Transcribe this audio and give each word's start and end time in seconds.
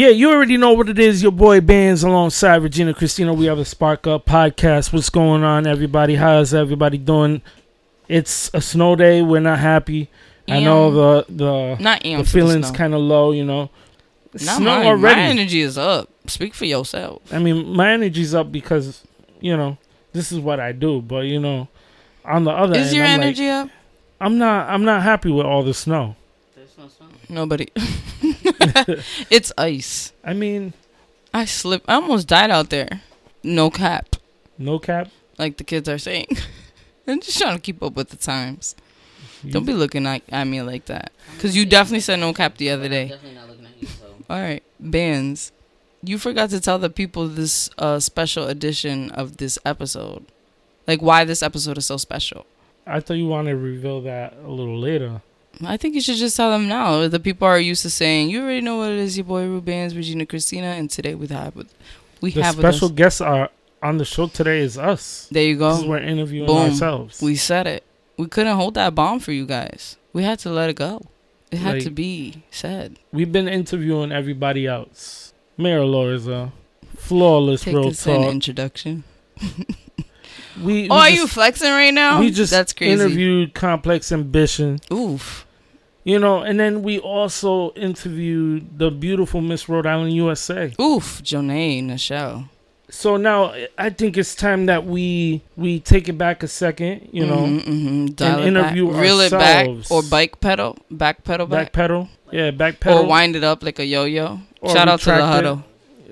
Yeah, 0.00 0.08
you 0.08 0.30
already 0.30 0.56
know 0.56 0.72
what 0.72 0.88
it 0.88 0.98
is. 0.98 1.22
Your 1.22 1.30
boy 1.30 1.60
Bands 1.60 2.02
alongside 2.02 2.62
Regina 2.62 2.94
Cristina. 2.94 3.34
We 3.34 3.44
have 3.44 3.58
a 3.58 3.66
Spark 3.66 4.06
Up 4.06 4.24
podcast. 4.24 4.94
What's 4.94 5.10
going 5.10 5.44
on, 5.44 5.66
everybody? 5.66 6.14
How's 6.14 6.54
everybody 6.54 6.96
doing? 6.96 7.42
It's 8.08 8.50
a 8.54 8.62
snow 8.62 8.96
day. 8.96 9.20
We're 9.20 9.40
not 9.40 9.58
happy. 9.58 10.08
I 10.48 10.60
know 10.60 10.90
the 10.90 11.26
the 11.28 11.76
Not 11.82 12.02
the 12.02 12.24
feeling's 12.24 12.70
kind 12.70 12.94
of 12.94 13.02
low. 13.02 13.32
You 13.32 13.44
know, 13.44 13.68
Not 14.32 14.40
snow 14.40 14.64
mine. 14.70 14.86
already. 14.86 15.20
My 15.20 15.26
energy 15.26 15.60
is 15.60 15.76
up. 15.76 16.08
Speak 16.26 16.54
for 16.54 16.64
yourself. 16.64 17.20
I 17.30 17.38
mean, 17.38 17.68
my 17.76 17.92
energy's 17.92 18.34
up 18.34 18.50
because 18.50 19.04
you 19.38 19.54
know 19.54 19.76
this 20.14 20.32
is 20.32 20.38
what 20.38 20.60
I 20.60 20.72
do. 20.72 21.02
But 21.02 21.26
you 21.26 21.38
know, 21.38 21.68
on 22.24 22.44
the 22.44 22.52
other 22.52 22.74
Is 22.74 22.86
end, 22.86 22.96
your 22.96 23.04
I'm 23.04 23.18
like, 23.18 23.26
energy 23.26 23.48
up? 23.50 23.68
I'm 24.18 24.38
not. 24.38 24.70
I'm 24.70 24.82
not 24.82 25.02
happy 25.02 25.30
with 25.30 25.44
all 25.44 25.62
the 25.62 25.74
snow. 25.74 26.16
Nobody. 27.28 27.68
it's 29.30 29.52
ice. 29.56 30.12
I 30.24 30.32
mean, 30.34 30.72
I 31.32 31.44
slipped. 31.44 31.86
I 31.88 31.94
almost 31.94 32.28
died 32.28 32.50
out 32.50 32.70
there. 32.70 33.02
No 33.42 33.70
cap, 33.70 34.16
no 34.58 34.78
cap. 34.78 35.08
like 35.38 35.56
the 35.56 35.64
kids 35.64 35.88
are 35.88 35.98
saying. 35.98 36.26
I'm 37.06 37.20
just 37.20 37.38
trying 37.38 37.56
to 37.56 37.60
keep 37.60 37.82
up 37.82 37.94
with 37.94 38.10
the 38.10 38.16
times. 38.16 38.76
Don't 39.48 39.64
be 39.64 39.72
looking 39.72 40.06
at, 40.06 40.22
at 40.28 40.44
me 40.44 40.60
like 40.62 40.84
that. 40.86 41.12
Because 41.34 41.56
you 41.56 41.64
definitely 41.64 42.00
said 42.00 42.20
no 42.20 42.32
cap 42.32 42.58
the 42.58 42.70
other 42.70 42.88
day. 42.88 43.08
Definitely 43.08 43.34
not 43.34 43.48
looking 43.48 43.66
at 43.66 43.80
you. 43.80 43.88
So 43.88 44.14
All 44.28 44.38
right, 44.38 44.62
bands. 44.78 45.52
You 46.02 46.18
forgot 46.18 46.50
to 46.50 46.60
tell 46.60 46.78
the 46.78 46.90
people 46.90 47.26
this 47.26 47.70
uh, 47.78 48.00
special 48.00 48.48
edition 48.48 49.10
of 49.10 49.38
this 49.38 49.58
episode. 49.64 50.26
Like 50.86 51.00
why 51.02 51.24
this 51.24 51.42
episode 51.42 51.78
is 51.78 51.86
so 51.86 51.96
special. 51.96 52.46
I 52.86 53.00
thought 53.00 53.14
you 53.14 53.26
wanted 53.26 53.50
to 53.52 53.56
reveal 53.56 54.02
that 54.02 54.34
a 54.44 54.48
little 54.48 54.78
later. 54.78 55.22
I 55.64 55.76
think 55.76 55.94
you 55.94 56.00
should 56.00 56.16
just 56.16 56.36
tell 56.36 56.50
them 56.50 56.68
now. 56.68 57.06
The 57.08 57.20
people 57.20 57.46
are 57.46 57.58
used 57.58 57.82
to 57.82 57.90
saying, 57.90 58.30
"You 58.30 58.42
already 58.42 58.60
know 58.60 58.76
what 58.78 58.90
it 58.92 58.98
is." 58.98 59.16
Your 59.16 59.24
boy 59.26 59.44
Rubens, 59.46 59.94
Regina 59.94 60.24
Cristina, 60.26 60.68
and 60.68 60.88
today 60.90 61.14
we 61.14 61.26
have 61.28 61.54
we 62.20 62.30
The 62.32 62.42
have 62.42 62.54
special 62.56 62.88
guests 62.88 63.20
are 63.20 63.50
on 63.82 63.98
the 63.98 64.04
show 64.04 64.26
today 64.26 64.60
is 64.60 64.78
us. 64.78 65.28
There 65.30 65.42
you 65.44 65.56
go. 65.56 65.86
we're 65.86 65.98
interviewing 65.98 66.46
Boom. 66.46 66.70
ourselves. 66.70 67.20
We 67.22 67.36
said 67.36 67.66
it. 67.66 67.84
We 68.16 68.26
couldn't 68.26 68.56
hold 68.56 68.74
that 68.74 68.94
bomb 68.94 69.20
for 69.20 69.32
you 69.32 69.46
guys. 69.46 69.96
We 70.12 70.22
had 70.24 70.38
to 70.40 70.50
let 70.50 70.68
it 70.70 70.76
go. 70.76 71.02
It 71.50 71.58
had 71.58 71.74
Like- 71.74 71.84
to 71.84 71.90
be 71.90 72.42
said. 72.50 72.98
We've 73.12 73.32
been 73.32 73.48
interviewing 73.48 74.12
everybody 74.12 74.66
else. 74.66 75.32
Mayor 75.56 75.80
Elorza, 75.80 76.46
uh, 76.46 76.50
flawless 76.96 77.62
Take 77.64 77.74
real 77.74 77.92
talk. 77.92 78.30
introduction. 78.30 79.04
We, 80.62 80.90
Oh, 80.90 80.94
we 80.94 81.00
are 81.00 81.08
just, 81.08 81.16
you 81.20 81.26
flexing 81.26 81.70
right 81.70 81.94
now? 81.94 82.20
we 82.20 82.30
just 82.30 82.50
that's 82.50 82.74
crazy. 82.74 82.92
interviewed 82.92 83.54
Complex 83.54 84.12
Ambition. 84.12 84.78
Oof. 84.92 85.46
You 86.02 86.18
know, 86.18 86.40
and 86.40 86.58
then 86.58 86.82
we 86.82 86.98
also 86.98 87.72
interviewed 87.72 88.78
the 88.78 88.90
beautiful 88.90 89.40
Miss 89.42 89.68
Rhode 89.68 89.86
Island, 89.86 90.14
USA. 90.14 90.72
Oof. 90.80 91.22
Jonay 91.22 91.82
Nichelle. 91.84 92.48
So 92.88 93.16
now 93.16 93.54
I 93.78 93.90
think 93.90 94.16
it's 94.16 94.34
time 94.34 94.66
that 94.66 94.84
we 94.86 95.42
we 95.56 95.78
take 95.78 96.08
it 96.08 96.18
back 96.18 96.42
a 96.42 96.48
second. 96.48 97.08
You 97.12 97.24
know, 97.26 97.36
Mhm, 97.46 97.64
mhm. 97.64 98.16
Dial 98.16 98.40
it 98.40 98.46
interview 98.48 98.90
back. 98.90 99.00
reel 99.02 99.20
it 99.20 99.30
back, 99.30 99.68
or 99.90 100.02
bike 100.02 100.40
pedal, 100.40 100.76
back 100.90 101.22
pedal 101.22 101.46
back, 101.46 101.66
back 101.66 101.72
pedal, 101.72 102.08
yeah, 102.32 102.50
back 102.50 102.80
pedal. 102.80 103.00
or 103.00 103.06
wind 103.06 103.36
it 103.36 103.44
up 103.44 103.62
like 103.62 103.78
a 103.78 103.84
yo-yo. 103.84 104.40
or 104.60 104.70
Shout 104.74 104.88
out 104.88 105.00
to 105.00 105.10
the 105.10 105.18
it. 105.18 105.22
huddle. 105.22 105.64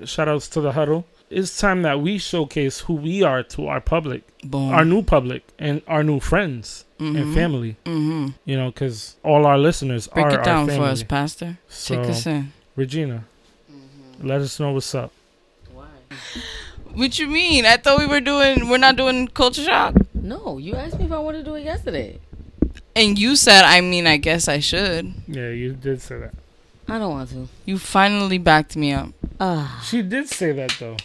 Shout 0.05 0.29
outs 0.29 0.47
to 0.49 0.61
the 0.61 0.71
huddle. 0.71 1.03
It's 1.29 1.57
time 1.59 1.83
that 1.83 2.01
we 2.01 2.17
showcase 2.17 2.79
who 2.81 2.93
we 2.95 3.21
are 3.21 3.43
to 3.43 3.67
our 3.67 3.79
public, 3.79 4.23
Boom. 4.43 4.69
our 4.73 4.83
new 4.83 5.03
public, 5.03 5.43
and 5.59 5.81
our 5.87 6.03
new 6.03 6.19
friends 6.19 6.85
and 6.99 7.15
Mhm. 7.15 7.33
family. 7.35 7.75
Mm-hmm. 7.85 8.27
You 8.45 8.57
know, 8.57 8.71
because 8.71 9.15
all 9.23 9.45
our 9.45 9.57
listeners 9.57 10.07
Break 10.07 10.25
are 10.25 10.39
it 10.39 10.43
down 10.43 10.69
our 10.69 10.75
for 10.75 10.83
us, 10.85 11.03
Pastor. 11.03 11.57
So, 11.69 11.95
Take 11.95 12.09
us 12.09 12.25
in. 12.25 12.51
Regina, 12.75 13.25
let 14.23 14.41
us 14.41 14.59
know 14.59 14.71
what's 14.71 14.93
up. 14.95 15.11
why? 15.73 15.85
What 16.95 17.19
you 17.19 17.27
mean? 17.27 17.65
I 17.65 17.77
thought 17.77 17.99
we 17.99 18.07
were 18.07 18.21
doing. 18.21 18.67
We're 18.69 18.77
not 18.77 18.95
doing 18.95 19.27
culture 19.27 19.63
shock. 19.63 19.93
No, 20.15 20.57
you 20.57 20.73
asked 20.75 20.97
me 20.97 21.05
if 21.05 21.11
I 21.11 21.19
wanted 21.19 21.39
to 21.39 21.51
do 21.51 21.55
it 21.55 21.63
yesterday. 21.63 22.17
And 22.95 23.19
you 23.19 23.35
said, 23.35 23.63
I 23.65 23.81
mean, 23.81 24.07
I 24.07 24.17
guess 24.17 24.47
I 24.47 24.59
should. 24.59 25.13
Yeah, 25.27 25.49
you 25.49 25.73
did 25.73 26.01
say 26.01 26.17
that. 26.19 26.33
I 26.87 26.97
don't 26.97 27.11
want 27.11 27.29
to. 27.29 27.47
You 27.65 27.77
finally 27.77 28.39
backed 28.39 28.75
me 28.75 28.93
up. 28.93 29.09
Ah, 29.39 29.79
She 29.87 30.01
did 30.01 30.27
say 30.27 30.51
that 30.53 30.73
though. 30.79 30.97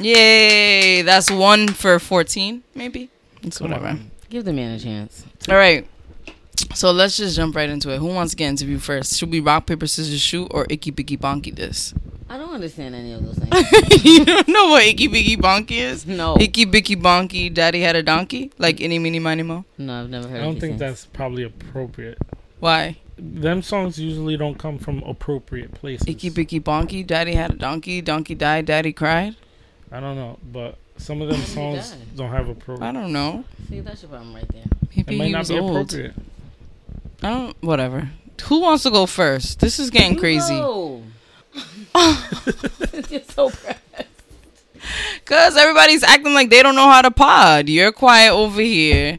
Yay! 0.00 1.02
That's 1.02 1.30
one 1.30 1.68
for 1.68 1.98
14, 1.98 2.62
maybe? 2.74 3.10
It's 3.42 3.58
Come 3.58 3.70
whatever. 3.70 3.88
on. 3.88 4.10
give 4.30 4.44
the 4.44 4.52
man 4.52 4.72
a 4.74 4.78
chance. 4.78 5.24
All 5.48 5.56
right. 5.56 5.86
So 6.74 6.90
let's 6.92 7.16
just 7.16 7.36
jump 7.36 7.54
right 7.56 7.68
into 7.68 7.90
it. 7.90 7.98
Who 7.98 8.06
wants 8.06 8.32
to 8.32 8.36
get 8.36 8.48
interviewed 8.48 8.82
first? 8.82 9.16
Should 9.18 9.30
we 9.30 9.40
rock, 9.40 9.66
paper, 9.66 9.86
scissors, 9.86 10.20
shoot, 10.20 10.48
or 10.50 10.66
icky, 10.70 10.90
bicky, 10.90 11.16
bonky 11.16 11.54
this? 11.54 11.94
I 12.28 12.38
don't 12.38 12.52
understand 12.54 12.94
any 12.94 13.12
of 13.12 13.24
those 13.24 13.38
things. 13.38 14.04
you 14.04 14.24
don't 14.24 14.48
know 14.48 14.68
what 14.70 14.84
icky, 14.84 15.06
bicky, 15.08 15.36
bonky 15.36 15.72
is? 15.78 16.06
no, 16.06 16.36
Icky, 16.40 16.64
bicky, 16.64 16.96
bonky, 16.96 17.52
daddy 17.52 17.80
had 17.80 17.96
a 17.96 18.02
donkey? 18.02 18.50
Like 18.58 18.80
any, 18.80 18.98
mini, 18.98 19.18
miny, 19.18 19.42
mo? 19.42 19.64
no, 19.78 20.00
I've 20.00 20.10
never 20.10 20.26
heard. 20.28 20.40
I 20.40 20.44
don't 20.44 20.54
think 20.58 20.78
things. 20.78 20.80
that's 20.80 21.06
probably 21.06 21.42
appropriate. 21.44 22.18
Why? 22.60 22.96
Them 23.18 23.62
songs 23.62 23.98
usually 23.98 24.36
don't 24.36 24.58
come 24.58 24.78
from 24.78 25.02
appropriate 25.04 25.74
places. 25.74 26.08
Icky, 26.08 26.30
bicky, 26.30 26.60
bonky, 26.60 27.06
daddy 27.06 27.34
had 27.34 27.52
a 27.52 27.56
donkey, 27.56 28.00
donkey 28.00 28.34
died, 28.34 28.66
daddy 28.66 28.92
cried? 28.92 29.36
I 29.92 30.00
don't 30.00 30.16
know, 30.16 30.38
but 30.52 30.76
some 30.96 31.22
of 31.22 31.28
them 31.28 31.40
He 31.40 31.46
songs 31.46 31.94
don't 32.16 32.30
have 32.30 32.48
appropriate 32.48 32.88
I 32.88 32.92
don't 32.92 33.12
know. 33.12 33.44
See, 33.68 33.80
that's 33.80 34.02
your 34.02 34.10
problem 34.10 34.34
right 34.34 34.48
there. 34.48 34.64
It 34.92 35.06
Maybe 35.06 35.18
might 35.18 35.32
not 35.32 35.48
be 35.48 35.58
old. 35.58 35.70
appropriate. 35.70 36.14
I 37.22 37.30
don't. 37.30 37.62
Whatever. 37.62 38.10
Who 38.44 38.60
wants 38.60 38.82
to 38.82 38.90
go 38.90 39.06
first? 39.06 39.60
This 39.60 39.78
is 39.78 39.90
getting 39.90 40.18
crazy. 40.18 40.54
No. 40.54 41.02
You're 43.08 43.22
so 43.22 43.50
proud. 43.50 43.76
Cause 45.24 45.56
everybody's 45.56 46.02
acting 46.02 46.34
like 46.34 46.50
they 46.50 46.62
don't 46.62 46.74
know 46.74 46.88
how 46.88 47.00
to 47.02 47.10
pod. 47.10 47.68
You're 47.68 47.92
quiet 47.92 48.32
over 48.32 48.60
here. 48.60 49.18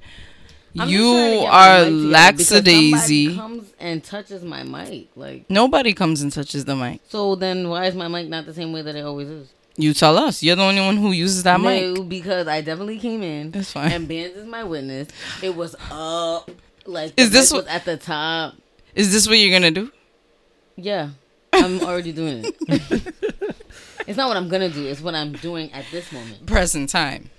I'm 0.77 0.89
just 0.89 1.01
trying 1.01 1.31
to 1.31 1.39
you 1.39 1.45
are 1.47 1.85
mic 1.89 2.37
because 2.37 2.47
somebody 2.47 2.91
laxadaisy. 2.91 3.35
Comes 3.35 3.73
and 3.79 4.03
touches 4.03 4.43
my 4.43 4.63
mic, 4.63 5.07
like. 5.15 5.49
Nobody 5.49 5.93
comes 5.93 6.21
and 6.21 6.31
touches 6.31 6.65
the 6.65 6.75
mic. 6.75 7.01
So 7.07 7.35
then, 7.35 7.69
why 7.69 7.85
is 7.85 7.95
my 7.95 8.09
mic 8.09 8.27
not 8.27 8.45
the 8.45 8.53
same 8.53 8.73
way 8.73 8.81
that 8.81 8.95
it 8.95 9.05
always 9.05 9.29
is? 9.29 9.49
You 9.77 9.93
tell 9.93 10.17
us. 10.17 10.41
You're 10.41 10.55
the 10.55 10.63
only 10.63 10.81
one 10.81 10.95
who 10.97 11.11
uses 11.11 11.43
that 11.43 11.59
mic. 11.59 11.83
No, 11.97 12.03
because 12.03 12.47
I 12.47 12.61
definitely 12.61 12.97
came 12.99 13.21
in. 13.23 13.51
It's 13.53 13.71
fine. 13.73 13.91
And 13.91 14.07
Bands 14.07 14.37
is 14.37 14.45
my 14.45 14.63
witness. 14.63 15.09
It 15.41 15.55
was 15.55 15.75
up, 15.91 16.49
like 16.85 17.13
Is 17.17 17.29
this 17.31 17.51
what- 17.51 17.65
was 17.65 17.73
at 17.73 17.83
the 17.85 17.97
top? 17.97 18.55
Is 18.95 19.11
this 19.11 19.27
what 19.27 19.37
you're 19.37 19.51
gonna 19.51 19.71
do? 19.71 19.91
Yeah, 20.77 21.09
I'm 21.53 21.81
already 21.81 22.13
doing 22.13 22.45
it. 22.45 22.55
it's 24.07 24.15
not 24.17 24.29
what 24.29 24.37
I'm 24.37 24.47
gonna 24.47 24.69
do. 24.69 24.85
It's 24.87 25.01
what 25.01 25.13
I'm 25.15 25.33
doing 25.33 25.71
at 25.73 25.85
this 25.91 26.11
moment. 26.13 26.45
Present 26.45 26.89
time. 26.89 27.29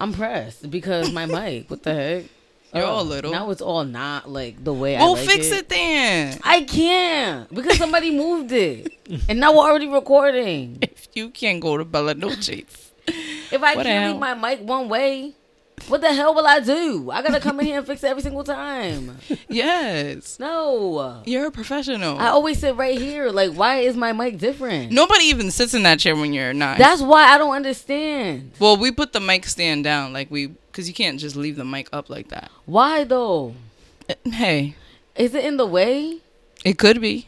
I'm 0.00 0.12
pressed 0.12 0.70
because 0.70 1.12
my 1.12 1.26
mic. 1.26 1.68
What 1.68 1.82
the 1.82 1.94
heck? 1.94 2.24
You're 2.74 2.84
Oh, 2.84 2.86
all 3.02 3.04
little. 3.04 3.32
Now 3.32 3.50
it's 3.50 3.60
all 3.60 3.84
not 3.84 4.30
like 4.30 4.62
the 4.62 4.72
way 4.72 4.96
I 4.96 5.00
Well, 5.02 5.14
like 5.14 5.28
fix 5.28 5.48
it. 5.48 5.58
it 5.58 5.68
then. 5.68 6.38
I 6.44 6.62
can't 6.62 7.52
because 7.52 7.78
somebody 7.78 8.10
moved 8.10 8.52
it, 8.52 8.92
and 9.28 9.40
now 9.40 9.52
we're 9.52 9.64
already 9.68 9.88
recording. 9.88 10.78
If 10.82 11.08
you 11.14 11.30
can't 11.30 11.60
go 11.60 11.76
to 11.76 11.84
Bella 11.84 12.14
Noches. 12.14 12.92
If 13.50 13.62
I 13.62 13.74
What 13.74 13.84
can't 13.86 14.12
leave 14.12 14.20
my 14.20 14.34
mic 14.34 14.60
one 14.62 14.88
way, 14.88 15.34
what 15.88 16.00
the 16.00 16.12
hell 16.12 16.34
will 16.34 16.46
I 16.46 16.60
do? 16.60 17.10
I 17.10 17.22
gotta 17.22 17.40
come 17.40 17.58
in 17.60 17.66
here 17.66 17.78
and 17.78 17.86
fix 17.86 18.02
it 18.04 18.08
every 18.08 18.22
single 18.22 18.44
time. 18.44 19.18
yes. 19.48 20.38
No, 20.38 21.22
You're 21.26 21.46
a 21.46 21.50
professional. 21.50 22.18
I 22.18 22.28
always 22.28 22.58
sit 22.60 22.76
right 22.76 22.98
here. 22.98 23.30
Like, 23.30 23.52
why 23.54 23.78
is 23.78 23.96
my 23.96 24.12
mic 24.12 24.38
different? 24.38 24.92
Nobody 24.92 25.24
even 25.24 25.50
sits 25.50 25.74
in 25.74 25.82
that 25.84 25.98
chair 25.98 26.14
when 26.14 26.32
you're 26.32 26.52
not. 26.54 26.78
That's 26.78 27.02
why 27.02 27.24
I 27.24 27.38
don't 27.38 27.54
understand. 27.54 28.52
well, 28.58 28.76
we 28.76 28.90
put 28.92 29.12
the 29.12 29.20
mic 29.20 29.46
stand 29.46 29.84
down, 29.84 30.12
like 30.12 30.30
we, 30.30 30.46
because 30.48 30.86
you 30.88 30.94
can't 30.94 31.18
just 31.18 31.36
leave 31.36 31.56
the 31.56 31.64
mic 31.64 31.88
up 31.92 32.08
like 32.10 32.28
that. 32.28 32.50
Why 32.66 33.04
though? 33.04 33.54
Uh, 34.08 34.14
Hey, 34.30 34.76
Is 35.16 35.34
it 35.34 35.44
in 35.44 35.56
the 35.56 35.66
way? 35.66 36.18
it 36.64 36.78
could 36.78 37.00
be. 37.00 37.26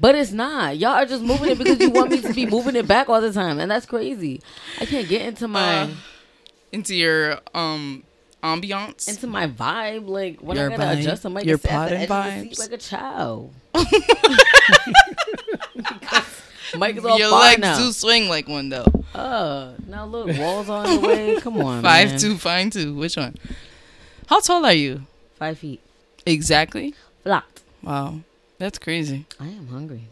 But 0.00 0.14
it's 0.14 0.30
not. 0.30 0.76
Y'all 0.78 0.90
are 0.92 1.06
just 1.06 1.22
moving 1.24 1.50
it 1.50 1.58
because 1.58 1.80
you 1.80 1.90
want 1.90 2.10
me 2.12 2.20
to 2.22 2.32
be 2.32 2.46
moving 2.46 2.76
it 2.76 2.86
back 2.86 3.08
all 3.08 3.20
the 3.20 3.32
time, 3.32 3.58
and 3.58 3.68
that's 3.70 3.84
crazy. 3.84 4.40
I 4.80 4.86
can't 4.86 5.08
get 5.08 5.22
into 5.22 5.48
my 5.48 5.82
Uh, 5.82 5.88
into 6.72 6.94
your 6.94 7.40
um 7.54 8.04
ambiance. 8.42 9.08
into 9.08 9.26
my 9.26 9.46
vibe. 9.48 10.08
Like 10.08 10.40
when 10.40 10.56
Your 10.56 10.72
I 10.72 10.76
gotta 10.76 10.96
vibe? 10.96 11.00
adjust, 11.00 11.26
I 11.26 11.28
might 11.30 11.44
Your 11.44 11.56
just 11.58 11.64
sit 11.68 11.72
at 11.72 11.88
the 11.90 11.96
edge 11.96 12.08
potted 12.08 12.32
of 12.32 12.38
the 12.38 12.40
seat 12.40 12.52
vibes? 12.52 12.58
like 12.58 12.72
a 12.72 12.78
child. 12.78 13.52
Mike 16.76 16.96
is 16.98 17.04
all 17.04 17.12
fine. 17.12 17.18
your 17.18 17.30
legs 17.30 17.60
now. 17.60 17.78
do 17.78 17.90
swing 17.92 18.28
like 18.28 18.46
one 18.46 18.68
though. 18.68 18.84
Uh, 19.14 19.72
now 19.86 20.04
look, 20.04 20.36
walls 20.38 20.68
are 20.68 20.86
in 20.86 21.00
the 21.00 21.08
way. 21.08 21.36
Come 21.40 21.56
on, 21.62 21.82
Five 21.82 22.10
man. 22.10 22.18
two, 22.18 22.36
fine 22.36 22.68
two. 22.70 22.94
Which 22.94 23.16
one? 23.16 23.36
How 24.26 24.40
tall 24.40 24.64
are 24.66 24.72
you? 24.74 25.06
five 25.36 25.56
feet. 25.58 25.80
Exactly. 26.26 26.94
Flat. 27.22 27.44
Wow, 27.82 28.20
that's 28.58 28.78
crazy. 28.78 29.24
I 29.40 29.46
am 29.48 29.68
hungry. 29.68 30.02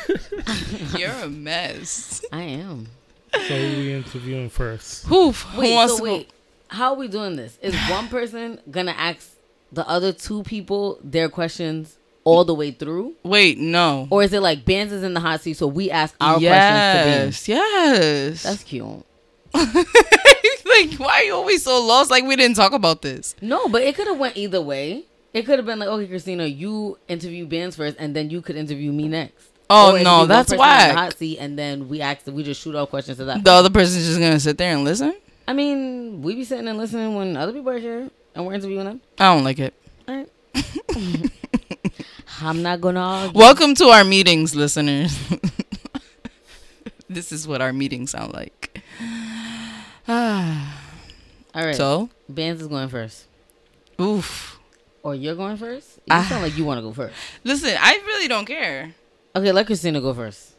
You're 0.98 1.10
a 1.10 1.28
mess. 1.28 2.24
I 2.32 2.42
am. 2.42 2.88
So 3.32 3.40
who 3.40 3.76
we 3.76 3.92
interviewing 3.92 4.50
first? 4.50 5.06
Who, 5.06 5.32
who 5.32 5.60
Wait, 5.60 5.74
wants 5.74 5.94
so 5.94 5.98
to 5.98 6.04
wait. 6.04 6.30
How 6.68 6.90
are 6.92 6.96
we 6.96 7.08
doing 7.08 7.36
this? 7.36 7.58
Is 7.62 7.74
one 7.90 8.08
person 8.08 8.60
gonna 8.70 8.92
ask 8.92 9.30
the 9.72 9.86
other 9.88 10.12
two 10.12 10.42
people 10.42 10.98
their 11.02 11.28
questions 11.28 11.96
all 12.24 12.44
the 12.44 12.54
way 12.54 12.70
through? 12.70 13.14
Wait, 13.22 13.58
no. 13.58 14.06
Or 14.10 14.22
is 14.22 14.32
it 14.32 14.40
like 14.40 14.64
Bands 14.64 14.92
is 14.92 15.02
in 15.02 15.14
the 15.14 15.20
hot 15.20 15.40
seat, 15.40 15.54
so 15.54 15.66
we 15.66 15.90
ask 15.90 16.14
our 16.20 16.34
questions 16.34 17.48
yes, 17.48 17.48
yes. 17.48 18.42
That's 18.42 18.62
cute. 18.62 19.04
like, 19.54 20.94
why 20.98 21.20
are 21.20 21.24
you 21.24 21.34
always 21.34 21.62
so 21.62 21.84
lost? 21.84 22.10
Like 22.10 22.24
we 22.24 22.36
didn't 22.36 22.56
talk 22.56 22.72
about 22.72 23.02
this. 23.02 23.34
No, 23.40 23.68
but 23.68 23.82
it 23.82 23.94
could 23.94 24.06
have 24.06 24.18
went 24.18 24.36
either 24.36 24.60
way. 24.60 25.04
It 25.34 25.46
could 25.46 25.58
have 25.58 25.64
been 25.64 25.78
like, 25.78 25.88
okay, 25.88 26.06
Cristina, 26.06 26.44
you 26.46 26.98
interview 27.08 27.46
Bands 27.46 27.76
first, 27.76 27.96
and 27.98 28.14
then 28.14 28.30
you 28.30 28.42
could 28.42 28.56
interview 28.56 28.92
me 28.92 29.08
next. 29.08 29.51
Oh 29.74 29.86
Or 29.86 29.88
it 29.88 29.92
could 29.92 29.98
be 30.00 30.04
no, 30.04 30.26
that's 30.26 30.50
person 30.50 30.54
in 30.54 30.58
the 30.58 30.94
why. 30.94 31.02
hot 31.04 31.16
seat, 31.16 31.38
and 31.38 31.58
then 31.58 31.88
we 31.88 32.00
ask, 32.02 32.26
we 32.26 32.42
just 32.42 32.60
shoot 32.60 32.74
all 32.74 32.86
questions 32.86 33.16
to 33.18 33.24
that. 33.24 33.42
The 33.42 33.50
other 33.52 33.70
person's 33.70 34.04
just 34.06 34.20
gonna 34.20 34.38
sit 34.40 34.58
there 34.58 34.74
and 34.74 34.84
listen. 34.84 35.14
I 35.48 35.54
mean, 35.54 36.20
we 36.20 36.34
be 36.34 36.44
sitting 36.44 36.68
and 36.68 36.76
listening 36.78 37.14
when 37.14 37.36
other 37.36 37.52
people 37.52 37.70
are 37.70 37.78
here 37.78 38.10
and 38.34 38.46
we're 38.46 38.52
interviewing 38.54 38.84
them. 38.84 39.00
I 39.18 39.34
don't 39.34 39.44
like 39.44 39.58
it. 39.58 39.72
All 40.06 40.14
right. 40.14 40.28
I'm 42.42 42.60
not 42.62 42.80
gonna 42.80 43.00
argue. 43.00 43.38
Welcome 43.38 43.74
to 43.76 43.86
our 43.86 44.04
meetings, 44.04 44.54
listeners. 44.54 45.16
this 47.08 47.32
is 47.32 47.46
what 47.48 47.60
our 47.62 47.72
meetings 47.72 48.10
sound 48.12 48.32
like. 48.34 48.82
Ah. 50.08 50.80
All 51.54 51.64
right. 51.64 51.76
So, 51.76 52.10
Bands 52.28 52.60
is 52.60 52.66
going 52.66 52.88
first, 52.88 53.26
oof. 54.00 54.58
or 55.04 55.14
you're 55.14 55.36
going 55.36 55.56
first. 55.56 55.96
You 55.98 56.02
Ah. 56.10 56.26
sound 56.28 56.42
like 56.42 56.56
you 56.58 56.64
want 56.64 56.78
to 56.78 56.82
go 56.82 56.92
first. 56.92 57.14
Listen, 57.44 57.76
I 57.80 58.02
really 58.04 58.26
don't 58.26 58.44
care. 58.44 58.94
Okay, 59.34 59.52
let 59.52 59.66
Cristina 59.66 60.00
go 60.00 60.12
first. 60.12 60.52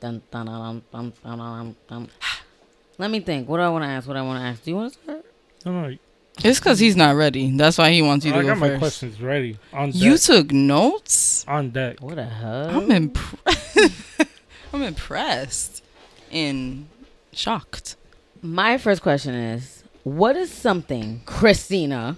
Dun, 0.00 0.22
dun, 0.30 0.46
dun, 0.46 0.82
dun, 0.92 1.12
dun, 1.22 1.38
dun, 1.38 1.76
dun. 1.88 2.08
Let 2.98 3.10
me 3.10 3.20
think. 3.20 3.48
What 3.48 3.58
do 3.58 3.62
I 3.62 3.68
want 3.68 3.84
to 3.84 3.88
ask? 3.88 4.08
What 4.08 4.14
do 4.14 4.20
I 4.20 4.22
want 4.22 4.40
to 4.40 4.46
ask? 4.46 4.62
Do 4.62 4.70
you 4.70 4.76
want 4.76 4.92
to 4.94 4.98
start? 5.02 5.24
No, 5.66 5.82
no. 5.82 5.96
It's 6.44 6.58
because 6.58 6.78
he's 6.78 6.96
not 6.96 7.14
ready. 7.16 7.50
That's 7.50 7.76
why 7.78 7.90
he 7.92 8.02
wants 8.02 8.24
you 8.24 8.32
to 8.32 8.38
I 8.38 8.42
go 8.42 8.48
got 8.48 8.58
my 8.58 8.68
first. 8.68 8.78
questions 8.78 9.20
ready 9.20 9.58
on 9.72 9.90
deck. 9.90 10.00
You 10.00 10.18
took 10.18 10.52
notes. 10.52 11.44
on 11.48 11.70
deck. 11.70 12.00
What 12.00 12.16
the 12.16 12.24
hell? 12.24 12.70
I'm 12.70 12.90
impressed. 12.90 14.02
I'm 14.72 14.82
impressed 14.82 15.82
and 16.30 16.88
shocked. 17.32 17.96
My 18.42 18.76
first 18.78 19.00
question 19.02 19.34
is 19.34 19.82
What 20.04 20.36
is 20.36 20.50
something, 20.52 21.22
Cristina, 21.24 22.16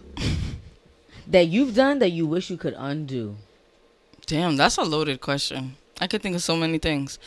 that 1.29 1.47
you've 1.49 1.75
done 1.77 2.01
that 2.01 2.11
you 2.11 2.27
wish 2.27 2.51
you 2.51 2.57
could 2.57 2.75
undo? 2.77 3.37
Damn, 4.27 4.57
that's 4.57 4.77
a 4.79 4.83
loaded 4.83 5.21
question. 5.21 5.77
I 6.01 6.07
could 6.07 6.23
think 6.23 6.37
of 6.37 6.43
so 6.43 6.57
many 6.57 6.79
things, 6.79 7.19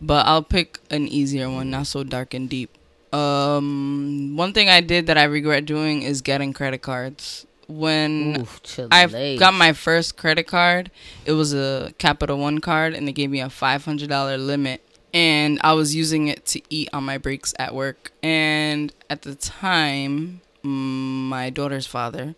but 0.00 0.26
I'll 0.26 0.42
pick 0.42 0.78
an 0.90 1.08
easier 1.08 1.48
one, 1.48 1.70
not 1.70 1.86
so 1.86 2.04
dark 2.04 2.34
and 2.34 2.48
deep. 2.48 2.70
Um, 3.12 4.36
one 4.36 4.52
thing 4.52 4.68
I 4.68 4.80
did 4.80 5.06
that 5.06 5.18
I 5.18 5.24
regret 5.24 5.64
doing 5.64 6.02
is 6.02 6.20
getting 6.20 6.52
credit 6.52 6.82
cards. 6.82 7.46
When 7.66 8.46
I 8.90 9.06
got 9.38 9.54
my 9.54 9.72
first 9.72 10.16
credit 10.16 10.46
card, 10.48 10.90
it 11.24 11.32
was 11.32 11.54
a 11.54 11.92
Capital 11.98 12.36
One 12.36 12.58
card, 12.60 12.94
and 12.94 13.06
they 13.06 13.12
gave 13.12 13.30
me 13.30 13.40
a 13.40 13.48
five 13.48 13.84
hundred 13.84 14.08
dollar 14.08 14.36
limit, 14.36 14.80
and 15.14 15.60
I 15.62 15.72
was 15.74 15.94
using 15.94 16.26
it 16.26 16.44
to 16.46 16.60
eat 16.68 16.88
on 16.92 17.04
my 17.04 17.16
breaks 17.16 17.54
at 17.60 17.74
work. 17.74 18.10
And 18.24 18.92
at 19.08 19.22
the 19.22 19.36
time, 19.36 20.40
my 20.64 21.48
daughter's 21.50 21.86
father 21.86 22.34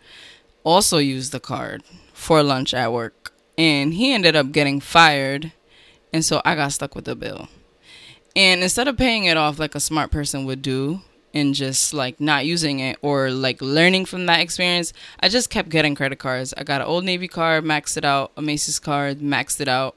also 0.64 0.99
used 0.99 1.32
the 1.32 1.40
card 1.40 1.82
for 2.12 2.43
lunch 2.43 2.75
at 2.75 2.93
work, 2.93 3.32
and 3.56 3.94
he 3.94 4.12
ended 4.12 4.37
up 4.37 4.52
getting 4.52 4.81
fired, 4.81 5.52
and 6.12 6.25
so 6.25 6.43
I 6.44 6.55
got 6.55 6.73
stuck 6.73 6.94
with 6.94 7.06
the 7.06 7.14
bill. 7.14 7.49
And 8.35 8.62
instead 8.62 8.88
of 8.88 8.97
paying 8.97 9.25
it 9.25 9.37
off 9.37 9.59
like 9.59 9.75
a 9.75 9.81
smart 9.81 10.11
person 10.11 10.44
would 10.47 10.62
do 10.62 11.00
and 11.35 11.55
just 11.55 11.93
like 11.93 12.20
not 12.20 12.47
using 12.47 12.81
it 12.81 12.99
or 13.03 13.31
like 13.31 13.61
learning 13.61 14.06
from 14.06 14.26
that 14.26 14.41
experience, 14.41 14.93
I 15.20 15.29
just 15.29 15.50
kept 15.50 15.69
getting 15.69 15.94
credit 15.94 16.19
cards. 16.19 16.55
I 16.56 16.64
got 16.64 16.81
an 16.81 16.87
Old 16.87 17.05
Navy 17.05 17.29
card, 17.29 17.64
maxed 17.64 17.97
it 17.97 18.05
out, 18.05 18.32
a 18.37 18.43
Macy's 18.43 18.79
card, 18.79 19.19
maxed 19.20 19.61
it 19.61 19.69
out. 19.69 19.97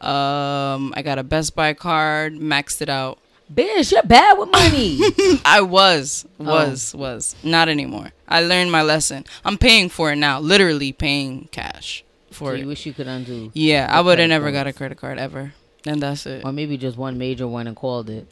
Um, 0.00 0.92
I 0.96 1.02
got 1.02 1.18
a 1.18 1.24
Best 1.24 1.56
Buy 1.56 1.74
card, 1.74 2.34
maxed 2.34 2.82
it 2.82 2.88
out. 2.88 3.18
Bitch, 3.52 3.92
you're 3.92 4.02
bad 4.02 4.38
with 4.38 4.50
money. 4.50 4.98
I 5.44 5.60
was, 5.60 6.26
was, 6.36 6.94
was 6.94 7.36
not 7.44 7.68
anymore. 7.68 8.12
I 8.28 8.42
learned 8.42 8.72
my 8.72 8.82
lesson. 8.82 9.24
I'm 9.44 9.56
paying 9.56 9.88
for 9.88 10.10
it 10.10 10.16
now, 10.16 10.40
literally 10.40 10.92
paying 10.92 11.48
cash 11.52 12.04
so 12.36 12.44
for 12.46 12.54
you 12.56 12.64
it. 12.64 12.66
wish 12.66 12.86
you 12.86 12.92
could 12.92 13.06
undo. 13.08 13.50
Yeah, 13.54 13.86
I 13.90 14.00
would 14.00 14.18
have 14.18 14.28
credit 14.28 14.28
never 14.28 14.50
got 14.52 14.66
a 14.66 14.72
credit 14.72 14.98
card 14.98 15.18
ever, 15.18 15.52
and 15.86 16.00
that's 16.02 16.26
it. 16.26 16.44
Or 16.44 16.52
maybe 16.52 16.76
just 16.76 16.96
one 16.96 17.18
major 17.18 17.46
one 17.48 17.66
and 17.66 17.74
called 17.76 18.10
it 18.10 18.26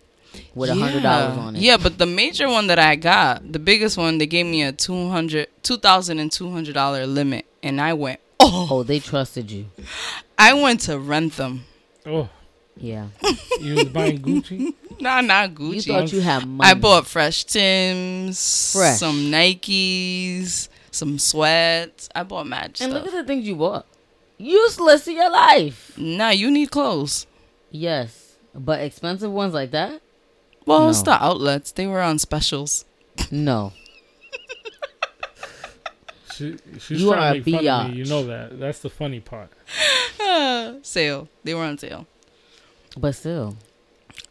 with 0.55 0.71
a 0.71 0.75
hundred 0.75 1.03
dollars 1.03 1.39
on 1.39 1.57
it. 1.57 1.63
Yeah, 1.63 1.77
but 1.77 1.99
the 1.99 2.07
major 2.07 2.49
one 2.49 2.67
that 2.69 2.79
I 2.79 2.97
got, 2.97 3.53
the 3.53 3.59
biggest 3.59 3.97
one, 3.97 4.19
they 4.19 4.27
gave 4.27 4.47
me 4.47 4.63
a 4.63 4.73
two 4.73 5.09
hundred, 5.09 5.49
two 5.63 5.77
thousand 5.79 6.19
and 6.19 6.31
two 6.31 6.51
hundred 6.51 6.75
dollar 6.75 7.07
limit, 7.07 7.47
and 7.63 7.81
I 7.81 7.93
went, 7.95 8.21
oh, 8.41 8.67
Oh, 8.71 8.83
they 8.83 8.99
trusted 9.01 9.51
you. 9.51 9.67
I 10.39 10.53
went 10.55 10.81
to 10.83 10.99
rent 10.99 11.37
them. 11.37 11.65
Oh, 12.07 12.29
Yeah. 12.77 13.07
you 13.61 13.75
was 13.77 13.85
buying 13.85 14.19
Gucci? 14.21 14.75
Nah, 15.01 15.21
not 15.23 15.55
Gucci. 15.55 15.75
You 15.75 15.93
thought 15.93 16.13
you 16.13 16.21
had 16.21 16.47
money. 16.47 16.71
I 16.71 16.75
bought 16.75 17.05
fresh 17.07 17.43
Tims, 17.45 18.73
Fresh. 18.73 18.99
some 18.99 19.17
Nikes, 19.31 20.69
some 20.93 21.19
sweats. 21.19 22.09
I 22.15 22.23
bought 22.23 22.47
mad 22.47 22.67
And 22.67 22.77
stuff. 22.77 22.93
look 22.93 23.07
at 23.07 23.13
the 23.13 23.25
things 23.25 23.47
you 23.47 23.57
bought. 23.57 23.87
Useless 24.39 25.07
in 25.07 25.17
your 25.17 25.31
life. 25.31 25.93
nah, 25.97 26.31
you 26.31 26.51
need 26.51 26.71
clothes. 26.71 27.27
Yes. 27.71 28.37
But 28.55 28.81
expensive 28.81 29.31
ones 29.33 29.55
like 29.55 29.71
that? 29.73 30.01
Well, 30.67 30.89
it's 30.91 31.03
the 31.03 31.23
outlets. 31.23 31.73
They 31.73 31.87
were 31.87 32.01
on 32.01 32.19
specials. 32.19 32.85
No. 33.31 33.73
She, 36.35 36.57
she's 36.81 37.01
You 37.01 37.13
trying 37.13 37.37
a 37.37 37.45
to 37.45 37.51
make 37.51 37.63
fun 37.65 37.69
of 37.87 37.91
me. 37.93 37.97
You 37.99 38.05
know 38.07 38.27
that. 38.27 38.59
That's 38.59 38.81
the 38.81 38.91
funny 38.91 39.21
part. 39.21 39.51
sale. 40.85 41.29
They 41.45 41.55
were 41.55 41.63
on 41.63 41.79
sale. 41.79 42.09
But 42.99 43.15
still. 43.15 43.57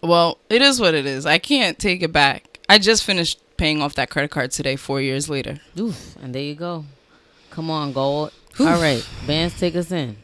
Well, 0.02 0.38
it 0.50 0.62
is 0.62 0.82
what 0.82 0.96
it 0.96 1.06
is. 1.06 1.26
I 1.26 1.38
can't 1.38 1.80
take 1.80 2.04
it 2.04 2.12
back. 2.12 2.60
I 2.68 2.78
just 2.78 3.06
finished 3.06 3.40
paying 3.56 3.82
off 3.82 3.96
that 3.96 4.10
credit 4.10 4.32
card 4.32 4.52
today, 4.52 4.76
four 4.76 5.00
years 5.00 5.30
later. 5.30 5.60
Oof. 5.80 6.18
And 6.22 6.36
there 6.36 6.42
you 6.42 6.56
go. 6.56 6.84
Come 7.52 7.70
on, 7.70 7.94
gold. 7.94 8.34
All 8.60 8.82
right. 8.82 9.08
Bands, 9.26 9.60
take 9.60 9.76
us 9.76 9.92
in. 9.92 10.18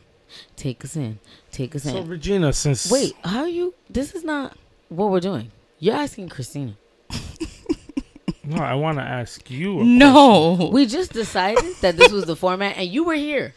Take 0.56 0.84
us 0.86 0.96
in. 0.96 1.20
Take 1.52 1.76
us 1.76 1.86
in. 1.86 1.92
So. 1.92 2.02
Regina, 2.04 2.54
since 2.54 2.92
Wait, 2.92 3.14
how 3.24 3.42
are 3.42 3.48
you? 3.48 3.74
This 3.90 4.14
is 4.14 4.24
not 4.24 4.56
what 4.90 5.10
we're 5.10 5.20
doing. 5.20 5.52
You're 5.80 5.96
asking 5.96 6.30
Cristina. 6.30 6.76
no, 8.44 8.58
I 8.58 8.76
want 8.76 8.98
to 8.98 9.04
ask 9.04 9.50
you. 9.50 9.80
A 9.82 9.84
No. 9.84 10.70
We 10.72 10.86
just 10.86 11.14
decided 11.14 11.76
that 11.82 11.98
this 11.98 12.12
was 12.12 12.26
the 12.26 12.36
format, 12.36 12.78
and 12.78 12.88
you 12.88 13.04
were 13.04 13.16
here. 13.16 13.54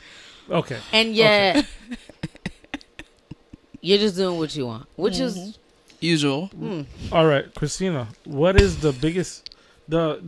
Okay. 0.50 0.79
and 0.93 1.14
yet 1.14 1.67
you're 3.81 3.99
just 3.99 4.17
doing 4.17 4.38
what 4.38 4.55
you 4.57 4.67
want, 4.67 4.87
which 4.97 5.19
is 5.21 5.59
Usual. 6.00 6.47
hmm, 6.49 6.83
All 7.12 7.26
right, 7.26 7.52
Cristina. 7.55 8.09
What 8.25 8.61
is 8.61 8.79
the 8.81 8.93
biggest 8.93 9.55
the 9.87 10.21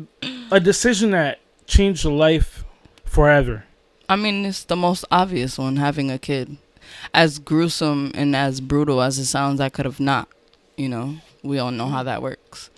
a 0.52 0.60
decision 0.60 1.10
that 1.10 1.40
changed 1.66 2.04
your 2.04 2.12
life 2.12 2.64
forever? 3.04 3.64
I 4.08 4.16
mean, 4.16 4.44
it's 4.44 4.64
the 4.64 4.76
most 4.76 5.04
obvious 5.10 5.56
one 5.58 5.76
having 5.76 6.10
a 6.10 6.18
kid. 6.18 6.58
As 7.14 7.38
gruesome 7.38 8.12
and 8.14 8.36
as 8.36 8.60
brutal 8.60 9.00
as 9.00 9.18
it 9.18 9.24
sounds, 9.24 9.60
I 9.60 9.70
could 9.70 9.86
have 9.86 10.00
not. 10.00 10.28
You 10.76 10.88
know, 10.88 11.16
we 11.42 11.58
all 11.58 11.70
know 11.70 11.88
how 11.88 12.02
that 12.02 12.22
works. 12.22 12.70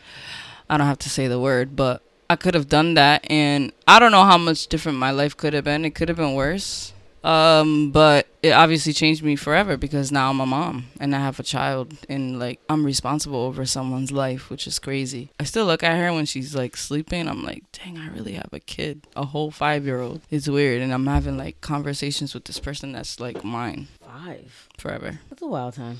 I 0.71 0.76
don't 0.76 0.87
have 0.87 0.99
to 1.00 1.11
say 1.11 1.26
the 1.26 1.40
word, 1.40 1.75
but 1.75 2.02
I 2.28 2.37
could 2.37 2.54
have 2.54 2.68
done 2.68 2.95
that, 2.95 3.28
and 3.30 3.73
I 3.87 3.99
don't 3.99 4.12
know 4.12 4.25
how 4.25 4.38
much 4.38 4.66
different 4.66 4.99
my 4.99 5.11
life 5.11 5.37
could 5.37 5.52
have 5.54 5.64
been. 5.64 5.85
It 5.85 5.95
could 5.95 6.09
have 6.09 6.16
been 6.16 6.35
worse. 6.35 6.92
Um, 7.26 7.90
but 7.90 8.28
it 8.40 8.52
obviously 8.52 8.92
changed 8.92 9.25
me 9.25 9.35
forever 9.35 9.76
because 9.76 10.12
now 10.12 10.30
I'm 10.30 10.38
a 10.38 10.47
mom 10.47 10.87
and 11.00 11.12
I 11.14 11.18
have 11.18 11.40
a 11.40 11.42
child 11.42 11.92
and 12.09 12.38
like 12.38 12.61
I'm 12.68 12.87
responsible 12.87 13.40
over 13.40 13.66
someone's 13.66 14.12
life, 14.12 14.49
which 14.49 14.68
is 14.68 14.78
crazy. 14.78 15.33
I 15.40 15.42
still 15.45 15.66
look 15.66 15.83
at 15.83 15.99
her 15.99 16.12
when 16.12 16.25
she's 16.26 16.54
like 16.54 16.76
sleeping. 16.76 17.26
I'm 17.26 17.42
like, 17.42 17.64
dang, 17.73 17.99
I 17.99 18.09
really 18.11 18.35
have 18.35 18.50
a 18.52 18.61
kid, 18.61 19.09
a 19.16 19.25
whole 19.25 19.50
five 19.50 19.85
year 19.85 20.00
old. 20.00 20.21
It's 20.30 20.49
weird. 20.49 20.80
And 20.80 20.95
I'm 20.95 21.09
having 21.09 21.37
like 21.37 21.61
conversations 21.61 22.33
with 22.33 22.45
this 22.45 22.61
person 22.61 22.92
that's 22.92 23.18
like 23.18 23.42
mine 23.42 23.88
five. 24.00 24.68
forever. 24.78 25.18
That's 25.28 25.42
a 25.42 25.49
wild 25.49 25.75
time. 25.75 25.99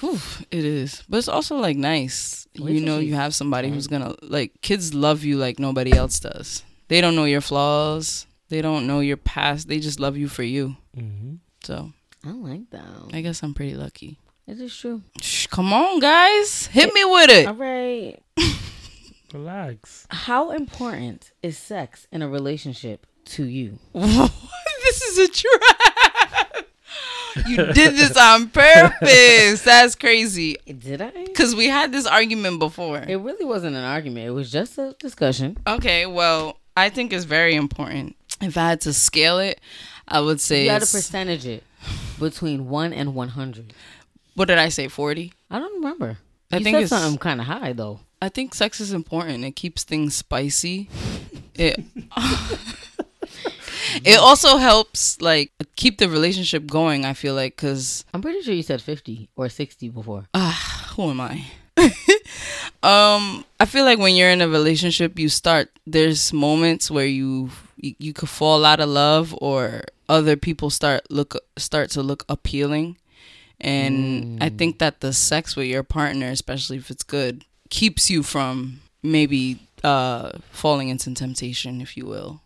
Whew, 0.00 0.18
it 0.50 0.64
is. 0.64 1.02
But 1.06 1.18
it's 1.18 1.28
also 1.28 1.56
like 1.58 1.76
nice. 1.76 2.48
Wait 2.58 2.72
you 2.72 2.80
know, 2.80 2.98
you 2.98 3.14
have 3.14 3.34
somebody 3.34 3.68
10. 3.68 3.74
who's 3.74 3.88
gonna 3.88 4.14
like 4.22 4.52
kids 4.62 4.94
love 4.94 5.22
you 5.22 5.36
like 5.36 5.58
nobody 5.58 5.92
else 5.92 6.18
does. 6.18 6.62
They 6.88 7.02
don't 7.02 7.14
know 7.14 7.24
your 7.24 7.42
flaws. 7.42 8.26
They 8.52 8.60
don't 8.60 8.86
know 8.86 9.00
your 9.00 9.16
past. 9.16 9.66
They 9.66 9.80
just 9.80 9.98
love 9.98 10.18
you 10.18 10.28
for 10.28 10.42
you. 10.42 10.76
Mm-hmm. 10.94 11.36
So 11.64 11.90
I 12.22 12.32
like 12.32 12.68
that. 12.68 12.84
I 13.14 13.22
guess 13.22 13.42
I'm 13.42 13.54
pretty 13.54 13.74
lucky. 13.74 14.18
It 14.46 14.60
is 14.60 14.76
true. 14.76 15.00
Shh, 15.22 15.46
come 15.46 15.72
on, 15.72 16.00
guys, 16.00 16.66
hit 16.66 16.92
me 16.92 17.02
with 17.02 17.30
it. 17.30 17.46
All 17.46 17.54
right. 17.54 18.18
Relax. 19.32 20.06
How 20.10 20.50
important 20.50 21.32
is 21.42 21.56
sex 21.56 22.06
in 22.12 22.20
a 22.20 22.28
relationship 22.28 23.06
to 23.24 23.44
you? 23.44 23.78
this 23.94 25.00
is 25.00 25.16
a 25.16 25.28
trap. 25.28 26.66
you 27.46 27.56
did 27.56 27.94
this 27.96 28.18
on 28.18 28.50
purpose. 28.50 29.62
That's 29.62 29.94
crazy. 29.94 30.58
Did 30.66 31.00
I? 31.00 31.24
Cause 31.34 31.56
we 31.56 31.68
had 31.68 31.90
this 31.90 32.04
argument 32.04 32.58
before. 32.58 32.98
It 32.98 33.16
really 33.16 33.46
wasn't 33.46 33.76
an 33.76 33.84
argument. 33.84 34.26
It 34.26 34.32
was 34.32 34.52
just 34.52 34.76
a 34.76 34.94
discussion. 34.98 35.56
Okay, 35.66 36.04
well, 36.04 36.58
I 36.76 36.90
think 36.90 37.14
it's 37.14 37.24
very 37.24 37.54
important. 37.54 38.16
If 38.42 38.56
I 38.56 38.68
had 38.70 38.80
to 38.82 38.92
scale 38.92 39.38
it, 39.38 39.60
I 40.06 40.20
would 40.20 40.40
say 40.40 40.62
You 40.64 40.68
got 40.70 40.82
to 40.82 40.86
percentage 40.92 41.46
it 41.46 41.62
between 42.18 42.68
one 42.68 42.92
and 42.92 43.14
one 43.14 43.28
hundred. 43.28 43.72
what 44.34 44.48
did 44.48 44.58
I 44.58 44.68
say? 44.68 44.88
Forty. 44.88 45.32
I 45.50 45.58
don't 45.58 45.74
remember. 45.74 46.18
I 46.50 46.58
you 46.58 46.64
think 46.64 46.74
said 46.76 46.82
it's- 46.84 46.90
something 47.02 47.18
kind 47.18 47.40
of 47.40 47.46
high 47.46 47.72
though. 47.72 48.00
I 48.20 48.28
think 48.28 48.54
sex 48.54 48.80
is 48.80 48.92
important. 48.92 49.44
It 49.44 49.56
keeps 49.56 49.82
things 49.84 50.14
spicy. 50.14 50.88
It 51.56 51.80
it 54.04 54.18
also 54.18 54.56
helps 54.58 55.20
like 55.20 55.50
keep 55.76 55.98
the 55.98 56.08
relationship 56.08 56.66
going. 56.66 57.04
I 57.04 57.14
feel 57.14 57.34
like 57.34 57.56
because 57.56 58.04
I'm 58.14 58.22
pretty 58.22 58.42
sure 58.42 58.54
you 58.54 58.62
said 58.62 58.80
fifty 58.80 59.28
or 59.36 59.48
sixty 59.48 59.88
before. 59.88 60.26
ah, 60.34 60.92
who 60.96 61.10
am 61.10 61.20
I? 61.20 61.44
um, 62.82 63.44
I 63.58 63.64
feel 63.66 63.84
like 63.84 63.98
when 63.98 64.14
you're 64.14 64.30
in 64.30 64.40
a 64.40 64.48
relationship, 64.48 65.18
you 65.18 65.28
start. 65.28 65.70
There's 65.86 66.32
moments 66.32 66.90
where 66.90 67.06
you 67.06 67.50
you, 67.76 67.94
you 67.98 68.12
could 68.12 68.28
fall 68.28 68.64
out 68.64 68.80
of 68.80 68.88
love, 68.88 69.34
or 69.40 69.82
other 70.08 70.36
people 70.36 70.70
start 70.70 71.10
look 71.10 71.36
start 71.56 71.90
to 71.90 72.02
look 72.02 72.24
appealing, 72.28 72.98
and 73.60 74.42
I 74.42 74.48
think 74.48 74.78
that 74.78 75.00
the 75.00 75.12
sex 75.12 75.56
with 75.56 75.66
your 75.66 75.82
partner, 75.82 76.28
especially 76.28 76.76
if 76.76 76.90
it's 76.90 77.04
good, 77.04 77.44
keeps 77.70 78.10
you 78.10 78.22
from 78.22 78.80
maybe 79.02 79.58
uh 79.82 80.32
falling 80.50 80.88
into 80.88 81.14
temptation, 81.14 81.80
if 81.80 81.96
you 81.96 82.06
will. 82.06 82.40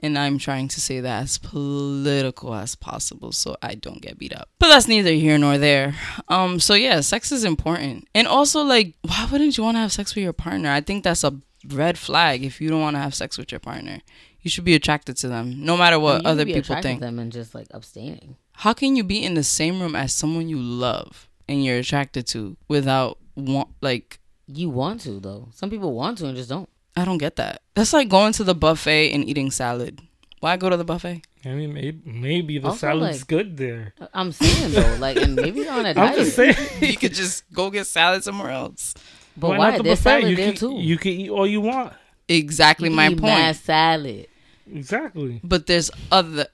And 0.00 0.18
I'm 0.18 0.38
trying 0.38 0.68
to 0.68 0.80
say 0.80 1.00
that 1.00 1.22
as 1.22 1.38
political 1.38 2.54
as 2.54 2.74
possible 2.74 3.32
so 3.32 3.56
I 3.62 3.74
don't 3.74 4.02
get 4.02 4.18
beat 4.18 4.34
up. 4.34 4.50
But 4.58 4.68
that's 4.68 4.88
neither 4.88 5.12
here 5.12 5.38
nor 5.38 5.58
there. 5.58 5.94
Um 6.28 6.60
so 6.60 6.74
yeah, 6.74 7.00
sex 7.00 7.32
is 7.32 7.44
important. 7.44 8.06
And 8.14 8.26
also 8.28 8.62
like 8.62 8.94
why 9.02 9.26
wouldn't 9.30 9.56
you 9.56 9.64
want 9.64 9.76
to 9.76 9.80
have 9.80 9.92
sex 9.92 10.14
with 10.14 10.24
your 10.24 10.32
partner? 10.32 10.70
I 10.70 10.80
think 10.80 11.04
that's 11.04 11.24
a 11.24 11.34
red 11.68 11.98
flag 11.98 12.44
if 12.44 12.60
you 12.60 12.68
don't 12.68 12.80
want 12.82 12.94
to 12.96 13.00
have 13.00 13.14
sex 13.14 13.38
with 13.38 13.50
your 13.50 13.58
partner. 13.60 14.00
You 14.40 14.50
should 14.50 14.64
be 14.64 14.74
attracted 14.74 15.16
to 15.18 15.28
them 15.28 15.64
no 15.64 15.76
matter 15.76 15.98
what 15.98 16.24
other 16.24 16.44
be 16.44 16.54
people 16.54 16.80
think. 16.80 17.00
them 17.00 17.18
and 17.18 17.32
just 17.32 17.54
like 17.54 17.66
abstaining. 17.72 18.36
How 18.52 18.72
can 18.72 18.96
you 18.96 19.02
be 19.02 19.24
in 19.24 19.34
the 19.34 19.42
same 19.42 19.80
room 19.80 19.96
as 19.96 20.12
someone 20.12 20.48
you 20.48 20.58
love 20.58 21.28
and 21.48 21.64
you're 21.64 21.78
attracted 21.78 22.26
to 22.28 22.56
without 22.68 23.18
want 23.34 23.68
like 23.80 24.18
You 24.46 24.70
want 24.70 25.00
to 25.02 25.18
though. 25.20 25.48
Some 25.54 25.70
people 25.70 25.94
want 25.94 26.18
to 26.18 26.26
and 26.26 26.36
just 26.36 26.48
don't. 26.48 26.68
I 26.96 27.04
don't 27.04 27.18
get 27.18 27.36
that. 27.36 27.60
That's 27.74 27.92
like 27.92 28.08
going 28.08 28.32
to 28.34 28.44
the 28.44 28.54
buffet 28.54 29.12
and 29.12 29.24
eating 29.28 29.50
salad. 29.50 30.00
Why 30.40 30.56
go 30.56 30.70
to 30.70 30.76
the 30.76 30.84
buffet? 30.84 31.22
I 31.44 31.48
mean, 31.50 31.72
maybe, 31.74 32.00
maybe 32.04 32.58
the 32.58 32.68
Also, 32.68 32.78
salad's 32.88 33.18
like- 33.20 33.26
good 33.28 33.56
there. 33.56 33.94
I'm 34.12 34.32
saying 34.32 34.72
though, 34.72 34.96
like, 34.98 35.16
and 35.16 35.36
maybe 35.36 35.60
you're 35.60 35.72
on 35.72 35.86
a 35.86 35.88
I'm 35.90 35.94
diet. 35.94 36.16
just 36.16 36.36
saying. 36.36 36.56
you 36.80 36.96
could 36.96 37.14
just 37.14 37.44
go 37.52 37.70
get 37.70 37.86
salad 37.86 38.24
somewhere 38.24 38.50
else. 38.50 38.94
but 39.36 39.50
why 39.50 39.58
why? 39.58 39.70
not 39.70 39.76
the 39.78 39.82
There's 39.84 39.98
buffet? 39.98 40.10
salad 40.20 40.30
You 40.30 40.36
there 40.36 40.46
can, 40.52 40.56
too. 40.56 40.74
you 40.80 40.98
can 40.98 41.12
eat 41.12 41.30
all 41.30 41.46
you 41.46 41.60
want. 41.60 41.92
Exactly 42.28 42.88
You 42.90 42.96
my 42.96 43.08
eat 43.08 43.18
point. 43.20 43.34
Mad 43.34 43.56
salad. 43.56 44.26
Exactly. 44.72 45.40
But 45.44 45.66
there's 45.68 45.90
other. 46.10 46.46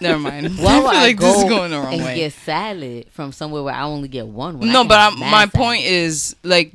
Never 0.00 0.18
mind. 0.18 0.56
Why 0.58 0.78
I 0.78 0.80
would 0.80 0.90
feel 0.90 0.98
I 0.98 1.02
like 1.02 1.16
go 1.18 1.26
this 1.32 1.42
is 1.42 1.48
going 1.50 1.70
the 1.70 1.78
wrong 1.78 1.92
and 1.94 2.02
way. 2.04 2.14
get 2.16 2.32
salad 2.32 3.06
from 3.10 3.32
somewhere 3.32 3.62
where 3.62 3.74
I 3.74 3.82
only 3.82 4.08
get 4.08 4.26
one? 4.26 4.58
no, 4.60 4.84
but 4.84 4.98
I'm, 4.98 5.18
my 5.18 5.30
salad? 5.30 5.52
point 5.52 5.84
is 5.84 6.34
like 6.42 6.72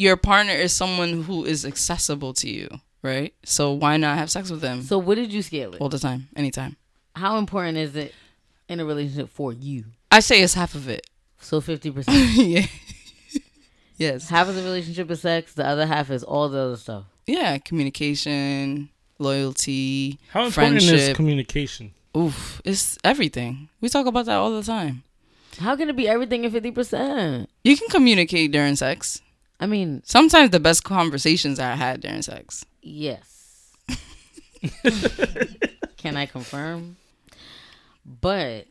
your 0.00 0.16
partner 0.16 0.54
is 0.54 0.72
someone 0.72 1.22
who 1.24 1.44
is 1.44 1.66
accessible 1.66 2.32
to 2.32 2.48
you, 2.48 2.68
right? 3.02 3.34
So 3.44 3.72
why 3.72 3.98
not 3.98 4.16
have 4.16 4.30
sex 4.30 4.50
with 4.50 4.62
them 4.62 4.80
So 4.80 4.96
what 4.98 5.16
did 5.16 5.30
you 5.30 5.42
scale 5.42 5.74
it? 5.74 5.80
all 5.80 5.90
the 5.90 5.98
time, 5.98 6.28
anytime? 6.34 6.76
How 7.14 7.36
important 7.36 7.76
is 7.76 7.94
it 7.94 8.14
in 8.66 8.80
a 8.80 8.84
relationship 8.86 9.28
for 9.28 9.52
you? 9.52 9.84
I 10.10 10.20
say 10.20 10.40
it's 10.40 10.54
half 10.54 10.74
of 10.74 10.88
it. 10.88 11.06
So 11.38 11.60
fifty 11.60 11.90
percent. 11.90 12.16
yeah. 12.34 12.66
yes. 13.98 14.30
half 14.30 14.48
of 14.48 14.54
the 14.54 14.62
relationship 14.62 15.10
is 15.10 15.20
sex. 15.20 15.52
The 15.52 15.66
other 15.66 15.84
half 15.86 16.10
is 16.10 16.24
all 16.24 16.48
the 16.48 16.58
other 16.58 16.76
stuff. 16.78 17.04
Yeah, 17.26 17.58
communication, 17.58 18.88
loyalty, 19.18 20.18
How 20.30 20.46
important 20.46 20.76
is 20.78 20.88
friendship. 20.88 21.16
communication? 21.16 21.92
Oof, 22.16 22.62
it's 22.64 22.96
everything. 23.04 23.68
We 23.82 23.90
talk 23.90 24.06
about 24.06 24.24
that 24.26 24.36
all 24.36 24.50
the 24.52 24.62
time. 24.62 25.02
How 25.58 25.76
can 25.76 25.90
it 25.90 25.96
be 25.96 26.08
everything 26.08 26.44
in 26.44 26.50
fifty 26.50 26.70
percent? 26.70 27.50
You 27.64 27.76
can 27.76 27.88
communicate 27.88 28.50
during 28.50 28.76
sex. 28.76 29.20
I 29.60 29.66
mean, 29.66 30.02
Sometimes 30.04 30.50
the 30.50 30.58
best 30.60 30.82
conversations 30.84 31.60
I 31.60 31.74
had 31.74 32.00
during 32.00 32.22
sex. 32.22 32.64
yes. 32.82 33.26
can 35.96 36.16
I 36.16 36.26
confirm? 36.26 36.96
But 38.20 38.66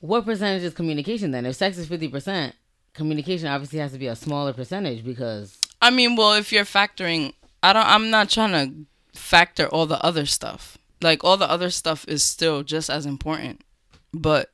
what 0.00 0.24
percentage 0.24 0.62
is 0.62 0.74
communication 0.74 1.30
then? 1.30 1.46
If 1.46 1.56
sex 1.56 1.78
is 1.78 1.88
fifty 1.88 2.08
percent, 2.08 2.54
communication 2.94 3.48
obviously 3.48 3.78
has 3.80 3.92
to 3.92 3.98
be 3.98 4.06
a 4.06 4.16
smaller 4.16 4.52
percentage 4.52 5.04
because 5.04 5.58
I 5.80 5.90
mean, 5.90 6.16
well, 6.16 6.34
if 6.34 6.52
you're 6.52 6.64
factoring, 6.64 7.32
I 7.62 7.72
don't. 7.72 7.86
I'm 7.86 8.10
not 8.10 8.28
trying 8.30 8.52
to 8.52 9.18
factor 9.18 9.66
all 9.68 9.86
the 9.86 10.02
other 10.04 10.26
stuff. 10.26 10.78
Like 11.00 11.22
all 11.24 11.36
the 11.36 11.50
other 11.50 11.70
stuff 11.70 12.04
is 12.08 12.24
still 12.24 12.62
just 12.62 12.90
as 12.90 13.06
important, 13.06 13.62
but 14.12 14.50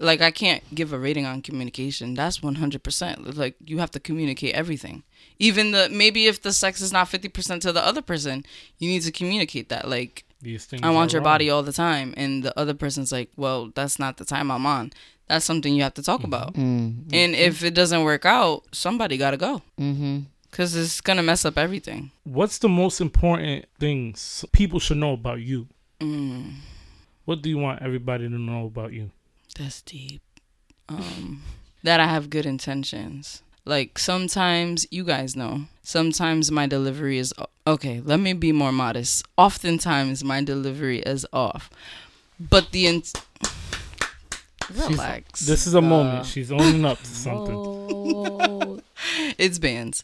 like 0.00 0.20
I 0.20 0.30
can't 0.30 0.62
give 0.74 0.92
a 0.92 0.98
rating 0.98 1.26
on 1.26 1.42
communication. 1.42 2.14
That's 2.14 2.42
100. 2.42 2.82
percent 2.82 3.36
Like 3.36 3.56
you 3.64 3.78
have 3.78 3.90
to 3.92 4.00
communicate 4.00 4.54
everything. 4.54 5.02
Even 5.38 5.70
the 5.72 5.88
maybe 5.90 6.26
if 6.26 6.42
the 6.42 6.52
sex 6.52 6.80
is 6.80 6.92
not 6.92 7.08
50 7.08 7.28
percent 7.28 7.62
to 7.62 7.72
the 7.72 7.84
other 7.84 8.02
person, 8.02 8.44
you 8.78 8.88
need 8.88 9.02
to 9.02 9.12
communicate 9.12 9.68
that. 9.68 9.88
Like 9.88 10.24
These 10.42 10.66
things. 10.66 10.82
I 10.84 10.90
want 10.90 11.12
your 11.12 11.20
wrong. 11.22 11.32
body 11.34 11.50
all 11.50 11.62
the 11.62 11.72
time, 11.72 12.12
and 12.16 12.42
the 12.42 12.52
other 12.58 12.74
person's 12.74 13.10
like, 13.12 13.30
well, 13.36 13.70
that's 13.74 13.98
not 13.98 14.16
the 14.16 14.24
time 14.24 14.50
I'm 14.50 14.66
on. 14.66 14.92
That's 15.28 15.44
something 15.46 15.74
you 15.74 15.82
have 15.82 15.94
to 15.94 16.02
talk 16.02 16.22
about. 16.22 16.52
mm, 16.54 17.08
And 17.12 17.34
if 17.34 17.64
it 17.64 17.72
doesn't 17.74 18.04
work 18.04 18.26
out, 18.26 18.64
somebody 18.72 19.16
got 19.16 19.30
to 19.30 19.38
go 19.38 19.62
mm-hmm. 19.80 20.18
because 20.50 20.76
it's 20.76 21.00
gonna 21.00 21.22
mess 21.22 21.44
up 21.46 21.56
everything. 21.56 22.10
What's 22.24 22.58
the 22.58 22.68
most 22.68 23.00
important 23.00 23.64
things 23.80 24.44
people 24.52 24.80
should 24.80 24.98
know 24.98 25.14
about 25.14 25.40
you? 25.40 25.66
Mm, 26.00 26.56
What 27.24 27.40
do 27.40 27.48
you 27.48 27.56
want 27.58 27.80
everybody 27.80 28.28
to 28.28 28.38
know 28.38 28.66
about 28.66 28.92
you? 28.92 29.10
That's 29.54 29.82
deep. 29.82 30.22
Um, 30.88 31.42
that 31.82 32.00
I 32.00 32.06
have 32.06 32.30
good 32.30 32.46
intentions. 32.46 33.42
Like 33.64 33.98
sometimes 33.98 34.86
you 34.90 35.04
guys 35.04 35.34
know. 35.36 35.62
Sometimes 35.82 36.50
my 36.50 36.66
delivery 36.66 37.18
is 37.18 37.32
okay. 37.66 38.00
Let 38.04 38.20
me 38.20 38.32
be 38.34 38.52
more 38.52 38.72
modest. 38.72 39.24
Oftentimes 39.38 40.22
my 40.24 40.42
delivery 40.42 40.98
is 41.00 41.26
off, 41.32 41.70
but 42.38 42.70
the 42.72 42.86
in- 42.86 43.02
relax. 44.74 45.40
This 45.40 45.66
is 45.66 45.74
a 45.74 45.78
Uh, 45.78 45.82
moment. 45.82 46.26
She's 46.26 46.50
owning 46.52 46.84
up 46.84 46.98
to 46.98 47.06
something. 47.26 47.54
Oh, 47.56 48.80
it's 49.38 49.58
bands. 49.58 50.02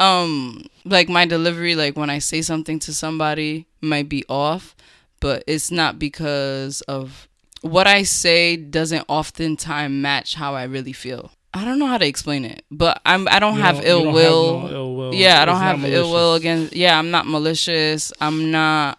Um, 0.00 0.64
like 0.84 1.08
my 1.08 1.24
delivery, 1.26 1.74
like 1.74 1.96
when 1.96 2.10
I 2.10 2.18
say 2.18 2.42
something 2.42 2.78
to 2.80 2.92
somebody, 2.94 3.66
might 3.80 4.08
be 4.08 4.24
off, 4.28 4.74
but 5.20 5.44
it's 5.46 5.70
not 5.70 5.98
because 5.98 6.80
of 6.82 7.28
what 7.64 7.86
I 7.86 8.02
say 8.04 8.56
doesn't 8.56 9.04
oftentimes 9.08 9.92
match 9.92 10.34
how 10.34 10.54
I 10.54 10.64
really 10.64 10.92
feel. 10.92 11.30
I 11.52 11.64
don't 11.64 11.78
know 11.78 11.86
how 11.86 11.98
to 11.98 12.06
explain 12.06 12.44
it, 12.44 12.64
but 12.70 13.00
I'm 13.06 13.26
I 13.28 13.38
don't 13.38 13.56
You 13.56 13.62
have 13.62 13.76
don't- 13.76 13.86
ill 13.86 14.04
don't 14.04 14.12
will. 14.14 14.60
have 14.60 14.70
no 14.70 14.76
ill 14.76 14.96
will. 14.96 15.14
Yeah, 15.14 15.40
I 15.40 15.44
don't 15.44 15.54
It's 15.56 15.62
have 15.62 15.84
ill 15.84 16.10
will 16.12 16.34
against. 16.34 16.74
Yeah, 16.74 16.98
I'm 16.98 17.10
not 17.10 17.26
malicious. 17.26 18.12
I'm 18.20 18.50
not 18.50 18.98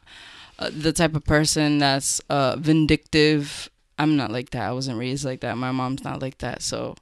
uh, 0.57 0.69
the 0.72 0.93
type 0.93 1.15
of 1.15 1.25
person 1.25 1.79
that's 1.79 2.22
uh, 2.29 2.55
vindictive. 2.57 3.69
I'm 4.00 4.15
not 4.15 4.31
like 4.31 4.51
that. 4.51 4.63
I 4.63 4.72
wasn't 4.72 4.98
raised 5.00 5.25
like 5.25 5.41
that. 5.41 5.57
My 5.57 5.72
mom's 5.72 6.03
not 6.03 6.22
like 6.22 6.38
that. 6.39 6.62
So 6.62 6.95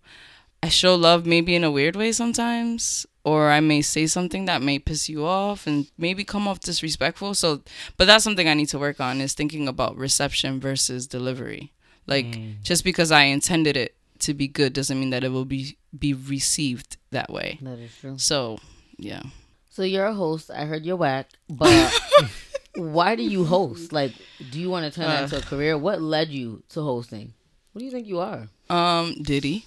I 0.63 0.69
show 0.69 0.95
love 0.95 1.25
maybe 1.25 1.55
in 1.55 1.63
a 1.65 1.71
weird 1.71 1.95
way 1.95 2.11
sometimes, 2.13 3.05
or 3.25 3.51
I 3.51 3.59
may 3.59 3.81
say 3.81 4.07
something 4.07 4.45
that 4.45 4.61
may 4.61 4.79
piss 4.79 5.09
you 5.09 5.25
off 5.25 5.67
and 5.67 5.87
maybe 5.97 6.23
come 6.23 6.47
off 6.47 6.59
disrespectful. 6.61 7.33
So, 7.35 7.61
but 7.97 8.05
that's 8.07 8.23
something 8.23 8.47
I 8.47 8.53
need 8.53 8.69
to 8.69 8.79
work 8.79 8.99
on 9.01 9.19
is 9.19 9.33
thinking 9.33 9.67
about 9.67 9.97
reception 9.97 10.59
versus 10.61 11.05
delivery. 11.05 11.73
Like 12.07 12.25
Mm. 12.25 12.61
just 12.63 12.83
because 12.83 13.11
I 13.11 13.23
intended 13.23 13.75
it 13.77 13.95
to 14.19 14.33
be 14.33 14.47
good 14.47 14.71
doesn't 14.73 14.97
mean 14.99 15.09
that 15.11 15.23
it 15.23 15.29
will 15.35 15.45
be 15.45 15.77
be 15.97 16.13
received 16.13 16.97
that 17.11 17.29
way. 17.29 17.59
that 17.61 17.79
is 17.79 17.91
true. 17.99 18.15
So, 18.17 18.57
yeah. 18.97 19.21
So 19.69 19.83
you're 19.83 20.05
a 20.05 20.13
host. 20.13 20.49
I 20.49 20.65
heard 20.65 20.85
you're 20.85 20.95
whack, 20.97 21.27
but 21.49 21.91
why 22.75 23.15
do 23.15 23.23
you 23.23 23.43
host? 23.45 23.91
Like, 23.93 24.13
do 24.51 24.59
you 24.59 24.69
want 24.69 24.85
to 24.85 24.91
turn 24.91 25.07
that 25.07 25.21
Uh. 25.21 25.23
into 25.25 25.37
a 25.37 25.41
career? 25.41 25.77
What 25.77 26.01
led 26.01 26.29
you 26.29 26.63
to 26.69 26.81
hosting? 26.81 27.33
What 27.71 27.79
do 27.79 27.85
you 27.85 27.91
think 27.91 28.07
you 28.07 28.19
are? 28.19 28.47
Um, 28.69 29.15
Diddy. 29.21 29.65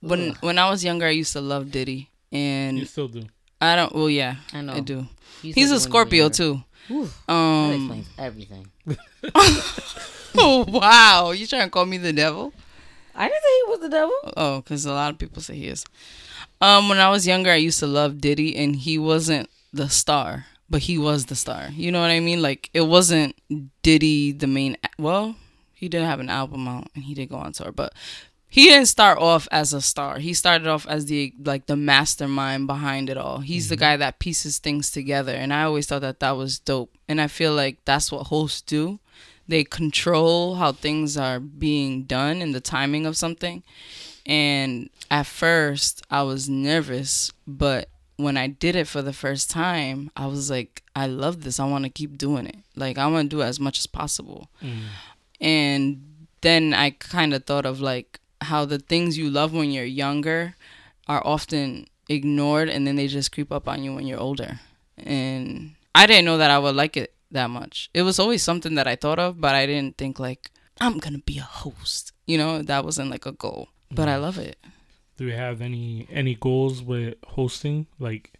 When 0.00 0.30
Ugh. 0.30 0.36
when 0.40 0.58
I 0.58 0.68
was 0.70 0.84
younger, 0.84 1.06
I 1.06 1.10
used 1.10 1.32
to 1.32 1.40
love 1.40 1.70
Diddy, 1.70 2.10
and 2.32 2.78
You 2.78 2.84
still 2.84 3.08
do. 3.08 3.24
I 3.60 3.74
don't. 3.76 3.94
Well, 3.94 4.10
yeah, 4.10 4.36
I 4.52 4.60
know. 4.60 4.74
I 4.74 4.80
do. 4.80 5.06
You 5.42 5.52
He's 5.54 5.70
a 5.70 5.80
Scorpio 5.80 6.24
younger. 6.24 6.34
too. 6.34 6.62
Ooh, 6.90 7.08
that 7.26 7.32
Um. 7.32 7.72
explains 7.74 8.08
everything. 8.18 8.66
Oh 10.38 10.66
wow, 10.68 11.30
you 11.30 11.46
trying 11.46 11.64
to 11.64 11.70
call 11.70 11.86
me 11.86 11.96
the 11.96 12.12
devil? 12.12 12.52
I 13.14 13.26
didn't 13.28 13.42
say 13.42 13.48
he 13.64 13.70
was 13.70 13.80
the 13.80 13.88
devil. 13.88 14.14
Oh, 14.36 14.56
because 14.60 14.84
a 14.84 14.92
lot 14.92 15.10
of 15.12 15.18
people 15.18 15.40
say 15.40 15.56
he 15.56 15.68
is. 15.68 15.82
Um, 16.60 16.90
when 16.90 16.98
I 16.98 17.08
was 17.08 17.26
younger, 17.26 17.50
I 17.50 17.56
used 17.56 17.78
to 17.80 17.86
love 17.86 18.20
Diddy, 18.20 18.54
and 18.54 18.76
he 18.76 18.98
wasn't 18.98 19.48
the 19.72 19.88
star, 19.88 20.44
but 20.68 20.82
he 20.82 20.98
was 20.98 21.26
the 21.26 21.36
star. 21.36 21.68
You 21.72 21.90
know 21.90 22.02
what 22.02 22.10
I 22.10 22.20
mean? 22.20 22.42
Like 22.42 22.68
it 22.74 22.82
wasn't 22.82 23.34
Diddy 23.82 24.32
the 24.32 24.46
main. 24.46 24.76
Well, 24.98 25.36
he 25.72 25.88
did 25.88 26.02
have 26.02 26.20
an 26.20 26.28
album 26.28 26.68
out, 26.68 26.88
and 26.94 27.04
he 27.04 27.14
did 27.14 27.30
go 27.30 27.36
on 27.36 27.52
tour, 27.52 27.72
but 27.72 27.94
he 28.48 28.66
didn't 28.66 28.86
start 28.86 29.18
off 29.18 29.48
as 29.50 29.72
a 29.72 29.80
star. 29.80 30.18
He 30.18 30.32
started 30.32 30.66
off 30.66 30.86
as 30.86 31.06
the 31.06 31.34
like 31.44 31.66
the 31.66 31.76
mastermind 31.76 32.66
behind 32.66 33.10
it 33.10 33.16
all. 33.16 33.40
He's 33.40 33.68
the 33.68 33.74
mm-hmm. 33.74 33.80
guy 33.80 33.96
that 33.98 34.18
pieces 34.18 34.58
things 34.58 34.90
together, 34.90 35.32
and 35.34 35.52
I 35.52 35.64
always 35.64 35.86
thought 35.86 36.02
that 36.02 36.20
that 36.20 36.36
was 36.36 36.58
dope. 36.58 36.92
And 37.08 37.20
I 37.20 37.26
feel 37.26 37.54
like 37.54 37.84
that's 37.84 38.10
what 38.10 38.28
hosts 38.28 38.60
do. 38.62 39.00
They 39.48 39.64
control 39.64 40.56
how 40.56 40.72
things 40.72 41.16
are 41.16 41.38
being 41.38 42.04
done 42.04 42.42
and 42.42 42.54
the 42.54 42.60
timing 42.60 43.06
of 43.06 43.16
something. 43.16 43.62
And 44.24 44.90
at 45.08 45.26
first, 45.26 46.02
I 46.10 46.22
was 46.22 46.48
nervous, 46.48 47.32
but 47.46 47.88
when 48.16 48.36
I 48.36 48.48
did 48.48 48.74
it 48.74 48.88
for 48.88 49.02
the 49.02 49.12
first 49.12 49.50
time, 49.50 50.10
I 50.16 50.26
was 50.26 50.50
like, 50.50 50.82
I 50.96 51.06
love 51.06 51.42
this. 51.44 51.60
I 51.60 51.66
want 51.66 51.84
to 51.84 51.90
keep 51.90 52.18
doing 52.18 52.46
it. 52.46 52.56
Like 52.74 52.98
I 52.98 53.06
want 53.06 53.30
to 53.30 53.36
do 53.36 53.42
as 53.42 53.60
much 53.60 53.78
as 53.78 53.86
possible. 53.86 54.48
Mm. 54.62 54.82
And 55.40 56.26
then 56.40 56.74
I 56.74 56.90
kind 56.90 57.34
of 57.34 57.44
thought 57.44 57.66
of 57.66 57.80
like 57.80 58.20
how 58.40 58.64
the 58.64 58.78
things 58.78 59.18
you 59.18 59.30
love 59.30 59.52
when 59.52 59.70
you're 59.70 59.84
younger 59.84 60.54
are 61.08 61.22
often 61.24 61.86
ignored 62.08 62.68
and 62.68 62.86
then 62.86 62.96
they 62.96 63.06
just 63.06 63.32
creep 63.32 63.52
up 63.52 63.68
on 63.68 63.82
you 63.82 63.94
when 63.94 64.06
you're 64.06 64.20
older. 64.20 64.60
And 64.96 65.74
I 65.94 66.06
didn't 66.06 66.24
know 66.24 66.38
that 66.38 66.50
I 66.50 66.58
would 66.58 66.74
like 66.74 66.96
it 66.96 67.14
that 67.30 67.50
much. 67.50 67.90
It 67.94 68.02
was 68.02 68.18
always 68.18 68.42
something 68.42 68.74
that 68.74 68.86
I 68.86 68.96
thought 68.96 69.18
of, 69.18 69.40
but 69.40 69.54
I 69.54 69.66
didn't 69.66 69.96
think 69.96 70.18
like 70.18 70.50
I'm 70.80 70.98
going 70.98 71.14
to 71.14 71.22
be 71.22 71.38
a 71.38 71.42
host. 71.42 72.12
You 72.26 72.38
know, 72.38 72.62
that 72.62 72.84
wasn't 72.84 73.10
like 73.10 73.26
a 73.26 73.32
goal. 73.32 73.68
But 73.90 74.08
I 74.08 74.16
mm. 74.16 74.22
love 74.22 74.38
it. 74.38 74.58
Do 75.16 75.26
you 75.26 75.32
have 75.32 75.62
any 75.62 76.06
any 76.10 76.34
goals 76.34 76.82
with 76.82 77.14
hosting? 77.26 77.86
Like 77.98 78.34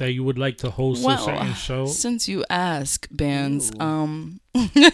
that 0.00 0.12
you 0.12 0.24
would 0.24 0.36
like 0.38 0.58
to 0.58 0.70
host 0.70 1.04
Well, 1.04 1.16
a 1.16 1.24
certain 1.24 1.54
show? 1.54 1.86
Since 1.86 2.28
you 2.28 2.44
ask, 2.50 3.06
bands, 3.10 3.70
Ooh. 3.76 3.80
um, 3.84 4.40
I 4.54 4.90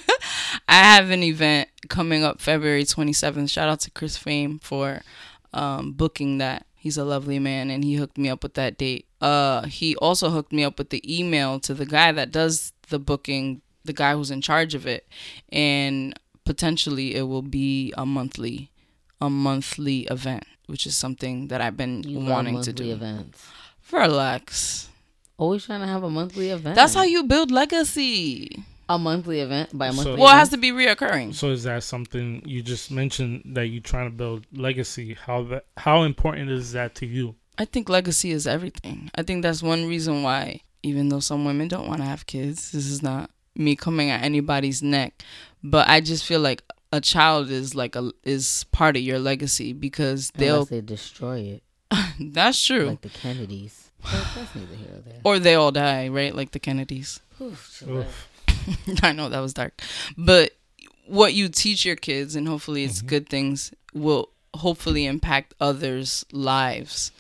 have 0.69 1.11
an 1.11 1.23
event 1.23 1.69
coming 1.89 2.23
up 2.23 2.41
February 2.41 2.85
27th. 2.85 3.49
Shout 3.51 3.69
out 3.69 3.81
to 3.81 3.91
Chris 3.91 4.17
Fame 4.17 4.59
for 4.59 5.01
um, 5.55 5.93
booking 5.93 6.39
that. 6.39 6.67
He's 6.75 6.97
a 6.99 7.05
lovely 7.05 7.39
man, 7.41 7.71
and 7.71 7.83
he 7.83 7.95
hooked 7.95 8.19
me 8.19 8.29
up 8.29 8.43
with 8.45 8.55
that 8.55 8.79
date. 8.79 9.07
Uh, 9.21 9.63
he 9.67 9.97
also 9.97 10.31
hooked 10.31 10.53
me 10.53 10.63
up 10.63 10.79
with 10.79 10.91
the 10.91 11.03
email 11.19 11.59
to 11.61 11.75
the 11.75 11.87
guy 11.87 12.13
that 12.13 12.31
does 12.31 12.73
the 12.91 12.99
booking, 13.01 13.61
the 13.85 13.93
guy 13.93 14.15
who's 14.15 14.31
in 14.31 14.41
charge 14.41 14.75
of 14.75 14.87
it, 14.87 15.09
and 15.51 16.19
potentially 16.45 17.17
it 17.17 17.23
will 17.23 17.43
be 17.43 17.93
a 17.97 18.07
monthly, 18.07 18.71
a 19.21 19.29
monthly 19.29 20.03
event, 20.11 20.45
which 20.67 20.87
is 20.87 20.97
something 20.97 21.49
that 21.49 21.61
I've 21.61 21.77
been 21.77 22.05
You 22.05 22.21
wanting 22.21 22.55
monthly 22.55 22.73
to 22.73 22.83
do. 22.85 22.93
events. 22.93 23.49
Relax. 23.91 24.89
Always 25.39 25.67
trying 25.67 25.81
to 25.81 25.87
have 25.87 26.03
a 26.03 26.11
monthly 26.11 26.51
event. 26.51 26.75
That's 26.77 26.95
how 26.95 27.03
you 27.03 27.25
build 27.25 27.51
legacy. 27.51 28.65
a 28.89 28.97
monthly 28.99 29.41
event 29.41 29.77
by 29.77 29.89
a 29.89 29.91
So- 29.91 29.97
monthly. 29.97 30.17
Well, 30.23 30.33
it 30.33 30.39
has 30.39 30.49
to 30.51 30.57
be 30.57 30.71
reoccurring. 30.71 31.35
So 31.35 31.51
is 31.51 31.65
that 31.65 31.83
something 31.83 32.41
you 32.47 32.63
just 32.63 32.91
mentioned 32.93 33.43
that 33.57 33.67
you're 33.67 33.83
trying 33.83 34.09
to 34.09 34.17
build 34.17 34.47
legacy? 34.55 35.15
How 35.27 35.43
that 35.45 35.65
how 35.77 36.05
important 36.05 36.51
is 36.51 36.71
that 36.73 36.95
to 36.97 37.07
you? 37.07 37.35
I 37.59 37.65
think 37.65 37.89
legacy 37.89 38.31
is 38.31 38.47
everything. 38.47 39.11
I 39.17 39.23
think 39.25 39.43
that's 39.43 39.61
one 39.63 39.87
reason 39.89 40.23
why, 40.23 40.61
even 40.85 41.09
though 41.09 41.19
some 41.19 41.45
women 41.45 41.67
don't 41.67 41.89
want 41.89 42.01
to 42.01 42.07
have 42.07 42.27
kids, 42.27 42.71
this 42.71 42.87
is 42.87 43.03
not 43.03 43.29
me 43.57 43.75
coming 43.75 44.09
at 44.11 44.23
anybody's 44.23 44.83
neck, 44.85 45.21
but 45.65 45.89
I 45.89 46.01
just 46.01 46.25
feel 46.25 46.41
like 46.41 46.63
a 46.93 47.01
child 47.01 47.51
is 47.51 47.75
like 47.75 47.97
a 47.97 48.13
is 48.23 48.67
part 48.71 48.97
of 48.97 49.03
your 49.03 49.19
legacy 49.19 49.73
because 49.73 50.31
they'll. 50.37 50.55
Unless 50.57 50.69
they 50.69 50.81
destroy 50.81 51.39
it, 51.41 51.63
that's 52.21 52.65
true. 52.65 52.87
like 52.91 53.01
the 53.01 53.09
Kennedys. 53.09 53.86
But 54.11 54.27
that's 54.35 54.55
neither 54.55 54.75
here 54.75 54.89
nor 54.93 55.01
there. 55.01 55.21
or 55.25 55.39
they 55.39 55.55
all 55.55 55.73
die, 55.73 56.09
right? 56.09 56.35
Like 56.35 56.53
the 56.53 56.59
Kennedys. 56.59 57.21
Oof. 57.41 57.83
Oof. 57.89 58.29
I 59.03 59.13
know 59.13 59.29
that 59.29 59.41
was 59.41 59.53
dark, 59.55 59.81
but 60.17 60.53
what 61.07 61.35
you 61.35 61.49
teach 61.49 61.85
your 61.85 61.97
kids, 61.97 62.35
and 62.35 62.49
hopefully 62.49 62.83
it's 62.85 63.03
Mhm. 63.03 63.07
good 63.07 63.29
things, 63.29 63.73
will 63.95 64.31
hopefully 64.55 65.07
impact 65.07 65.55
others' 65.61 66.25
lives. 66.33 67.13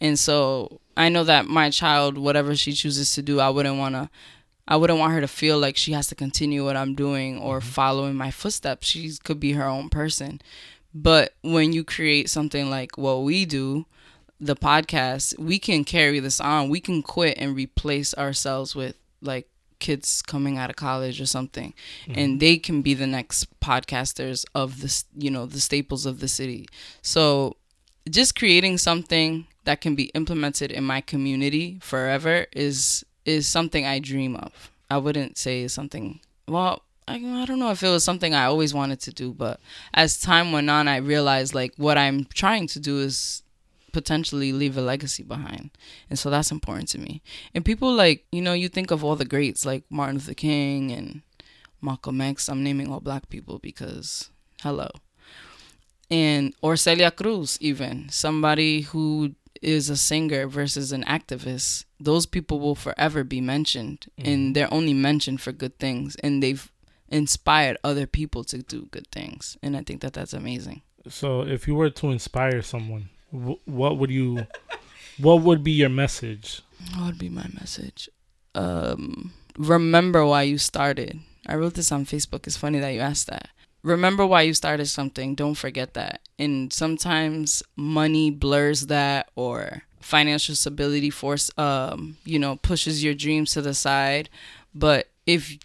And 0.00 0.18
so 0.18 0.80
I 0.96 1.08
know 1.08 1.24
that 1.24 1.46
my 1.46 1.70
child, 1.70 2.18
whatever 2.18 2.54
she 2.56 2.72
chooses 2.72 3.12
to 3.14 3.22
do, 3.22 3.40
I 3.40 3.48
wouldn't 3.48 3.78
want 3.78 3.94
to. 3.94 4.10
I 4.68 4.76
wouldn't 4.76 4.98
want 4.98 5.12
her 5.14 5.20
to 5.20 5.28
feel 5.28 5.58
like 5.58 5.76
she 5.76 5.92
has 5.92 6.06
to 6.08 6.14
continue 6.14 6.64
what 6.64 6.76
I'm 6.76 6.94
doing 6.94 7.38
or 7.38 7.60
follow 7.60 8.06
in 8.06 8.14
my 8.16 8.30
footsteps. 8.30 8.86
She 8.86 9.12
could 9.24 9.40
be 9.40 9.52
her 9.52 9.66
own 9.66 9.88
person. 9.88 10.40
But 10.94 11.34
when 11.42 11.72
you 11.72 11.84
create 11.84 12.28
something 12.30 12.68
like 12.70 12.96
what 12.98 13.22
we 13.22 13.44
do, 13.44 13.86
the 14.42 14.56
podcast, 14.56 15.38
we 15.38 15.58
can 15.60 15.84
carry 15.84 16.18
this 16.18 16.40
on. 16.40 16.68
We 16.68 16.80
can 16.80 17.00
quit 17.00 17.38
and 17.38 17.54
replace 17.54 18.12
ourselves 18.14 18.74
with 18.74 18.96
like 19.20 19.48
kids 19.78 20.20
coming 20.20 20.58
out 20.58 20.68
of 20.68 20.76
college 20.76 21.20
or 21.20 21.26
something. 21.26 21.72
And 22.08 22.16
mm-hmm. 22.16 22.38
they 22.38 22.56
can 22.56 22.82
be 22.82 22.94
the 22.94 23.06
next 23.06 23.48
podcasters 23.60 24.44
of 24.54 24.80
this 24.80 25.04
you 25.16 25.30
know 25.30 25.46
the 25.46 25.60
staples 25.60 26.06
of 26.06 26.18
the 26.18 26.28
city. 26.28 26.68
So 27.02 27.56
just 28.10 28.34
creating 28.34 28.78
something 28.78 29.46
that 29.64 29.80
can 29.80 29.94
be 29.94 30.06
implemented 30.06 30.72
in 30.72 30.82
my 30.82 31.00
community 31.00 31.78
forever 31.80 32.46
is 32.52 33.04
is 33.24 33.46
something 33.46 33.86
i 33.86 34.00
dream 34.00 34.34
of. 34.34 34.70
I 34.90 34.98
wouldn't 34.98 35.38
say 35.38 35.68
something 35.68 36.20
well 36.48 36.82
I, 37.08 37.14
I 37.14 37.44
don't 37.46 37.58
know 37.58 37.70
if 37.70 37.82
it 37.82 37.88
was 37.88 38.04
something 38.04 38.34
i 38.34 38.44
always 38.44 38.74
wanted 38.74 39.00
to 39.00 39.12
do 39.12 39.32
but 39.32 39.58
as 39.94 40.20
time 40.20 40.52
went 40.52 40.68
on 40.68 40.86
i 40.86 40.96
realized 40.96 41.54
like 41.54 41.72
what 41.76 41.96
i'm 41.96 42.26
trying 42.26 42.66
to 42.68 42.80
do 42.80 42.98
is 42.98 43.41
potentially 43.92 44.52
leave 44.52 44.76
a 44.76 44.82
legacy 44.82 45.22
behind. 45.22 45.70
And 46.08 46.18
so 46.18 46.30
that's 46.30 46.50
important 46.50 46.88
to 46.90 46.98
me. 46.98 47.22
And 47.54 47.64
people 47.64 47.92
like 47.92 48.24
you 48.32 48.42
know 48.42 48.52
you 48.52 48.68
think 48.68 48.90
of 48.90 49.04
all 49.04 49.16
the 49.16 49.24
greats 49.24 49.64
like 49.64 49.84
martin 49.90 50.16
luther 50.16 50.34
king 50.34 50.90
and 50.90 51.22
malcolm 51.80 52.20
x. 52.20 52.48
I'm 52.48 52.62
naming 52.62 52.90
all 52.90 53.00
black 53.00 53.28
people 53.28 53.58
because 53.58 54.30
hello. 54.62 54.90
And 56.10 56.54
or 56.62 56.76
celia 56.76 57.10
cruz 57.10 57.58
even. 57.60 58.08
Somebody 58.08 58.82
who 58.82 59.34
is 59.60 59.88
a 59.88 59.96
singer 59.96 60.46
versus 60.46 60.92
an 60.92 61.04
activist. 61.04 61.84
Those 62.00 62.26
people 62.26 62.58
will 62.58 62.74
forever 62.74 63.22
be 63.24 63.40
mentioned. 63.40 64.06
Mm-hmm. 64.18 64.28
And 64.28 64.56
they're 64.56 64.72
only 64.72 64.92
mentioned 64.92 65.40
for 65.40 65.52
good 65.52 65.78
things. 65.78 66.16
And 66.16 66.42
they've 66.42 66.70
inspired 67.08 67.76
other 67.84 68.06
people 68.06 68.42
to 68.44 68.58
do 68.58 68.88
good 68.90 69.06
things. 69.12 69.56
And 69.62 69.76
i 69.76 69.82
think 69.82 70.00
that 70.00 70.14
that's 70.14 70.32
amazing. 70.32 70.82
So 71.08 71.42
if 71.42 71.68
you 71.68 71.74
were 71.74 71.90
to 71.90 72.10
inspire 72.10 72.62
someone, 72.62 73.10
wh- 73.32 73.66
what 73.66 73.96
would 73.98 74.10
you 74.10 74.46
what 75.18 75.42
would 75.42 75.64
be 75.64 75.72
your 75.72 75.88
message? 75.88 76.62
What 76.94 77.06
would 77.06 77.18
be 77.18 77.28
my 77.28 77.46
message? 77.58 78.08
Um, 78.54 79.32
remember 79.56 80.24
why 80.24 80.42
you 80.42 80.58
started. 80.58 81.20
I 81.46 81.56
wrote 81.56 81.74
this 81.74 81.92
on 81.92 82.04
Facebook. 82.04 82.46
It's 82.46 82.56
funny 82.56 82.78
that 82.78 82.90
you 82.90 83.00
asked 83.00 83.26
that. 83.28 83.48
Remember 83.82 84.24
why 84.24 84.42
you 84.42 84.54
started 84.54 84.86
something. 84.86 85.34
Don't 85.34 85.56
forget 85.56 85.94
that. 85.94 86.20
And 86.38 86.72
sometimes 86.72 87.62
money 87.74 88.30
blurs 88.30 88.86
that, 88.86 89.30
or 89.34 89.82
financial 90.00 90.54
stability 90.54 91.10
force, 91.10 91.50
um, 91.58 92.16
you 92.24 92.38
know, 92.38 92.56
pushes 92.56 93.02
your 93.02 93.14
dreams 93.14 93.52
to 93.52 93.62
the 93.62 93.74
side. 93.74 94.28
But 94.72 95.08
if 95.26 95.58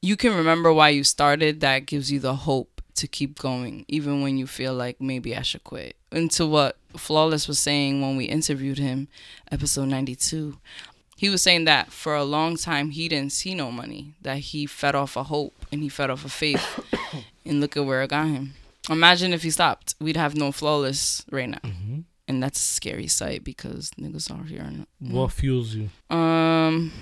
you 0.00 0.16
can 0.16 0.34
remember 0.34 0.72
why 0.72 0.90
you 0.90 1.04
started, 1.04 1.60
that 1.60 1.86
gives 1.86 2.10
you 2.10 2.20
the 2.20 2.36
hope 2.36 2.80
to 2.94 3.06
keep 3.06 3.38
going, 3.38 3.84
even 3.86 4.22
when 4.22 4.38
you 4.38 4.46
feel 4.46 4.72
like 4.74 5.00
maybe 5.00 5.36
I 5.36 5.42
should 5.42 5.64
quit. 5.64 5.97
And 6.10 6.30
to 6.32 6.46
what 6.46 6.76
Flawless 6.96 7.46
was 7.48 7.58
saying 7.58 8.00
when 8.00 8.16
we 8.16 8.24
interviewed 8.24 8.78
him, 8.78 9.08
episode 9.52 9.86
92, 9.86 10.56
he 11.16 11.28
was 11.28 11.42
saying 11.42 11.64
that 11.64 11.92
for 11.92 12.14
a 12.14 12.24
long 12.24 12.56
time 12.56 12.90
he 12.90 13.08
didn't 13.08 13.32
see 13.32 13.54
no 13.54 13.70
money, 13.70 14.14
that 14.22 14.38
he 14.38 14.66
fed 14.66 14.94
off 14.94 15.16
a 15.16 15.24
hope 15.24 15.54
and 15.70 15.82
he 15.82 15.88
fed 15.88 16.10
off 16.10 16.24
a 16.24 16.28
faith. 16.28 16.84
and 17.44 17.60
look 17.60 17.76
at 17.76 17.84
where 17.84 18.02
it 18.02 18.10
got 18.10 18.26
him. 18.28 18.54
Imagine 18.88 19.32
if 19.32 19.42
he 19.42 19.50
stopped, 19.50 19.94
we'd 20.00 20.16
have 20.16 20.34
no 20.34 20.50
Flawless 20.52 21.24
right 21.30 21.48
now. 21.48 21.58
hmm 21.62 22.00
And 22.26 22.42
that's 22.42 22.58
a 22.58 22.62
scary 22.62 23.06
sight 23.06 23.44
because 23.44 23.90
niggas 23.98 24.30
are 24.30 24.44
here 24.44 24.62
are 24.62 24.70
not. 24.70 24.88
What 25.00 25.32
fuels 25.32 25.74
you? 25.74 25.90
Um, 26.08 26.92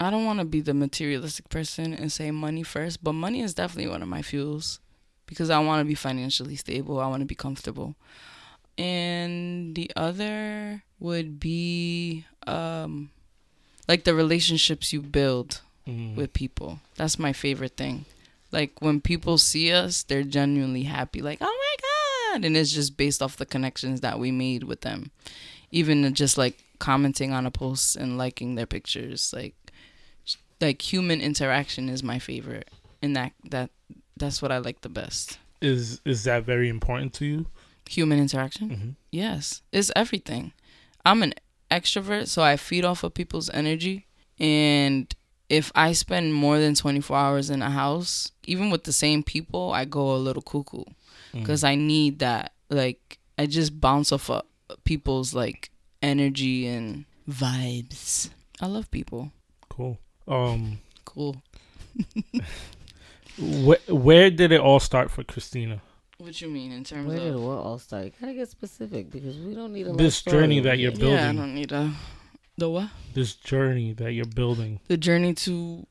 I 0.00 0.10
don't 0.10 0.24
want 0.24 0.38
to 0.38 0.44
be 0.44 0.60
the 0.60 0.74
materialistic 0.74 1.48
person 1.48 1.92
and 1.92 2.10
say 2.10 2.30
money 2.30 2.62
first, 2.62 3.04
but 3.04 3.12
money 3.12 3.40
is 3.40 3.54
definitely 3.54 3.90
one 3.90 4.02
of 4.02 4.08
my 4.08 4.22
fuels 4.22 4.80
because 5.32 5.50
I 5.50 5.58
want 5.58 5.80
to 5.80 5.84
be 5.84 5.94
financially 5.94 6.56
stable. 6.56 7.00
I 7.00 7.06
want 7.08 7.20
to 7.20 7.26
be 7.26 7.34
comfortable. 7.34 7.96
And 8.78 9.74
the 9.74 9.90
other 9.96 10.82
would 10.98 11.38
be 11.40 12.24
um 12.46 13.10
like 13.88 14.04
the 14.04 14.14
relationships 14.14 14.92
you 14.92 15.00
build 15.02 15.60
Mm. 15.84 16.14
with 16.14 16.32
people. 16.32 16.78
That's 16.94 17.18
my 17.18 17.32
favorite 17.32 17.76
thing. 17.76 18.04
Like 18.52 18.80
when 18.80 19.00
people 19.00 19.36
see 19.36 19.72
us, 19.72 20.04
they're 20.04 20.22
genuinely 20.22 20.84
happy. 20.84 21.20
Like, 21.20 21.38
oh 21.40 21.58
my 21.66 21.76
god! 22.38 22.44
And 22.44 22.56
it's 22.56 22.70
just 22.70 22.96
based 22.96 23.20
off 23.20 23.36
the 23.36 23.44
connections 23.44 24.00
that 24.00 24.20
we 24.20 24.30
made 24.30 24.62
with 24.62 24.82
them. 24.82 25.10
Even 25.72 26.14
just 26.14 26.38
like 26.38 26.62
commenting 26.78 27.32
on 27.32 27.46
a 27.46 27.50
post 27.50 27.96
and 27.96 28.16
liking 28.16 28.54
their 28.54 28.66
pictures. 28.66 29.32
Like, 29.34 29.56
like 30.60 30.80
human 30.92 31.20
interaction 31.20 31.88
is 31.88 32.04
my 32.04 32.20
favorite, 32.20 32.68
and 33.02 33.16
that 33.16 33.32
that 33.50 33.70
that's 34.22 34.40
what 34.40 34.52
I 34.52 34.58
like 34.58 34.80
the 34.80 34.88
best. 34.88 35.38
Is 35.60 36.00
is 36.04 36.24
that 36.24 36.44
very 36.44 36.68
important 36.68 37.12
to 37.14 37.24
you? 37.24 37.46
Human 37.90 38.18
interaction. 38.18 38.68
hmm 38.70 38.90
Yes, 39.10 39.62
it's 39.72 39.90
everything. 39.94 40.52
I'm 41.04 41.22
an 41.22 41.34
extrovert, 41.70 42.28
so 42.28 42.42
I 42.42 42.56
feed 42.56 42.84
off 42.84 43.02
of 43.04 43.12
people's 43.14 43.50
energy. 43.50 44.06
And 44.38 45.12
if 45.48 45.70
I 45.74 45.92
spend 45.92 46.32
more 46.34 46.58
than 46.58 46.74
24 46.74 47.16
hours 47.16 47.50
in 47.50 47.60
a 47.62 47.70
house, 47.70 48.30
even 48.46 48.70
with 48.70 48.84
the 48.84 48.92
same 48.92 49.22
people, 49.22 49.72
I 49.72 49.84
go 49.84 50.14
a 50.14 50.16
little 50.26 50.42
cuckoo 50.42 50.84
because 51.32 51.64
I 51.64 51.74
need 51.76 52.18
that 52.20 52.52
like 52.70 53.18
I 53.38 53.46
just 53.46 53.80
bounce 53.80 54.12
off 54.12 54.30
of 54.30 54.42
people's 54.84 55.34
like 55.34 55.70
energy 56.00 56.66
and 56.66 57.04
vibes. 57.28 58.30
I 58.60 58.66
love 58.66 58.90
people. 58.90 59.32
Cool. 59.68 59.98
Um, 60.28 60.78
Cool. 61.04 61.42
wh- 63.38 63.88
where 63.88 64.30
did 64.30 64.52
it 64.52 64.60
all 64.60 64.80
start 64.80 65.10
for 65.10 65.22
Cristina? 65.24 65.80
What 66.18 66.40
you 66.40 66.48
mean 66.48 66.70
in 66.72 66.84
terms 66.84 67.08
Where 67.08 67.18
did 67.18 67.34
of? 67.34 67.40
it 67.42 67.44
all 67.44 67.78
start? 67.78 68.04
You 68.04 68.12
gotta 68.20 68.34
get 68.34 68.48
specific 68.48 69.10
because 69.10 69.36
we 69.38 69.54
don't 69.54 69.72
need 69.72 69.86
a 69.88 69.92
This 69.92 70.16
story 70.16 70.42
journey 70.42 70.60
over 70.60 70.68
that 70.68 70.78
you're 70.78 70.92
building. 70.92 71.10
Yeah, 71.18 71.30
I 71.30 71.32
don't 71.34 71.54
need 71.54 71.72
a. 71.72 71.92
The 72.58 72.68
what? 72.70 72.90
This 73.14 73.34
journey 73.34 73.92
that 73.94 74.12
you're 74.12 74.24
building 74.26 74.78
The 74.88 74.96
journey 74.96 75.34
to. 75.34 75.86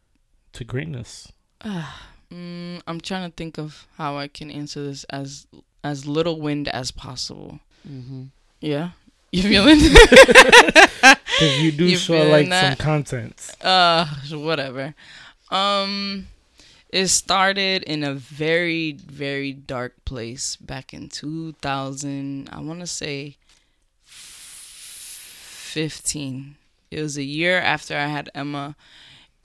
to 0.54 0.64
greatness. 0.64 1.32
Ah, 1.64 2.08
mm, 2.32 2.80
I'm 2.88 3.02
trying 3.02 3.30
to 3.30 3.36
think 3.36 3.58
of 3.58 3.88
how 3.98 4.18
I 4.18 4.28
can 4.28 4.50
answer 4.52 4.84
this 4.84 5.04
as 5.06 5.48
as 5.84 6.06
little 6.06 6.40
wind 6.40 6.68
as 6.70 6.92
possible. 6.92 7.60
Mhm. 7.88 8.30
Yeah, 8.62 8.92
you 9.32 9.42
feeling? 9.44 9.80
Because 11.42 11.60
you 11.64 11.72
do 11.72 11.86
You 11.86 11.98
show 11.98 12.14
feeling 12.14 12.32
like 12.32 12.50
that? 12.50 12.78
some 12.78 12.86
content. 12.86 13.52
uh 13.62 14.06
whatever 14.32 14.94
um 15.50 16.28
it 16.92 17.08
started 17.08 17.84
in 17.84 18.04
a 18.04 18.14
very 18.14 18.94
very 18.94 19.54
dark 19.54 19.94
place 20.06 20.56
back 20.58 20.94
in 20.94 21.10
2000 21.10 22.50
i 22.52 22.60
want 22.60 22.80
to 22.80 22.88
say 22.88 23.38
15 24.04 26.56
it 26.90 27.02
was 27.02 27.18
a 27.18 27.24
year 27.24 27.60
after 27.60 27.96
i 27.98 28.08
had 28.08 28.30
emma 28.36 28.76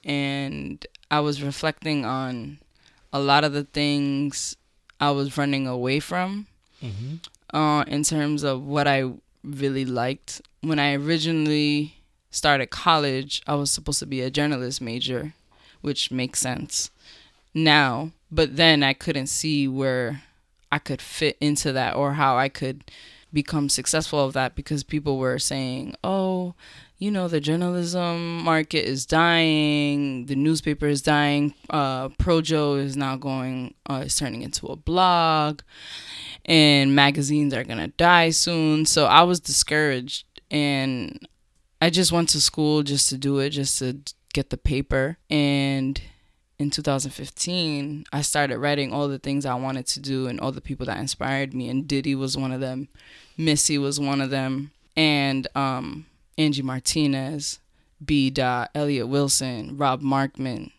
and 0.05 0.87
i 1.11 1.21
was 1.21 1.43
reflecting 1.43 2.05
on 2.05 2.59
a 3.13 3.21
lot 3.21 3.45
of 3.45 3.53
the 3.53 3.65
things 3.65 4.57
i 5.01 5.11
was 5.11 5.37
running 5.39 5.67
away 5.67 6.01
from 6.01 6.47
hmm 6.81 7.15
uh, 7.55 7.85
in 7.87 8.03
terms 8.03 8.43
of 8.43 8.67
what 8.67 8.89
I 8.89 9.05
really 9.45 9.85
liked. 9.85 10.43
When 10.63 10.79
I 10.79 10.95
originally 10.95 11.95
started 12.31 12.71
college, 12.71 13.43
I 13.47 13.55
was 13.55 13.71
supposed 13.71 14.01
to 14.01 14.07
be 14.07 14.21
a 14.21 14.31
journalist 14.31 14.81
major, 14.81 15.35
which 15.81 16.11
makes 16.11 16.41
sense 16.41 16.91
now. 17.57 18.13
But 18.31 18.57
then 18.57 18.83
I 18.83 18.93
couldn't 18.93 19.29
see 19.29 19.67
where 19.67 20.23
I 20.71 20.79
could 20.79 21.01
fit 21.01 21.37
into 21.41 21.73
that 21.73 21.97
or 21.97 22.15
how 22.15 22.37
I 22.37 22.49
could 22.49 22.85
become 23.33 23.69
successful 23.69 24.25
of 24.25 24.33
that 24.35 24.55
because 24.55 24.83
people 24.83 25.19
were 25.19 25.39
saying, 25.39 25.95
oh, 26.05 26.55
you 26.99 27.11
know, 27.11 27.29
the 27.29 27.41
journalism 27.41 28.43
market 28.43 28.89
is 28.89 29.05
dying, 29.05 30.27
the 30.27 30.35
newspaper 30.35 30.87
is 30.87 31.03
dying, 31.03 31.53
uh, 31.69 32.09
Projo 32.09 32.79
is 32.79 32.97
now 32.97 33.17
going, 33.17 33.75
uh, 33.89 34.03
is 34.07 34.17
turning 34.17 34.43
into 34.43 34.67
a 34.69 34.77
blog 34.77 35.61
and 36.47 36.95
magazines 36.95 37.53
are 37.53 37.65
gonna 37.65 37.89
die 37.89 38.31
soon. 38.31 38.87
So 38.87 39.07
I 39.07 39.23
was 39.25 39.41
discouraged, 39.41 40.25
and 40.51 41.29
I 41.83 41.91
just 41.91 42.13
went 42.13 42.31
to 42.31 42.41
school 42.41 42.83
just 42.83 43.09
to 43.11 43.19
do 43.19 43.39
it, 43.41 43.51
just 43.51 43.79
to 43.81 43.99
get 44.33 44.51
the 44.51 44.57
paper. 44.57 45.19
And 45.29 46.01
in 46.59 46.71
2015, 46.71 48.07
I 48.13 48.23
started 48.23 48.59
writing 48.59 48.93
all 48.93 49.09
the 49.09 49.19
things 49.19 49.45
I 49.45 49.55
wanted 49.55 49.87
to 49.89 50.01
do 50.01 50.27
and 50.27 50.41
all 50.41 50.53
the 50.53 50.61
people 50.61 50.87
that 50.87 50.99
inspired 50.99 51.53
me. 51.53 51.69
And 51.69 51.87
Diddy 51.87 52.15
was 52.15 52.37
one 52.37 52.53
of 52.53 52.61
them, 52.61 52.89
Missy 53.37 53.77
was 53.77 54.01
one 54.01 54.21
of 54.21 54.31
them, 54.31 54.71
and 54.97 55.47
um, 55.55 56.07
Angie 56.39 56.63
Martinez, 56.63 57.59
B. 58.05 58.31
Dot, 58.31 58.71
Elliott 58.75 59.09
Wilson, 59.09 59.77
Rob 59.77 60.01
Markman. 60.03 60.71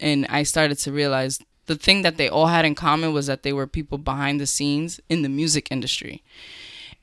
And 0.00 0.26
I 0.28 0.42
started 0.42 0.78
to 0.80 0.92
realize 0.92 1.40
the 1.66 1.76
thing 1.76 2.02
that 2.02 2.16
they 2.16 2.28
all 2.28 2.46
had 2.46 2.64
in 2.64 2.74
common 2.74 3.12
was 3.12 3.26
that 3.26 3.42
they 3.42 3.52
were 3.52 3.66
people 3.66 3.98
behind 3.98 4.40
the 4.40 4.46
scenes 4.46 5.00
in 5.08 5.22
the 5.22 5.28
music 5.28 5.68
industry. 5.70 6.22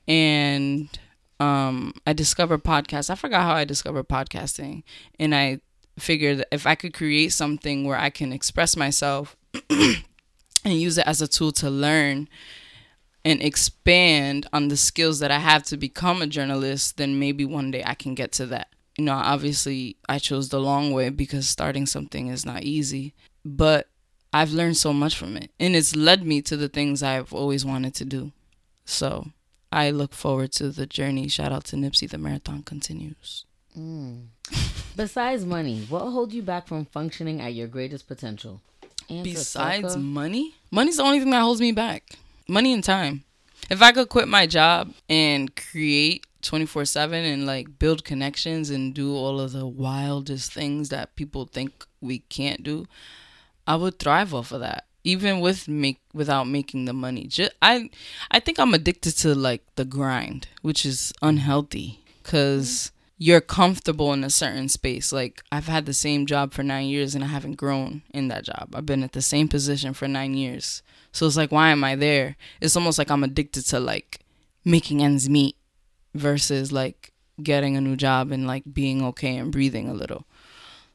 And 0.08 0.89
um, 1.39 1.93
I 2.08 2.13
discovered 2.13 2.63
podcasts. 2.63 3.10
I 3.10 3.15
forgot 3.15 3.43
how 3.43 3.54
I 3.54 3.65
discovered 3.65 4.08
podcasting. 4.08 4.84
And 5.19 5.36
I 5.36 5.60
figured 5.99 6.39
that 6.39 6.47
if 6.51 6.65
I 6.65 6.75
could 6.75 6.93
create 6.93 7.34
something 7.34 7.86
where 7.86 7.97
I 7.97 8.10
can 8.10 8.34
express 8.34 8.75
myself 8.75 9.36
and 9.69 10.03
use 10.65 10.97
it 10.97 11.08
as 11.08 11.21
a 11.21 11.27
tool 11.27 11.51
to 11.53 11.69
learn 11.69 12.27
and 13.25 13.41
expand 13.41 14.47
on 14.51 14.67
the 14.67 14.77
skills 14.77 15.19
that 15.19 15.32
I 15.32 15.39
have 15.39 15.63
to 15.63 15.77
become 15.77 16.21
a 16.21 16.27
journalist, 16.27 16.97
then 16.97 17.19
maybe 17.19 17.45
one 17.45 17.71
day 17.71 17.84
I 17.86 17.93
can 17.93 18.15
get 18.15 18.32
to 18.34 18.45
that. 18.47 18.67
You 18.97 19.06
know, 19.06 19.13
obviously, 19.13 19.97
I 20.08 20.19
chose 20.19 20.49
the 20.49 20.60
long 20.60 20.91
way 20.91 21.10
because 21.10 21.47
starting 21.47 21.86
something 21.86 22.27
is 22.27 22.45
not 22.45 22.63
easy. 22.63 23.13
But 23.45 23.88
I've 24.32 24.51
learned 24.51 24.77
so 24.77 24.93
much 24.93 25.17
from 25.17 25.38
it, 25.38 25.51
and 25.60 25.75
it's 25.75 25.95
led 25.95 26.25
me 26.25 26.41
to 26.43 26.58
the 26.58 26.69
things 26.69 27.01
I've 27.01 27.34
always 27.34 27.65
wanted 27.65 27.95
to 27.95 28.06
do. 28.06 28.32
So 28.86 29.27
I 29.71 29.89
look 29.89 30.13
forward 30.13 30.51
to 30.53 30.69
the 30.69 30.86
journey. 30.86 31.27
Shout 31.27 31.51
out 31.51 31.65
to 31.65 31.75
Nipsey. 31.75 32.10
The 32.10 32.17
marathon 32.17 32.63
continues. 32.63 33.45
Mm. 33.78 34.26
Besides 34.96 35.46
money, 35.46 35.86
what 35.90 36.02
holds 36.02 36.34
you 36.36 36.42
back 36.44 36.68
from 36.68 36.86
functioning 36.86 37.42
at 37.42 37.54
your 37.54 37.68
greatest 37.68 38.08
potential? 38.08 38.62
Answer, 39.10 39.24
Besides 39.24 39.94
sucker. 39.94 40.00
money, 40.00 40.56
money's 40.72 40.98
the 40.98 41.04
only 41.04 41.20
thing 41.20 41.32
that 41.32 41.42
holds 41.42 41.60
me 41.60 41.72
back. 41.72 42.04
Money 42.48 42.74
and 42.74 42.84
time. 42.84 43.24
If 43.70 43.82
I 43.82 43.92
could 43.92 44.10
quit 44.10 44.28
my 44.28 44.46
job 44.46 44.94
and 45.10 45.56
create 45.56 46.26
24 46.42 46.86
7 46.86 47.24
and 47.26 47.46
like 47.46 47.80
build 47.80 48.04
connections 48.04 48.70
and 48.70 48.94
do 48.94 49.16
all 49.16 49.40
of 49.40 49.54
the 49.54 49.66
wildest 49.66 50.54
things 50.54 50.90
that 50.90 51.16
people 51.16 51.46
think 51.46 51.86
we 52.02 52.20
can't 52.20 52.64
do, 52.64 52.86
I 53.66 53.76
would 53.78 53.98
thrive 54.00 54.34
off 54.34 54.52
of 54.52 54.60
that. 54.60 54.86
Even 55.06 55.40
with 55.42 55.68
make 55.68 56.00
without 56.14 56.48
making 56.48 56.86
the 56.86 56.94
money. 56.94 57.26
Just, 57.28 57.52
I 57.62 57.90
I 58.32 58.40
think 58.40 58.58
I'm 58.60 58.74
addicted 58.74 59.18
to 59.18 59.34
like 59.36 59.64
the 59.76 59.86
grind, 59.86 60.48
which 60.62 60.86
is 60.86 61.12
unhealthy 61.22 62.00
cuz 62.24 62.92
you're 63.24 63.40
comfortable 63.60 64.12
in 64.12 64.22
a 64.22 64.30
certain 64.30 64.68
space. 64.68 65.14
Like 65.14 65.42
I've 65.50 65.68
had 65.68 65.86
the 65.86 65.94
same 65.94 66.26
job 66.26 66.52
for 66.54 66.62
9 66.62 66.86
years 66.88 67.16
and 67.16 67.24
I 67.24 67.28
haven't 67.28 67.56
grown 67.56 68.02
in 68.14 68.28
that 68.28 68.44
job. 68.44 68.74
I've 68.76 68.86
been 68.86 69.02
at 69.02 69.14
the 69.14 69.22
same 69.22 69.48
position 69.48 69.94
for 69.94 70.10
9 70.10 70.34
years. 70.34 70.84
So 71.14 71.26
it's 71.26 71.38
like 71.38 71.50
why 71.50 71.70
am 71.70 71.86
I 71.86 71.96
there? 71.96 72.36
It's 72.60 72.76
almost 72.76 72.98
like 72.98 73.10
I'm 73.10 73.24
addicted 73.24 73.64
to 73.68 73.80
like 73.80 74.20
making 74.66 75.02
ends 75.02 75.30
meet 75.30 75.56
versus 76.14 76.74
like 76.74 77.14
getting 77.42 77.78
a 77.78 77.82
new 77.82 77.96
job 77.96 78.34
and 78.34 78.46
like 78.46 78.64
being 78.74 79.02
okay 79.06 79.38
and 79.38 79.54
breathing 79.54 79.88
a 79.88 79.94
little. 79.94 80.26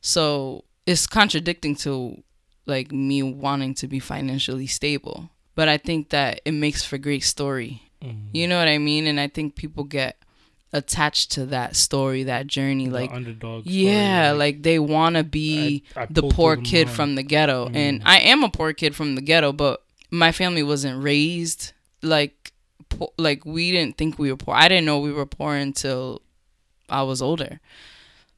So 0.03 0.65
it's 0.85 1.07
contradicting 1.07 1.77
to 1.77 2.23
like 2.67 2.93
me 2.93 3.23
wanting 3.23 3.73
to 3.77 3.89
be 3.89 4.01
financially 4.01 4.67
stable. 4.67 5.31
But 5.55 5.69
I 5.69 5.79
think 5.79 6.11
that 6.11 6.43
it 6.45 6.53
makes 6.53 6.85
for 6.85 6.99
great 6.99 7.25
story. 7.25 7.81
Mhm. 8.05 8.29
You 8.35 8.47
know 8.47 8.59
what 8.59 8.69
I 8.69 8.77
mean? 8.77 9.07
And 9.07 9.19
I 9.19 9.29
think 9.29 9.57
people 9.57 9.85
get 9.85 10.19
attached 10.73 11.33
to 11.33 11.47
that 11.47 11.75
story, 11.77 12.25
that 12.25 12.47
journey. 12.47 12.87
The 12.89 12.93
like 12.95 13.11
underdog. 13.13 13.65
story, 13.65 13.77
yeah, 13.77 14.33
like 14.33 14.63
they 14.63 14.79
want 14.79 15.17
to 15.17 15.25
be 15.25 15.83
I- 15.97 16.03
I 16.03 16.07
the 16.11 16.23
poor 16.23 16.57
kid 16.57 16.87
mine. 16.89 16.95
from 16.97 17.15
the 17.15 17.23
ghetto. 17.23 17.71
And 17.73 18.01
Mm. 18.01 18.07
I 18.07 18.19
am 18.21 18.43
a 18.45 18.51
poor 18.51 18.73
kid 18.73 18.95
from 18.95 19.15
the 19.15 19.23
ghetto, 19.23 19.53
but 19.53 19.83
my 20.11 20.31
family 20.33 20.63
wasn't 20.63 21.03
raised 21.03 21.73
like 22.03 22.53
po- 22.91 23.13
like 23.19 23.45
we 23.45 23.71
didn't 23.73 23.97
think 23.97 24.19
we 24.19 24.31
were 24.31 24.37
poor. 24.37 24.55
I 24.55 24.69
didn't 24.69 24.85
know 24.87 24.99
we 24.99 25.13
were 25.13 25.27
poor 25.27 25.55
until 25.55 26.23
I 26.89 27.03
was 27.03 27.21
older. 27.23 27.61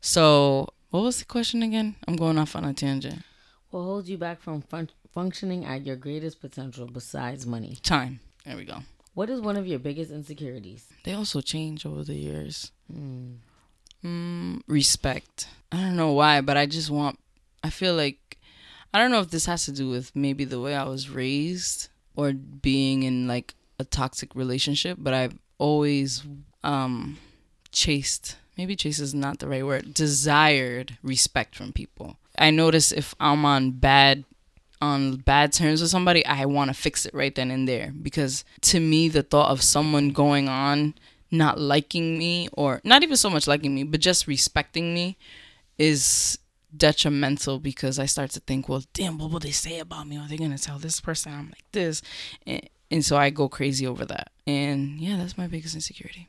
So, 0.00 0.68
what 0.90 1.00
was 1.02 1.18
the 1.18 1.24
question 1.24 1.62
again? 1.62 1.96
I'm 2.08 2.16
going 2.16 2.38
off 2.38 2.56
on 2.56 2.64
a 2.64 2.72
tangent. 2.72 3.22
What 3.70 3.82
holds 3.82 4.08
you 4.10 4.18
back 4.18 4.40
from 4.40 4.62
fun- 4.62 4.88
functioning 5.12 5.64
at 5.64 5.84
your 5.86 5.96
greatest 5.96 6.40
potential 6.40 6.86
besides 6.86 7.46
money? 7.46 7.78
Time. 7.82 8.20
There 8.44 8.56
we 8.56 8.64
go. 8.64 8.78
What 9.20 9.28
is 9.28 9.42
one 9.42 9.58
of 9.58 9.66
your 9.66 9.78
biggest 9.78 10.10
insecurities? 10.10 10.86
They 11.04 11.12
also 11.12 11.42
change 11.42 11.84
over 11.84 12.02
the 12.02 12.14
years. 12.14 12.72
Mm. 12.90 13.34
Mm, 14.02 14.62
respect. 14.66 15.46
I 15.70 15.76
don't 15.76 15.96
know 15.96 16.12
why, 16.12 16.40
but 16.40 16.56
I 16.56 16.64
just 16.64 16.88
want. 16.88 17.18
I 17.62 17.68
feel 17.68 17.94
like 17.94 18.38
I 18.94 18.98
don't 18.98 19.10
know 19.10 19.20
if 19.20 19.28
this 19.28 19.44
has 19.44 19.66
to 19.66 19.72
do 19.72 19.90
with 19.90 20.16
maybe 20.16 20.46
the 20.46 20.58
way 20.58 20.74
I 20.74 20.84
was 20.84 21.10
raised 21.10 21.90
or 22.16 22.32
being 22.32 23.02
in 23.02 23.28
like 23.28 23.52
a 23.78 23.84
toxic 23.84 24.34
relationship, 24.34 24.96
but 24.98 25.12
I've 25.12 25.36
always 25.58 26.24
um 26.64 27.18
chased. 27.72 28.36
Maybe 28.56 28.74
chase 28.74 29.00
is 29.00 29.12
not 29.14 29.38
the 29.38 29.48
right 29.48 29.66
word. 29.66 29.92
Desired 29.92 30.96
respect 31.02 31.54
from 31.54 31.74
people. 31.74 32.16
I 32.38 32.50
notice 32.50 32.90
if 32.90 33.14
I'm 33.20 33.44
on 33.44 33.72
bad 33.72 34.24
on 34.80 35.16
bad 35.16 35.52
terms 35.52 35.80
with 35.80 35.90
somebody, 35.90 36.24
I 36.24 36.44
want 36.46 36.68
to 36.68 36.74
fix 36.74 37.06
it 37.06 37.14
right 37.14 37.34
then 37.34 37.50
and 37.50 37.68
there 37.68 37.92
because 38.00 38.44
to 38.62 38.80
me 38.80 39.08
the 39.08 39.22
thought 39.22 39.50
of 39.50 39.62
someone 39.62 40.10
going 40.10 40.48
on 40.48 40.94
not 41.30 41.60
liking 41.60 42.18
me 42.18 42.48
or 42.52 42.80
not 42.82 43.02
even 43.02 43.16
so 43.16 43.30
much 43.30 43.46
liking 43.46 43.74
me, 43.74 43.84
but 43.84 44.00
just 44.00 44.26
respecting 44.26 44.94
me 44.94 45.16
is 45.78 46.38
detrimental 46.76 47.58
because 47.58 47.98
I 47.98 48.06
start 48.06 48.30
to 48.30 48.40
think, 48.40 48.68
well, 48.68 48.82
damn, 48.92 49.18
what 49.18 49.30
will 49.30 49.38
they 49.38 49.50
say 49.50 49.78
about 49.78 50.08
me? 50.08 50.18
Are 50.18 50.28
they 50.28 50.36
gonna 50.36 50.58
tell 50.58 50.78
this 50.78 51.00
person 51.00 51.32
I'm 51.32 51.46
like 51.46 51.70
this? 51.72 52.02
And, 52.46 52.68
and 52.90 53.04
so 53.04 53.16
I 53.16 53.30
go 53.30 53.48
crazy 53.48 53.86
over 53.86 54.04
that. 54.06 54.30
And 54.46 55.00
yeah, 55.00 55.16
that's 55.16 55.38
my 55.38 55.46
biggest 55.46 55.74
insecurity. 55.74 56.28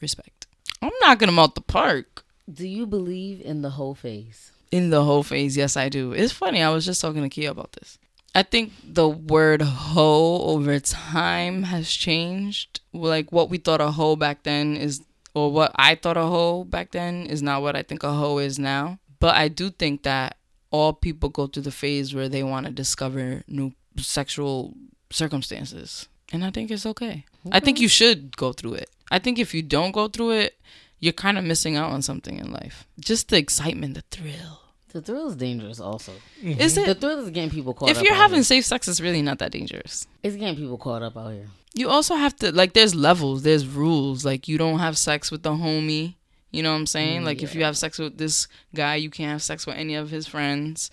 Respect. 0.00 0.46
I'm 0.80 0.92
not 1.00 1.18
going 1.18 1.32
to 1.32 1.40
out 1.40 1.54
the 1.54 1.60
park. 1.60 2.24
Do 2.50 2.66
you 2.66 2.86
believe 2.86 3.40
in 3.40 3.62
the 3.62 3.70
whole 3.70 3.94
phase? 3.94 4.52
In 4.70 4.90
the 4.90 5.04
whole 5.04 5.22
phase, 5.22 5.56
yes, 5.56 5.76
I 5.76 5.88
do. 5.88 6.12
It's 6.12 6.32
funny. 6.32 6.62
I 6.62 6.70
was 6.70 6.84
just 6.84 7.00
talking 7.00 7.22
to 7.22 7.28
Kia 7.28 7.50
about 7.50 7.72
this. 7.72 7.98
I 8.34 8.42
think 8.42 8.72
the 8.84 9.08
word 9.08 9.62
hoe 9.62 10.42
over 10.42 10.78
time 10.78 11.64
has 11.64 11.90
changed. 11.90 12.80
Like 12.92 13.32
what 13.32 13.48
we 13.50 13.58
thought 13.58 13.80
a 13.80 13.90
hoe 13.90 14.16
back 14.16 14.42
then 14.42 14.76
is, 14.76 15.02
or 15.34 15.50
what 15.50 15.72
I 15.74 15.94
thought 15.94 16.16
a 16.16 16.22
hoe 16.22 16.64
back 16.64 16.92
then 16.92 17.26
is 17.26 17.42
not 17.42 17.62
what 17.62 17.76
I 17.76 17.82
think 17.82 18.02
a 18.02 18.12
hoe 18.12 18.38
is 18.38 18.58
now. 18.58 18.98
But 19.18 19.34
I 19.34 19.48
do 19.48 19.70
think 19.70 20.02
that 20.02 20.36
all 20.70 20.92
people 20.92 21.30
go 21.30 21.46
through 21.46 21.62
the 21.62 21.70
phase 21.70 22.14
where 22.14 22.28
they 22.28 22.42
want 22.42 22.66
to 22.66 22.72
discover 22.72 23.42
new 23.48 23.72
sexual 23.96 24.74
circumstances. 25.10 26.08
And 26.32 26.44
I 26.44 26.50
think 26.50 26.70
it's 26.70 26.84
okay. 26.86 27.24
I 27.50 27.60
think 27.60 27.80
you 27.80 27.88
should 27.88 28.36
go 28.36 28.52
through 28.52 28.74
it. 28.74 28.90
I 29.10 29.18
think 29.18 29.38
if 29.38 29.54
you 29.54 29.62
don't 29.62 29.92
go 29.92 30.08
through 30.08 30.32
it, 30.32 30.58
you're 31.00 31.12
kind 31.12 31.38
of 31.38 31.44
missing 31.44 31.76
out 31.76 31.90
on 31.90 32.02
something 32.02 32.38
in 32.38 32.52
life. 32.52 32.86
Just 32.98 33.28
the 33.28 33.36
excitement, 33.36 33.94
the 33.94 34.02
thrill. 34.10 34.60
The 34.92 35.02
thrill 35.02 35.28
is 35.28 35.36
dangerous. 35.36 35.80
Also, 35.80 36.12
mm-hmm. 36.42 36.60
Is 36.60 36.74
the 36.74 36.90
it? 36.90 37.00
thrill 37.00 37.20
is 37.20 37.30
getting 37.30 37.50
people 37.50 37.74
caught. 37.74 37.90
If 37.90 37.98
up 37.98 38.04
you're 38.04 38.14
out 38.14 38.18
having 38.18 38.36
here. 38.36 38.44
safe 38.44 38.64
sex, 38.64 38.88
it's 38.88 39.00
really 39.00 39.22
not 39.22 39.38
that 39.38 39.52
dangerous. 39.52 40.06
it's 40.22 40.36
getting 40.36 40.56
people 40.56 40.78
caught 40.78 41.02
up 41.02 41.16
out 41.16 41.32
here. 41.32 41.46
You 41.74 41.90
also 41.90 42.14
have 42.14 42.34
to 42.36 42.52
like. 42.52 42.72
There's 42.72 42.94
levels. 42.94 43.42
There's 43.42 43.66
rules. 43.66 44.24
Like 44.24 44.48
you 44.48 44.56
don't 44.56 44.78
have 44.78 44.96
sex 44.96 45.30
with 45.30 45.42
the 45.42 45.50
homie. 45.50 46.14
You 46.50 46.62
know 46.62 46.72
what 46.72 46.78
I'm 46.78 46.86
saying? 46.86 47.22
Mm, 47.22 47.24
like 47.26 47.42
if 47.42 47.54
you 47.54 47.62
have 47.64 47.76
sex 47.76 47.98
with 47.98 48.16
this 48.16 48.48
guy, 48.74 48.94
you 48.94 49.10
can't 49.10 49.30
have 49.30 49.42
sex 49.42 49.66
with 49.66 49.76
any 49.76 49.94
of 49.94 50.10
his 50.10 50.26
friends. 50.26 50.90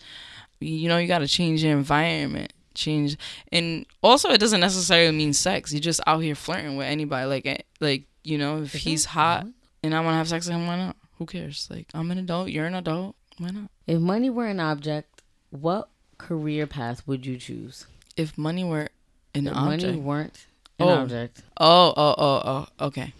You 0.59 0.89
know, 0.89 0.97
you 0.97 1.07
got 1.07 1.19
to 1.19 1.27
change 1.27 1.63
your 1.63 1.77
environment. 1.77 2.51
Change, 2.73 3.15
and 3.53 3.85
also 4.03 4.29
it 4.31 4.37
doesn't 4.37 4.59
necessarily 4.59 5.15
mean 5.15 5.31
sex. 5.31 5.71
You're 5.71 5.79
just 5.79 6.01
out 6.05 6.19
here 6.19 6.35
flirting 6.35 6.75
with 6.75 6.87
anybody. 6.87 7.25
Like, 7.25 7.45
eh, 7.45 7.57
like 7.79 8.03
you 8.25 8.37
know, 8.37 8.63
if 8.63 8.73
he's 8.73 9.05
hot 9.05 9.43
uh-huh. 9.43 9.51
And 9.85 9.95
I 9.95 9.99
want 10.01 10.13
to 10.13 10.17
have 10.17 10.27
sex 10.27 10.47
with 10.47 10.55
him, 10.55 10.67
why 10.67 10.77
not? 10.77 10.95
Who 11.17 11.25
cares? 11.25 11.67
Like 11.71 11.87
I'm 11.93 12.11
an 12.11 12.17
adult. 12.17 12.49
You're 12.49 12.65
an 12.65 12.75
adult. 12.75 13.15
Why 13.37 13.49
not? 13.51 13.69
If 13.87 13.99
money 13.99 14.29
were 14.29 14.47
an 14.47 14.59
object, 14.59 15.21
what 15.49 15.89
career 16.17 16.65
path 16.67 17.05
would 17.07 17.25
you 17.25 17.37
choose? 17.37 17.85
If 18.17 18.37
money 18.37 18.63
were 18.63 18.89
an 19.33 19.47
If 19.47 19.53
object. 19.55 19.83
money 19.83 19.97
weren't 19.97 20.45
an 20.79 20.87
Oh. 20.87 21.01
object. 21.03 21.41
Oh, 21.57 21.93
oh, 21.95 22.15
oh, 22.17 22.41
oh. 22.79 22.85
Okay. 22.87 23.13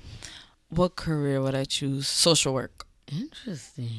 What 0.69 0.95
career 0.95 1.41
would 1.41 1.56
I 1.56 1.63
choose? 1.65 2.08
Social 2.08 2.54
work. 2.54 2.86
Interesting. 3.12 3.89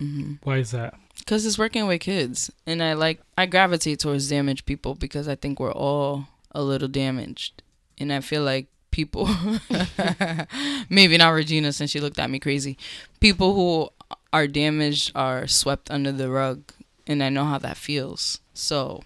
Mm-hmm. 0.00 0.32
Why 0.42 0.58
is 0.58 0.72
that? 0.72 0.94
Because 1.18 1.46
it's 1.46 1.58
working 1.58 1.86
with 1.86 2.00
kids. 2.00 2.50
And 2.66 2.82
I 2.82 2.92
like, 2.94 3.20
I 3.38 3.46
gravitate 3.46 4.00
towards 4.00 4.28
damaged 4.28 4.66
people 4.66 4.94
because 4.94 5.26
I 5.28 5.34
think 5.36 5.58
we're 5.60 5.72
all 5.72 6.26
a 6.52 6.62
little 6.62 6.88
damaged. 6.88 7.62
And 7.98 8.12
I 8.12 8.20
feel 8.20 8.42
like 8.42 8.66
people, 8.92 9.28
maybe 10.88 11.16
not 11.18 11.30
Regina 11.30 11.72
since 11.72 11.90
she 11.90 12.00
looked 12.00 12.18
at 12.18 12.30
me 12.30 12.38
crazy, 12.38 12.78
people 13.20 13.54
who 13.54 13.88
are 14.32 14.46
damaged 14.46 15.12
are 15.14 15.46
swept 15.46 15.90
under 15.90 16.12
the 16.12 16.30
rug. 16.30 16.72
And 17.06 17.22
I 17.22 17.30
know 17.30 17.44
how 17.44 17.58
that 17.58 17.76
feels. 17.76 18.38
So, 18.54 19.02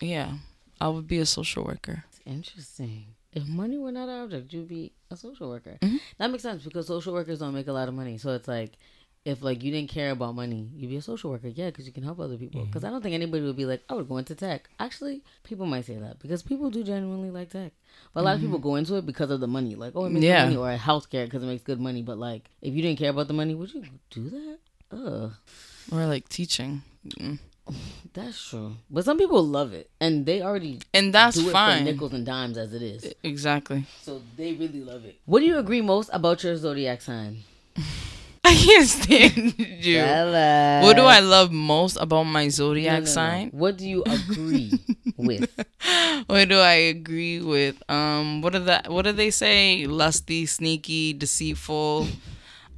yeah, 0.00 0.34
I 0.80 0.88
would 0.88 1.08
be 1.08 1.18
a 1.18 1.24
social 1.26 1.64
worker. 1.64 2.04
It's 2.10 2.20
interesting. 2.26 3.06
If 3.32 3.46
money 3.46 3.78
were 3.78 3.92
not 3.92 4.08
an 4.08 4.20
object, 4.22 4.52
you'd 4.52 4.68
be 4.68 4.92
a 5.10 5.16
social 5.16 5.48
worker. 5.48 5.78
Mhm. 5.80 5.98
That 6.18 6.30
makes 6.30 6.42
sense 6.42 6.62
because 6.62 6.86
social 6.86 7.14
workers 7.14 7.38
don't 7.38 7.54
make 7.54 7.68
a 7.68 7.72
lot 7.72 7.88
of 7.88 7.94
money. 7.94 8.18
So 8.18 8.34
it's 8.34 8.48
like, 8.48 8.72
if 9.28 9.42
like 9.42 9.62
you 9.62 9.70
didn't 9.70 9.90
care 9.90 10.10
about 10.10 10.34
money, 10.34 10.68
you'd 10.74 10.88
be 10.88 10.96
a 10.96 11.02
social 11.02 11.30
worker. 11.30 11.48
Yeah, 11.48 11.66
because 11.66 11.86
you 11.86 11.92
can 11.92 12.02
help 12.02 12.18
other 12.18 12.36
people. 12.36 12.64
Because 12.64 12.82
I 12.84 12.90
don't 12.90 13.02
think 13.02 13.14
anybody 13.14 13.44
would 13.44 13.56
be 13.56 13.66
like, 13.66 13.82
I 13.88 13.94
would 13.94 14.08
go 14.08 14.16
into 14.16 14.34
tech. 14.34 14.68
Actually, 14.80 15.22
people 15.44 15.66
might 15.66 15.84
say 15.84 15.96
that 15.96 16.18
because 16.18 16.42
people 16.42 16.70
do 16.70 16.82
genuinely 16.82 17.30
like 17.30 17.50
tech. 17.50 17.72
But 18.14 18.20
a 18.20 18.24
lot 18.24 18.34
of 18.36 18.40
people 18.40 18.58
go 18.58 18.76
into 18.76 18.96
it 18.96 19.04
because 19.06 19.30
of 19.30 19.40
the 19.40 19.46
money. 19.46 19.74
Like, 19.74 19.92
oh, 19.94 20.06
it 20.06 20.10
makes 20.10 20.24
Yeah. 20.24 20.44
money, 20.44 20.56
or 20.56 20.76
healthcare 20.76 21.24
because 21.26 21.42
it 21.42 21.46
makes 21.46 21.62
good 21.62 21.80
money. 21.80 22.02
But 22.02 22.18
like, 22.18 22.50
if 22.62 22.74
you 22.74 22.82
didn't 22.82 22.98
care 22.98 23.10
about 23.10 23.28
the 23.28 23.34
money, 23.34 23.54
would 23.54 23.72
you 23.74 23.84
do 24.10 24.30
that? 24.30 24.58
Ugh. 24.92 25.32
Or 25.92 26.06
like 26.06 26.28
teaching. 26.28 26.82
Mm. 27.06 27.38
That's 28.14 28.48
true. 28.48 28.76
But 28.90 29.04
some 29.04 29.18
people 29.18 29.42
love 29.44 29.74
it, 29.74 29.90
and 30.00 30.24
they 30.24 30.40
already 30.42 30.80
And 30.94 31.12
that's 31.14 31.36
do 31.36 31.42
it 31.42 31.52
for 31.52 31.52
fine. 31.52 31.84
nickels 31.84 32.14
and 32.14 32.24
dimes 32.24 32.56
as 32.56 32.72
it 32.72 32.80
is. 32.82 33.12
Exactly. 33.22 33.84
So 34.02 34.22
they 34.36 34.54
really 34.54 34.80
love 34.82 35.04
it. 35.04 35.16
What 35.26 35.40
do 35.40 35.46
you 35.46 35.58
agree 35.58 35.82
most 35.82 36.08
about 36.14 36.42
your 36.42 36.56
zodiac 36.56 37.02
sign? 37.02 37.44
I 38.48 38.54
can't 38.54 38.88
stand 38.88 39.54
you. 39.58 39.98
Bella. 39.98 40.80
What 40.82 40.96
do 40.96 41.02
I 41.02 41.20
love 41.20 41.52
most 41.52 41.98
about 42.00 42.24
my 42.24 42.48
zodiac 42.48 42.94
no, 42.94 42.98
no. 43.00 43.04
sign? 43.04 43.50
What 43.50 43.76
do 43.76 43.86
you 43.86 44.02
agree 44.06 44.72
with? 45.18 45.50
What 46.26 46.48
do 46.48 46.58
I 46.58 46.88
agree 46.88 47.42
with? 47.42 47.76
Um, 47.90 48.40
what 48.40 48.54
are 48.54 48.60
the 48.60 48.82
what 48.86 49.02
do 49.02 49.12
they 49.12 49.30
say? 49.30 49.84
Lusty, 49.84 50.46
sneaky, 50.46 51.12
deceitful, 51.12 52.08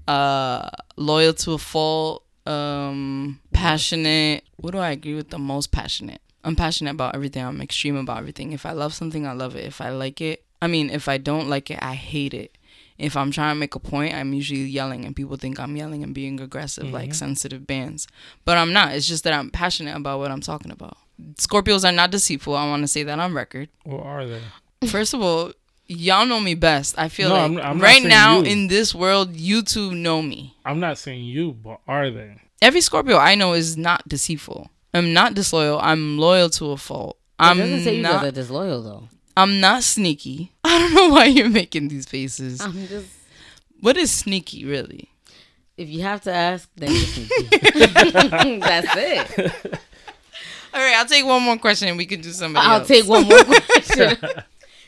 uh, 0.09 0.70
loyal 0.96 1.35
to 1.35 1.52
a 1.52 1.59
fault, 1.59 2.24
um, 2.46 3.38
passionate. 3.52 4.42
What 4.56 4.72
do 4.72 4.78
I 4.78 4.90
agree 4.90 5.14
with 5.14 5.30
the 5.30 5.38
most? 5.38 5.70
Passionate. 5.70 6.20
I'm 6.42 6.56
passionate 6.56 6.90
about 6.90 7.14
everything. 7.14 7.44
I'm 7.44 7.61
extreme 7.61 7.96
about 7.96 8.18
everything. 8.18 8.50
If 8.52 8.66
I 8.66 8.72
love 8.72 8.92
something, 8.92 9.24
I 9.24 9.35
love 9.35 9.54
it. 9.54 9.66
If 9.66 9.80
I 9.80 9.90
like 9.90 10.20
it, 10.20 10.44
I 10.61 10.66
mean, 10.66 10.90
if 10.90 11.06
I 11.06 11.16
don't 11.18 11.48
like 11.48 11.70
it, 11.70 11.78
I 11.80 11.94
hate 11.94 12.35
it. 12.35 12.56
If 13.00 13.16
I'm 13.16 13.30
trying 13.30 13.54
to 13.54 13.58
make 13.58 13.74
a 13.74 13.78
point, 13.80 14.14
I'm 14.14 14.32
usually 14.32 14.60
yelling, 14.60 15.04
and 15.04 15.16
people 15.16 15.36
think 15.36 15.58
I'm 15.58 15.74
yelling 15.76 16.02
and 16.02 16.14
being 16.14 16.40
aggressive, 16.40 16.90
like 16.90 17.10
mm-hmm. 17.10 17.12
sensitive 17.12 17.66
bands. 17.66 18.06
But 18.44 18.58
I'm 18.58 18.72
not. 18.72 18.94
It's 18.94 19.06
just 19.06 19.24
that 19.24 19.32
I'm 19.32 19.50
passionate 19.50 19.96
about 19.96 20.18
what 20.18 20.30
I'm 20.30 20.40
talking 20.40 20.70
about. 20.70 20.96
Scorpios 21.36 21.88
are 21.88 21.92
not 21.92 22.10
deceitful. 22.10 22.54
I 22.54 22.68
want 22.68 22.82
to 22.82 22.88
say 22.88 23.02
that 23.04 23.18
on 23.18 23.34
record. 23.34 23.68
What 23.84 24.04
are 24.04 24.26
they? 24.26 24.40
First 24.86 25.14
of 25.14 25.22
all, 25.22 25.52
y'all 25.86 26.26
know 26.26 26.40
me 26.40 26.54
best. 26.54 26.98
I 26.98 27.08
feel 27.08 27.28
No, 27.30 27.34
like 27.34 27.42
I'm- 27.42 27.58
I'm 27.58 27.80
right 27.80 28.02
now 28.02 28.38
you. 28.38 28.44
in 28.44 28.68
this 28.68 28.94
world, 28.94 29.36
you 29.36 29.62
two 29.62 29.94
know 29.94 30.22
me. 30.22 30.56
I'm 30.64 30.80
not 30.80 30.98
saying 30.98 31.24
you, 31.24 31.52
but 31.52 31.80
are 31.88 32.10
they? 32.10 32.36
Every 32.62 32.80
Scorpio 32.80 33.16
I 33.16 33.34
know 33.34 33.54
is 33.54 33.76
not 33.76 34.08
deceitful. 34.08 34.70
I'm 34.92 35.12
not 35.12 35.34
disloyal. 35.34 35.78
I'm 35.80 36.18
loyal 36.18 36.50
to 36.50 36.72
a 36.72 36.76
fault. 36.76 37.16
I'm 37.38 37.58
doesn't 37.58 37.84
say 37.84 37.96
you 37.96 38.02
guys 38.02 38.12
not. 38.14 38.24
are 38.24 38.30
disloyal 38.30 38.82
though. 38.82 39.08
I'm 39.36 39.60
not 39.60 39.82
sneaky. 39.82 40.52
I 40.64 40.78
don't 40.78 40.94
know 40.94 41.08
why 41.10 41.26
you're 41.26 41.48
making 41.48 41.88
these 41.88 42.06
faces. 42.06 42.60
I'm 42.60 42.86
just. 42.86 43.08
What 43.80 43.96
is 43.96 44.10
sneaky 44.10 44.64
really? 44.64 45.08
If 45.76 45.88
you 45.88 46.02
have 46.02 46.20
to 46.22 46.32
ask, 46.32 46.68
then 46.76 46.90
you're 46.90 47.00
sneaky. 47.00 47.46
That's 48.60 48.88
it. 48.96 49.64
All 50.74 50.80
right, 50.80 50.94
I'll 50.96 51.06
take 51.06 51.24
one 51.24 51.42
more 51.42 51.56
question 51.56 51.88
and 51.88 51.96
we 51.96 52.06
can 52.06 52.20
do 52.20 52.30
somebody 52.30 52.66
I'll 52.66 52.80
else. 52.80 52.88
take 52.88 53.06
one 53.08 53.24
more 53.26 53.42
question. 53.44 54.16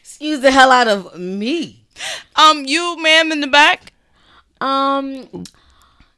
Excuse 0.00 0.40
the 0.40 0.50
hell 0.50 0.70
out 0.70 0.86
of 0.88 1.18
me. 1.18 1.84
Um, 2.36 2.64
you, 2.66 2.96
ma'am, 3.02 3.32
in 3.32 3.40
the 3.40 3.46
back. 3.46 3.92
Um. 4.60 5.26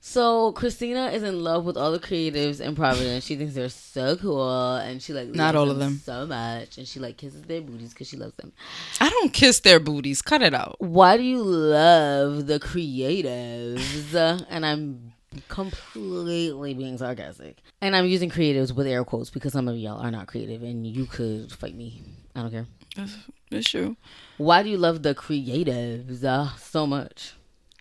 So 0.06 0.52
Cristina 0.52 1.06
is 1.06 1.22
in 1.22 1.42
love 1.42 1.64
with 1.64 1.78
all 1.78 1.90
the 1.90 1.98
creatives 1.98 2.60
in 2.60 2.76
Providence. 2.76 3.24
She 3.24 3.36
thinks 3.36 3.54
they're 3.54 3.70
so 3.70 4.16
cool, 4.16 4.76
and 4.76 5.00
she 5.02 5.14
like 5.14 5.28
Not 5.28 5.56
all 5.56 5.70
of 5.70 5.78
them. 5.78 5.98
so 6.04 6.26
much, 6.26 6.76
and 6.76 6.86
she 6.86 7.00
like 7.00 7.16
kisses 7.16 7.40
their 7.44 7.62
booties 7.62 7.94
because 7.94 8.08
she 8.08 8.18
loves 8.18 8.34
them. 8.34 8.52
I 9.00 9.08
don't 9.08 9.32
kiss 9.32 9.60
their 9.60 9.80
booties. 9.80 10.20
Cut 10.20 10.42
it 10.42 10.52
out. 10.52 10.76
Why 10.78 11.16
do 11.16 11.22
you 11.22 11.42
love 11.42 12.46
the 12.46 12.60
creatives? 12.60 14.14
And 14.50 14.66
I'm 14.66 15.14
completely 15.48 16.74
being 16.74 16.98
sarcastic, 16.98 17.62
and 17.80 17.96
I'm 17.96 18.04
using 18.04 18.28
creatives 18.28 18.76
with 18.76 18.86
air 18.86 19.04
quotes 19.04 19.30
because 19.30 19.54
some 19.54 19.68
of 19.68 19.76
y'all 19.78 20.02
are 20.02 20.10
not 20.10 20.26
creative, 20.26 20.62
and 20.62 20.86
you 20.86 21.06
could 21.06 21.50
fight 21.50 21.74
me. 21.74 22.02
I 22.36 22.42
don't 22.42 22.50
care. 22.50 22.66
That's, 22.94 23.16
that's 23.50 23.70
true. 23.70 23.96
Why 24.36 24.62
do 24.62 24.68
you 24.68 24.76
love 24.76 25.02
the 25.02 25.14
creatives 25.14 26.22
uh, 26.24 26.54
so 26.56 26.86
much? 26.86 27.32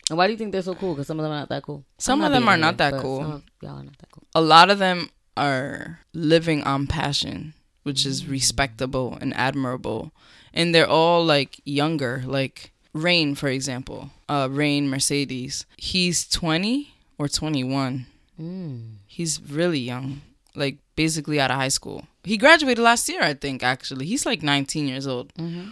And 0.10 0.18
why 0.18 0.28
do 0.28 0.32
you 0.34 0.38
think 0.38 0.52
they're 0.52 0.62
so 0.62 0.76
cool? 0.76 0.94
Because 0.94 1.08
some 1.08 1.20
of 1.20 1.24
them 1.24 1.32
are 1.32 1.40
not 1.40 1.50
that 1.50 1.64
cool. 1.64 1.84
Some 1.98 2.22
of 2.22 2.32
them 2.32 2.48
are 2.50 2.58
not 2.58 2.78
that 2.78 2.94
cool. 3.00 3.22
Some 3.22 3.44
y'all 3.62 3.80
are 3.80 3.84
not 3.84 3.98
that 4.00 4.12
cool. 4.12 4.24
a 4.36 4.42
lot 4.42 4.70
of 4.70 4.80
them 4.80 5.10
are 5.38 6.00
living 6.14 6.64
on 6.64 6.88
passion, 6.88 7.54
which 7.84 8.06
is 8.06 8.28
respectable 8.28 9.18
and 9.22 9.34
admirable. 9.36 10.12
And 10.54 10.76
they're 10.76 10.88
all 10.90 11.24
like 11.26 11.60
younger, 11.66 12.22
like 12.26 12.72
Rain, 12.94 13.34
for 13.36 13.48
example. 13.48 14.12
Uh, 14.30 14.48
Rain 14.52 14.90
Mercedes. 14.90 15.66
He's 15.78 16.28
20 16.28 16.94
or 17.18 17.28
21. 17.28 18.06
Mm. 18.40 18.96
He's 19.08 19.42
really 19.42 19.80
young, 19.80 20.22
like 20.56 20.78
basically 20.96 21.40
out 21.40 21.50
of 21.52 21.58
high 21.58 21.70
school. 21.70 22.06
He 22.24 22.38
graduated 22.38 22.84
last 22.84 23.08
year, 23.10 23.22
I 23.24 23.34
think, 23.34 23.64
actually. 23.64 24.06
He's 24.06 24.26
like 24.26 24.44
19 24.44 24.88
years 24.88 25.08
old. 25.08 25.34
Mhm. 25.36 25.72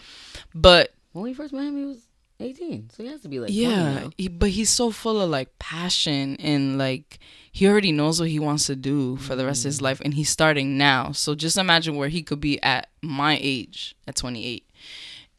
But 0.55 0.93
When 1.13 1.23
we 1.23 1.33
first 1.33 1.53
met 1.53 1.63
him, 1.65 1.77
he 1.77 1.85
was 1.85 2.07
18, 2.41 2.89
so 2.89 3.03
he 3.03 3.09
has 3.09 3.21
to 3.21 3.27
be 3.29 3.39
like 3.39 3.49
20 3.49 3.61
yeah 3.61 4.07
he, 4.17 4.27
but 4.27 4.49
he's 4.49 4.69
so 4.69 4.91
full 4.91 5.21
of 5.21 5.29
like 5.29 5.57
passion 5.59 6.35
and 6.39 6.77
like 6.77 7.19
he 7.51 7.67
already 7.67 7.91
knows 7.91 8.19
what 8.19 8.29
he 8.29 8.39
wants 8.39 8.65
to 8.67 8.75
do 8.75 9.17
for 9.17 9.35
the 9.35 9.45
rest 9.45 9.61
of 9.61 9.69
Mm. 9.69 9.73
his 9.73 9.81
life 9.81 10.01
and 10.03 10.13
he's 10.13 10.29
starting 10.29 10.77
now. 10.77 11.11
So 11.11 11.35
just 11.35 11.57
imagine 11.57 11.95
where 11.97 12.07
he 12.07 12.23
could 12.23 12.39
be 12.39 12.61
at 12.63 12.87
my 13.01 13.37
age 13.41 13.93
at 14.07 14.15
28 14.15 14.63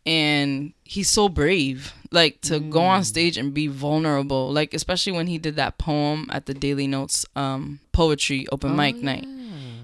and 0.04 0.72
he's 0.84 1.08
so 1.08 1.28
brave 1.28 1.94
like 2.10 2.40
to 2.42 2.58
go 2.60 2.80
Mm. 2.80 2.88
on 2.88 3.04
stage 3.04 3.36
and 3.38 3.54
be 3.54 3.66
vulnerable 3.68 4.52
like 4.52 4.74
especially 4.74 5.12
when 5.12 5.26
he 5.28 5.38
did 5.38 5.56
that 5.56 5.78
poem 5.78 6.28
at 6.30 6.46
the 6.46 6.54
daily 6.54 6.86
notes 6.86 7.24
um 7.36 7.78
poetry 7.92 8.46
open 8.52 8.72
Oh, 8.72 8.74
mic 8.74 8.96
night. 8.96 9.26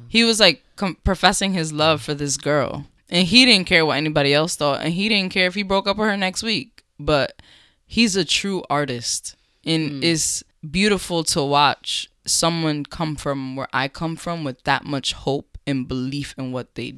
He 0.09 0.24
was 0.24 0.40
like 0.40 0.62
com- 0.76 0.96
professing 1.04 1.52
his 1.52 1.70
love 1.72 2.00
for 2.02 2.14
this 2.14 2.37
girl. 2.38 2.87
And 3.11 3.26
he 3.28 3.44
didn't 3.44 3.66
care 3.66 3.85
what 3.87 3.96
anybody 3.98 4.35
else 4.35 4.57
thought 4.57 4.81
and 4.83 4.92
he 4.94 5.09
didn't 5.09 5.33
care 5.33 5.46
if 5.46 5.54
he 5.54 5.62
broke 5.62 5.87
up 5.87 5.96
with 5.98 6.09
her 6.09 6.16
next 6.16 6.42
week 6.42 6.78
but 6.98 7.40
he's 7.87 8.16
a 8.16 8.24
true 8.24 8.62
artist 8.68 9.37
and 9.64 10.02
it's 10.04 10.42
beautiful 10.68 11.24
to 11.24 11.42
watch 11.42 12.08
someone 12.26 12.84
come 12.84 13.16
from 13.16 13.56
where 13.56 13.68
i 13.72 13.88
come 13.88 14.16
from 14.16 14.44
with 14.44 14.62
that 14.64 14.84
much 14.84 15.12
hope 15.12 15.56
and 15.66 15.87
belief 15.88 16.34
in 16.38 16.50
what 16.52 16.74
they 16.74 16.94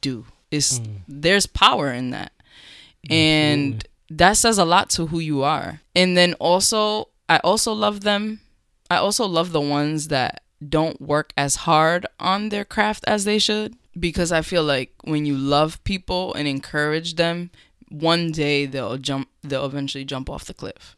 do. 0.00 0.24
It's 0.50 0.78
Mm. 0.80 1.00
there's 1.06 1.46
power 1.46 1.92
in 1.92 2.10
that. 2.10 2.32
And 3.10 3.86
that 4.10 4.36
says 4.36 4.58
a 4.58 4.64
lot 4.64 4.90
to 4.90 5.06
who 5.06 5.18
you 5.18 5.42
are. 5.42 5.80
And 5.94 6.16
then 6.16 6.34
also 6.34 7.08
I 7.28 7.38
also 7.44 7.72
love 7.72 8.00
them. 8.00 8.40
I 8.90 8.96
also 8.96 9.26
love 9.26 9.52
the 9.52 9.60
ones 9.60 10.08
that 10.08 10.42
don't 10.66 11.00
work 11.00 11.32
as 11.36 11.56
hard 11.56 12.06
on 12.18 12.48
their 12.48 12.64
craft 12.64 13.04
as 13.06 13.24
they 13.24 13.38
should 13.38 13.76
because 13.98 14.32
I 14.32 14.40
feel 14.42 14.64
like 14.64 14.92
when 15.04 15.26
you 15.26 15.36
love 15.36 15.82
people 15.84 16.32
and 16.34 16.48
encourage 16.48 17.16
them, 17.16 17.50
one 17.90 18.32
day 18.32 18.66
they'll 18.66 18.98
jump 18.98 19.28
they'll 19.42 19.66
eventually 19.66 20.04
jump 20.04 20.28
off 20.30 20.44
the 20.44 20.54
cliff. 20.54 20.96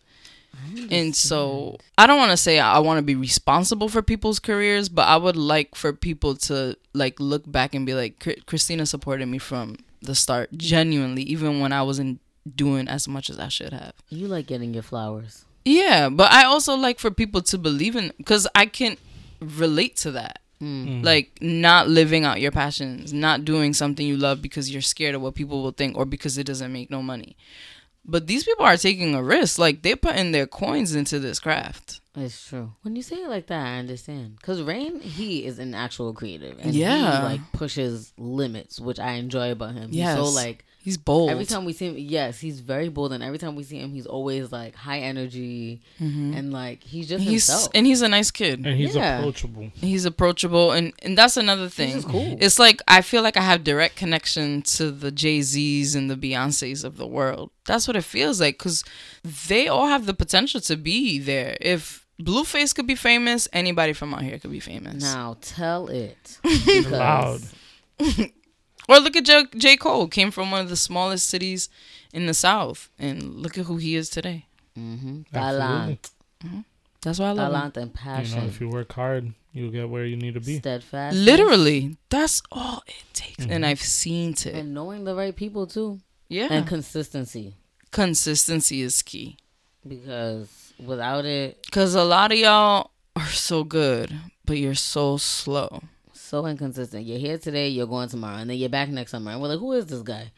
And 0.90 1.14
so 1.14 1.78
I 1.96 2.06
don't 2.06 2.18
want 2.18 2.32
to 2.32 2.36
say 2.36 2.58
I 2.58 2.80
want 2.80 2.98
to 2.98 3.02
be 3.02 3.14
responsible 3.14 3.88
for 3.88 4.02
people's 4.02 4.38
careers, 4.40 4.88
but 4.88 5.06
I 5.06 5.16
would 5.16 5.36
like 5.36 5.74
for 5.74 5.92
people 5.92 6.34
to 6.36 6.76
like 6.92 7.18
look 7.20 7.50
back 7.50 7.74
and 7.74 7.86
be 7.86 7.94
like 7.94 8.44
Cristina 8.46 8.84
supported 8.84 9.26
me 9.26 9.38
from 9.38 9.76
the 10.02 10.14
start 10.14 10.50
genuinely 10.56 11.22
even 11.22 11.60
when 11.60 11.72
I 11.72 11.82
wasn't 11.82 12.20
doing 12.56 12.88
as 12.88 13.06
much 13.06 13.30
as 13.30 13.38
I 13.38 13.48
should 13.48 13.72
have. 13.72 13.92
You 14.08 14.26
like 14.26 14.46
getting 14.46 14.74
your 14.74 14.82
flowers. 14.82 15.44
Yeah, 15.64 16.08
but 16.08 16.32
I 16.32 16.44
also 16.44 16.74
like 16.74 16.98
for 16.98 17.10
people 17.10 17.42
to 17.42 17.58
believe 17.58 17.94
in 17.94 18.12
cuz 18.24 18.46
I 18.54 18.66
can 18.66 18.96
relate 19.40 19.96
to 19.98 20.10
that. 20.12 20.40
Mm. 20.60 21.04
Like 21.04 21.38
not 21.40 21.88
living 21.88 22.24
out 22.24 22.40
your 22.40 22.50
passions, 22.50 23.12
not 23.12 23.44
doing 23.44 23.72
something 23.72 24.06
you 24.06 24.16
love 24.16 24.42
because 24.42 24.70
you're 24.70 24.82
scared 24.82 25.14
of 25.14 25.22
what 25.22 25.34
people 25.34 25.62
will 25.62 25.70
think 25.72 25.96
or 25.96 26.04
because 26.04 26.36
it 26.36 26.44
doesn't 26.44 26.72
make 26.72 26.90
no 26.90 27.02
money. 27.02 27.36
But 28.04 28.26
these 28.26 28.44
people 28.44 28.64
are 28.64 28.76
taking 28.76 29.14
a 29.14 29.22
risk. 29.22 29.58
Like 29.58 29.82
they're 29.82 29.96
putting 29.96 30.32
their 30.32 30.46
coins 30.46 30.94
into 30.94 31.18
this 31.18 31.38
craft. 31.38 32.00
It's 32.16 32.48
true. 32.48 32.72
When 32.82 32.96
you 32.96 33.02
say 33.02 33.16
it 33.16 33.28
like 33.28 33.46
that, 33.46 33.64
I 33.66 33.78
understand. 33.78 34.36
Because 34.36 34.60
Rain, 34.62 35.00
he 35.00 35.46
is 35.46 35.58
an 35.58 35.74
actual 35.74 36.12
creative. 36.12 36.58
And 36.58 36.74
Yeah. 36.74 37.18
he, 37.20 37.24
like, 37.24 37.52
pushes 37.52 38.12
limits, 38.18 38.80
which 38.80 38.98
I 38.98 39.12
enjoy 39.12 39.52
about 39.52 39.74
him. 39.74 39.90
Yes. 39.92 40.18
He's 40.18 40.26
so, 40.26 40.34
like, 40.34 40.64
He's 40.82 40.96
bold. 40.96 41.28
every 41.30 41.44
time 41.44 41.64
we 41.66 41.72
see 41.74 41.88
him, 41.88 41.94
yes, 41.98 42.40
he's 42.40 42.60
very 42.60 42.88
bold. 42.88 43.12
And 43.12 43.22
every 43.22 43.36
time 43.38 43.54
we 43.54 43.62
see 43.64 43.78
him, 43.78 43.92
he's 43.92 44.06
always, 44.06 44.50
like, 44.50 44.74
high 44.74 45.00
energy. 45.00 45.82
Mm-hmm. 46.00 46.34
And, 46.34 46.52
like, 46.52 46.82
he's 46.82 47.06
just 47.08 47.22
he's 47.22 47.46
himself. 47.48 47.68
and 47.74 47.86
he's 47.86 48.00
a 48.00 48.08
nice 48.08 48.30
kid. 48.30 48.64
And 48.66 48.76
he's 48.78 48.94
Yeah. 48.96 49.18
approachable. 49.18 49.70
He's 49.74 50.04
approachable 50.06 50.72
and 50.72 50.92
and 51.02 51.18
that's 51.18 51.36
another 51.36 51.68
thing. 51.68 51.92
just 51.92 52.08
cool. 52.08 52.36
It's 52.40 52.58
like 52.58 52.80
I 52.88 53.02
feel 53.02 53.22
like 53.22 53.36
I 53.36 53.42
have 53.42 53.62
direct 53.62 53.96
connection 53.96 54.62
to 54.76 54.90
the 54.90 55.10
Jay-Z's 55.10 55.94
and 55.94 56.10
the 56.10 56.16
Beyoncé's 56.16 56.82
of 56.82 56.96
the 56.96 57.06
world. 57.06 57.50
That's 57.66 57.86
what 57.86 57.96
it 57.96 58.04
feels 58.04 58.40
like 58.40 58.56
cuz 58.58 58.82
they 59.48 59.68
all 59.68 59.86
have 59.88 60.06
the 60.06 60.14
potential 60.14 60.60
to 60.62 60.76
be 60.76 61.18
there. 61.18 61.56
If 61.60 62.06
Blueface 62.18 62.74
could 62.74 62.86
be 62.86 62.94
famous, 62.94 63.48
anybody 63.52 63.92
from 63.92 64.12
out 64.14 64.22
here 64.22 64.38
could 64.38 64.50
be 64.50 64.60
famous. 64.60 65.02
now, 65.02 65.36
tell 65.40 65.88
it. 65.88 66.38
Loud. 66.90 67.42
Or 68.90 68.98
look 68.98 69.14
at 69.14 69.24
J-, 69.24 69.46
J. 69.56 69.76
Cole, 69.76 70.08
came 70.08 70.30
from 70.32 70.50
one 70.50 70.60
of 70.62 70.68
the 70.68 70.76
smallest 70.76 71.28
cities 71.28 71.68
in 72.12 72.26
the 72.26 72.34
South, 72.34 72.88
and 72.98 73.36
look 73.36 73.56
at 73.56 73.66
who 73.66 73.76
he 73.76 73.94
is 73.94 74.10
today. 74.10 74.46
Mm-hmm. 74.76 75.22
Absolutely. 75.32 75.98
Talent. 76.00 76.10
That's 77.02 77.18
why 77.20 77.28
I 77.28 77.30
love 77.32 77.76
him. 77.76 77.90
Talent 77.90 78.18
and 78.18 78.28
You 78.28 78.36
know, 78.36 78.46
if 78.48 78.60
you 78.60 78.68
work 78.68 78.92
hard, 78.92 79.32
you'll 79.52 79.70
get 79.70 79.88
where 79.88 80.04
you 80.04 80.16
need 80.16 80.34
to 80.34 80.40
be. 80.40 80.58
Steadfast. 80.58 81.16
Literally, 81.16 81.96
that's 82.08 82.42
all 82.50 82.82
it 82.88 83.04
takes, 83.12 83.46
Mhm. 83.46 83.50
and 83.52 83.64
I've 83.64 83.80
seen 83.80 84.32
it. 84.32 84.46
And 84.46 84.74
knowing 84.74 85.04
the 85.04 85.14
right 85.14 85.34
people, 85.36 85.66
too. 85.68 86.00
Yeah, 86.28 86.48
And 86.50 86.66
consistency. 86.66 87.54
consistency 87.92 88.82
is 88.82 89.02
key. 89.02 89.36
Because 89.86 90.72
without 90.84 91.24
it, 91.24 91.64
Cause 91.70 91.94
a 91.94 92.04
lot 92.04 92.32
of 92.32 92.38
y'all 92.38 92.90
are 93.16 93.26
so 93.28 93.62
good, 93.64 94.12
but 94.44 94.58
you're 94.58 94.74
so 94.74 95.16
slow. 95.16 95.82
So 96.30 96.46
inconsistent. 96.46 97.04
You're 97.06 97.18
here 97.18 97.38
today, 97.38 97.68
you're 97.68 97.86
going 97.86 98.08
tomorrow, 98.08 98.36
and 98.38 98.48
then 98.48 98.56
you're 98.56 98.68
back 98.68 98.88
next 98.88 99.10
summer. 99.10 99.32
And 99.32 99.40
we're 99.42 99.48
like, 99.48 99.58
who 99.58 99.72
is 99.72 99.86
this 99.86 100.02
guy? 100.02 100.30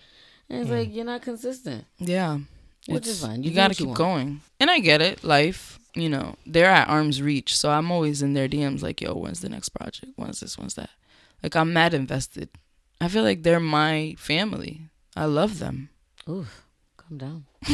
And 0.48 0.62
it's 0.62 0.70
like, 0.70 0.92
you're 0.94 1.04
not 1.04 1.22
consistent. 1.22 1.84
Yeah, 1.98 2.38
Which 2.88 3.06
is 3.06 3.22
fine. 3.24 3.42
You 3.42 3.50
You, 3.50 3.56
gotta 3.56 3.70
what 3.70 3.78
you 3.80 3.84
keep 3.86 3.88
want. 3.88 3.98
going, 3.98 4.40
and 4.58 4.70
I 4.70 4.78
get 4.80 5.00
it. 5.00 5.22
Life, 5.22 5.78
you 5.94 6.08
know, 6.08 6.34
they're 6.46 6.70
at 6.70 6.88
arm's 6.88 7.20
reach, 7.22 7.56
so 7.56 7.70
I'm 7.70 7.90
always 7.92 8.22
in 8.22 8.32
their 8.34 8.48
DMs 8.48 8.82
like, 8.82 9.00
"Yo, 9.00 9.14
when's 9.14 9.40
the 9.40 9.48
next 9.48 9.68
project? 9.70 10.12
When's 10.16 10.40
this? 10.40 10.58
When's 10.58 10.74
that?" 10.74 10.90
Like 11.42 11.54
I'm 11.56 11.72
mad 11.72 11.94
invested. 11.94 12.48
I 13.00 13.08
feel 13.08 13.22
like 13.24 13.42
they're 13.42 13.60
my 13.60 14.14
family. 14.18 14.82
I 15.16 15.24
love 15.26 15.58
them. 15.58 15.90
Oof. 16.28 16.64
Calm 16.96 17.18
down. 17.18 17.44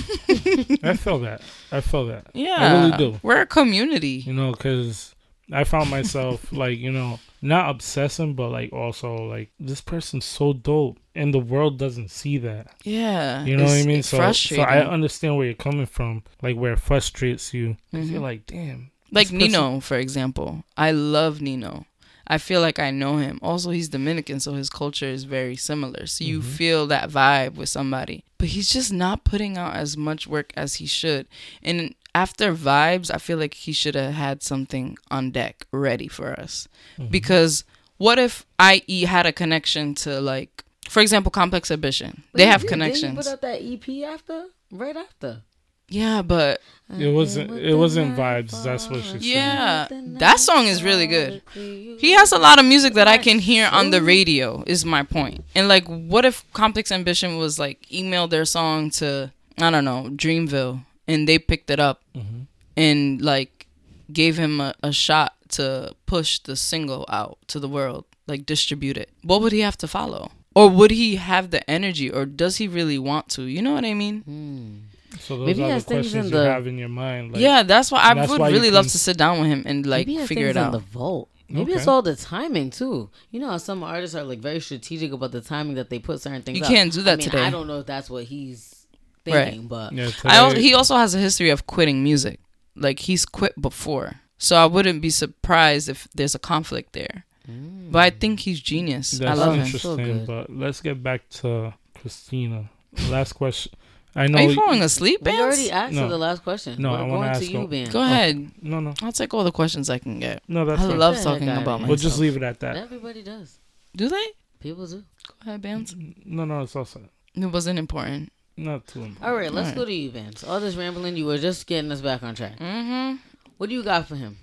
I 0.82 0.96
feel 0.96 1.18
that. 1.20 1.40
I 1.70 1.80
feel 1.80 2.06
that. 2.06 2.28
Yeah, 2.34 2.56
I 2.58 2.72
really 2.86 2.96
do. 2.96 3.20
We're 3.22 3.40
a 3.42 3.46
community. 3.46 4.22
You 4.26 4.32
know, 4.32 4.52
because 4.52 5.14
I 5.52 5.64
found 5.64 5.90
myself 5.90 6.52
like 6.52 6.78
you 6.78 6.92
know 6.92 7.18
not 7.40 7.70
obsessing, 7.70 8.34
but 8.34 8.48
like 8.50 8.72
also 8.72 9.14
like 9.14 9.50
this 9.60 9.80
person's 9.80 10.24
so 10.24 10.52
dope, 10.52 10.98
and 11.14 11.32
the 11.32 11.38
world 11.38 11.78
doesn't 11.78 12.10
see 12.10 12.38
that. 12.38 12.74
Yeah, 12.84 13.44
You 13.44 13.56
know 13.56 13.64
what 13.64 13.72
I 13.78 13.84
mean? 13.84 14.02
So, 14.02 14.32
so. 14.32 14.60
I 14.62 14.84
understand 14.84 15.36
where 15.36 15.46
you're 15.46 15.54
coming 15.54 15.86
from, 15.86 16.24
like 16.42 16.56
where 16.56 16.72
it 16.72 16.80
frustrates 16.80 17.54
you. 17.54 17.76
'Cause 17.92 18.08
You're 18.10 18.16
mm-hmm. 18.16 18.22
like, 18.22 18.46
damn. 18.46 18.90
like 19.12 19.26
person- 19.26 19.38
Nino, 19.38 19.80
for 19.80 19.96
example. 19.96 20.64
I 20.76 20.90
love 20.90 21.40
Nino. 21.40 21.86
I 22.28 22.38
feel 22.38 22.60
like 22.60 22.78
I 22.78 22.90
know 22.90 23.16
him. 23.16 23.38
Also, 23.42 23.70
he's 23.70 23.88
Dominican, 23.88 24.38
so 24.40 24.52
his 24.52 24.68
culture 24.68 25.06
is 25.06 25.24
very 25.24 25.56
similar. 25.56 26.06
So 26.06 26.24
you 26.24 26.40
Mhm. 26.40 26.44
feel 26.44 26.86
that 26.88 27.08
vibe 27.10 27.54
with 27.54 27.70
somebody. 27.70 28.22
But 28.36 28.48
he's 28.48 28.70
just 28.70 28.92
not 28.92 29.24
putting 29.24 29.56
out 29.56 29.74
as 29.74 29.96
much 29.96 30.26
work 30.26 30.52
as 30.56 30.74
he 30.74 30.86
should. 30.86 31.26
And 31.62 31.94
after 32.14 32.54
vibes, 32.54 33.10
I 33.12 33.18
feel 33.18 33.38
like 33.38 33.54
he 33.54 33.72
should 33.72 33.94
have 33.94 34.12
had 34.14 34.42
something 34.42 34.98
on 35.10 35.30
deck 35.30 35.66
ready 35.72 36.06
for 36.08 36.38
us. 36.38 36.68
Mhm. 36.98 37.10
Because 37.10 37.64
what 37.96 38.18
if 38.18 38.44
IE 38.58 39.02
had 39.06 39.24
a 39.26 39.32
connection 39.32 39.94
to 39.96 40.20
like, 40.20 40.64
for 40.88 41.00
example, 41.00 41.30
Complex 41.30 41.70
Ambition? 41.70 42.24
They 42.34 42.46
have 42.46 42.60
didn't- 42.60 42.78
didn't 42.78 42.90
connections. 42.92 43.16
put 43.16 43.26
out 43.32 43.40
that 43.42 43.62
EP 43.62 44.04
after? 44.04 44.46
Right 44.70 44.96
after. 44.96 45.42
Yeah, 45.88 46.22
but 46.22 46.60
It 46.98 47.12
wasn't- 47.12 47.50
it 47.52 47.74
wasn't 47.74 48.16
vibes, 48.16 48.62
that's 48.64 48.88
what 48.88 49.02
she 49.04 49.10
said. 49.10 49.22
Yeah, 49.22 49.88
that 49.90 50.40
song 50.40 50.66
is 50.66 50.82
really 50.82 51.06
good. 51.06 51.42
He 51.54 52.12
has 52.12 52.32
a 52.32 52.38
lot 52.38 52.58
of 52.58 52.64
music 52.64 52.94
that 52.94 53.06
I 53.06 53.18
can 53.18 53.38
hear 53.40 53.68
on 53.70 53.90
the 53.90 54.00
radio. 54.02 54.64
Is 54.66 54.84
my 54.86 55.02
point. 55.02 55.44
And 55.54 55.68
like, 55.68 55.84
what 55.86 56.24
if 56.24 56.44
Complex 56.54 56.90
Ambition 56.90 57.36
was 57.36 57.58
like 57.58 57.84
emailed 57.92 58.30
their 58.30 58.46
song 58.46 58.90
to 59.00 59.32
I 59.60 59.70
don't 59.70 59.84
know 59.84 60.08
Dreamville, 60.10 60.84
and 61.06 61.28
they 61.28 61.38
picked 61.38 61.68
it 61.70 61.78
up 61.80 62.00
Mhm. 62.16 62.46
and 62.76 63.20
like 63.20 63.66
gave 64.12 64.38
him 64.38 64.60
a, 64.60 64.72
a 64.82 64.92
shot 64.92 65.34
to 65.56 65.94
push 66.06 66.38
the 66.38 66.56
single 66.56 67.04
out 67.10 67.36
to 67.48 67.60
the 67.60 67.68
world, 67.68 68.04
like 68.26 68.46
distribute 68.46 68.96
it. 68.96 69.10
What 69.22 69.42
would 69.42 69.52
he 69.52 69.60
have 69.60 69.76
to 69.78 69.88
follow? 69.88 70.30
Or 70.54 70.68
would 70.70 70.90
he 70.90 71.16
have 71.16 71.50
the 71.50 71.68
energy, 71.70 72.10
or 72.10 72.24
does 72.24 72.56
he 72.56 72.66
really 72.66 72.98
want 72.98 73.28
to? 73.36 73.42
You 73.42 73.60
know 73.62 73.74
what 73.74 73.84
I 73.84 73.92
mean? 73.94 74.22
Hmm. 74.22 74.87
So 75.20 75.36
those 75.36 75.46
Maybe 75.46 75.58
he 75.58 75.64
are 75.64 75.68
the 75.68 75.72
has 75.74 75.84
things 75.84 76.06
in 76.06 76.12
questions 76.12 76.30
you 76.32 76.38
the- 76.38 76.44
have 76.50 76.66
in 76.66 76.78
your 76.78 76.88
mind. 76.88 77.32
Like, 77.32 77.40
yeah, 77.42 77.62
that's 77.62 77.90
why 77.90 78.00
I 78.02 78.14
that's 78.14 78.30
would 78.30 78.40
why 78.40 78.48
you 78.48 78.54
really 78.54 78.70
love 78.70 78.86
to 78.88 78.98
sit 78.98 79.16
down 79.16 79.40
with 79.40 79.48
him 79.48 79.62
and 79.66 79.84
like 79.86 80.06
Maybe 80.06 80.24
figure 80.26 80.46
things 80.46 80.56
it 80.56 80.60
in 80.60 80.64
out. 80.66 80.72
the 80.72 80.78
vault. 80.78 81.28
Maybe 81.50 81.72
Okay. 81.72 81.78
it's 81.80 81.88
all 81.88 82.02
the 82.02 82.14
timing 82.14 82.70
too. 82.70 83.10
You 83.30 83.40
know 83.40 83.56
some 83.58 83.82
artists 83.82 84.14
are 84.14 84.22
like 84.24 84.38
very 84.40 84.60
strategic 84.60 85.12
about 85.12 85.32
the 85.32 85.40
timing 85.40 85.74
that 85.76 85.88
they 85.90 85.98
put 85.98 86.20
certain 86.20 86.42
things. 86.42 86.58
You 86.58 86.64
up. 86.64 86.70
can't 86.70 86.92
do 86.92 87.02
that 87.02 87.12
I 87.14 87.16
mean, 87.16 87.24
today. 87.24 87.44
I 87.44 87.50
don't 87.50 87.66
know 87.66 87.78
if 87.80 87.86
that's 87.86 88.10
what 88.10 88.24
he's 88.24 88.86
Right. 89.26 89.44
thinking, 89.50 89.66
but 89.68 89.92
Yeah, 89.92 90.10
I 90.24 90.38
also, 90.38 90.58
he 90.58 90.72
also 90.74 90.96
has 90.96 91.14
a 91.14 91.18
history 91.18 91.50
of 91.50 91.66
quitting 91.66 92.02
music. 92.02 92.40
Like 92.76 93.00
he's 93.00 93.24
quit 93.26 93.60
before. 93.60 94.20
So 94.38 94.56
I 94.56 94.66
wouldn't 94.66 95.02
be 95.02 95.10
surprised 95.10 95.88
if 95.88 96.06
there's 96.14 96.34
a 96.34 96.38
conflict 96.38 96.92
there. 96.92 97.24
Mm. 97.50 97.90
But 97.92 97.98
I 98.00 98.10
think 98.10 98.40
he's 98.40 98.60
genius. 98.60 99.20
I 99.20 99.24
That's 99.24 99.40
love 99.40 99.54
him. 99.56 99.66
So 99.66 99.92
interesting. 99.94 99.96
good. 100.18 100.26
but 100.26 100.50
let's 100.50 100.80
get 100.80 101.02
back 101.02 101.28
to 101.40 101.74
Cristina. 101.94 102.70
Last 103.10 103.32
question. 103.34 103.72
I 104.16 104.26
know. 104.26 104.38
Are 104.38 104.42
you 104.42 104.54
falling 104.54 104.82
asleep, 104.82 105.20
we 105.22 105.30
Vance? 105.30 105.40
already 105.40 105.70
asked 105.70 105.94
No. 105.94 106.08
the 106.08 106.18
last 106.18 106.42
question. 106.42 106.80
No, 106.80 106.92
We're 106.92 106.96
I 106.98 107.00
wanna 107.02 107.12
going 107.12 107.28
ask 107.28 107.40
to 107.40 107.46
you, 107.52 107.60
her- 107.60 107.66
Ben. 107.66 107.90
Go 107.90 108.02
ahead. 108.02 108.50
No, 108.62 108.80
no, 108.80 108.94
I'll 109.02 109.12
take 109.12 109.32
all 109.34 109.44
the 109.44 109.52
questions 109.52 109.88
I 109.90 109.98
can 109.98 110.18
get. 110.18 110.42
no. 110.48 110.64
That's 110.64 110.80
I 110.82 110.88
fine. 110.88 110.98
love 110.98 111.16
Go 111.16 111.22
talking 111.22 111.46
guy. 111.46 111.60
about 111.62 111.86
We'll 111.86 111.96
just 111.96 112.18
leave 112.18 112.36
it 112.36 112.42
at 112.42 112.60
that. 112.60 112.76
Everybody 112.76 113.22
does. 113.22 113.58
Do 113.94 114.08
they? 114.08 114.26
People 114.60 114.86
do. 114.86 115.04
Go 115.26 115.34
ahead, 115.42 115.62
Vance. 115.62 115.94
No, 116.24 116.44
no, 116.44 116.62
it's 116.62 116.74
also 116.74 117.00
It 117.34 117.46
wasn't 117.46 117.78
important. 117.78 118.32
not 118.56 118.86
too 118.88 119.00
important. 119.04 119.24
All 119.24 119.34
right, 119.36 119.52
let's 119.52 119.68
Alright. 119.68 119.76
go 119.76 119.84
to 119.84 119.92
you, 119.92 120.10
Vance. 120.10 120.42
All 120.42 120.58
this 120.58 120.74
rambling, 120.74 121.16
you 121.16 121.26
were 121.26 121.38
just 121.38 121.66
getting 121.66 121.92
us 121.92 122.00
back 122.00 122.22
on 122.24 122.34
track. 122.34 122.58
Mm-hmm. 122.58 123.16
What 123.58 123.68
do 123.68 123.74
you 123.74 123.82
got 123.84 124.08
for 124.08 124.16
him? 124.16 124.38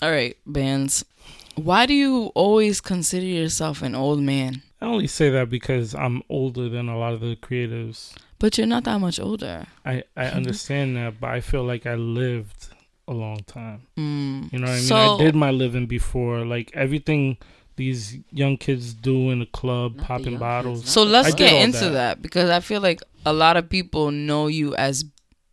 All 0.00 0.10
right, 0.10 0.36
Vance. 0.46 1.04
Why 1.54 1.86
do 1.86 1.94
you 1.94 2.32
always 2.34 2.80
consider 2.80 3.26
yourself 3.26 3.82
an 3.82 3.94
old 3.94 4.20
man? 4.20 4.62
I 4.80 4.86
only 4.86 5.06
say 5.06 5.30
that 5.30 5.48
because 5.48 5.94
I'm 5.94 6.22
older 6.28 6.68
than 6.68 6.88
a 6.88 6.98
lot 6.98 7.12
of 7.12 7.20
the 7.20 7.36
creatives. 7.36 8.14
But 8.42 8.58
you're 8.58 8.66
not 8.66 8.82
that 8.84 8.98
much 9.06 9.18
older. 9.20 9.56
I 9.86 10.02
I 10.16 10.24
Mm-hmm. 10.26 10.36
understand 10.40 10.96
that, 10.98 11.12
but 11.20 11.30
I 11.30 11.40
feel 11.40 11.62
like 11.72 11.86
I 11.86 11.94
lived 11.94 12.60
a 13.06 13.14
long 13.14 13.40
time. 13.46 13.80
Mm. 13.96 14.52
You 14.52 14.58
know 14.58 14.66
what 14.66 14.78
I 14.78 14.82
mean? 14.82 14.90
So, 14.92 14.96
I 14.96 15.08
did 15.24 15.34
my 15.46 15.52
living 15.52 15.86
before. 15.86 16.44
Like 16.54 16.70
everything 16.74 17.36
these 17.76 18.18
young 18.30 18.56
kids 18.58 18.94
do 18.94 19.30
in 19.32 19.38
the 19.38 19.46
club, 19.60 19.88
Not 19.96 20.00
the 20.02 20.06
popping 20.08 20.38
bottles. 20.38 20.80
kids, 20.82 20.92
So 20.92 21.04
let's 21.04 21.32
I 21.32 21.36
get 21.36 21.54
into 21.64 21.86
that. 21.90 22.18
that. 22.18 22.22
because 22.22 22.50
I 22.50 22.60
feel 22.60 22.80
like 22.82 23.00
a 23.24 23.32
lot 23.32 23.56
of 23.56 23.68
people 23.70 24.10
know 24.10 24.46
you 24.48 24.74
as 24.76 25.04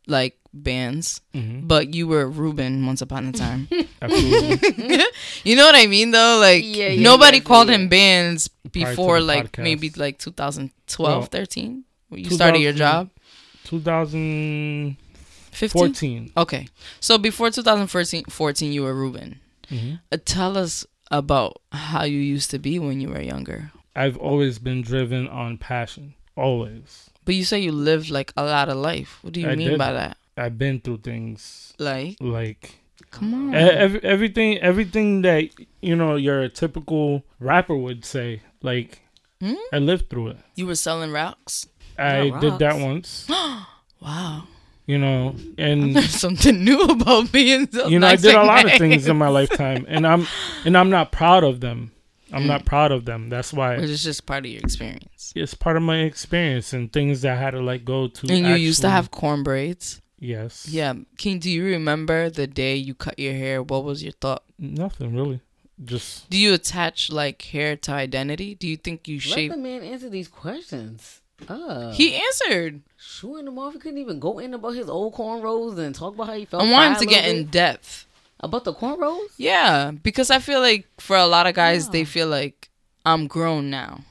like 0.08 0.36
bands, 0.54 1.22
hmm 1.34 1.62
but 1.70 1.94
you 1.94 2.08
were 2.08 2.26
Ruben 2.28 2.86
once 2.90 3.02
upon 3.06 3.28
a 3.30 3.32
time. 3.32 3.68
Absolutely. 4.02 4.98
you 5.48 5.56
know 5.56 5.66
what 5.70 5.76
I 5.78 5.86
mean 5.88 6.10
though? 6.12 6.40
Like 6.42 6.64
Yeah, 6.66 6.90
yeah, 6.90 7.04
nobody 7.04 7.38
yeah, 7.38 7.44
called 7.50 7.70
yeah. 7.70 7.76
him 7.78 7.88
bands 7.88 8.50
before 8.72 9.22
like 9.22 9.52
podcast. 9.54 9.64
maybe 9.64 9.88
like 9.96 10.18
2012, 10.18 11.08
Well, 11.08 11.22
13? 11.30 11.84
When 12.10 12.24
you 12.24 12.30
started 12.32 12.60
your 12.60 12.74
job? 12.74 13.10
2014. 13.66 14.98
15? 15.52 16.32
Okay. 16.38 16.68
So 17.00 17.18
before 17.18 17.50
2014, 17.52 18.26
14, 18.30 18.72
you 18.72 18.84
were 18.84 18.94
Ruben. 18.94 19.40
Mhm. 19.72 20.00
Uh, 20.12 20.18
tell 20.26 20.58
us 20.58 20.86
about 21.12 21.62
how 21.72 22.04
you 22.04 22.20
used 22.20 22.50
to 22.52 22.60
be 22.60 22.80
when 22.80 23.02
you 23.02 23.10
were 23.10 23.22
younger. 23.22 23.72
I've 23.96 24.18
always 24.18 24.60
been 24.60 24.82
driven 24.82 25.28
on 25.28 25.58
passion. 25.58 26.14
Always. 26.36 27.10
But 27.26 27.36
you 27.36 27.44
say 27.44 27.60
you 27.60 27.72
lived 27.72 28.10
like 28.10 28.32
a 28.38 28.44
lot 28.44 28.70
of 28.70 28.78
life. 28.78 29.20
What 29.22 29.34
do 29.34 29.42
you 29.42 29.50
I 29.50 29.56
mean 29.56 29.70
did. 29.70 29.78
by 29.78 29.92
that? 29.94 30.18
I've 30.38 30.58
been 30.58 30.80
through 30.80 31.00
things 31.00 31.74
Like, 31.78 32.16
like 32.22 32.76
come 33.12 33.34
on. 33.34 33.54
e- 33.54 33.58
ev- 33.58 34.04
everything 34.06 34.58
everything 34.60 35.22
that 35.24 35.50
you 35.82 35.96
know 35.96 36.16
your 36.16 36.48
typical 36.48 37.24
rapper 37.40 37.76
would 37.76 38.06
say 38.06 38.42
like 38.62 39.02
Hmm? 39.42 39.54
I 39.74 39.80
lived 39.80 40.10
through 40.10 40.28
it. 40.30 40.38
You 40.56 40.66
were 40.68 40.76
selling 40.76 41.12
rocks? 41.12 41.68
I 42.00 42.30
Not 42.30 42.42
did 42.42 42.60
that 42.60 42.78
once, 42.80 43.28
Wow. 44.02 44.44
you 44.86 44.98
know, 44.98 45.36
and 45.58 45.96
There's 45.96 46.10
something 46.12 46.64
new 46.64 46.82
about 46.82 47.34
me. 47.34 47.54
And 47.54 47.72
so 47.74 47.88
you 47.88 48.00
know 48.00 48.08
I 48.08 48.16
did 48.16 48.34
a 48.36 48.40
and 48.40 48.48
lot 48.48 48.66
of 48.66 48.72
things 48.74 49.08
in 49.08 49.18
my 49.18 49.28
lifetime, 49.30 49.86
and 49.88 50.08
I'm 50.08 50.26
and 50.66 50.78
I'm 50.78 50.90
not 50.90 51.12
proud 51.12 51.44
of 51.44 51.60
them. 51.60 51.92
I'm 52.32 52.46
not 52.46 52.62
mm. 52.62 52.66
proud 52.68 52.92
of 52.92 53.06
them. 53.06 53.30
That's 53.30 53.52
why 53.52 53.78
Which 53.78 53.90
is 53.90 54.04
just 54.04 54.26
part 54.28 54.46
of 54.46 54.52
your 54.52 54.62
experience. 54.62 55.34
it's 55.36 55.56
part 55.56 55.78
of 55.78 55.82
my 55.84 56.02
experience 56.02 56.74
and 56.74 56.94
things 56.94 57.22
that 57.24 57.36
I 57.38 57.42
had 57.42 57.52
to 57.52 57.60
like 57.62 57.84
go 57.84 58.08
to. 58.08 58.28
And 58.32 58.46
you 58.46 58.54
used 58.56 58.82
to 58.82 58.90
have 58.90 59.10
corn 59.10 59.42
braids? 59.44 60.00
yes, 60.20 60.68
Yeah. 60.70 60.94
King, 61.18 61.40
do 61.40 61.50
you 61.50 61.64
remember 61.66 62.30
the 62.30 62.46
day 62.46 62.76
you 62.76 62.94
cut 62.94 63.18
your 63.18 63.34
hair? 63.34 63.64
What 63.64 63.84
was 63.84 64.04
your 64.04 64.12
thought? 64.14 64.44
nothing 64.60 65.16
really, 65.16 65.40
just 65.84 66.30
Do 66.30 66.38
you 66.38 66.54
attach 66.54 67.10
like 67.10 67.42
hair 67.42 67.76
to 67.78 67.92
identity? 67.94 68.54
Do 68.54 68.68
you 68.68 68.78
think 68.78 69.08
you 69.08 69.18
shape? 69.20 69.32
Let 69.32 69.36
shape? 69.38 69.52
the 69.54 69.58
man 69.58 69.82
answer 69.84 70.10
these 70.10 70.28
questions. 70.28 71.19
Uh, 71.48 71.92
He 71.92 72.16
answered. 72.16 72.82
shooing 72.98 73.48
him 73.48 73.58
off. 73.58 73.74
He 73.74 73.80
couldn't 73.80 73.98
even 74.00 74.20
go 74.20 74.40
in 74.40 74.54
about 74.54 74.76
his 74.76 74.90
old 74.90 75.14
cornrows 75.16 75.78
and 75.78 75.96
talk 75.96 76.14
about 76.16 76.28
how 76.28 76.34
he 76.34 76.46
felt. 76.46 76.64
I 76.64 76.72
want 76.72 76.94
him 76.96 77.00
to 77.00 77.06
get 77.06 77.26
little 77.26 77.40
in 77.42 77.46
depth. 77.48 78.06
about 78.42 78.64
the 78.64 78.74
cornrows. 78.74 79.28
Yeah, 79.38 79.92
because 79.92 80.30
I 80.30 80.40
feel 80.40 80.60
like 80.60 80.88
for 81.00 81.16
a 81.18 81.26
lot 81.26 81.48
of 81.48 81.54
guys, 81.56 81.90
they 81.90 82.06
feel 82.06 82.28
like 82.28 82.70
I'm 83.06 83.28
grown 83.28 83.70
now, 83.70 84.02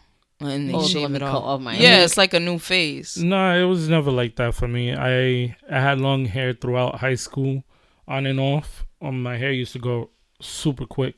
and 0.41 0.69
they 0.69 0.75
Oh, 0.75 0.83
so 0.83 0.89
shave 0.89 1.03
let 1.03 1.11
me 1.13 1.17
it 1.17 1.21
cut 1.21 1.29
off. 1.35 1.45
off 1.45 1.61
my 1.61 1.75
yeah, 1.77 1.97
hair. 1.97 2.05
it's 2.05 2.17
like 2.17 2.35
a 2.35 2.41
new 2.41 2.59
phase. 2.59 3.17
No, 3.17 3.59
it 3.59 3.65
was 3.69 3.89
never 3.89 4.11
like 4.11 4.37
that 4.37 4.55
for 4.55 4.67
me. 4.69 4.93
I 4.95 5.57
I 5.71 5.81
had 5.81 6.01
long 6.01 6.25
hair 6.27 6.53
throughout 6.55 6.97
high 6.97 7.15
school, 7.17 7.63
on 8.07 8.27
and 8.27 8.41
off. 8.41 8.85
Um, 9.01 9.23
my 9.23 9.37
hair 9.37 9.53
used 9.53 9.73
to 9.75 9.79
go 9.79 10.11
super 10.41 10.85
quick, 10.87 11.17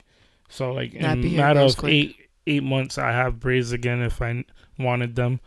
so 0.48 0.72
like 0.72 0.92
in 0.94 1.04
a 1.04 1.16
matter 1.16 1.60
of 1.60 1.76
quick. 1.76 1.92
eight 1.92 2.16
eight 2.46 2.62
months, 2.62 2.98
I 2.98 3.12
have 3.12 3.40
braids 3.40 3.72
again 3.72 4.02
if 4.02 4.20
I 4.20 4.44
wanted 4.78 5.16
them. 5.16 5.40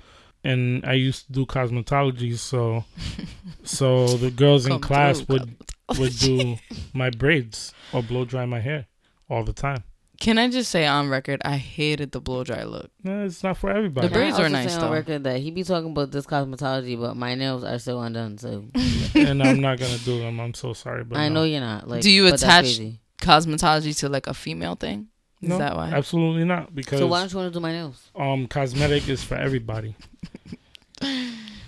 And 0.44 0.86
I 0.86 0.94
used 0.94 1.28
to 1.28 1.32
do 1.32 1.46
cosmetology, 1.46 2.38
so 2.38 2.84
so 3.64 4.08
the 4.18 4.30
girls 4.32 4.66
in 4.66 4.80
class 4.80 5.22
through, 5.22 5.40
would 5.40 5.56
would 6.00 6.18
do 6.20 6.58
my 6.94 7.10
braids 7.10 7.74
or 7.94 8.04
blow 8.04 8.26
dry 8.26 8.46
my 8.46 8.60
hair 8.60 8.88
all 9.30 9.44
the 9.44 9.54
time. 9.54 9.84
Can 10.20 10.38
I 10.38 10.50
just 10.50 10.70
say 10.72 10.86
on 10.86 11.10
record, 11.10 11.42
I 11.44 11.58
hated 11.58 12.12
the 12.14 12.22
blow 12.22 12.44
dry 12.46 12.64
look. 12.64 12.90
No, 13.04 13.26
it's 13.26 13.44
not 13.44 13.58
for 13.58 13.70
everybody. 13.70 14.08
The 14.08 14.14
braids 14.14 14.38
Can 14.38 14.46
I 14.46 14.48
are 14.48 14.50
nice, 14.50 14.72
say 14.74 14.80
on 14.80 14.88
though. 14.90 14.94
record 14.94 15.24
that 15.26 15.40
he 15.40 15.52
be 15.52 15.64
talking 15.64 15.92
about 15.92 16.12
this 16.12 16.26
cosmetology, 16.26 17.00
but 17.00 17.18
my 17.18 17.36
nails 17.36 17.64
are 17.64 17.78
still 17.80 18.02
undone. 18.02 18.38
So 18.38 18.66
and 19.16 19.42
I'm 19.44 19.60
not 19.60 19.80
gonna 19.80 19.98
do 20.00 20.20
them. 20.20 20.40
I'm 20.40 20.54
so 20.54 20.74
sorry, 20.74 21.04
but 21.04 21.18
I 21.18 21.28
no. 21.30 21.36
know 21.36 21.44
you're 21.44 21.60
not. 21.62 21.88
Like, 21.90 22.02
Do 22.04 22.12
you 22.12 22.28
attach- 22.28 22.80
Cosmetology 23.22 23.98
to 24.00 24.10
like 24.10 24.28
a 24.28 24.34
female 24.34 24.76
thing? 24.76 25.08
Is 25.42 25.50
No, 25.50 25.58
that 25.58 25.76
why? 25.76 25.90
Absolutely 25.92 26.46
not. 26.46 26.74
Because 26.74 27.00
So 27.00 27.08
why 27.08 27.20
don't 27.20 27.32
you 27.32 27.38
want 27.40 27.54
to 27.54 27.58
do 27.60 27.62
my 27.62 27.72
nails? 27.72 28.10
um 28.16 28.48
cosmetic 28.48 29.08
is 29.10 29.24
for 29.24 29.36
everybody. 29.36 29.96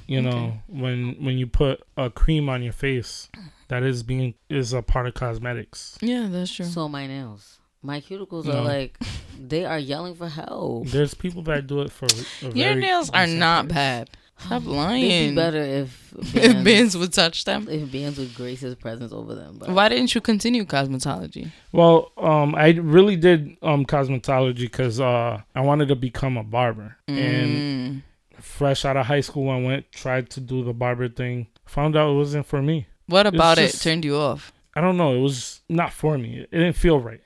You 0.07 0.21
know, 0.21 0.59
when 0.67 1.15
when 1.23 1.37
you 1.39 1.47
put 1.47 1.81
a 1.97 2.09
cream 2.11 2.47
on 2.47 2.61
your 2.61 2.73
face, 2.73 3.27
that 3.69 3.81
is 3.83 4.03
being 4.03 4.35
is 4.49 4.71
a 4.71 4.81
part 4.83 5.07
of 5.07 5.15
cosmetics. 5.15 5.97
Yeah, 6.01 6.27
that's 6.29 6.53
true. 6.53 6.65
So 6.67 6.87
my 6.87 7.07
nails, 7.07 7.57
my 7.81 8.01
cuticles 8.01 8.45
No. 8.45 8.59
are 8.59 8.61
like, 8.61 8.99
they 9.39 9.65
are 9.65 9.79
yelling 9.79 10.13
for 10.13 10.29
help. 10.29 10.87
There's 10.89 11.15
people 11.15 11.41
that 11.43 11.65
do 11.65 11.81
it 11.81 11.91
for 11.91 12.05
a 12.05 12.43
Your 12.43 12.51
very 12.51 12.81
nails 12.81 13.09
are 13.09 13.25
decent 13.25 13.39
not 13.39 13.65
price. 13.67 13.75
bad. 13.75 14.09
Stop 14.37 14.63
They'd 14.63 14.69
lying. 14.69 15.29
be 15.31 15.35
better 15.35 15.61
if 15.63 16.13
if 16.19 16.33
bands, 16.33 16.63
bands 16.65 16.97
would 16.97 17.13
touch 17.13 17.45
them. 17.45 17.67
if 17.67 17.91
bands 17.91 18.19
would 18.19 18.35
grace 18.35 18.59
his 18.59 18.75
presence 18.75 19.11
over 19.11 19.33
them. 19.33 19.57
But 19.59 19.69
Why 19.69 19.89
didn't 19.89 20.13
you 20.13 20.21
continue 20.21 20.65
cosmetology? 20.65 21.49
Well, 21.71 22.11
um, 22.17 22.53
I 22.53 22.73
really 22.73 23.15
did 23.15 23.57
um 23.63 23.85
cosmetology 23.87 24.59
because 24.59 24.99
uh 24.99 25.41
I 25.55 25.61
wanted 25.61 25.87
to 25.87 25.95
become 25.95 26.37
a 26.37 26.43
barber, 26.43 26.97
and 27.07 27.57
Mm. 27.57 28.01
Fresh 28.41 28.85
out 28.85 28.97
of 28.97 29.05
high 29.05 29.21
school, 29.21 29.49
I 29.49 29.61
went 29.61 29.91
tried 29.91 30.29
to 30.31 30.39
do 30.39 30.63
the 30.63 30.73
barber 30.73 31.09
thing. 31.09 31.47
Found 31.65 31.95
out 31.95 32.11
it 32.11 32.15
wasn't 32.15 32.45
for 32.45 32.61
me. 32.61 32.87
What 33.07 33.27
about 33.27 33.57
it 33.57 33.71
just- 33.71 33.83
turned 33.83 34.05
you 34.05 34.15
off? 34.17 34.51
I 34.75 34.81
don't 34.81 34.97
know. 34.97 35.15
It 35.15 35.19
was 35.21 35.61
not 35.69 35.93
for 35.93 36.17
me. 36.17 36.39
It 36.39 36.51
didn't 36.51 36.73
feel 36.75 36.99
right. 36.99 37.21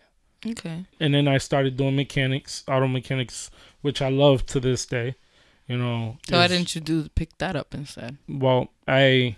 Okay. 0.48 0.86
and 1.02 1.14
then 1.14 1.28
I 1.28 1.38
started 1.38 1.76
doing 1.76 1.98
mechanics, 1.98 2.64
auto 2.66 2.88
mechanics, 2.88 3.52
which 3.82 4.02
I 4.02 4.08
love 4.10 4.46
to 4.46 4.62
this 4.62 4.86
day. 4.86 5.16
You 5.68 5.78
know, 5.78 6.18
So 6.28 6.38
why 6.38 6.48
didn't 6.48 6.74
you 6.76 6.82
do 6.82 7.10
pick 7.10 7.38
that 7.40 7.56
up 7.58 7.74
instead? 7.74 8.18
Well, 8.30 8.70
I 8.88 9.36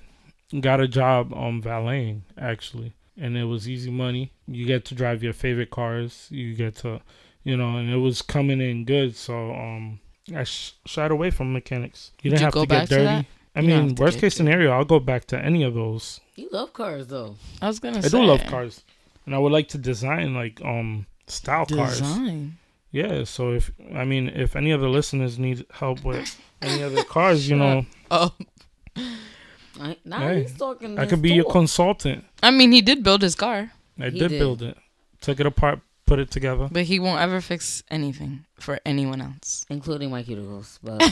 got 0.59 0.79
a 0.79 0.87
job 0.87 1.33
on 1.33 1.59
valeting 1.61 2.23
actually, 2.37 2.93
and 3.17 3.35
it 3.35 3.45
was 3.45 3.67
easy 3.67 3.89
money. 3.89 4.31
You 4.47 4.65
get 4.65 4.85
to 4.85 4.95
drive 4.95 5.23
your 5.23 5.33
favorite 5.33 5.71
cars. 5.71 6.27
You 6.29 6.53
get 6.53 6.75
to, 6.77 7.01
you 7.43 7.57
know, 7.57 7.77
and 7.77 7.89
it 7.89 7.97
was 7.97 8.21
coming 8.21 8.61
in 8.61 8.85
good. 8.85 9.15
So 9.15 9.53
um, 9.53 9.99
I 10.35 10.43
sh- 10.43 10.73
shied 10.85 11.11
away 11.11 11.29
from 11.31 11.53
mechanics. 11.53 12.11
You 12.21 12.31
Would 12.31 12.37
didn't 12.37 12.39
you 12.41 12.45
have 12.61 12.69
to 12.69 12.75
get 12.75 12.89
dirty. 12.89 13.03
that? 13.05 13.25
I 13.55 13.59
You 13.59 13.67
don't 13.67 13.77
mean, 13.79 13.87
have 13.89 13.95
to 13.97 14.01
worst 14.03 14.15
get 14.17 14.21
case 14.21 14.35
scenario, 14.35 14.71
I'll 14.71 14.85
go 14.85 14.99
back 14.99 15.25
to 15.27 15.37
any 15.39 15.63
of 15.63 15.73
those. 15.73 16.19
you 16.35 16.47
love 16.51 16.71
cars 16.73 17.07
though. 17.07 17.35
I 17.61 17.67
was 17.67 17.79
gonna 17.79 18.01
say 18.01 18.07
I 18.07 18.09
say 18.09 18.17
do 18.19 18.23
love 18.25 18.43
cars, 18.45 18.83
and 19.25 19.35
I 19.35 19.39
would 19.39 19.51
like 19.51 19.67
to 19.69 19.77
design 19.77 20.33
like 20.33 20.61
um 20.63 21.05
style 21.27 21.65
cars. 21.65 21.99
Design. 21.99 22.57
Yeah, 22.91 23.23
so 23.25 23.51
if 23.53 23.71
I 23.95 24.05
mean 24.05 24.29
if 24.29 24.55
any 24.55 24.71
of 24.71 24.81
the 24.81 24.89
listeners 24.89 25.37
need 25.39 25.65
help 25.71 26.03
with 26.03 26.39
any 26.61 26.81
other 26.83 27.03
cars, 27.17 27.49
you 27.49 27.55
know, 27.57 27.85
Oh, 28.09 28.33
I, 29.79 29.97
now 30.05 30.19
Hey, 30.19 30.41
he's 30.43 30.53
talking. 30.57 30.97
I 30.99 31.03
his 31.03 31.09
could 31.11 31.21
be 31.21 31.33
your 31.33 31.43
talk. 31.45 31.53
consultant. 31.53 32.25
I 32.43 32.51
mean, 32.51 32.71
he 32.71 32.81
did 32.81 33.03
build 33.03 33.21
his 33.21 33.35
car, 33.35 33.71
I 33.99 34.09
He 34.09 34.19
did, 34.19 34.29
did. 34.29 34.39
build 34.39 34.61
it, 34.61 34.77
took 35.21 35.39
it 35.39 35.45
apart, 35.45 35.79
put 36.11 36.19
it 36.19 36.29
together. 36.29 36.67
but 36.71 36.83
he 36.83 36.99
won't 36.99 37.21
ever 37.21 37.39
fix 37.41 37.83
anything 37.89 38.43
for 38.59 38.79
anyone 38.85 39.21
else. 39.21 39.65
including 39.69 40.09
my 40.11 40.23
cuticles. 40.23 40.77
But 40.83 40.99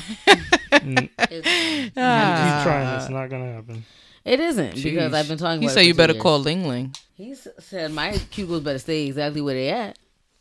Mm, 0.80 1.10
it's, 1.36 1.48
keep 1.48 1.94
Ah. 1.98 2.62
trying, 2.64 2.88
it's 3.00 3.10
not 3.10 3.30
gonna 3.32 3.52
happen. 3.54 3.84
it 4.24 4.40
isn't 4.40 4.76
because 4.84 5.14
I've 5.14 5.28
been 5.28 5.38
talking. 5.38 5.62
He 5.62 5.68
about 5.68 5.74
said 5.74 5.84
it 5.84 5.88
you 5.88 5.94
for 5.94 5.98
two 5.98 6.04
better 6.04 6.14
years. 6.14 6.24
call 6.24 6.40
Ling 6.40 6.68
Ling. 6.68 6.96
He 7.16 7.36
said 7.36 7.92
my 7.92 8.12
cuticles 8.34 8.64
better 8.64 8.80
stay 8.80 9.08
exactly 9.08 9.42
where 9.42 9.56
they 9.56 9.70
at. 9.70 9.98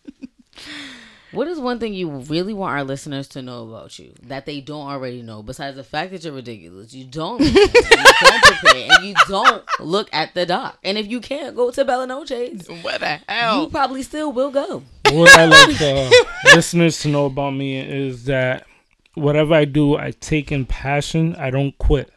What 1.30 1.46
is 1.46 1.58
one 1.60 1.78
thing 1.78 1.92
you 1.92 2.08
really 2.08 2.54
want 2.54 2.72
our 2.72 2.84
listeners 2.84 3.28
to 3.28 3.42
know 3.42 3.68
about 3.68 3.98
you 3.98 4.14
that 4.22 4.46
they 4.46 4.60
don't 4.62 4.86
already 4.86 5.20
know? 5.20 5.42
Besides 5.42 5.76
the 5.76 5.84
fact 5.84 6.10
that 6.12 6.24
you're 6.24 6.32
ridiculous, 6.32 6.94
you 6.94 7.04
don't, 7.04 7.40
you 7.40 7.52
don't 7.52 8.42
prepare, 8.42 8.88
and 8.92 9.04
you 9.04 9.14
don't 9.28 9.62
look 9.78 10.08
at 10.12 10.32
the 10.34 10.46
doc. 10.46 10.78
And 10.82 10.96
if 10.96 11.06
you 11.06 11.20
can't 11.20 11.54
go 11.54 11.70
to 11.70 11.84
Bella 11.84 12.06
Noche's, 12.06 12.66
What 12.82 13.00
the 13.00 13.20
hell? 13.28 13.62
you 13.64 13.68
probably 13.68 14.02
still 14.02 14.32
will 14.32 14.50
go. 14.50 14.82
What 15.10 15.30
I 15.38 15.44
like 15.44 15.78
the 15.78 16.26
listeners 16.54 16.98
to 17.00 17.08
know 17.08 17.26
about 17.26 17.50
me 17.50 17.78
is 17.78 18.24
that 18.24 18.66
whatever 19.14 19.54
I 19.54 19.66
do, 19.66 19.96
I 19.96 20.12
take 20.12 20.50
in 20.50 20.64
passion. 20.64 21.36
I 21.36 21.50
don't 21.50 21.76
quit. 21.76 22.10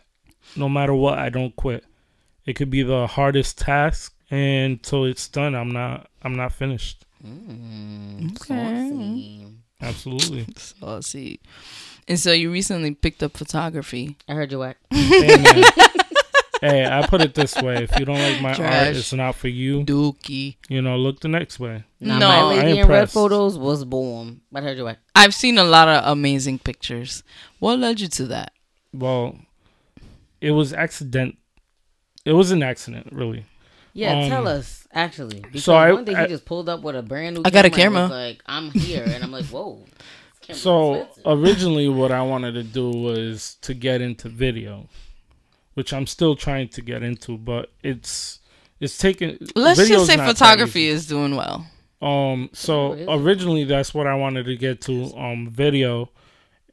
No 0.56 0.70
matter 0.70 0.94
what, 0.94 1.18
I 1.20 1.30
don't 1.30 1.56
quit. 1.56 1.84
It 2.46 2.54
could 2.54 2.70
be 2.70 2.82
the 2.84 3.08
hardest 3.08 3.58
task, 3.58 4.14
and 4.30 4.74
until 4.74 5.06
it's 5.06 5.28
done, 5.28 5.54
I'm 5.56 5.70
not. 5.72 6.10
I'm 6.24 6.36
not 6.36 6.54
finished. 6.54 7.06
Mm, 7.26 8.32
Okay. 8.32 8.36
saucy. 8.36 9.48
Absolutely. 9.82 10.48
So 10.58 11.02
see, 11.02 11.40
and 12.08 12.20
so 12.20 12.32
you 12.32 12.52
recently 12.52 12.94
picked 12.96 13.22
up 13.24 13.38
photography. 13.38 14.18
I 14.28 14.34
heard 14.34 14.52
you 14.52 14.60
whack. 14.60 14.78
hey, 14.92 15.64
hey, 16.62 16.86
I 16.86 17.06
put 17.08 17.22
it 17.22 17.34
this 17.34 17.56
way: 17.62 17.84
if 17.84 17.98
you 18.00 18.06
don't 18.06 18.20
like 18.20 18.42
my 18.42 18.54
Trash. 18.54 18.88
art, 18.88 18.96
it's 18.96 19.14
not 19.14 19.36
for 19.36 19.48
you. 19.48 19.84
Dookie. 19.84 20.58
You 20.70 20.82
know, 20.82 20.98
look 20.98 21.20
the 21.20 21.28
next 21.28 21.60
way. 21.60 21.84
Now, 22.00 22.20
No. 22.20 22.28
my 22.28 22.38
I 22.40 22.44
lady 22.44 22.80
in 22.80 22.88
red 22.88 23.10
photos 23.10 23.58
was 23.58 23.86
born. 23.86 24.42
But 24.52 24.64
I 24.64 24.68
heard 24.68 24.78
you 24.78 24.86
whack. 24.86 25.00
I've 25.16 25.34
seen 25.36 25.58
a 25.58 25.64
lot 25.64 25.88
of 25.88 26.04
amazing 26.12 26.60
pictures. 26.60 27.24
What 27.60 27.80
led 27.80 28.00
you 28.00 28.08
to 28.08 28.26
that? 28.28 28.54
Well, 28.94 29.38
it 30.40 30.52
was 30.52 30.74
accident. 30.74 31.38
It 32.26 32.34
was 32.34 32.52
an 32.52 32.62
accident, 32.64 33.08
really. 33.12 33.46
Yeah, 33.94 34.22
Um, 34.24 34.30
tell 34.30 34.48
us 34.48 34.88
actually. 34.94 35.40
Because 35.42 35.64
so 35.64 35.74
I- 35.76 35.92
one 35.94 36.06
day 36.06 36.16
he 36.16 36.28
just 36.28 36.46
pulled 36.46 36.70
up 36.70 36.82
with 36.82 36.96
a 36.96 37.02
brand 37.02 37.36
new. 37.38 37.42
I 37.46 37.50
got 37.50 37.66
a 37.66 37.68
and 37.68 37.76
camera. 37.76 38.02
was 38.04 38.12
like 38.12 38.42
I'm 38.46 38.72
here, 38.72 39.04
and 39.06 39.24
I'm 39.24 39.32
like, 39.32 39.46
whoa. 39.46 39.84
So 40.54 40.96
expensive. 40.96 41.24
originally, 41.28 41.88
what 41.88 42.12
I 42.12 42.24
wanted 42.24 42.54
to 42.54 42.64
do 42.64 42.90
was 42.90 43.56
to 43.62 43.74
get 43.74 44.02
into 44.02 44.28
video, 44.28 44.90
which 45.76 45.94
I'm 45.94 46.06
still 46.08 46.36
trying 46.36 46.68
to 46.70 46.82
get 46.82 47.04
into, 47.04 47.38
but 47.38 47.70
it's 47.84 48.40
it's 48.80 48.98
taking. 48.98 49.38
Let's 49.56 49.80
video's 49.80 50.08
just 50.08 50.20
say 50.20 50.26
photography 50.28 50.82
easy. 50.82 50.90
is 50.90 51.08
doing 51.08 51.36
well. 51.38 51.68
Um, 52.02 52.50
so 52.54 52.74
Oh, 52.90 52.94
is 52.94 53.02
it? 53.02 53.08
originally 53.10 53.64
that's 53.64 53.94
what 53.94 54.08
I 54.08 54.16
wanted 54.16 54.46
to 54.46 54.58
get 54.58 54.82
to, 54.82 55.14
um, 55.16 55.48
video, 55.50 56.10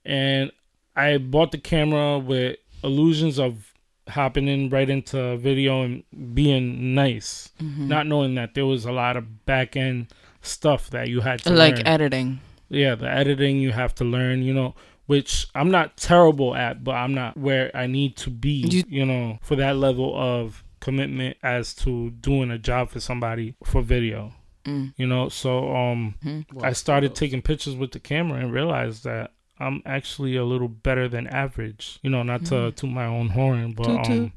and 0.05 0.51
I 0.97 1.19
bought 1.19 1.53
the 1.53 1.59
camera 1.59 2.19
with 2.19 2.57
illusions 2.83 3.39
of 3.39 3.68
hopping 4.11 4.49
in 4.49 4.71
right 4.71 4.89
into 4.89 5.37
video 5.39 5.83
and 5.83 6.03
being 6.35 6.95
nice, 6.95 7.51
Mhm. 7.61 7.89
not 7.89 8.07
knowing 8.07 8.35
that 8.37 8.55
there 8.55 8.67
was 8.67 8.85
a 8.85 8.93
lot 8.93 9.17
of 9.17 9.45
back 9.47 9.77
end 9.77 10.09
stuff 10.43 10.91
that 10.91 11.09
you 11.09 11.21
had 11.21 11.41
to 11.41 11.51
like 11.51 11.77
learn. 11.77 11.87
editing. 11.87 12.41
yeah, 12.71 12.95
the 12.95 13.11
editing 13.11 13.59
you 13.61 13.73
have 13.73 13.95
to 13.97 14.05
learn, 14.05 14.43
you 14.43 14.53
know, 14.55 14.75
which 15.07 15.47
I'm 15.55 15.71
not 15.71 15.97
terrible 15.97 16.55
at, 16.55 16.85
but 16.85 16.93
I'm 16.95 17.15
not 17.15 17.37
where 17.37 17.71
I 17.75 17.87
need 17.87 18.17
to 18.19 18.31
be, 18.31 18.65
You- 18.71 18.85
you 18.89 19.07
know, 19.07 19.39
for 19.43 19.57
that 19.57 19.77
level 19.77 20.15
of 20.17 20.63
commitment 20.81 21.37
as 21.43 21.75
to 21.75 22.11
doing 22.11 22.51
a 22.51 22.59
job 22.59 22.91
for 22.91 23.01
somebody 23.01 23.55
for 23.65 23.83
video, 23.83 24.33
Mm. 24.65 24.93
you 24.97 25.07
know. 25.07 25.29
So 25.29 25.75
um 25.75 26.15
Mhm. 26.25 26.45
I 26.63 26.73
started 26.73 27.15
taking 27.15 27.43
pictures 27.43 27.75
with 27.75 27.93
the 27.93 28.01
camera 28.01 28.39
and 28.41 28.53
realized 28.53 29.03
that 29.05 29.33
I'm 29.61 29.83
actually 29.85 30.37
a 30.37 30.45
little 30.45 30.69
better 30.69 31.09
than 31.09 31.27
average. 31.27 31.99
You 32.03 32.11
know, 32.11 32.23
not 32.23 32.45
to 32.47 32.55
Mhm. 32.55 32.75
to 32.77 32.87
my 32.87 33.07
own 33.07 33.29
horn, 33.31 33.73
but 33.73 33.85
Toot 33.85 34.05
toot. 34.05 34.17
um 34.19 34.33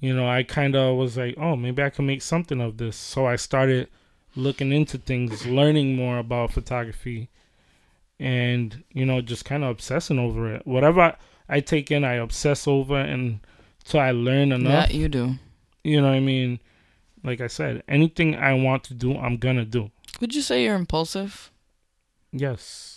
you 0.00 0.14
know, 0.14 0.28
I 0.28 0.42
kind 0.42 0.76
of 0.76 0.96
was 0.96 1.16
like, 1.16 1.34
"Oh, 1.38 1.56
maybe 1.56 1.82
I 1.82 1.88
can 1.90 2.06
make 2.06 2.20
something 2.22 2.60
of 2.60 2.76
this." 2.76 2.96
So 2.96 3.26
I 3.26 3.36
started 3.36 3.88
looking 4.36 4.72
into 4.72 4.98
things, 4.98 5.46
learning 5.46 5.96
more 5.96 6.18
about 6.18 6.52
photography 6.52 7.30
and, 8.20 8.82
you 8.92 9.04
know, 9.06 9.20
just 9.20 9.44
kind 9.44 9.64
of 9.64 9.70
obsessing 9.70 10.18
over 10.18 10.52
it. 10.54 10.66
Whatever 10.66 11.00
I, 11.00 11.16
I 11.48 11.60
take 11.60 11.90
in, 11.90 12.04
I 12.04 12.14
obsess 12.14 12.66
over 12.68 12.98
and 12.98 13.40
so 13.84 13.98
I 13.98 14.10
learn 14.10 14.52
enough. 14.52 14.88
That 14.88 14.94
you 14.94 15.08
do. 15.08 15.36
You 15.84 16.00
know 16.00 16.08
what 16.08 16.14
I 16.16 16.20
mean? 16.20 16.60
Like 17.22 17.40
I 17.40 17.46
said, 17.46 17.82
anything 17.88 18.34
I 18.34 18.52
want 18.54 18.84
to 18.84 18.94
do, 18.94 19.16
I'm 19.16 19.36
going 19.38 19.56
to 19.56 19.64
do. 19.64 19.90
Would 20.20 20.34
you 20.34 20.42
say 20.42 20.64
you're 20.64 20.74
impulsive? 20.76 21.50
Yes. 22.32 22.93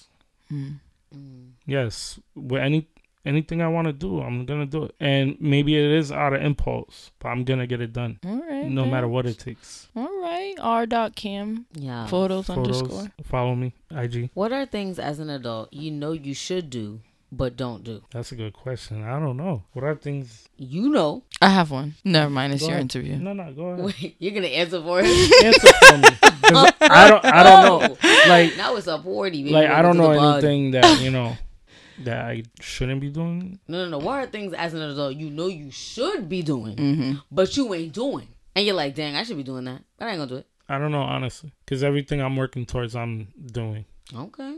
Mm. 0.51 0.79
Mm. 1.15 1.49
Yes, 1.65 2.19
with 2.35 2.61
any 2.61 2.87
anything 3.25 3.61
I 3.61 3.67
want 3.67 3.87
to 3.87 3.93
do, 3.93 4.21
I'm 4.21 4.45
gonna 4.45 4.65
do 4.65 4.83
it. 4.85 4.95
And 4.99 5.35
maybe 5.41 5.75
it 5.75 5.91
is 5.91 6.11
out 6.11 6.33
of 6.33 6.41
impulse, 6.41 7.11
but 7.19 7.29
I'm 7.29 7.43
gonna 7.43 7.67
get 7.67 7.81
it 7.81 7.91
done, 7.93 8.19
All 8.25 8.37
right. 8.39 8.69
no 8.69 8.85
matter 8.85 9.07
what 9.07 9.25
it 9.25 9.37
takes. 9.39 9.89
All 9.95 10.21
right. 10.21 10.55
R. 10.59 10.85
Dot 10.85 11.15
Cam 11.15 11.65
Yeah. 11.73 12.07
photos, 12.07 12.47
Photos, 12.47 12.81
underscore. 12.81 13.11
follow 13.23 13.55
me, 13.55 13.73
IG. 13.91 14.29
What 14.33 14.51
are 14.53 14.65
things 14.65 14.97
as 14.99 15.19
an 15.19 15.29
adult 15.29 15.73
you 15.73 15.91
know 15.91 16.13
you 16.13 16.33
should 16.33 16.69
do 16.69 17.01
but 17.31 17.57
don't 17.57 17.83
do? 17.83 18.01
That's 18.11 18.31
a 18.31 18.35
good 18.35 18.53
question. 18.53 19.03
I 19.03 19.19
don't 19.19 19.37
know. 19.37 19.63
What 19.73 19.83
are 19.85 19.95
things? 19.95 20.47
You 20.57 20.89
know. 20.89 21.23
I 21.41 21.49
have 21.49 21.71
one. 21.71 21.95
Never 22.03 22.29
mind. 22.29 22.53
It's 22.53 22.61
Go 22.61 22.67
your 22.67 22.75
ahead. 22.75 22.83
interview. 22.95 23.17
No, 23.17 23.33
no, 23.33 23.51
go 23.53 23.65
ahead. 23.69 23.85
Wait, 23.85 24.15
you're 24.19 24.33
gonna 24.33 24.47
answer 24.47 24.81
for 24.81 25.01
it? 25.03 25.05
Answer 25.45 25.67
for 25.73 25.97
me. 25.97 26.09
'Cause 26.47 26.71
I 26.81 27.07
don't. 27.09 27.25
I 27.25 27.43
don't 27.43 27.81
know. 27.81 27.97
Like, 28.29 28.55
now 28.57 28.75
it's 28.77 28.87
up 28.87 29.03
forty. 29.03 29.43
baby. 29.43 29.53
like 29.53 29.69
I 29.69 29.81
don't 29.81 29.97
know 29.97 30.09
Welcome 30.09 30.17
to 30.19 30.25
the 30.25 30.31
pod. 30.33 30.43
anything 30.45 30.71
that 30.71 31.01
you 31.01 31.11
know 31.11 31.35
that 32.05 32.25
I 32.25 32.43
shouldn't 32.61 33.01
be 33.01 33.09
doing. 33.09 33.59
No, 33.67 33.83
no, 33.85 33.89
no. 33.89 33.97
What 33.97 34.19
are 34.19 34.25
things 34.27 34.53
as 34.53 34.73
an 34.73 34.81
adult 34.81 35.15
you 35.17 35.29
know 35.29 35.47
you 35.47 35.71
should 35.71 36.29
be 36.29 36.41
doing, 36.41 36.75
Mm-hmm. 36.77 37.13
but 37.31 37.57
you 37.57 37.73
ain't 37.73 37.93
doing? 37.93 38.27
And 38.55 38.65
you're 38.65 38.75
like, 38.75 38.95
dang, 38.95 39.15
I 39.15 39.23
should 39.23 39.37
be 39.37 39.43
doing 39.43 39.65
that, 39.65 39.81
but 39.99 40.05
I 40.07 40.11
ain't 40.11 40.17
gonna 40.19 40.29
do 40.29 40.35
it. 40.37 40.47
I 40.69 40.77
don't 40.79 40.91
know 40.91 41.01
honestly, 41.01 41.51
because 41.65 41.83
everything 41.83 42.21
I'm 42.21 42.35
working 42.35 42.65
towards, 42.65 42.95
I'm 42.95 43.27
doing. 43.51 43.85
Okay. 44.15 44.57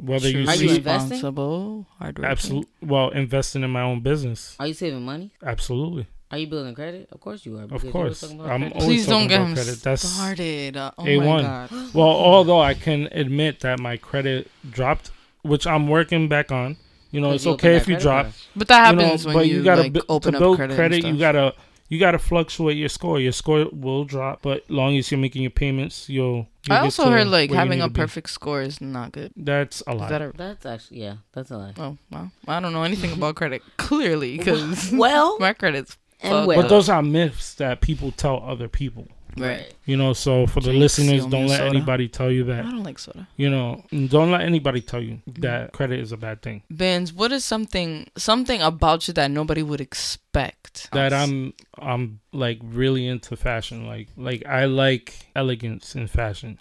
Whether 0.00 0.30
you 0.30 0.48
Are 0.48 0.52
see 0.54 0.66
you 0.68 0.74
investing? 0.76 1.10
responsible? 1.10 1.86
Hardworking. 1.98 2.30
absolute 2.30 2.68
well, 2.82 3.10
investing 3.10 3.62
in 3.62 3.70
my 3.70 3.82
own 3.82 4.00
business, 4.00 4.56
Are 4.58 4.66
you 4.66 4.74
saving 4.74 5.02
money? 5.04 5.32
absolutely. 5.44 6.06
Are 6.30 6.38
you 6.38 6.48
building 6.48 6.74
credit? 6.74 7.08
Of 7.12 7.20
course 7.20 7.46
you 7.46 7.56
are. 7.58 7.62
Of 7.70 7.88
course, 7.92 8.22
I'm 8.24 8.38
credit. 8.38 8.72
always 8.72 8.84
Please 8.86 9.06
don't 9.06 9.28
talking 9.28 9.28
get 9.28 9.36
about 9.40 9.48
him 9.50 9.54
credit. 9.54 9.82
That's 9.82 10.02
started. 10.02 10.76
Uh, 10.76 10.90
oh 10.98 11.04
A1. 11.04 11.24
my 11.26 11.42
god. 11.42 11.70
well. 11.94 12.08
Although 12.08 12.60
I 12.60 12.74
can 12.74 13.08
admit 13.12 13.60
that 13.60 13.78
my 13.78 13.96
credit 13.96 14.50
dropped, 14.68 15.12
which 15.42 15.66
I'm 15.66 15.86
working 15.86 16.28
back 16.28 16.50
on. 16.50 16.76
You 17.12 17.20
know, 17.20 17.30
it's 17.30 17.44
you 17.44 17.52
okay 17.52 17.76
if 17.76 17.86
you 17.86 17.96
drop. 17.96 18.24
card. 18.24 18.34
But 18.56 18.66
that 18.68 18.90
you 18.90 18.96
know, 18.96 19.02
happens 19.04 19.24
when 19.26 19.34
but 19.36 19.46
you, 19.46 19.58
you 19.58 19.62
gotta 19.62 19.82
like 19.82 19.92
bu- 19.92 20.00
open 20.08 20.32
to 20.32 20.38
up 20.38 20.40
build 20.42 20.56
credit. 20.56 20.74
credit. 20.74 21.04
and 21.04 21.14
you 21.14 21.20
gotta 21.20 21.54
you 21.88 21.98
gotta 21.98 22.18
fluctuate 22.18 22.76
your 22.76 22.88
score. 22.88 23.20
Your 23.20 23.32
score 23.32 23.66
will 23.72 24.04
drop, 24.04 24.42
but 24.42 24.68
long 24.70 24.96
as 24.96 25.10
you're 25.10 25.20
making 25.20 25.42
your 25.42 25.50
payments, 25.50 26.08
you'll. 26.08 26.48
you'll 26.66 26.76
I 26.76 26.76
get 26.76 26.84
also 26.84 27.04
to 27.04 27.10
heard 27.10 27.26
like 27.28 27.50
having 27.50 27.80
a 27.80 27.84
to 27.84 27.90
be. 27.90 28.00
perfect 28.00 28.30
score 28.30 28.62
is 28.62 28.80
not 28.80 29.12
good. 29.12 29.32
That's 29.36 29.82
a 29.86 29.94
Is 29.94 30.08
that 30.08 30.22
a 30.22 30.32
That's 30.34 30.64
actually 30.66 31.00
yeah, 31.02 31.16
that's 31.32 31.50
a 31.50 31.58
lie. 31.58 31.74
Oh 31.76 31.98
wow! 32.10 32.30
I 32.48 32.60
don't 32.60 32.72
know 32.72 32.82
anything 32.84 33.12
about 33.12 33.34
credit 33.36 33.62
clearly 33.76 34.38
because 34.38 34.90
Well, 34.92 35.36
my 35.40 35.52
credit's 35.52 35.96
and 36.20 36.46
well. 36.46 36.62
but 36.62 36.68
those 36.68 36.88
are 36.88 37.02
myths 37.02 37.54
that 37.56 37.80
people 37.80 38.10
tell 38.12 38.42
other 38.42 38.68
people. 38.68 39.06
Right. 39.36 39.72
You 39.86 39.96
know, 39.96 40.12
so 40.12 40.46
for 40.46 40.60
the 40.60 40.70
Drink 40.70 40.80
listeners, 40.80 41.22
don't 41.26 41.32
let 41.46 41.60
Minnesota. 41.60 41.64
anybody 41.66 42.08
tell 42.08 42.30
you 42.30 42.44
that. 42.44 42.64
I 42.64 42.70
don't 42.70 42.82
like 42.84 42.98
soda. 42.98 43.26
You 43.36 43.50
know, 43.50 43.84
don't 43.90 44.30
let 44.30 44.42
anybody 44.42 44.80
tell 44.80 45.02
you 45.02 45.20
Mm-hmm. 45.28 45.40
that 45.42 45.72
credit 45.72 46.00
is 46.00 46.12
a 46.12 46.16
bad 46.16 46.40
thing. 46.42 46.62
Benz, 46.70 47.12
what 47.12 47.32
is 47.32 47.44
something 47.44 48.06
something 48.16 48.60
about 48.62 49.06
you 49.08 49.14
that 49.14 49.30
nobody 49.30 49.62
would 49.62 49.80
expect? 49.80 50.88
That 50.92 51.12
I'm 51.12 51.52
I'm 51.78 52.20
like 52.32 52.58
really 52.62 53.06
into 53.06 53.36
fashion. 53.36 53.86
Like 53.86 54.08
like 54.16 54.44
I 54.46 54.64
like 54.66 55.26
elegance 55.36 55.94
in 55.94 56.06
fashion, 56.06 56.58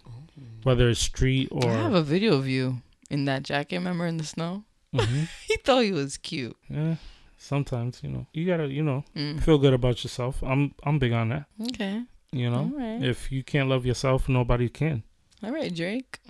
whether 0.64 0.90
it's 0.90 1.00
street 1.00 1.50
or. 1.52 1.70
I 1.70 1.76
have 1.76 1.94
a 1.94 2.04
video 2.04 2.36
of 2.36 2.48
you 2.48 2.82
in 3.10 3.26
that 3.26 3.44
jacket. 3.44 3.78
Remember 3.78 4.06
in 4.08 4.18
the 4.18 4.24
snow? 4.26 4.64
Mhm. 4.94 5.28
He 5.48 5.58
thought 5.58 5.84
he 5.84 5.92
was 5.92 6.18
cute. 6.18 6.56
Yeah, 6.70 6.96
sometimes 7.38 8.02
you 8.04 8.10
know 8.10 8.28
you 8.34 8.46
gotta 8.46 8.68
you 8.68 8.84
know 8.84 9.04
Mm. 9.16 9.42
feel 9.44 9.58
good 9.58 9.74
about 9.74 10.04
yourself. 10.04 10.42
I'm 10.44 10.74
I'm 10.84 11.00
big 11.00 11.14
on 11.14 11.30
that. 11.30 11.46
Okay. 11.70 12.04
You 12.34 12.50
know, 12.50 12.72
All 12.74 12.80
right. 12.80 13.04
if 13.04 13.32
you 13.32 13.44
can't 13.44 13.70
love 13.70 13.86
yourself, 13.86 14.28
nobody 14.28 14.68
can. 14.70 15.04
All 15.44 15.52
right, 15.52 15.74
Drake. 15.74 16.20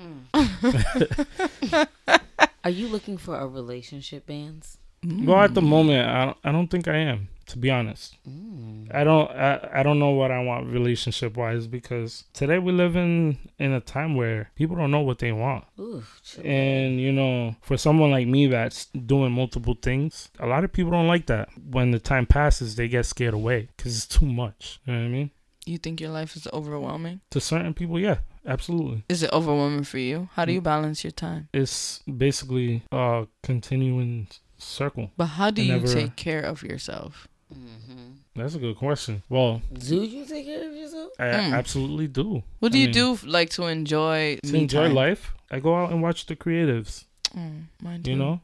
Are 2.66 2.70
you 2.70 2.88
looking 2.88 3.18
for 3.18 3.38
a 3.38 3.47
relationship, 3.47 4.26
bands? 4.28 4.78
Well, 5.06 5.39
at 5.41 5.54
the 5.54 5.62
Mm. 5.62 5.68
moment, 5.68 6.08
I 6.08 6.26
don't, 6.26 6.38
I 6.45 6.51
don't 6.54 6.68
think 6.70 6.88
I 6.88 6.95
am. 6.97 7.28
To 7.47 7.58
be 7.58 7.70
honest, 7.70 8.16
Mm. 8.26 8.88
I 8.95 9.04
don't 9.04 9.30
I, 9.32 9.70
I 9.74 9.84
don't 9.84 9.99
know 9.99 10.12
what 10.12 10.32
I 10.32 10.39
want 10.41 10.72
relationship 10.72 11.36
wise 11.36 11.68
because 11.68 12.24
today 12.32 12.58
we 12.58 12.72
live 12.72 12.95
in 12.95 13.38
in 13.60 13.74
a 13.74 13.82
time 13.82 14.16
where 14.16 14.49
people 14.56 14.78
don't 14.78 14.91
know 14.91 15.01
what 15.01 15.20
they 15.20 15.34
want. 15.34 15.66
Oof. 15.78 16.39
And 16.41 17.01
you 17.01 17.12
know, 17.12 17.58
for 17.62 17.76
someone 17.76 18.12
like 18.12 18.28
me 18.28 18.47
that's 18.47 18.86
doing 18.86 19.34
multiple 19.34 19.76
things, 19.82 20.30
a 20.39 20.47
lot 20.47 20.64
of 20.64 20.72
people 20.72 20.91
don't 20.93 21.08
like 21.10 21.26
that. 21.26 21.49
When 21.70 21.91
the 21.91 21.99
time 21.99 22.26
passes, 22.26 22.76
they 22.78 22.88
get 22.88 23.06
scared 23.06 23.34
away 23.34 23.68
because 23.76 23.97
it's 23.97 24.08
too 24.08 24.26
much. 24.26 24.80
You 24.86 24.93
know 24.93 24.99
what 24.99 25.06
I 25.06 25.10
mean? 25.10 25.32
You 25.66 25.78
think 25.78 26.01
your 26.01 26.09
life 26.11 26.36
is 26.36 26.47
overwhelming? 26.51 27.22
To 27.32 27.39
certain 27.39 27.74
people, 27.74 27.99
yeah, 27.99 28.18
absolutely. 28.45 29.03
Is 29.07 29.24
it 29.24 29.32
overwhelming 29.32 29.84
for 29.86 29.97
you? 29.97 30.28
How 30.34 30.43
do 30.45 30.51
you 30.51 30.61
balance 30.61 31.03
your 31.03 31.11
time? 31.11 31.47
It's 31.53 32.01
basically 32.05 32.84
a 32.91 33.28
continuing 33.43 34.28
circle. 34.57 35.11
But 35.16 35.28
how 35.28 35.51
do 35.51 35.61
you 35.64 35.74
never- 35.74 35.88
take 35.88 36.16
care 36.18 36.41
of 36.41 36.64
yourself? 36.64 37.28
Mhm. 37.53 38.16
That's 38.36 38.55
a 38.55 38.59
good 38.59 38.76
question. 38.78 39.22
Well, 39.30 39.61
Do 39.72 40.03
you 40.03 40.26
take 40.26 40.45
care 40.45 40.68
of 40.68 40.76
yourself? 40.76 41.11
I 41.20 41.24
Mm. 41.26 41.53
absolutely 41.53 42.07
do. 42.07 42.43
What 42.59 42.72
do 42.72 42.78
I 42.78 42.82
you 42.82 42.88
mean, 42.88 42.93
do 42.93 43.20
like 43.28 43.49
to 43.51 43.68
enjoy 43.68 44.38
to 44.43 44.51
me 44.53 44.61
enjoy 44.61 44.88
time? 44.88 44.95
life? 44.95 45.34
I 45.51 45.59
go 45.59 45.76
out 45.76 45.91
and 45.91 46.01
watch 46.01 46.26
the 46.26 46.36
creatives. 46.36 47.05
Mm, 47.36 47.68
mine 47.82 47.97
You 47.99 48.03
too. 48.03 48.16
know, 48.16 48.41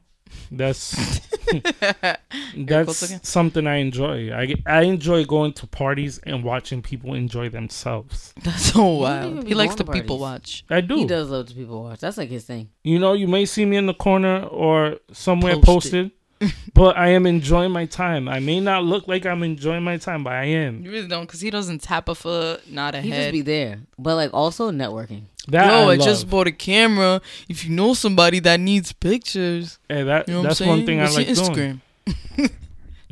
that's 0.50 1.20
that's 2.56 3.28
something 3.28 3.66
I 3.66 3.76
enjoy. 3.76 4.32
I 4.32 4.54
I 4.66 4.82
enjoy 4.82 5.24
going 5.24 5.52
to 5.54 5.66
parties 5.66 6.18
and 6.24 6.44
watching 6.44 6.82
people 6.82 7.14
enjoy 7.14 7.48
themselves. 7.48 8.32
That's 8.42 8.72
so 8.72 8.84
wild. 8.84 9.46
He 9.46 9.54
likes 9.54 9.74
to 9.76 9.84
going 9.84 10.00
people 10.00 10.18
watch. 10.18 10.64
I 10.70 10.80
do. 10.80 10.96
He 10.96 11.04
does 11.06 11.30
love 11.30 11.46
to 11.46 11.54
people 11.54 11.82
watch. 11.84 12.00
That's 12.00 12.16
like 12.18 12.28
his 12.28 12.44
thing. 12.44 12.70
You 12.82 12.98
know, 12.98 13.12
you 13.12 13.28
may 13.28 13.46
see 13.46 13.64
me 13.64 13.76
in 13.76 13.86
the 13.86 13.94
corner 13.94 14.42
or 14.44 14.96
somewhere 15.12 15.54
Posted. 15.54 15.66
posted, 15.66 16.10
but 16.74 16.96
I 16.96 17.08
am 17.10 17.26
enjoying 17.26 17.70
my 17.70 17.84
time. 17.86 18.28
I 18.28 18.40
may 18.40 18.60
not 18.60 18.84
look 18.84 19.06
like 19.08 19.26
I'm 19.26 19.42
enjoying 19.42 19.82
my 19.82 19.96
time, 19.98 20.24
but 20.24 20.32
I 20.32 20.44
am. 20.46 20.82
You 20.84 20.90
really 20.90 21.08
don't, 21.08 21.26
because 21.26 21.40
he 21.40 21.50
doesn't 21.50 21.82
tap 21.82 22.08
a 22.08 22.14
foot, 22.14 22.70
not 22.70 22.94
a 22.94 23.00
He 23.00 23.10
just 23.10 23.32
be 23.32 23.42
there, 23.42 23.80
but 23.98 24.16
like 24.16 24.32
also 24.32 24.70
networking. 24.70 25.24
That 25.48 25.66
Yo, 25.66 25.88
I, 25.88 25.92
I, 25.92 25.96
just 25.96 26.28
bought 26.30 26.46
a 26.46 26.52
camera. 26.52 27.20
If 27.48 27.64
you 27.64 27.70
know 27.74 27.94
somebody 27.94 28.38
that 28.40 28.60
needs 28.60 28.92
pictures, 28.92 29.78
Hey, 29.88 30.02
that 30.04 30.28
you 30.28 30.34
know 30.34 30.42
that's 30.42 30.60
what 30.60 30.68
I'm 30.70 30.76
saying? 30.76 30.78
one 30.78 30.86
thing 30.86 30.98
What's 31.00 31.14
I 31.14 31.18
like 31.18 31.26
your 31.26 31.36
doing. 31.36 31.80
Instagram? 32.06 32.50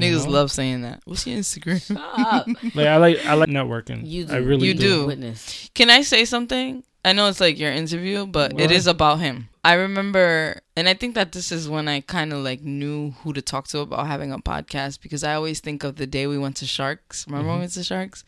You 0.01 0.13
Niggas 0.13 0.27
know? 0.27 0.31
love 0.31 0.53
saying 0.53 0.83
that. 0.83 1.03
What's 1.07 1.27
your 1.27 1.37
Instagram? 1.39 1.81
Stop. 1.81 2.47
Like 2.77 2.87
I 2.87 2.97
like 2.99 3.27
I 3.27 3.35
like 3.35 3.49
networking. 3.49 4.03
You 4.09 4.27
do. 4.27 4.33
I 4.33 4.37
really 4.37 4.69
You 4.69 4.75
do. 4.75 4.81
do. 5.01 5.07
Witness. 5.07 5.69
Can 5.75 5.91
I 5.91 6.03
say 6.03 6.25
something? 6.25 6.85
I 7.05 7.13
know 7.15 7.27
it's 7.29 7.41
like 7.41 7.59
your 7.59 7.73
interview, 7.73 8.25
but 8.25 8.53
it 8.53 8.61
What? 8.61 8.71
is 8.71 8.87
about 8.87 9.19
him. 9.19 9.48
I 9.65 9.75
remember, 9.75 10.61
and 10.77 10.89
I 10.89 10.95
think 10.95 11.15
that 11.15 11.33
this 11.33 11.51
is 11.53 11.69
when 11.69 11.89
I 11.89 12.01
kind 12.01 12.33
of 12.33 12.39
like 12.39 12.63
knew 12.63 13.11
who 13.23 13.33
to 13.33 13.43
talk 13.43 13.69
to 13.69 13.81
about 13.81 14.07
having 14.07 14.33
a 14.33 14.39
podcast 14.39 15.01
because 15.01 15.25
I 15.25 15.35
always 15.35 15.61
think 15.61 15.85
of 15.85 15.97
the 15.97 16.07
day 16.07 16.27
we 16.27 16.39
went 16.39 16.57
to 16.57 16.67
Sharks. 16.67 17.27
Remember 17.27 17.49
when 17.49 17.57
we 17.59 17.63
went 17.63 17.73
to 17.73 17.83
Sharks? 17.85 18.25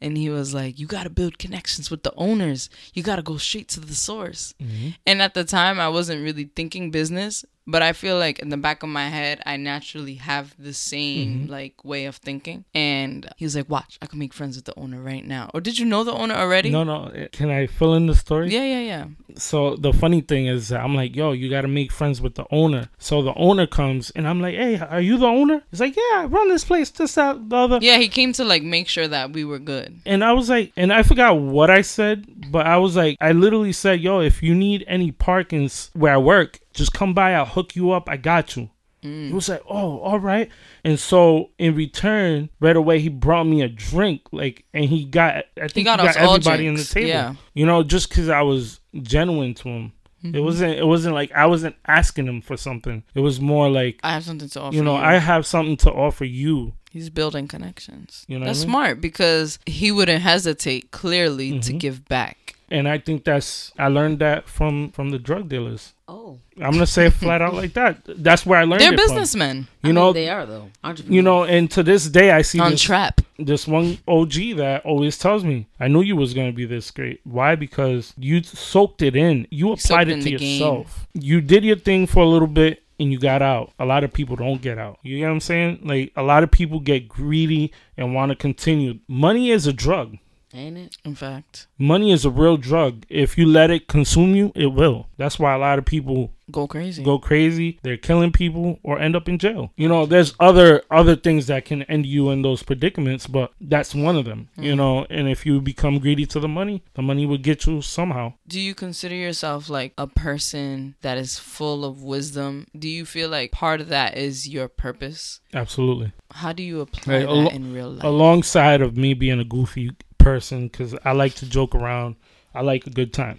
And 0.00 0.18
he 0.18 0.28
was 0.28 0.52
like, 0.52 0.78
You 0.78 0.86
got 0.86 1.04
to 1.04 1.10
build 1.10 1.38
connections 1.38 1.90
with 1.90 2.02
the 2.02 2.12
owners. 2.16 2.68
You 2.92 3.02
got 3.02 3.16
to 3.16 3.22
go 3.22 3.38
straight 3.38 3.68
to 3.70 3.80
the 3.80 3.94
source. 3.94 4.54
Mhm. 4.62 4.96
And 5.06 5.22
at 5.22 5.34
the 5.34 5.44
time, 5.44 5.80
I 5.80 5.88
wasn't 5.88 6.22
really 6.22 6.50
thinking 6.54 6.90
business, 6.90 7.44
But 7.66 7.82
I 7.82 7.92
feel 7.94 8.18
like 8.18 8.38
in 8.40 8.50
the 8.50 8.56
back 8.58 8.82
of 8.82 8.88
my 8.90 9.08
head, 9.08 9.40
I 9.46 9.56
naturally 9.56 10.14
have 10.16 10.54
the 10.58 10.74
same 10.74 11.46
Mhm. 11.46 11.50
like 11.50 11.84
way 11.84 12.04
of 12.04 12.16
thinking. 12.16 12.64
And 12.74 13.26
he 13.36 13.44
was 13.46 13.56
like, 13.56 13.68
"Watch, 13.70 13.98
I 14.02 14.06
can 14.06 14.18
make 14.18 14.34
friends 14.34 14.56
with 14.56 14.66
the 14.66 14.78
owner 14.78 15.00
right 15.00 15.26
now." 15.26 15.50
Or 15.54 15.60
did 15.60 15.78
you 15.78 15.86
know 15.86 16.04
the 16.04 16.12
owner 16.12 16.34
already? 16.34 16.70
No, 16.70 16.84
no. 16.84 17.10
Can 17.32 17.50
I 17.50 17.66
fill 17.66 17.94
in 17.94 18.06
the 18.06 18.14
story? 18.14 18.50
Yeah, 18.52 18.64
yeah, 18.64 18.80
yeah. 18.80 19.04
So 19.36 19.76
the 19.76 19.92
funny 19.92 20.20
thing 20.20 20.46
is, 20.46 20.70
I'm 20.72 20.94
like, 20.94 21.16
yo, 21.16 21.32
you 21.32 21.48
got 21.48 21.62
to 21.62 21.68
make 21.68 21.90
friends 21.90 22.20
with 22.20 22.34
the 22.34 22.44
owner. 22.50 22.88
So 22.98 23.22
the 23.22 23.34
owner 23.34 23.66
comes, 23.66 24.10
and 24.10 24.28
I'm 24.28 24.40
like, 24.40 24.54
hey, 24.54 24.78
are 24.78 25.00
you 25.00 25.16
the 25.16 25.26
owner? 25.26 25.62
He's 25.70 25.80
like, 25.80 25.96
yeah, 25.96 26.20
I 26.22 26.24
run 26.26 26.48
this 26.48 26.64
place, 26.64 26.90
this, 26.90 27.14
that, 27.14 27.48
the 27.48 27.56
other. 27.56 27.78
Yeah, 27.80 27.98
he 27.98 28.08
came 28.08 28.32
to 28.34 28.44
like 28.44 28.62
make 28.62 28.88
sure 28.88 29.08
that 29.08 29.32
we 29.32 29.44
were 29.44 29.58
good. 29.58 30.00
And 30.06 30.22
I 30.22 30.32
was 30.32 30.48
like, 30.50 30.72
and 30.76 30.92
I 30.92 31.02
forgot 31.02 31.38
what 31.38 31.70
I 31.70 31.80
said, 31.80 32.26
but 32.52 32.66
I 32.66 32.76
was 32.76 32.94
like, 32.94 33.16
I 33.20 33.32
literally 33.32 33.72
said, 33.72 34.00
yo, 34.00 34.20
if 34.20 34.42
you 34.42 34.54
need 34.54 34.84
any 34.86 35.10
parkings 35.12 35.88
where 35.94 36.12
I 36.12 36.18
work, 36.18 36.60
just 36.74 36.92
come 36.92 37.14
by. 37.14 37.34
I'll 37.34 37.46
hook 37.46 37.74
you 37.76 37.92
up. 37.92 38.08
I 38.08 38.16
got 38.18 38.56
you. 38.56 38.70
He 39.00 39.30
was 39.34 39.50
like, 39.50 39.60
oh, 39.68 39.98
all 39.98 40.18
right. 40.18 40.48
And 40.82 40.98
so 40.98 41.50
in 41.58 41.74
return, 41.74 42.48
right 42.58 42.74
away, 42.74 43.00
he 43.00 43.10
brought 43.10 43.44
me 43.44 43.60
a 43.60 43.68
drink. 43.68 44.22
Like, 44.32 44.64
and 44.72 44.86
he 44.86 45.04
got, 45.04 45.44
I 45.58 45.68
think 45.68 45.74
he 45.74 45.82
got 45.84 45.98
got, 45.98 46.16
everybody 46.16 46.66
in 46.66 46.74
the 46.74 46.84
table. 46.84 47.08
yeah. 47.08 47.34
You 47.52 47.66
know, 47.66 47.82
just 47.82 48.08
because 48.08 48.30
I 48.30 48.40
was 48.40 48.80
genuine 49.02 49.52
to 49.56 49.68
him. 49.68 49.92
Mm-hmm. 50.24 50.36
It 50.36 50.40
wasn't. 50.40 50.78
It 50.78 50.86
wasn't 50.86 51.14
like 51.14 51.30
I 51.32 51.44
wasn't 51.44 51.76
asking 51.86 52.26
him 52.26 52.40
for 52.40 52.56
something. 52.56 53.02
It 53.14 53.20
was 53.20 53.42
more 53.42 53.68
like, 53.68 54.00
I 54.02 54.12
have 54.14 54.24
something 54.24 54.48
to 54.48 54.60
offer. 54.62 54.74
you 54.74 54.82
know, 54.82 54.96
I 54.96 55.18
have 55.18 55.44
something 55.44 55.76
to 55.78 55.92
offer 55.92 56.24
you. 56.24 56.72
He's 56.90 57.10
building 57.10 57.46
connections. 57.46 58.24
You 58.26 58.38
know 58.38 58.46
that's 58.46 58.60
I 58.60 58.62
mean? 58.64 58.70
smart 58.70 59.00
because 59.02 59.58
he 59.66 59.92
wouldn't 59.92 60.22
hesitate 60.22 60.92
clearly 60.92 61.58
to 61.60 61.74
Mhm. 61.74 61.78
give 61.78 62.08
back. 62.08 62.53
And 62.74 62.88
I 62.88 62.98
think 62.98 63.22
that's 63.24 63.70
I 63.78 63.86
learned 63.86 64.18
that 64.18 64.48
from 64.48 64.90
from 64.90 65.10
the 65.10 65.18
drug 65.18 65.48
dealers. 65.48 65.92
Oh, 66.08 66.38
I'm 66.60 66.72
gonna 66.72 66.86
say 66.86 67.06
it 67.06 67.12
flat 67.12 67.40
out 67.40 67.54
like 67.54 67.72
that. 67.74 67.98
That's 68.06 68.44
where 68.44 68.58
I 68.58 68.64
learned 68.64 68.80
They're 68.80 68.92
it 68.92 68.98
from. 68.98 69.08
businessmen 69.08 69.68
You 69.84 69.90
I 69.90 69.92
know, 69.92 70.04
mean, 70.06 70.14
they 70.14 70.28
are 70.28 70.44
though. 70.44 70.70
Entrepreneurs. 70.82 71.14
you 71.14 71.22
know, 71.22 71.44
and 71.44 71.70
to 71.70 71.82
this 71.84 72.08
day, 72.08 72.32
I 72.32 72.42
see 72.42 72.58
on 72.58 72.72
this, 72.72 72.82
trap. 72.82 73.20
this 73.38 73.68
one 73.68 73.98
OG 74.08 74.34
that 74.56 74.84
always 74.84 75.16
tells 75.16 75.44
me, 75.44 75.66
"I 75.78 75.86
knew 75.86 76.02
you 76.02 76.16
was 76.16 76.34
gonna 76.34 76.52
be 76.52 76.64
this 76.66 76.90
great." 76.90 77.20
Why? 77.24 77.54
Because 77.54 78.12
you 78.18 78.42
soaked 78.42 79.02
it 79.02 79.14
in. 79.14 79.46
You 79.50 79.66
applied 79.72 80.08
soaked 80.08 80.08
it 80.10 80.16
to 80.18 80.22
the 80.24 80.36
game. 80.36 80.50
yourself. 80.60 81.06
You 81.14 81.40
did 81.40 81.64
your 81.64 81.76
thing 81.76 82.06
for 82.08 82.24
a 82.24 82.28
little 82.28 82.48
bit. 82.48 82.80
And 83.00 83.10
you 83.10 83.18
got 83.18 83.42
out. 83.42 83.72
A 83.80 83.84
lot 83.84 84.04
of 84.04 84.12
people 84.12 84.36
don't 84.36 84.62
get 84.62 84.78
out. 84.78 85.00
You 85.02 85.18
get 85.18 85.24
what 85.26 85.32
I'm 85.32 85.40
saying? 85.40 85.80
Like 85.82 86.12
a 86.14 86.22
lot 86.22 86.44
of 86.44 86.52
people 86.52 86.78
get 86.78 87.08
greedy 87.08 87.72
and 87.96 88.14
want 88.14 88.30
to 88.30 88.36
continue. 88.36 89.00
Money 89.08 89.50
is 89.50 89.66
a 89.66 89.72
drug. 89.72 90.16
Ain't 90.54 90.78
it? 90.78 90.96
In 91.04 91.14
fact, 91.14 91.66
Money 91.78 92.12
is 92.12 92.24
a 92.24 92.30
real 92.30 92.56
drug. 92.56 93.04
If 93.08 93.36
you 93.36 93.46
let 93.46 93.70
it 93.70 93.88
consume 93.88 94.34
you, 94.34 94.52
it 94.54 94.68
will. 94.68 95.08
That's 95.16 95.38
why 95.38 95.54
a 95.54 95.58
lot 95.58 95.78
of 95.78 95.84
people 95.84 96.30
go 96.50 96.66
crazy. 96.68 97.02
go 97.02 97.18
crazy. 97.18 97.78
They're 97.82 97.96
killing 97.96 98.30
people 98.32 98.78
or 98.82 98.98
end 99.00 99.16
up 99.16 99.28
in 99.28 99.38
jail. 99.38 99.72
You 99.76 99.88
know, 99.88 100.06
there's 100.06 100.34
other 100.38 100.82
other 100.90 101.16
things 101.16 101.46
that 101.48 101.64
can 101.64 101.82
end 101.84 102.06
you 102.06 102.30
in 102.30 102.42
those 102.42 102.62
predicaments, 102.62 103.26
but 103.26 103.52
that's 103.60 103.94
one 103.94 104.16
of 104.16 104.24
them. 104.24 104.48
You 104.56 104.74
Mhm. 104.74 104.76
know, 104.76 105.06
and 105.10 105.28
if 105.28 105.44
you 105.44 105.60
become 105.60 105.98
greedy 105.98 106.26
to 106.26 106.40
the 106.40 106.48
money, 106.48 106.82
the 106.94 107.02
money 107.02 107.26
will 107.26 107.38
get 107.38 107.66
you 107.66 107.82
somehow. 107.82 108.34
Do 108.46 108.60
you 108.60 108.74
consider 108.74 109.14
yourself 109.16 109.68
like 109.68 109.92
a 109.98 110.06
person 110.06 110.94
that 111.02 111.18
is 111.18 111.38
full 111.38 111.84
of 111.84 112.02
wisdom? 112.02 112.66
Do 112.78 112.88
you 112.88 113.04
feel 113.04 113.28
like 113.28 113.50
part 113.52 113.80
of 113.80 113.88
that 113.88 114.16
is 114.16 114.48
your 114.48 114.68
purpose? 114.68 115.40
Absolutely. 115.52 116.12
How 116.32 116.52
do 116.52 116.62
you 116.62 116.80
apply 116.80 117.14
Right, 117.24 117.26
that 117.26 117.52
in 117.52 117.72
real 117.72 117.90
life? 117.90 118.04
Alongside 118.04 118.80
of 118.80 118.96
me 118.96 119.14
being 119.14 119.38
a 119.40 119.44
goofy 119.44 119.90
person, 120.24 120.68
because 120.68 120.94
I 121.04 121.12
like 121.12 121.34
to 121.36 121.46
joke 121.48 121.74
around, 121.74 122.16
I 122.54 122.62
like 122.62 122.86
a 122.86 122.90
good 122.90 123.12
time. 123.12 123.38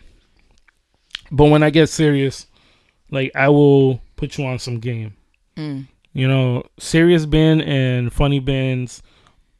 But 1.31 1.45
when 1.45 1.63
I 1.63 1.69
get 1.69 1.89
serious, 1.89 2.47
like 3.11 3.31
I 3.35 3.49
will 3.49 4.01
put 4.15 4.37
you 4.37 4.45
on 4.45 4.59
some 4.59 4.79
game. 4.79 5.15
Mm. 5.57 5.87
You 6.13 6.27
know, 6.27 6.63
serious 6.79 7.25
Ben 7.25 7.59
and 7.61 8.13
funny 8.13 8.39
Ben's 8.39 9.01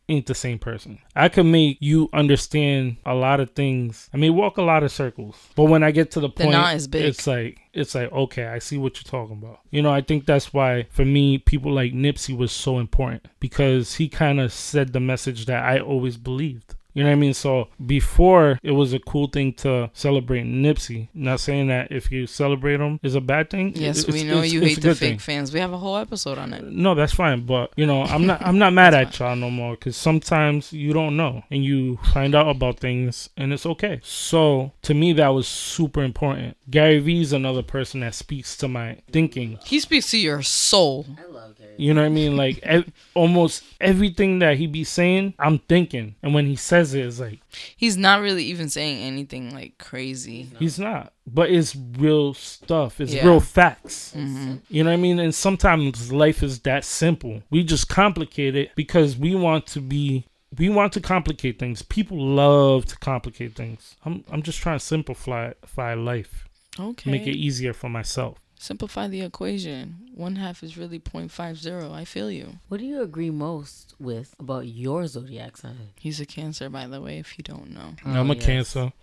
ain't 0.08 0.28
the 0.28 0.36
same 0.36 0.60
person. 0.60 1.00
I 1.16 1.30
can 1.30 1.52
make 1.52 1.78
you 1.80 2.10
understand 2.14 2.98
a 3.06 3.16
lot 3.16 3.40
of 3.40 3.52
things. 3.52 4.10
I 4.14 4.18
mean, 4.18 4.36
walk 4.36 4.58
a 4.58 4.62
lot 4.62 4.84
of 4.84 4.92
circles. 4.92 5.36
But 5.56 5.66
when 5.66 5.84
I 5.84 5.92
get 5.92 6.12
to 6.12 6.20
the 6.20 6.30
They're 6.30 6.46
point, 6.46 6.52
not 6.58 6.76
as 6.76 6.88
big. 6.88 7.06
it's 7.06 7.26
like 7.26 7.60
it's 7.74 7.96
like 7.96 8.12
okay, 8.12 8.46
I 8.46 8.60
see 8.60 8.78
what 8.78 8.98
you're 8.98 9.10
talking 9.10 9.38
about. 9.38 9.60
You 9.72 9.82
know, 9.82 9.92
I 9.92 10.02
think 10.02 10.26
that's 10.26 10.54
why 10.54 10.88
for 10.92 11.06
me, 11.06 11.38
people 11.40 11.74
like 11.74 11.94
Nipsey 11.94 12.38
was 12.38 12.52
so 12.52 12.80
important 12.80 13.28
because 13.40 13.96
he 13.96 14.08
kind 14.08 14.40
of 14.40 14.54
said 14.54 14.94
the 14.94 15.00
message 15.00 15.46
that 15.48 15.64
I 15.64 15.80
always 15.80 16.18
believed. 16.18 16.76
You 16.96 17.04
know 17.04 17.10
what 17.10 17.18
I 17.18 17.20
mean? 17.20 17.34
So 17.36 17.68
before 17.86 18.60
it 18.64 18.72
was 18.72 18.94
a 18.94 19.00
cool 19.00 19.28
thing 19.28 19.54
to 19.56 19.92
celebrate 19.94 20.46
Nipsey. 20.46 21.10
Not 21.14 21.40
saying 21.40 21.68
that 21.68 21.92
if 21.92 22.12
you 22.12 22.26
celebrate 22.26 22.80
him 22.80 23.00
is 23.04 23.14
a 23.16 23.22
bad 23.22 23.50
thing. 23.52 23.74
Yes, 23.76 24.00
It's- 24.00 24.14
we 24.14 24.24
know 24.28 24.38
it's- 24.40 24.54
you 24.54 24.62
it's 24.62 24.70
hate 24.70 24.78
a 24.78 24.82
the 24.82 24.88
good 24.88 24.98
fake 24.98 25.10
thing. 25.10 25.20
fans. 25.20 25.54
We 25.54 25.60
have 25.60 25.74
a 25.74 25.78
whole 25.78 25.98
episode 25.98 26.38
on 26.40 26.54
it. 26.54 26.64
No, 26.66 26.96
that's 26.96 27.14
fine, 27.14 27.42
but 27.46 27.72
you 27.76 27.86
know, 27.86 28.04
I'm 28.04 28.26
not 28.26 28.42
I'm 28.42 28.58
not 28.58 28.74
mad 28.82 28.94
That's 28.94 29.20
at 29.22 29.28
y'all 29.28 29.36
no 29.36 29.52
more 29.52 29.76
because 29.76 29.96
sometimes 29.96 30.74
you 30.74 30.94
don't 30.94 31.16
know 31.18 31.44
and 31.52 31.64
you 31.64 32.00
find 32.14 32.34
out 32.34 32.48
about 32.50 32.80
things 32.80 33.30
and 33.38 33.52
it's 33.54 33.66
okay. 33.66 34.00
So 34.04 34.72
to 34.84 34.94
me, 34.94 35.12
that 35.14 35.28
was 35.30 35.48
super 35.48 36.02
important. 36.04 36.56
Gary 36.70 37.00
Vee 37.00 37.22
is 37.22 37.34
another 37.34 37.62
person 37.62 38.00
that 38.00 38.16
speaks 38.16 38.56
to 38.58 38.68
my 38.68 38.98
thinking. 39.12 39.60
He 39.66 39.80
speaks 39.80 40.10
to 40.12 40.18
your 40.18 40.42
soul. 40.44 41.06
I 41.20 41.30
love 41.30 41.58
Gary. 41.58 41.74
You 41.78 41.94
know 41.94 42.02
what 42.02 42.08
I 42.08 42.10
mean? 42.10 42.38
Like 42.38 42.60
ev- 42.64 42.90
almost 43.14 43.64
everything 43.82 44.40
that 44.40 44.58
he 44.58 44.66
be 44.66 44.84
saying, 44.86 45.34
I'm 45.38 45.60
thinking, 45.60 46.16
and 46.24 46.34
when 46.34 46.46
he 46.46 46.56
says 46.56 46.85
it, 46.94 47.06
it's 47.06 47.20
like 47.20 47.40
He's 47.76 47.98
not 47.98 48.22
really 48.22 48.44
even 48.46 48.70
saying 48.70 49.02
anything 49.02 49.54
like 49.54 49.78
crazy. 49.78 50.50
he's 50.60 50.78
not, 50.80 51.14
but 51.26 51.50
it's 51.50 51.76
real 51.76 52.34
stuff. 52.34 53.02
It's 53.02 53.14
Yeah. 53.14 53.26
real 53.26 53.40
facts. 53.40 54.12
hmm 54.14 54.56
You 54.70 54.84
know 54.84 54.90
what 54.92 55.00
I 55.00 55.02
mean? 55.02 55.20
And 55.20 55.34
sometimes 55.34 56.12
life 56.12 56.44
is 56.44 56.60
that 56.62 56.84
simple. 56.86 57.42
We 57.50 57.64
just 57.64 57.90
complicate 57.90 58.56
it 58.56 58.72
because 58.76 59.18
we 59.18 59.36
want 59.36 59.66
to 59.68 59.82
be 59.82 60.26
we 60.58 60.70
want 60.70 60.94
to 60.94 61.02
complicate 61.02 61.60
things. 61.60 61.82
People 61.82 62.18
love 62.18 62.86
to 62.86 62.98
complicate 62.98 63.56
things. 63.56 63.96
I'm 64.06 64.24
I'm 64.32 64.42
just 64.44 64.60
trying 64.60 64.80
to 64.80 64.86
simplify 64.86 65.50
simplify 65.52 65.94
life. 65.96 66.48
Okay. 66.80 67.10
Make 67.12 67.26
it 67.28 67.36
easier 67.36 67.74
for 67.74 67.90
myself. 67.90 68.38
Simplify 68.58 69.08
the 69.08 69.22
equation. 69.22 70.10
One 70.16 70.38
half 70.38 70.64
is 70.64 70.78
really 70.78 71.00
0.50. 71.00 71.94
I 71.94 72.06
feel 72.06 72.32
you. 72.32 72.60
What 72.70 72.80
do 72.80 72.86
you 72.86 73.02
agree 73.02 73.30
most 73.30 73.94
with 74.00 74.34
about 74.40 74.66
your 74.68 75.06
zodiac 75.08 75.58
sign? 75.58 75.90
He's 76.00 76.20
a 76.20 76.26
cancer, 76.26 76.70
by 76.70 76.88
the 76.88 77.02
way, 77.02 77.20
if 77.20 77.38
you 77.38 77.44
don't 77.44 77.72
know. 77.72 77.96
I'm 78.06 78.30
Oh, 78.30 78.34
a 78.34 78.36
yes. 78.36 78.46
cancer. 78.46 78.94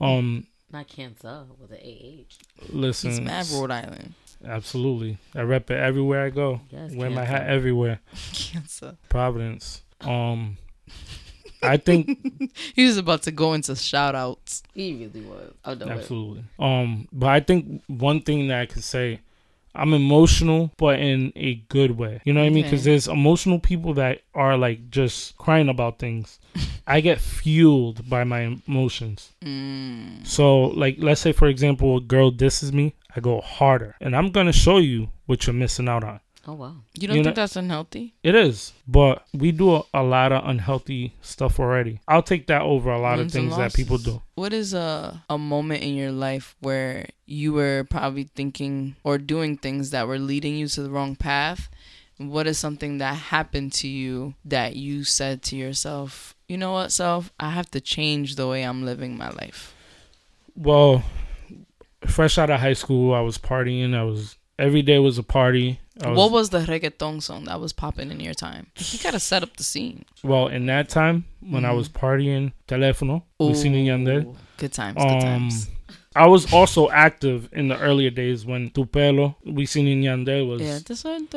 Um 0.00 0.46
Not 0.72 0.86
cancer 0.88 1.44
with 1.60 1.72
an 1.72 1.78
AH. 1.84 2.34
listen 2.72 3.10
He's 3.10 3.20
mad 3.20 3.46
Rhode 3.52 3.72
Island. 3.72 4.14
absolutely. 4.46 5.18
I 5.34 5.42
rep 5.42 5.70
it 5.70 5.78
everywhere 5.78 6.24
I 6.24 6.30
go. 6.30 6.60
Yes, 6.70 6.92
Wear 6.94 7.10
my 7.10 7.24
hat 7.24 7.46
everywhere. 7.48 8.00
Cancer. 8.32 8.96
Providence. 9.08 9.82
Um 10.00 10.56
I 11.62 11.76
think 11.76 12.50
He 12.74 12.86
was 12.86 12.96
about 12.96 13.22
to 13.22 13.30
go 13.30 13.52
into 13.52 13.76
shout 13.76 14.14
outs. 14.14 14.62
He 14.74 14.94
really 14.94 15.26
was. 15.26 15.52
Oh, 15.64 15.74
no, 15.74 15.86
wait. 15.86 15.98
Absolutely. 15.98 16.44
Um, 16.58 17.08
but 17.12 17.28
I 17.28 17.40
think 17.40 17.82
one 17.86 18.22
thing 18.22 18.48
that 18.48 18.60
I 18.60 18.66
could 18.66 18.84
say, 18.84 19.20
I'm 19.74 19.94
emotional, 19.94 20.72
but 20.76 20.98
in 20.98 21.32
a 21.36 21.54
good 21.68 21.92
way. 21.92 22.20
You 22.24 22.32
know 22.32 22.40
what 22.40 22.46
I 22.46 22.50
mean? 22.50 22.64
Because 22.64 22.84
there's 22.84 23.06
emotional 23.06 23.60
people 23.60 23.94
that 23.94 24.22
are 24.34 24.56
like 24.56 24.90
just 24.90 25.36
crying 25.36 25.68
about 25.68 25.98
things. 25.98 26.40
I 26.86 27.00
get 27.00 27.20
fueled 27.20 28.08
by 28.08 28.24
my 28.24 28.56
emotions. 28.66 29.32
Mm. 29.44 30.26
So, 30.26 30.62
like, 30.62 30.96
let's 30.98 31.20
say 31.20 31.32
for 31.32 31.46
example, 31.46 31.98
a 31.98 32.00
girl 32.00 32.30
disses 32.32 32.72
me, 32.72 32.94
I 33.14 33.20
go 33.20 33.40
harder, 33.40 33.96
and 34.00 34.16
I'm 34.16 34.30
gonna 34.30 34.52
show 34.52 34.78
you 34.78 35.10
what 35.26 35.46
you're 35.46 35.54
missing 35.54 35.88
out 35.88 36.02
on. 36.02 36.20
Oh, 36.46 36.54
wow. 36.54 36.76
You 36.94 37.06
don't 37.06 37.16
You 37.18 37.22
think 37.22 37.36
know- 37.36 37.42
that's 37.42 37.56
unhealthy? 37.56 38.14
It 38.22 38.34
is, 38.34 38.72
but 38.88 39.26
we 39.34 39.52
do 39.52 39.76
a, 39.76 39.82
a 39.92 40.02
lot 40.02 40.32
of 40.32 40.42
unhealthy 40.48 41.12
stuff 41.20 41.60
already. 41.60 42.00
I'll 42.08 42.22
take 42.22 42.46
that 42.46 42.62
over 42.62 42.90
a 42.90 42.98
lot 42.98 43.18
Wins 43.18 43.34
of 43.34 43.40
things 43.40 43.56
that 43.58 43.74
people 43.74 43.98
do. 43.98 44.22
What 44.36 44.52
is 44.54 44.72
a 44.72 45.22
a 45.28 45.36
moment 45.36 45.82
in 45.82 45.94
your 45.94 46.12
life 46.12 46.56
where 46.60 47.06
you 47.26 47.52
were 47.52 47.86
probably 47.90 48.24
thinking 48.24 48.96
or 49.04 49.18
doing 49.18 49.58
things 49.58 49.90
that 49.90 50.08
were 50.08 50.18
leading 50.18 50.56
you 50.56 50.66
to 50.68 50.82
the 50.82 50.90
wrong 50.90 51.14
path? 51.14 51.68
What 52.16 52.46
is 52.46 52.58
something 52.58 52.98
that 52.98 53.14
happened 53.14 53.72
to 53.74 53.88
you 53.88 54.34
that 54.44 54.76
you 54.76 55.04
said 55.04 55.42
to 55.44 55.56
yourself, 55.56 56.34
you 56.48 56.56
know 56.58 56.72
what, 56.72 56.90
self, 56.92 57.32
I 57.40 57.50
have 57.50 57.70
to 57.72 57.80
change 57.80 58.36
the 58.36 58.46
way 58.46 58.62
I'm 58.62 58.84
living 58.84 59.16
my 59.16 59.30
life? 59.30 59.74
Well, 60.54 61.02
fresh 62.06 62.38
out 62.38 62.50
of 62.50 62.60
high 62.60 62.74
school, 62.74 63.14
I 63.14 63.20
was 63.20 63.38
partying. 63.38 63.94
I 63.94 64.02
was 64.04 64.36
every 64.58 64.82
day 64.82 64.98
was 64.98 65.16
a 65.18 65.22
party. 65.22 65.80
I 66.02 66.08
was, 66.10 66.16
what 66.18 66.30
was 66.30 66.50
the 66.50 66.60
reggaeton 66.60 67.22
song 67.22 67.44
that 67.44 67.60
was 67.60 67.72
popping 67.72 68.10
in 68.10 68.20
your 68.20 68.34
time? 68.34 68.68
You 68.76 68.98
gotta 69.02 69.20
set 69.20 69.42
up 69.42 69.56
the 69.56 69.62
scene. 69.64 70.04
well 70.22 70.48
in 70.48 70.66
that 70.66 70.88
time 70.88 71.24
when 71.40 71.64
I 71.64 71.70
Mhm. 71.70 71.76
was 71.76 71.88
partying, 71.88 72.52
telefono, 72.68 73.22
Wisin 73.40 73.72
y 73.72 73.90
Yandel. 73.90 74.34
Good 74.56 74.72
times, 74.72 74.96
good 74.96 75.04
Um, 75.04 75.20
times. 75.20 75.68
I 76.16 76.26
was 76.26 76.52
also 76.52 76.90
active 76.90 77.48
in 77.52 77.68
the 77.68 77.78
earlier 77.78 78.10
days 78.10 78.44
when 78.44 78.70
Tu 78.70 78.84
Pelo, 78.84 79.36
Wisin 79.46 79.84
y 79.84 80.06
Yandel 80.08 80.46
was. 80.48 80.60
Yeah, 80.60 80.80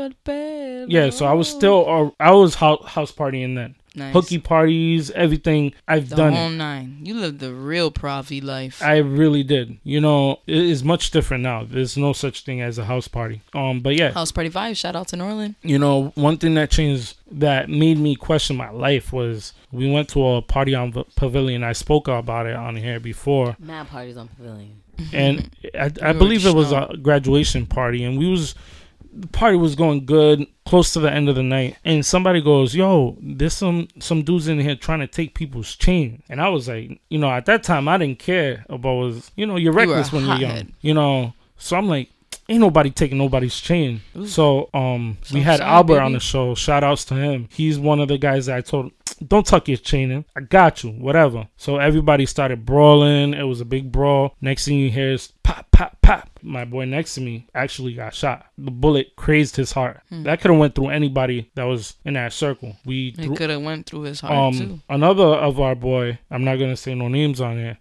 el 0.04 0.12
pelo. 0.24 0.86
Yeah, 0.90 1.10
so 1.12 1.26
I 1.28 1.34
was 1.34 1.48
still, 1.48 1.86
uh, 1.88 2.10
I 2.20 2.32
was 2.32 2.56
house, 2.56 2.84
house 2.86 3.12
partying 3.12 3.54
then. 3.56 3.76
Nice. 3.96 4.14
hooky 4.14 4.40
parties, 4.40 5.12
everything. 5.12 5.74
I've 5.88 6.10
the 6.10 6.16
done 6.16 6.34
whole 6.34 6.48
it. 6.52 6.56
nine. 6.56 7.00
You 7.04 7.14
lived 7.16 7.40
the 7.40 7.54
real 7.54 7.92
profi 7.92 8.44
life. 8.44 8.82
I 8.82 8.98
really 8.98 9.44
did. 9.44 9.78
You 9.84 10.02
know, 10.02 10.40
it 10.48 10.58
is 10.58 10.84
much 10.84 11.12
different 11.12 11.44
now. 11.44 11.64
There's 11.64 11.96
no 11.96 12.12
such 12.14 12.44
thing 12.44 12.62
as 12.62 12.78
a 12.80 12.86
house 12.86 13.08
party. 13.08 13.42
Um, 13.54 13.82
but 13.82 13.96
yeah, 13.96 14.12
House 14.12 14.32
party 14.32 14.50
vibes. 14.50 14.78
Shout 14.78 14.96
out 14.96 15.08
to 15.10 15.16
Norland. 15.16 15.56
you 15.62 15.78
know, 15.78 16.12
one 16.16 16.38
thing 16.38 16.56
that 16.56 16.72
changed 16.72 17.18
that 17.32 17.70
made 17.70 17.98
me 18.00 18.16
question 18.16 18.56
my 18.56 18.70
life 18.72 19.14
was 19.14 19.54
we 19.72 19.90
went 19.92 20.10
to 20.10 20.26
a 20.26 20.42
party 20.42 20.74
on 20.76 20.92
V- 20.92 21.06
Pavilion. 21.16 21.64
I 21.64 21.74
spoke 21.74 22.08
about 22.08 22.46
it 22.48 22.56
on 22.56 22.76
here 22.76 23.00
before, 23.00 23.56
Mad 23.60 23.88
parties 23.88 24.18
on 24.18 24.28
Pavilion. 24.28 24.82
and 25.12 25.50
I, 25.76 25.92
I 26.02 26.14
believe 26.14 26.46
it 26.46 26.54
was 26.56 26.72
a 26.72 26.96
graduation 27.02 27.66
party, 27.66 28.04
and 28.04 28.18
we 28.18 28.28
was 28.28 28.54
the 29.16 29.28
party 29.28 29.58
was 29.58 29.76
going 29.76 30.06
good, 30.06 30.46
close 30.66 30.94
to 30.94 31.00
the 31.00 31.12
end 31.12 31.30
of 31.30 31.36
the 31.36 31.44
night, 31.44 31.78
and 31.86 32.06
somebody 32.06 32.42
goes, 32.42 32.76
"Yo, 32.76 33.18
there's 33.22 33.54
some 33.54 33.88
some 34.00 34.24
dudes 34.24 34.48
in 34.48 34.60
here 34.60 34.76
trying 34.76 35.00
to 35.00 35.08
take 35.08 35.36
people's 35.36 35.76
chain," 35.76 36.24
and 36.30 36.42
I 36.42 36.50
was 36.50 36.68
like, 36.68 37.00
you 37.10 37.20
know, 37.20 37.30
at 37.30 37.46
that 37.46 37.64
time 37.64 37.88
I 37.88 37.98
didn't 37.98 38.20
care 38.20 38.66
about 38.70 38.96
was, 38.96 39.32
you 39.36 39.46
know, 39.46 39.56
you're 39.58 39.74
You 39.74 39.80
reckless 39.80 40.12
when 40.12 40.26
you're 40.26 40.38
young, 40.38 40.74
you 40.82 40.94
know, 40.94 41.34
so 41.58 41.78
I'm 41.78 41.88
like. 41.88 42.10
Ain't 42.54 42.62
nobody 42.62 42.92
taking 42.92 43.18
nobody's 43.18 43.60
chain. 43.60 44.02
Ooh. 44.16 44.28
So 44.28 44.70
um 44.74 45.18
we 45.34 45.42
had 45.42 45.58
Southside, 45.58 45.74
Albert 45.74 46.00
on 46.02 46.14
the 46.14 46.20
show. 46.20 46.54
Shout 46.56 46.84
outs 46.84 47.04
to 47.06 47.16
him. 47.16 47.50
He's 47.52 47.80
one 47.80 48.00
of 48.00 48.08
the 48.10 48.18
guys 48.20 48.46
that 48.46 48.58
I 48.58 48.62
told 48.62 48.92
don't 49.28 49.46
tuck 49.46 49.68
your 49.68 49.78
chain 49.78 50.12
in. 50.12 50.26
I 50.36 50.42
got 50.42 50.84
you, 50.84 50.92
whatever. 50.92 51.48
So 51.58 51.78
everybody 51.78 52.26
started 52.26 52.66
brawling. 52.66 53.34
It 53.34 53.44
was 53.44 53.62
a 53.62 53.66
big 53.66 53.92
brawl. 53.92 54.36
Next 54.42 54.66
thing 54.66 54.78
you 54.78 54.90
hear 54.92 55.12
is 55.14 55.32
pop, 55.44 55.70
pop, 55.72 55.98
pop. 56.02 56.30
My 56.42 56.66
boy 56.66 56.86
next 56.86 57.16
to 57.16 57.22
me 57.22 57.48
actually 57.56 57.94
got 57.94 58.14
shot. 58.14 58.46
The 58.58 58.72
bullet 58.72 59.16
crazed 59.16 59.56
his 59.56 59.72
heart. 59.72 60.02
Hmm. 60.10 60.24
That 60.24 60.42
could 60.42 60.52
have 60.52 60.60
went 60.60 60.76
through 60.76 60.90
anybody 60.90 61.50
that 61.56 61.64
was 61.64 61.96
in 62.06 62.14
that 62.16 62.34
circle. 62.34 62.76
We 62.86 63.16
It 63.18 63.36
could 63.38 63.50
have 63.50 63.62
went 63.62 63.86
through 63.88 64.02
his 64.04 64.20
heart 64.20 64.56
too. 64.56 64.64
um 64.64 64.84
another 64.90 65.24
of 65.24 65.60
our 65.60 65.76
boy. 65.76 66.20
I'm 66.30 66.44
not 66.44 66.58
gonna 66.60 66.76
say 66.78 66.94
no 66.94 67.08
names 67.08 67.40
on 67.42 67.58
here. 67.58 67.78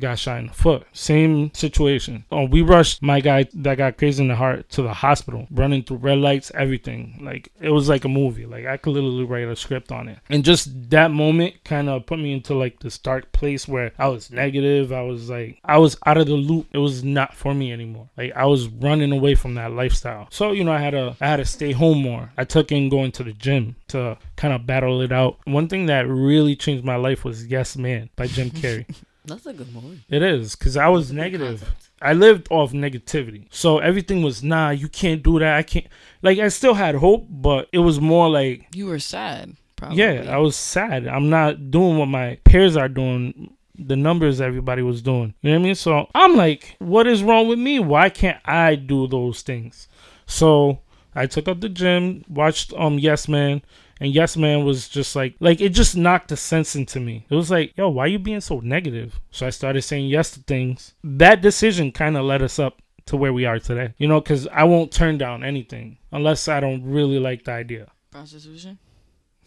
Got 0.00 0.18
shot 0.18 0.38
in 0.38 0.46
the 0.48 0.52
foot. 0.52 0.86
Same 0.92 1.54
situation. 1.54 2.24
Oh, 2.32 2.46
we 2.46 2.62
rushed 2.62 3.00
my 3.00 3.20
guy 3.20 3.46
that 3.54 3.78
got 3.78 3.96
crazy 3.96 4.22
in 4.22 4.28
the 4.28 4.34
heart 4.34 4.68
to 4.70 4.82
the 4.82 4.92
hospital, 4.92 5.46
running 5.52 5.84
through 5.84 5.98
red 5.98 6.18
lights, 6.18 6.50
everything. 6.54 7.20
Like 7.22 7.50
it 7.60 7.70
was 7.70 7.88
like 7.88 8.04
a 8.04 8.08
movie. 8.08 8.44
Like 8.44 8.66
I 8.66 8.76
could 8.76 8.94
literally 8.94 9.24
write 9.24 9.46
a 9.46 9.54
script 9.54 9.92
on 9.92 10.08
it. 10.08 10.18
And 10.28 10.44
just 10.44 10.90
that 10.90 11.12
moment 11.12 11.62
kind 11.64 11.88
of 11.88 12.06
put 12.06 12.18
me 12.18 12.32
into 12.32 12.54
like 12.54 12.80
this 12.80 12.98
dark 12.98 13.30
place 13.32 13.68
where 13.68 13.92
I 13.98 14.08
was 14.08 14.30
negative. 14.30 14.92
I 14.92 15.02
was 15.02 15.30
like 15.30 15.58
I 15.64 15.78
was 15.78 15.96
out 16.06 16.18
of 16.18 16.26
the 16.26 16.34
loop. 16.34 16.66
It 16.72 16.78
was 16.78 17.04
not 17.04 17.34
for 17.34 17.54
me 17.54 17.72
anymore. 17.72 18.08
Like 18.16 18.32
I 18.34 18.46
was 18.46 18.66
running 18.66 19.12
away 19.12 19.36
from 19.36 19.54
that 19.54 19.72
lifestyle. 19.72 20.26
So 20.30 20.50
you 20.50 20.64
know 20.64 20.72
I 20.72 20.80
had 20.80 20.90
to 20.90 21.16
I 21.20 21.26
had 21.26 21.36
to 21.36 21.44
stay 21.44 21.70
home 21.70 22.02
more. 22.02 22.32
I 22.36 22.44
took 22.44 22.72
in 22.72 22.88
going 22.88 23.12
to 23.12 23.22
the 23.22 23.32
gym 23.32 23.76
to 23.88 24.18
kind 24.34 24.52
of 24.52 24.66
battle 24.66 25.00
it 25.02 25.12
out. 25.12 25.38
One 25.44 25.68
thing 25.68 25.86
that 25.86 26.08
really 26.08 26.56
changed 26.56 26.84
my 26.84 26.96
life 26.96 27.24
was 27.24 27.46
Yes 27.46 27.76
Man 27.76 28.10
by 28.16 28.26
Jim 28.26 28.50
Carrey. 28.64 28.86
That's 29.24 29.46
a 29.46 29.52
good 29.52 29.72
movie. 29.72 30.00
It 30.08 30.22
is 30.22 30.54
because 30.54 30.76
I 30.76 30.88
was 30.88 31.10
negative. 31.12 31.60
concept. 31.60 31.88
I 32.02 32.12
lived 32.12 32.48
off 32.50 32.72
negativity, 32.72 33.46
so 33.50 33.78
everything 33.78 34.22
was 34.22 34.42
nah. 34.42 34.70
You 34.70 34.88
can't 34.88 35.22
do 35.22 35.38
that. 35.38 35.56
I 35.56 35.62
can't. 35.62 35.86
Like 36.22 36.38
I 36.38 36.48
still 36.48 36.74
had 36.74 36.94
hope, 36.96 37.26
but 37.30 37.68
it 37.72 37.78
was 37.78 38.00
more 38.00 38.28
like 38.28 38.68
You 38.74 38.86
were 38.86 38.98
sad. 38.98 39.56
Probably. 39.76 39.98
yeah, 39.98 40.26
I 40.30 40.36
was 40.38 40.54
sad. 40.56 41.06
I'm 41.08 41.30
not 41.30 41.70
doing 41.70 41.98
what 41.98 42.06
my 42.06 42.38
peers 42.44 42.76
are 42.76 42.88
doing. 42.88 43.54
The 43.76 43.96
numbers 43.96 44.40
everybody 44.40 44.82
was 44.82 45.02
doing. 45.02 45.34
You 45.40 45.50
know 45.50 45.56
what 45.58 45.62
I 45.62 45.64
mean? 45.64 45.74
So 45.74 46.08
I'm 46.14 46.36
like, 46.36 46.76
what 46.78 47.06
is 47.08 47.22
wrong 47.24 47.48
with 47.48 47.58
me? 47.58 47.80
Why 47.80 48.08
can't 48.08 48.40
I 48.44 48.76
do 48.76 49.08
those 49.08 49.42
things? 49.42 49.88
So 50.26 50.78
I 51.14 51.26
took 51.26 51.48
up 51.48 51.60
the 51.60 51.68
gym, 51.68 52.24
watched 52.28 52.72
um 52.74 52.98
Yes 52.98 53.26
Man, 53.28 53.62
and 54.00 54.12
Yes 54.12 54.36
Man 54.36 54.64
was 54.64 54.88
just 54.88 55.14
like 55.14 55.34
like 55.40 55.60
it 55.60 55.70
just 55.70 55.96
knocked 55.96 56.28
the 56.28 56.36
sense 56.36 56.76
into 56.76 57.00
me. 57.00 57.26
It 57.28 57.34
was 57.34 57.50
like, 57.50 57.72
yo, 57.76 57.88
why 57.88 58.06
you 58.06 58.18
being 58.18 58.40
so 58.40 58.60
negative? 58.60 59.20
So 59.30 59.46
I 59.46 59.50
started 59.50 59.82
saying 59.82 60.06
yes 60.06 60.30
to 60.32 60.40
things. 60.40 60.94
That 61.02 61.42
decision 61.42 61.92
kind 61.92 62.16
of 62.16 62.24
led 62.24 62.42
us 62.42 62.58
up 62.58 62.80
to 63.06 63.16
where 63.16 63.32
we 63.32 63.44
are 63.44 63.58
today. 63.58 63.94
You 63.98 64.08
know, 64.08 64.20
because 64.20 64.48
I 64.48 64.64
won't 64.64 64.92
turn 64.92 65.18
down 65.18 65.44
anything 65.44 65.98
unless 66.12 66.48
I 66.48 66.60
don't 66.60 66.84
really 66.84 67.18
like 67.18 67.44
the 67.44 67.52
idea. 67.52 67.90
Prostitution. 68.10 68.78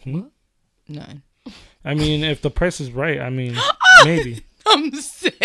Hmm? 0.03 0.21
None. 0.87 1.23
I 1.83 1.93
mean, 1.93 2.23
if 2.23 2.41
the 2.41 2.51
price 2.51 2.81
is 2.81 2.91
right, 2.91 3.19
I 3.19 3.29
mean, 3.29 3.57
maybe. 4.03 4.45
I'm 4.67 4.91
sick. 4.91 5.37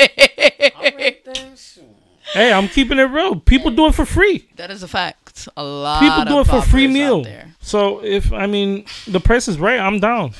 Hey, 2.32 2.52
I'm 2.52 2.68
keeping 2.68 2.98
it 2.98 3.04
real. 3.04 3.36
People 3.36 3.70
do 3.72 3.86
it 3.86 3.94
for 3.94 4.04
free. 4.04 4.48
That 4.56 4.70
is 4.70 4.82
a 4.82 4.88
fact. 4.88 5.48
A 5.56 5.64
lot. 5.64 6.00
People 6.00 6.24
do 6.24 6.40
it 6.40 6.46
for 6.46 6.62
free 6.62 6.86
meal. 6.86 7.26
So 7.60 8.02
if 8.04 8.32
I 8.32 8.46
mean 8.46 8.86
the 9.06 9.20
price 9.20 9.48
is 9.48 9.58
right, 9.58 9.78
I'm 9.78 10.00
down. 10.00 10.32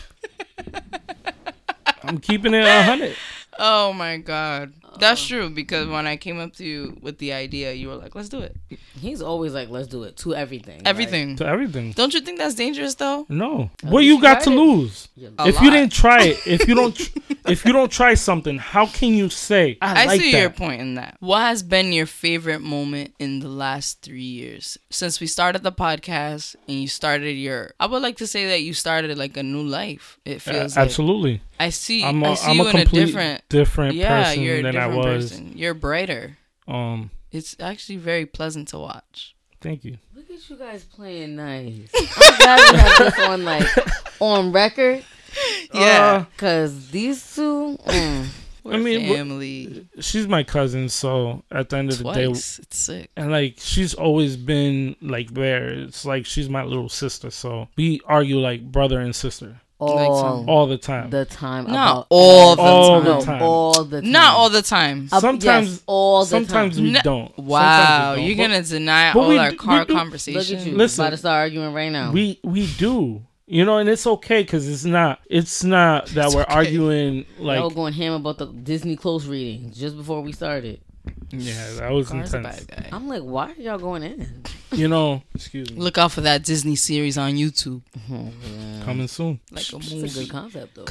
I'm 2.03 2.19
keeping 2.19 2.55
it 2.55 2.65
a 2.65 2.83
hundred. 2.83 3.17
Oh 3.59 3.93
my 3.93 4.17
god. 4.17 4.73
That's 4.99 5.25
true 5.27 5.51
because 5.51 5.89
when 5.89 6.07
I 6.07 6.17
came 6.17 6.39
up 6.39 6.55
to 6.57 6.65
you 6.65 6.97
with 7.01 7.19
the 7.19 7.33
idea, 7.33 7.73
you 7.73 7.89
were 7.89 7.97
like, 7.97 8.15
"Let's 8.15 8.29
do 8.29 8.41
it." 8.41 8.57
He's 9.01 9.21
always 9.23 9.53
like, 9.53 9.69
let's 9.69 9.89
do 9.89 10.05
it 10.05 10.17
to 10.19 10.35
everything. 10.35 10.79
like, 10.79 10.87
Everything. 10.87 11.37
To 11.37 11.47
everything. 11.47 11.93
Don't 11.93 12.15
you 12.15 12.21
think 12.21 12.39
that's 12.39 12.55
dangerous 12.55 12.95
though? 12.95 13.27
No. 13.29 13.71
At 13.85 13.91
What 13.91 14.05
you 14.05 14.15
you 14.17 14.21
got 14.23 14.43
to 14.45 14.51
it. 14.51 14.55
lose? 14.55 15.09
yeah. 15.17 15.31
A 15.39 15.49
if 15.49 15.61
you 15.61 15.71
didn't 15.71 15.93
try 15.93 16.23
it, 16.25 16.47
if 16.47 16.69
you 16.69 16.75
don't, 16.75 16.99
if 17.47 17.65
you 17.65 17.73
don't 17.73 17.91
try 17.91 18.15
something, 18.15 18.59
how 18.59 18.87
can 18.87 19.15
you 19.15 19.29
say 19.29 19.79
I, 19.83 20.03
I 20.03 20.07
like 20.07 20.21
see 20.21 20.33
that? 20.33 20.41
your 20.41 20.51
point 20.51 20.81
in 20.81 20.95
that. 20.95 21.17
What 21.21 21.41
has 21.41 21.63
been 21.63 21.93
your 21.93 22.07
favorite 22.07 22.61
moment 22.61 23.15
in 23.19 23.41
the 23.41 23.49
last 23.49 24.03
three 24.03 24.23
years 24.23 24.79
since 24.91 25.21
we 25.21 25.27
started 25.27 25.63
the 25.63 25.73
podcast 25.73 26.55
and 26.69 26.77
you 26.81 26.87
started 26.89 27.33
your? 27.33 27.73
I 27.81 27.87
would 27.87 28.03
like 28.03 28.19
to 28.19 28.27
say 28.27 28.47
that 28.49 28.63
you 28.63 28.73
started 28.75 29.17
like 29.19 29.37
a 29.37 29.43
new 29.43 29.63
life. 29.63 30.19
It 30.25 30.37
Uh, 30.37 30.53
feels 30.53 30.77
like 30.77 30.85
absolutely. 30.87 31.41
I 31.59 31.71
see. 31.71 32.03
I'm 32.05 32.23
a, 32.25 32.31
I 32.31 32.35
see 32.35 32.51
I'm 32.51 32.57
you 32.57 32.63
a 32.67 32.71
in 32.71 32.77
a 32.77 32.79
complete 32.81 33.05
different. 33.07 33.49
different 33.49 33.95
Yeah, 33.95 34.25
person 34.25 34.43
you're 34.43 34.57
a 34.57 34.63
than 34.63 34.73
different 34.73 34.82
I 34.85 34.87
was. 34.97 35.31
person. 35.31 35.53
You're 35.57 35.75
brighter. 35.75 36.39
Um, 36.69 37.11
It's 37.31 37.57
actually 37.61 37.97
very 37.97 38.27
pleasant 38.27 38.69
to 38.69 38.79
watch. 38.79 39.35
thank 39.61 39.85
you. 39.85 39.99
Look 40.15 40.31
at 40.31 40.49
you 40.51 40.57
guys 40.57 40.85
playing 40.85 41.37
nice. 41.37 41.91
I'm 42.17 42.37
glad 42.39 42.73
we 42.73 42.79
have 42.79 42.99
this 42.99 43.19
on 43.29 43.45
like 43.45 43.67
on 44.21 44.53
record 44.53 45.05
Yeah, 45.75 46.27
because 46.35 46.91
these 46.91 47.35
two. 47.35 47.79
Mm, 47.87 48.27
we're 48.65 48.75
I 48.75 48.77
mean, 48.77 49.09
what- 49.09 49.17
family. 49.17 49.87
She's 50.01 50.29
my 50.29 50.43
cousin, 50.45 50.89
so 50.89 51.43
at 51.51 51.69
the 51.71 51.77
end 51.79 51.91
of 51.91 51.99
the 51.99 52.13
day, 52.13 52.27
Twice. 52.27 52.59
It's 52.61 52.77
sick. 52.77 53.11
and 53.17 53.31
like 53.33 53.55
she's 53.59 53.95
always 53.95 54.37
been 54.37 54.95
like 55.01 55.33
there. 55.35 55.69
It's 55.69 56.05
like 56.05 56.27
she's 56.27 56.49
my 56.49 56.63
little 56.63 56.89
sister, 56.89 57.31
so 57.31 57.69
we 57.77 58.01
argue 58.07 58.39
like 58.39 58.71
brother 58.71 59.01
and 59.01 59.15
sister 59.17 59.61
all 59.91 60.45
all 60.49 60.67
the 60.67 60.79
time. 60.79 61.11
the 61.11 61.25
time. 61.25 61.67
Not 61.67 62.07
all 62.11 62.57
the 62.57 62.63
All 62.63 62.97
time. 62.97 63.05
the 63.05 63.11
no, 63.41 63.45
all 63.45 63.85
the 63.85 64.01
time. 64.01 64.11
Not 64.11 64.35
all 64.35 64.51
the 64.51 64.63
time. 64.63 65.09
Sometimes- 65.09 65.71
yes, 65.71 65.83
all 65.87 66.21
the 66.21 66.27
Sometimes 66.27 66.77
time. 66.77 66.85
we 66.85 66.91
No- 66.93 67.01
don't. 67.03 67.39
Wow, 67.39 67.61
Sometimes 67.61 68.17
we 68.19 68.25
you're 68.27 68.37
don't. 68.37 68.53
gonna 68.53 68.63
deny 68.63 69.13
all 69.13 69.29
we 69.29 69.39
our 69.39 69.53
car 69.53 69.81
we 69.81 69.85
do- 69.87 69.95
Look 69.95 70.49
you. 70.67 70.77
Listen. 70.77 71.03
about 71.05 71.11
to 71.11 71.17
start 71.17 71.37
arguing 71.41 71.73
right 71.73 71.91
now. 71.93 72.13
We 72.13 72.39
we 72.43 72.67
do. 72.79 73.23
You 73.47 73.67
know, 73.67 73.77
and 73.79 73.89
it's 73.89 74.07
okay 74.07 74.43
because 74.43 74.67
it's 74.67 74.85
not. 74.85 75.19
It's 75.29 75.63
not 75.63 76.07
that 76.15 76.27
It's 76.27 76.35
we're 76.35 76.43
okay. 76.43 76.55
arguing 76.55 77.27
Y'all 77.39 77.47
like. 77.67 77.75
going 77.75 77.93
ham 77.93 78.15
about 78.15 78.39
the 78.39 78.47
Disney 78.47 78.97
close 78.97 79.27
reading 79.27 79.73
just 79.75 79.97
before 79.97 80.23
we 80.23 80.33
started. 80.33 80.81
Yeah, 81.31 81.71
that 81.81 81.91
was 81.93 82.09
Car's 82.11 82.35
a 82.35 82.39
intense. 82.39 82.65
bad 82.65 82.77
guy. 82.85 82.89
I'm 82.97 83.09
like, 83.09 83.23
why 83.23 83.51
are 83.53 83.55
y'all 83.55 83.79
going 83.79 84.03
in? 84.03 84.43
You 84.73 84.89
know, 84.89 85.23
excuse 85.35 85.71
me. 85.71 85.77
Look 85.79 85.99
out 85.99 86.13
for 86.13 86.23
that 86.23 86.45
Disney 86.45 86.77
series 86.77 87.19
on 87.19 87.33
YouTube. 87.35 87.83
Coming 88.85 89.07
soon. 89.07 89.39
Like 89.51 89.71
a 89.71 89.77
It's 89.77 89.91
a 89.93 89.95
good 89.97 90.03
movie. 90.03 90.27
concept 90.29 90.75
though. 90.77 90.85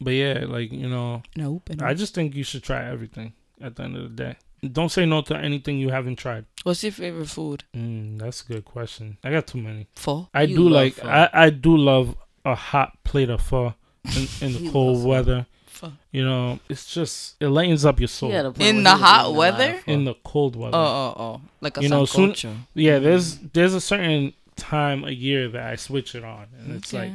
But 0.00 0.10
yeah, 0.12 0.44
like 0.46 0.70
you 0.70 0.88
know, 0.88 1.22
Nope. 1.36 1.68
and 1.70 1.82
I 1.82 1.94
just 1.94 2.14
think 2.14 2.34
you 2.36 2.44
should 2.44 2.62
try 2.62 2.88
everything. 2.88 3.32
At 3.60 3.74
the 3.76 3.82
end 3.84 3.96
of 3.96 4.02
the 4.02 4.08
day, 4.24 4.36
don't 4.72 4.88
say 4.90 5.04
no 5.06 5.20
to 5.22 5.36
anything 5.36 5.78
you 5.78 5.88
haven't 5.90 6.16
tried. 6.16 6.46
What's 6.62 6.82
your 6.84 6.92
favorite 6.92 7.28
food? 7.28 7.64
Mm, 7.76 8.18
that's 8.20 8.42
a 8.42 8.46
good 8.52 8.64
question. 8.64 9.18
I 9.24 9.30
got 9.32 9.46
too 9.48 9.58
many. 9.58 9.88
Pho. 9.96 10.28
I 10.34 10.42
You 10.42 10.56
do 10.56 10.68
like. 10.68 10.94
pho. 10.94 11.08
I 11.08 11.28
I 11.32 11.50
do 11.50 11.76
love 11.76 12.14
a 12.44 12.54
hot 12.54 12.98
plate 13.04 13.30
of 13.30 13.40
pho 13.40 13.74
in, 14.16 14.28
in 14.40 14.52
the 14.64 14.70
cold 14.72 14.92
loves 14.98 15.02
pho. 15.02 15.08
weather. 15.08 15.46
Pho. 15.82 15.92
You 16.12 16.24
know, 16.24 16.60
it's 16.68 16.92
just 16.92 17.36
it 17.40 17.48
lightens 17.48 17.84
up 17.84 17.98
your 18.00 18.08
soul. 18.08 18.30
He 18.30 18.36
had 18.36 18.46
In 18.60 18.82
the 18.82 18.90
hot 18.96 19.26
eating 19.26 19.26
a 19.26 19.28
lot 19.28 19.36
weather? 19.38 19.74
of 19.76 19.88
in 19.88 20.04
the 20.04 20.14
cold 20.24 20.56
weather. 20.56 20.76
Oh, 20.76 20.80
oh, 20.80 21.22
oh. 21.22 21.40
Like 21.60 21.76
a 21.76 21.82
You 21.82 21.88
know, 21.88 22.04
soon- 22.04 22.34
Yeah, 22.74 22.94
mm-hmm. 22.94 23.04
there's 23.04 23.38
there's 23.38 23.74
a 23.74 23.80
certain 23.80 24.32
time 24.56 25.04
a 25.04 25.10
year 25.10 25.48
that 25.48 25.66
I 25.66 25.76
switch 25.76 26.14
it 26.14 26.24
on, 26.24 26.46
and 26.58 26.76
it's 26.76 26.92
like 26.92 27.10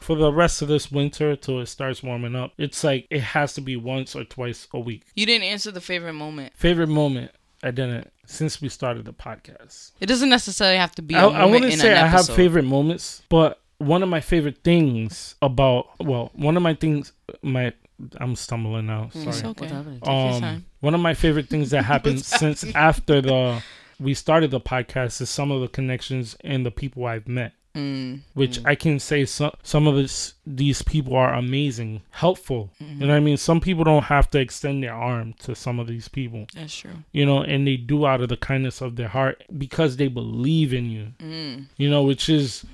for 0.00 0.16
the 0.16 0.32
rest 0.32 0.62
of 0.62 0.68
this 0.68 0.90
winter 0.90 1.36
till 1.36 1.60
it 1.60 1.66
starts 1.66 2.02
warming 2.02 2.34
up, 2.34 2.52
it's 2.58 2.82
like 2.82 3.06
it 3.10 3.20
has 3.20 3.52
to 3.54 3.60
be 3.60 3.76
once 3.76 4.16
or 4.16 4.24
twice 4.24 4.66
a 4.72 4.80
week. 4.80 5.04
You 5.14 5.26
didn't 5.26 5.44
answer 5.46 5.70
the 5.70 5.80
favorite 5.80 6.14
moment. 6.14 6.54
Favorite 6.56 6.88
moment? 6.88 7.30
I 7.62 7.70
didn't 7.72 8.10
since 8.24 8.60
we 8.62 8.68
started 8.68 9.04
the 9.04 9.12
podcast. 9.12 9.92
It 10.00 10.06
doesn't 10.06 10.28
necessarily 10.28 10.78
have 10.78 10.94
to 10.96 11.02
be. 11.02 11.14
I 11.14 11.24
a 11.24 11.28
I 11.28 11.44
wouldn't 11.44 11.72
in 11.72 11.78
say 11.78 11.92
an 11.92 12.04
I 12.04 12.06
have 12.06 12.26
favorite 12.26 12.64
moments, 12.64 13.22
but 13.28 13.60
one 13.78 14.02
of 14.02 14.08
my 14.08 14.20
favorite 14.20 14.58
things 14.64 15.34
about 15.42 15.88
well, 16.00 16.30
one 16.34 16.56
of 16.56 16.62
my 16.62 16.74
things 16.74 17.12
my 17.42 17.72
I'm 18.18 18.36
stumbling 18.36 18.86
now. 18.86 19.04
Hmm, 19.12 19.18
Sorry. 19.24 19.28
It's 19.28 19.38
okay. 19.44 19.60
What's 19.60 19.72
happening? 19.72 20.00
Take 20.00 20.08
your 20.42 20.50
Um, 20.50 20.64
one 20.80 20.94
of 20.94 21.00
my 21.00 21.14
favorite 21.14 21.48
things 21.48 21.70
that 21.70 21.84
happened 21.94 22.24
since 22.24 22.64
after 22.74 23.20
the 23.20 23.62
we 24.00 24.14
started 24.14 24.50
the 24.52 24.60
podcast 24.60 25.20
is 25.20 25.28
some 25.30 25.50
of 25.50 25.60
the 25.60 25.68
connections 25.68 26.36
and 26.42 26.64
the 26.64 26.70
people 26.70 27.04
I've 27.06 27.26
met. 27.28 27.52
Mm. 27.74 28.22
which 28.34 28.58
I 28.64 28.74
can 28.74 28.98
say 28.98 29.24
some 29.24 29.52
some 29.62 29.86
of 29.86 29.94
this 29.94 30.34
these 30.44 30.82
people 30.82 31.14
are 31.14 31.34
amazing, 31.34 32.00
helpful. 32.10 32.72
Mhm. 32.82 32.94
You 32.94 33.06
know 33.06 33.12
what 33.12 33.16
I 33.18 33.20
mean? 33.20 33.36
Some 33.36 33.60
people 33.60 33.84
don't 33.84 34.04
have 34.04 34.28
to 34.30 34.40
extend 34.40 34.82
their 34.82 34.94
arm 34.94 35.34
to 35.40 35.54
some 35.54 35.78
of 35.78 35.86
these 35.86 36.08
people. 36.08 36.46
That's 36.54 36.74
true. 36.74 36.90
You 37.12 37.24
know, 37.26 37.42
and 37.42 37.66
they 37.68 37.76
do 37.76 38.04
out 38.06 38.20
of 38.20 38.30
the 38.30 38.36
kindness 38.38 38.80
of 38.80 38.96
their 38.96 39.06
heart 39.08 39.44
because 39.58 39.96
they 39.96 40.08
believe 40.08 40.72
in 40.74 40.90
you. 40.90 41.08
Mm. 41.20 41.66
You 41.76 41.88
know, 41.90 42.02
which 42.02 42.28
is 42.28 42.64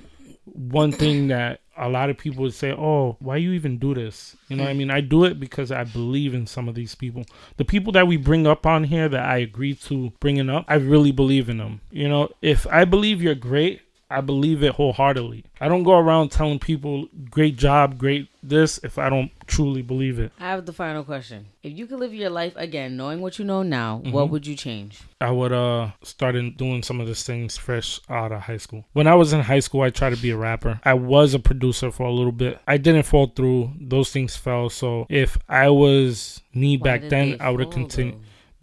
one 0.45 0.91
thing 0.91 1.27
that 1.27 1.61
a 1.77 1.89
lot 1.89 2.09
of 2.09 2.17
people 2.17 2.43
would 2.43 2.53
say, 2.53 2.71
"Oh, 2.71 3.17
why 3.19 3.37
you 3.37 3.51
even 3.53 3.77
do 3.77 3.93
this?" 3.93 4.35
You 4.47 4.55
know 4.55 4.63
what 4.63 4.69
I 4.69 4.73
mean? 4.73 4.91
I 4.91 5.01
do 5.01 5.25
it 5.25 5.39
because 5.39 5.71
I 5.71 5.83
believe 5.83 6.33
in 6.33 6.47
some 6.47 6.69
of 6.69 6.75
these 6.75 6.95
people. 6.95 7.25
The 7.57 7.65
people 7.65 7.91
that 7.93 8.07
we 8.07 8.17
bring 8.17 8.47
up 8.47 8.65
on 8.65 8.85
here 8.85 9.09
that 9.09 9.25
I 9.25 9.37
agree 9.37 9.73
to 9.75 10.13
bringing 10.19 10.49
up, 10.49 10.65
I 10.67 10.75
really 10.75 11.11
believe 11.11 11.49
in 11.49 11.57
them. 11.57 11.81
You 11.91 12.07
know, 12.07 12.29
if 12.41 12.65
I 12.67 12.85
believe 12.85 13.21
you're 13.21 13.35
great, 13.35 13.81
I 14.09 14.21
believe 14.21 14.61
it 14.63 14.73
wholeheartedly. 14.73 15.45
I 15.59 15.67
don't 15.67 15.83
go 15.83 15.97
around 15.97 16.29
telling 16.29 16.59
people 16.59 17.07
great 17.31 17.57
job, 17.57 17.97
great 17.97 18.29
this 18.43 18.79
if 18.83 18.99
I 18.99 19.09
don't 19.09 19.31
truly 19.47 19.81
believe 19.81 20.19
it. 20.19 20.31
I 20.39 20.49
have 20.51 20.65
the 20.67 20.73
final 20.73 21.03
question. 21.03 21.47
If 21.63 21.73
you 21.75 21.87
could 21.87 21.99
live 21.99 22.13
your 22.13 22.29
life 22.29 22.53
again, 22.55 22.95
knowing 22.97 23.19
what 23.21 23.39
you 23.39 23.45
know 23.45 23.63
now, 23.63 23.97
what 24.05 24.27
Mhm. 24.27 24.29
would 24.29 24.45
you 24.45 24.55
change? 24.55 24.99
I 25.19 25.31
would 25.31 25.51
uh 25.51 25.89
started 26.03 26.55
doing 26.55 26.83
some 26.83 27.01
of 27.01 27.07
these 27.07 27.23
things 27.23 27.57
fresh 27.57 27.99
out 28.07 28.31
of 28.31 28.41
high 28.41 28.57
school. 28.57 28.85
When 28.93 29.07
I 29.07 29.15
was 29.15 29.33
in 29.33 29.41
high 29.41 29.59
school, 29.61 29.81
I 29.81 29.89
tried 29.89 30.13
to 30.15 30.21
be 30.21 30.29
a 30.29 30.37
rapper. 30.37 30.79
I 30.83 30.93
was 30.93 31.33
a 31.33 31.39
producer 31.39 31.89
for 31.91 32.03
a 32.05 32.11
little 32.13 32.31
bit. 32.31 32.59
I 32.67 32.77
didn't 32.77 33.03
fall 33.03 33.27
through. 33.35 33.71
Those 33.81 34.11
things 34.11 34.35
fell. 34.35 34.69
So 34.69 35.07
if 35.09 35.37
I 35.49 35.69
was 35.69 36.41
me 36.53 36.77
Why 36.77 36.83
back 36.83 37.09
then, 37.09 37.37
I 37.39 37.49
would 37.49 37.61
have 37.61 37.71
continued 37.71 38.15
though? 38.15 38.19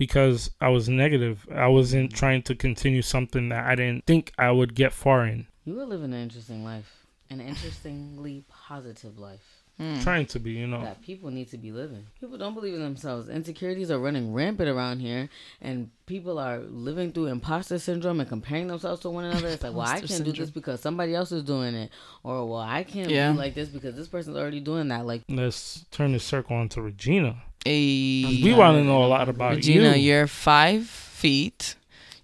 Because 0.06 0.50
I 0.60 0.68
was 0.68 0.88
negative. 0.88 1.46
I 1.54 1.68
wasn't 1.68 2.12
trying 2.12 2.42
to 2.42 2.56
continue 2.56 3.02
something 3.02 3.50
that 3.50 3.64
I 3.66 3.76
didn't 3.76 4.04
think 4.04 4.32
I 4.36 4.50
would 4.50 4.74
get 4.74 4.92
far 4.92 5.24
in. 5.26 5.46
You 5.64 5.74
were 5.76 5.84
living 5.84 6.12
an 6.12 6.20
interesting 6.20 6.64
life, 6.64 7.06
an 7.30 7.40
interestingly 7.40 8.44
positive 8.48 9.16
life 9.16 9.62
Mm. 9.80 10.02
Trying 10.02 10.26
to 10.26 10.38
be, 10.38 10.52
you 10.52 10.66
know. 10.66 10.82
that 10.82 11.00
people 11.02 11.30
need 11.30 11.48
to 11.50 11.56
be 11.56 11.72
living. 11.72 12.06
People 12.20 12.36
don't 12.36 12.54
believe 12.54 12.74
in 12.74 12.80
themselves. 12.80 13.28
Insecurities 13.28 13.90
are 13.90 13.98
running 13.98 14.32
rampant 14.32 14.68
around 14.68 15.00
here, 15.00 15.28
and 15.62 15.90
people 16.06 16.38
are 16.38 16.58
living 16.58 17.10
through 17.10 17.26
imposter 17.26 17.78
syndrome 17.78 18.20
and 18.20 18.28
comparing 18.28 18.66
themselves 18.66 19.00
to 19.00 19.10
one 19.10 19.24
another. 19.24 19.48
It's 19.48 19.62
like, 19.62 19.72
well, 19.72 19.88
I 19.88 20.00
can't 20.00 20.24
do 20.24 20.32
this 20.32 20.50
because 20.50 20.80
somebody 20.80 21.14
else 21.14 21.32
is 21.32 21.42
doing 21.42 21.74
it, 21.74 21.90
or 22.22 22.46
well, 22.48 22.60
I 22.60 22.84
can't 22.84 23.10
Yeah. 23.10 23.32
be 23.32 23.38
like 23.38 23.54
this 23.54 23.70
because 23.70 23.96
this 23.96 24.08
person's 24.08 24.36
already 24.36 24.60
doing 24.60 24.88
that. 24.88 25.06
Like, 25.06 25.22
Let's 25.28 25.84
turn 25.90 26.12
the 26.12 26.20
circle 26.20 26.54
onto 26.56 26.82
Regina. 26.82 27.42
Hey, 27.64 28.40
We 28.42 28.54
want 28.54 28.76
to 28.78 28.84
know 28.84 29.04
a 29.04 29.06
lot 29.06 29.28
about 29.28 29.54
Regina, 29.56 29.96
you. 29.96 30.12
you're 30.12 30.26
five 30.26 30.86
feet. 30.86 31.76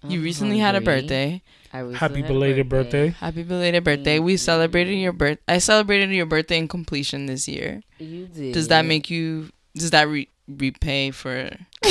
You 0.07 0.19
I'm 0.19 0.23
recently 0.23 0.59
had 0.59 0.75
a 0.75 0.81
birthday. 0.81 1.41
I 1.71 1.79
recently 1.79 1.97
Happy 1.99 2.21
belated 2.21 2.67
birthday. 2.69 3.09
Happy 3.09 3.43
belated 3.43 3.83
birthday. 3.83 4.19
We 4.19 4.33
Thank 4.33 4.39
celebrated 4.41 4.95
your 4.95 5.13
birth. 5.13 5.37
I 5.47 5.59
celebrated 5.59 6.09
your 6.11 6.25
birthday 6.25 6.57
in 6.57 6.67
completion 6.67 7.27
this 7.27 7.47
year. 7.47 7.81
You 7.99 8.27
did. 8.27 8.53
Does 8.53 8.69
that 8.69 8.85
make 8.85 9.09
you? 9.09 9.49
Does 9.75 9.91
that 9.91 10.07
re- 10.07 10.29
repay 10.47 11.11
for? 11.11 11.49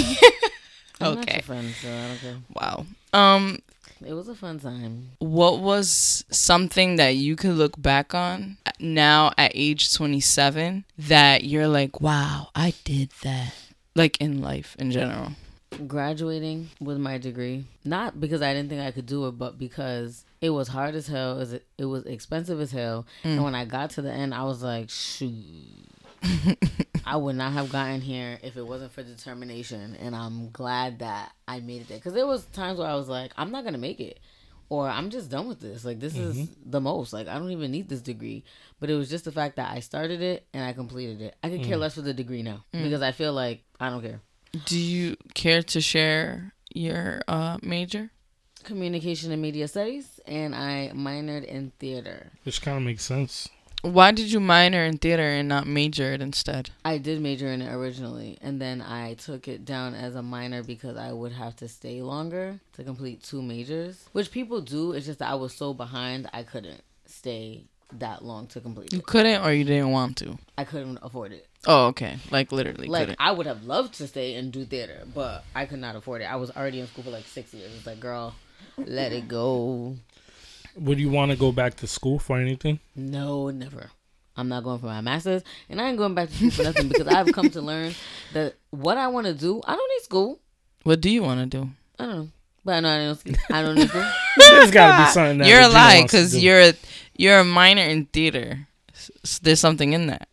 I'm 1.01 1.15
not 1.15 1.19
okay. 1.19 1.35
your 1.35 1.43
friend, 1.43 1.75
so 1.81 1.89
I 1.89 2.09
don't 2.09 2.19
care. 2.19 2.37
Wow. 2.55 2.87
Um, 3.13 3.59
It 4.05 4.13
was 4.13 4.29
a 4.29 4.35
fun 4.35 4.59
time. 4.61 5.11
what 5.19 5.61
was 5.61 6.25
something 6.31 6.97
that 6.97 7.17
you 7.17 7.37
could 7.37 7.55
look 7.55 7.81
back 7.81 8.15
on 8.15 8.59
now 8.79 9.33
at 9.37 9.53
age 9.55 9.93
27 9.95 10.85
that 10.99 11.45
you're 11.45 11.69
like, 11.69 12.01
wow, 12.01 12.49
I 12.55 12.75
did 12.85 13.11
that, 13.23 13.55
like 13.95 14.21
in 14.21 14.41
life 14.41 14.77
in 14.79 14.91
general? 14.91 15.33
graduating 15.87 16.71
with 16.81 16.99
my 16.99 17.19
degree. 17.19 17.65
Not 17.85 18.21
because 18.21 18.43
i 18.43 18.53
didn't 18.53 18.69
think 18.71 18.81
i 18.81 18.91
could 18.91 19.07
do 19.07 19.27
it 19.27 19.33
but 19.33 19.59
because 19.59 20.25
it 20.41 20.51
was 20.51 20.69
hard 20.69 20.95
as 20.95 21.07
hell. 21.07 21.41
It 21.77 21.85
was, 21.85 22.05
expensive 22.05 22.61
as 22.61 22.71
hell. 22.73 23.07
And 23.25 23.41
mm. 23.41 23.45
when 23.45 23.55
i 23.55 23.65
got 23.65 23.91
to 23.91 24.03
the 24.03 24.13
end 24.13 24.35
i 24.35 24.45
was 24.45 24.63
like 24.63 24.91
shoot 24.91 25.35
i 27.07 27.17
would 27.17 27.37
not 27.37 27.53
have 27.53 27.71
gotten 27.71 28.01
here 28.01 28.39
if 28.43 28.57
it 28.57 28.67
wasn't 28.67 28.93
for 28.93 29.03
determination 29.03 29.97
and 30.01 30.15
i'm 30.15 30.51
glad 30.51 30.99
that 31.01 31.33
i 31.47 31.61
made 31.61 31.83
it 31.83 31.89
there. 31.89 31.99
Because 31.99 32.15
there 32.15 32.27
was 32.27 32.45
times 32.47 32.79
where 32.79 32.89
i 32.89 32.95
was 32.95 33.09
like 33.09 33.33
i'm 33.37 33.51
not 33.51 33.65
gonna 33.65 33.79
make 33.79 34.01
it 34.01 34.21
or 34.69 34.89
i'm 34.89 35.11
just 35.11 35.31
done 35.31 35.49
with 35.49 35.61
this. 35.61 35.85
Like 35.85 36.01
this 36.01 36.17
is 36.17 36.37
mm-hmm. 36.37 36.71
the 36.71 36.81
most. 36.81 37.13
Like 37.13 37.29
i 37.29 37.39
don't 37.39 37.51
even 37.51 37.71
need 37.71 37.89
this 37.89 38.01
degree. 38.01 38.45
But 38.81 38.91
it 38.91 38.95
was 38.95 39.09
just 39.09 39.25
the 39.25 39.33
fact 39.33 39.57
that 39.57 39.71
i 39.71 39.81
started 39.81 40.21
it 40.23 40.47
and 40.53 40.65
i 40.65 40.73
completed 40.73 41.21
it. 41.21 41.37
I 41.43 41.51
could 41.51 41.63
care 41.63 41.77
mm. 41.77 41.81
less 41.81 41.95
for 41.95 42.03
the 42.03 42.15
degree 42.15 42.43
now 42.43 42.65
mm. 42.75 42.83
because 42.83 43.03
i 43.03 43.13
feel 43.13 43.33
like 43.33 43.63
i 43.81 43.91
don't 43.91 44.03
care. 44.03 44.21
Do 44.67 44.79
you 44.79 45.17
care 45.35 45.63
to 45.63 45.81
share 45.81 46.53
your 46.75 47.23
uh, 47.29 47.59
major? 47.63 48.11
communication 48.65 49.33
and 49.33 49.41
media 49.41 49.67
studies 49.67 50.21
and 50.27 50.55
I 50.55 50.91
minored 50.95 51.45
in 51.45 51.73
theater. 51.79 52.33
Which 52.43 52.61
kind 52.61 52.77
of 52.77 52.83
makes 52.83 53.05
sense. 53.05 53.49
Why 53.83 54.11
did 54.11 54.33
you 54.33 54.41
minor 54.41 54.85
in 54.85 54.99
theater 54.99 55.23
and 55.23 55.49
not 55.49 55.67
major 55.67 56.13
it 56.13 56.21
instead? 56.21 56.71
I 56.85 56.99
did 56.99 57.21
major 57.21 57.47
in 57.47 57.63
it 57.63 57.73
originally 57.73 58.37
and 58.41 58.61
then 58.61 58.83
I 58.83 59.15
took 59.15 59.47
it 59.47 59.65
down 59.65 59.95
as 59.95 60.17
a 60.17 60.23
minor 60.23 60.63
because 60.63 60.97
I 60.97 61.13
would 61.13 61.33
have 61.33 61.55
to 61.57 61.69
stay 61.69 62.03
longer 62.03 62.59
to 62.75 62.85
complete 62.85 63.23
two 63.23 63.41
majors, 63.41 64.09
which 64.13 64.33
people 64.33 64.61
do. 64.61 64.93
It's 64.93 65.07
just 65.07 65.21
that 65.21 65.31
I 65.31 65.37
was 65.37 65.55
so 65.55 65.75
behind 65.75 66.29
I 66.33 66.43
couldn't 66.43 66.83
stay 67.07 67.65
that 67.93 68.23
long 68.25 68.47
to 68.49 68.61
complete 68.61 68.93
You 68.93 68.99
it. 68.99 69.07
couldn't 69.07 69.43
or 69.43 69.53
you 69.53 69.65
didn't 69.65 69.91
want 69.91 70.17
to? 70.19 70.37
I 70.59 70.65
couldn't 70.65 70.99
afford 71.01 71.33
it. 71.33 71.47
Oh, 71.67 71.87
okay. 71.87 72.19
Like 72.31 72.53
literally 72.53 72.89
Like 72.89 73.03
couldn't. 73.03 73.17
I 73.21 73.31
would 73.31 73.47
have 73.47 73.63
loved 73.65 73.95
to 73.95 74.09
stay 74.09 74.35
and 74.35 74.53
do 74.53 74.65
theater, 74.65 75.05
but 75.15 75.45
I 75.55 75.67
could 75.67 75.79
not 75.79 75.95
afford 75.95 76.21
it. 76.21 76.25
I 76.25 76.37
was 76.37 76.51
already 76.51 76.81
in 76.81 76.87
school 76.89 77.05
for 77.05 77.11
like 77.11 77.27
6 77.27 77.55
years. 77.55 77.73
It's 77.77 77.87
like, 77.87 78.01
girl, 78.01 78.35
let 78.77 79.13
it 79.13 79.29
go. 79.29 79.97
Would 80.79 80.99
you 80.99 81.11
want 81.11 81.31
to 81.31 81.37
go 81.37 81.53
back 81.53 81.75
to 81.77 81.87
school 81.87 82.19
for 82.19 82.39
anything? 82.39 82.79
No, 82.95 83.51
never. 83.51 83.91
I'm 84.37 84.49
not 84.49 84.63
going 84.63 84.79
for 84.79 84.87
my 84.87 85.01
master's, 85.01 85.43
and 85.69 85.81
I 85.81 85.89
ain't 85.89 85.99
going 85.99 86.15
back 86.15 86.29
to 86.29 86.35
school 86.35 86.51
for 86.53 86.63
nothing 86.63 86.89
because 86.89 87.09
I've 87.09 87.33
come 87.33 87.51
to 87.51 87.61
learn 87.61 87.95
that 88.35 88.55
what 88.71 88.97
I 88.97 89.09
want 89.09 89.27
to 89.27 89.35
do, 89.35 89.61
I 89.67 89.75
don't 89.75 89.89
need 89.91 90.05
school. 90.05 90.39
What 90.85 91.01
do 91.01 91.11
you 91.11 91.23
want 91.25 91.41
to 91.51 91.59
do? 91.59 91.71
I 91.99 92.05
don't 92.07 92.15
know, 92.17 92.29
but 92.65 92.75
I 92.75 92.81
know 92.81 92.89
I 92.89 92.99
don't. 93.07 93.27
Need, 93.27 93.39
I 93.51 93.63
don't 93.63 93.75
need 93.75 93.89
school. 93.89 94.09
There's 94.39 94.71
got 94.71 94.97
to 94.97 95.05
be 95.05 95.11
something 95.13 95.39
that 95.39 95.49
You're 95.49 95.63
a 95.63 95.69
lie 95.69 96.03
because 96.03 96.41
you're 96.41 96.61
a, 96.61 96.73
you're 97.17 97.41
a 97.41 97.45
minor 97.45 97.83
in 97.83 98.07
theater. 98.07 98.69
S- 98.95 99.41
there's 99.41 99.59
something 99.61 99.93
in 99.93 100.07
that. 100.07 100.29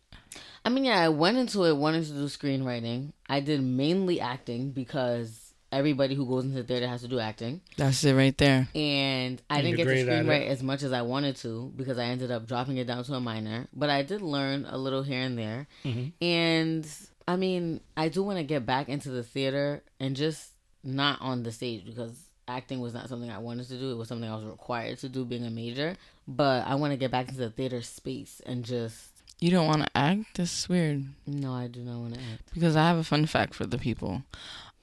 I 0.64 0.68
mean, 0.68 0.84
yeah, 0.84 1.00
I 1.00 1.08
went 1.08 1.36
into 1.38 1.64
it 1.64 1.76
wanting 1.76 2.04
to 2.04 2.10
do 2.10 2.24
screenwriting. 2.26 3.12
I 3.28 3.40
did 3.40 3.60
mainly 3.62 4.20
acting 4.20 4.70
because 4.70 5.45
everybody 5.72 6.14
who 6.14 6.26
goes 6.26 6.44
into 6.44 6.62
theater 6.62 6.86
has 6.88 7.02
to 7.02 7.08
do 7.08 7.18
acting, 7.18 7.60
That's 7.76 8.02
it 8.04 8.14
right 8.14 8.36
there. 8.38 8.68
and 8.74 9.42
I 9.50 9.56
And 9.58 9.64
didn't 9.66 9.68
you're 9.68 9.76
get 9.76 9.82
to 9.98 10.04
great 10.04 10.08
at 10.08 10.24
screenwrite 10.24 10.46
as 10.48 10.62
much 10.62 10.82
as 10.82 10.92
I 10.92 11.02
wanted 11.02 11.36
to 11.36 11.72
because 11.76 11.98
I 11.98 12.04
ended 12.04 12.30
up 12.30 12.46
dropping 12.46 12.76
it 12.78 12.86
down 12.86 13.02
to 13.04 13.14
a 13.14 13.20
minor. 13.20 13.66
But 13.74 13.90
I 13.90 14.02
did 14.02 14.22
learn 14.22 14.64
a 14.68 14.78
little 14.78 15.02
here 15.02 15.20
and 15.22 15.36
there. 15.38 15.66
Mhm. 15.84 16.12
And 16.22 16.86
I 17.28 17.36
mean, 17.36 17.80
I 17.96 18.08
do 18.08 18.22
want 18.22 18.38
to 18.38 18.44
get 18.44 18.64
back 18.64 18.88
into 18.88 19.10
the 19.10 19.22
theater 19.22 19.82
and 19.98 20.14
just 20.14 20.50
not 20.84 21.20
on 21.20 21.42
the 21.42 21.50
stage 21.50 21.84
because 21.84 22.12
acting 22.46 22.78
was 22.80 22.94
not 22.94 23.08
something 23.08 23.28
I 23.28 23.38
wanted 23.38 23.66
to 23.68 23.76
do. 23.76 23.90
It 23.90 23.96
was 23.96 24.06
something 24.08 24.30
I 24.30 24.36
was 24.36 24.44
required 24.44 24.98
to 24.98 25.08
do 25.08 25.24
being 25.24 25.44
a 25.44 25.50
major. 25.50 25.96
But 26.28 26.64
I 26.66 26.76
want 26.76 26.92
to 26.92 26.96
get 26.96 27.10
back 27.10 27.26
into 27.28 27.40
the 27.40 27.50
theater 27.50 27.82
space 27.82 28.40
and 28.46 28.64
just. 28.64 29.08
You 29.40 29.50
don't 29.50 29.66
want 29.66 29.82
to 29.82 29.88
act? 29.96 30.36
That's 30.36 30.68
weird. 30.68 31.04
No, 31.26 31.52
I 31.52 31.66
do 31.66 31.80
not 31.80 31.98
want 31.98 32.14
to 32.14 32.20
act. 32.32 32.54
Because 32.54 32.76
I 32.76 32.84
have 32.86 32.96
a 32.98 33.04
fun 33.04 33.26
fact 33.26 33.54
for 33.54 33.66
the 33.66 33.76
people. 33.78 34.22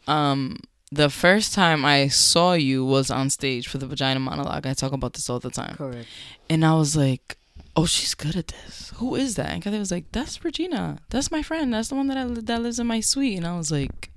Um, 0.05 0.57
the 0.95 1.09
first 1.09 1.53
time 1.53 1.83
I 1.85 2.07
saw 2.07 2.53
you 2.53 2.85
was 2.85 3.09
on 3.11 3.29
stage 3.29 3.67
for 3.67 3.77
the 3.77 3.87
vagina 3.87 4.19
monologue. 4.19 4.65
I 4.67 4.73
talk 4.73 4.91
about 4.91 5.13
this 5.13 5.29
all 5.29 5.39
the 5.39 5.49
time. 5.49 5.75
Correct. 5.75 6.07
And 6.49 6.63
I 6.65 6.73
was 6.75 6.95
like, 6.95 7.37
oh, 7.75 7.85
she's 7.85 8.13
good 8.15 8.35
at 8.35 8.47
this. 8.47 8.91
Who 8.97 9.15
is 9.15 9.35
that? 9.35 9.49
And 9.51 9.61
Kathy 9.63 9.79
was 9.79 9.91
like, 9.91 10.11
that's 10.11 10.43
Regina. 10.43 10.99
That's 11.09 11.31
my 11.31 11.41
friend. 11.41 11.73
That's 11.73 11.89
the 11.89 11.95
one 11.95 12.07
that 12.07 12.17
I 12.17 12.25
that 12.25 12.61
lives 12.61 12.79
in 12.79 12.87
my 12.87 12.99
suite. 12.99 13.37
And 13.37 13.47
I 13.47 13.57
was 13.57 13.71
like, 13.71 14.11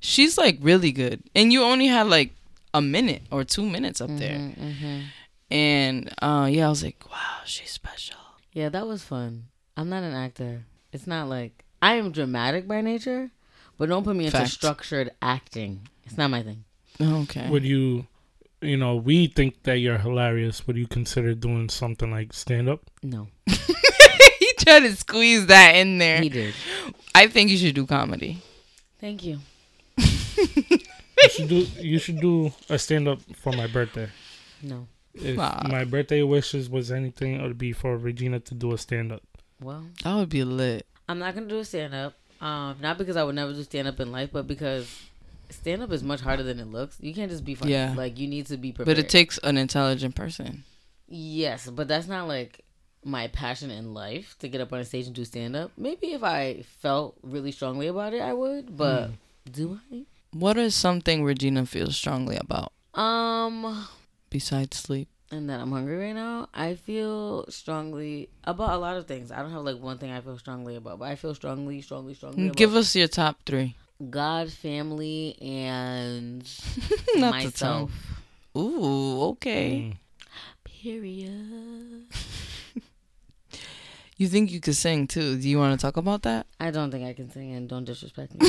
she's 0.00 0.38
like 0.38 0.58
really 0.60 0.92
good. 0.92 1.22
And 1.34 1.52
you 1.52 1.62
only 1.62 1.86
had 1.86 2.06
like 2.08 2.32
a 2.74 2.80
minute 2.82 3.22
or 3.30 3.44
two 3.44 3.68
minutes 3.68 4.00
up 4.00 4.10
there. 4.16 4.38
hmm 4.38 5.00
And 5.50 6.12
uh, 6.22 6.48
yeah, 6.50 6.66
I 6.66 6.68
was 6.70 6.82
like, 6.82 7.04
wow, 7.10 7.40
she's 7.44 7.70
special. 7.70 8.16
Yeah, 8.52 8.68
that 8.70 8.86
was 8.86 9.02
fun. 9.02 9.44
I'm 9.76 9.88
not 9.88 10.02
an 10.02 10.14
actor. 10.14 10.64
It's 10.92 11.06
not 11.06 11.28
like 11.28 11.64
I 11.82 11.94
am 11.94 12.10
dramatic 12.12 12.66
by 12.66 12.80
nature, 12.80 13.30
but 13.76 13.88
don't 13.90 14.04
put 14.04 14.16
me 14.16 14.26
into 14.26 14.38
Fact. 14.38 14.50
structured 14.50 15.10
acting. 15.20 15.88
It's 16.06 16.16
not 16.16 16.30
my 16.30 16.42
thing. 16.42 16.64
Okay. 17.00 17.48
Would 17.50 17.64
you, 17.64 18.06
you 18.62 18.76
know, 18.78 18.96
we 18.96 19.26
think 19.26 19.62
that 19.64 19.78
you're 19.78 19.98
hilarious. 19.98 20.66
Would 20.66 20.76
you 20.78 20.86
consider 20.86 21.34
doing 21.34 21.68
something 21.68 22.10
like 22.10 22.32
stand 22.32 22.68
up? 22.70 22.80
No, 23.02 23.28
he 23.46 24.52
tried 24.58 24.80
to 24.80 24.96
squeeze 24.96 25.46
that 25.46 25.76
in 25.76 25.98
there. 25.98 26.20
he 26.22 26.28
did. 26.30 26.54
I 27.14 27.26
think 27.28 27.50
you 27.50 27.58
should 27.58 27.74
do 27.74 27.86
comedy. 27.86 28.42
Thank 29.00 29.24
you. 29.24 29.40
You 31.22 31.30
should 31.30 31.48
do. 31.48 31.66
You 31.80 31.98
should 31.98 32.20
do 32.20 32.52
a 32.68 32.78
stand 32.78 33.08
up 33.08 33.20
for 33.36 33.50
my 33.52 33.66
birthday. 33.66 34.08
No. 34.62 34.86
If 35.14 35.38
Wow. 35.38 35.62
my 35.68 35.84
birthday 35.84 36.22
wishes 36.22 36.68
was 36.68 36.92
anything, 36.92 37.34
it 37.36 37.42
would 37.42 37.56
be 37.56 37.72
for 37.72 37.96
Regina 37.96 38.38
to 38.40 38.54
do 38.54 38.72
a 38.74 38.78
stand 38.78 39.10
up. 39.12 39.22
Well, 39.62 39.86
That 40.04 40.14
would 40.14 40.28
be 40.28 40.44
lit. 40.44 40.86
I'm 41.08 41.18
not 41.18 41.34
gonna 41.34 41.46
do 41.48 41.58
a 41.58 41.64
stand 41.64 41.94
up. 41.94 42.12
Um, 42.40 42.76
not 42.82 42.98
because 42.98 43.16
I 43.16 43.24
would 43.24 43.34
never 43.34 43.54
do 43.54 43.62
stand 43.62 43.88
up 43.88 43.98
in 43.98 44.12
life, 44.12 44.28
but 44.30 44.46
because 44.46 44.94
stand 45.50 45.82
up 45.82 45.92
is 45.92 46.02
much 46.02 46.20
harder 46.20 46.42
than 46.42 46.60
it 46.60 46.66
looks. 46.66 46.96
You 47.00 47.14
can't 47.14 47.30
just 47.30 47.44
be 47.44 47.54
funny. 47.54 47.72
Yeah. 47.72 47.94
Like 47.96 48.18
you 48.18 48.26
need 48.28 48.46
to 48.46 48.56
be 48.56 48.72
prepared. 48.72 48.96
But 48.96 49.04
it 49.04 49.08
takes 49.08 49.38
an 49.38 49.56
intelligent 49.56 50.14
person. 50.14 50.64
Yes, 51.08 51.68
but 51.70 51.88
that's 51.88 52.08
not 52.08 52.26
like 52.28 52.64
my 53.04 53.28
passion 53.28 53.70
in 53.70 53.94
life 53.94 54.36
to 54.40 54.48
get 54.48 54.60
up 54.60 54.72
on 54.72 54.80
a 54.80 54.84
stage 54.84 55.06
and 55.06 55.14
do 55.14 55.24
stand 55.24 55.54
up. 55.54 55.70
Maybe 55.76 56.08
if 56.08 56.24
I 56.24 56.64
felt 56.80 57.16
really 57.22 57.52
strongly 57.52 57.86
about 57.86 58.12
it, 58.14 58.20
I 58.20 58.32
would. 58.32 58.76
But 58.76 59.10
do 59.50 59.78
I? 59.92 60.04
What 60.32 60.56
is 60.58 60.74
something 60.74 61.24
Regina 61.24 61.64
feels 61.66 61.96
strongly 61.96 62.36
about 62.36 62.72
Um, 62.94 63.86
besides 64.30 64.76
sleep? 64.76 65.08
and 65.30 65.50
that 65.50 65.60
I'm 65.60 65.72
hungry 65.72 65.96
right 65.98 66.14
now. 66.14 66.48
I 66.54 66.74
feel 66.74 67.46
strongly 67.48 68.28
about 68.44 68.70
a 68.70 68.78
lot 68.78 68.96
of 68.96 69.06
things. 69.06 69.32
I 69.32 69.42
don't 69.42 69.50
have 69.50 69.62
like 69.62 69.80
one 69.80 69.98
thing 69.98 70.10
I 70.10 70.20
feel 70.20 70.38
strongly 70.38 70.76
about, 70.76 70.98
but 70.98 71.06
I 71.06 71.16
feel 71.16 71.34
strongly, 71.34 71.82
strongly, 71.82 72.14
strongly. 72.14 72.46
About 72.46 72.56
Give 72.56 72.74
us 72.76 72.94
your 72.94 73.08
top 73.08 73.38
three. 73.44 73.76
God, 74.10 74.52
family, 74.52 75.36
and 75.40 76.48
Not 77.16 77.30
myself. 77.30 77.90
Ooh, 78.56 79.22
okay. 79.30 79.92
Mm. 79.92 79.96
Period. 80.64 82.04
You 84.18 84.28
think 84.28 84.50
you 84.50 84.60
could 84.60 84.76
sing 84.76 85.06
too? 85.06 85.36
Do 85.36 85.46
you 85.46 85.58
want 85.58 85.78
to 85.78 85.84
talk 85.84 85.98
about 85.98 86.22
that? 86.22 86.46
I 86.58 86.70
don't 86.70 86.90
think 86.90 87.04
I 87.06 87.12
can 87.12 87.30
sing, 87.30 87.52
and 87.52 87.68
don't 87.68 87.84
disrespect 87.84 88.32
me. 88.32 88.48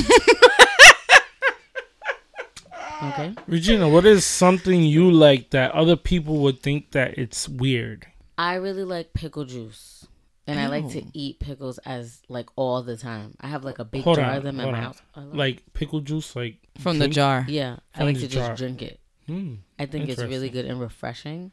okay. 3.02 3.34
Regina, 3.46 3.86
what 3.86 4.06
is 4.06 4.24
something 4.24 4.82
you 4.82 5.10
like 5.10 5.50
that 5.50 5.72
other 5.72 5.94
people 5.94 6.38
would 6.38 6.62
think 6.62 6.92
that 6.92 7.18
it's 7.18 7.50
weird? 7.50 8.06
I 8.38 8.54
really 8.54 8.84
like 8.84 9.12
pickle 9.12 9.44
juice. 9.44 10.06
And 10.48 10.58
I 10.58 10.66
like 10.68 10.88
to 10.90 11.02
eat 11.12 11.38
pickles 11.40 11.78
as 11.78 12.22
like 12.28 12.48
all 12.56 12.82
the 12.82 12.96
time. 12.96 13.34
I 13.40 13.48
have 13.48 13.64
like 13.64 13.78
a 13.78 13.84
big 13.84 14.02
Hold 14.02 14.16
jar 14.16 14.30
on, 14.30 14.36
of 14.38 14.42
them 14.44 14.58
in 14.60 14.70
my 14.72 14.78
on. 14.78 14.82
house. 14.84 15.02
Love 15.16 15.34
Like 15.34 15.62
pickle 15.74 16.00
juice, 16.00 16.34
like 16.34 16.56
From 16.78 16.98
the 16.98 17.08
jar. 17.08 17.44
Yeah, 17.48 17.76
I 17.94 18.04
like 18.04 18.18
to 18.18 18.28
jar. 18.28 18.48
just 18.48 18.58
drink 18.58 18.82
it. 18.82 18.98
Hmm. 19.26 19.56
I 19.78 19.86
think 19.86 20.08
it's 20.08 20.22
really 20.22 20.48
good 20.48 20.64
and 20.64 20.80
refreshing. 20.80 21.52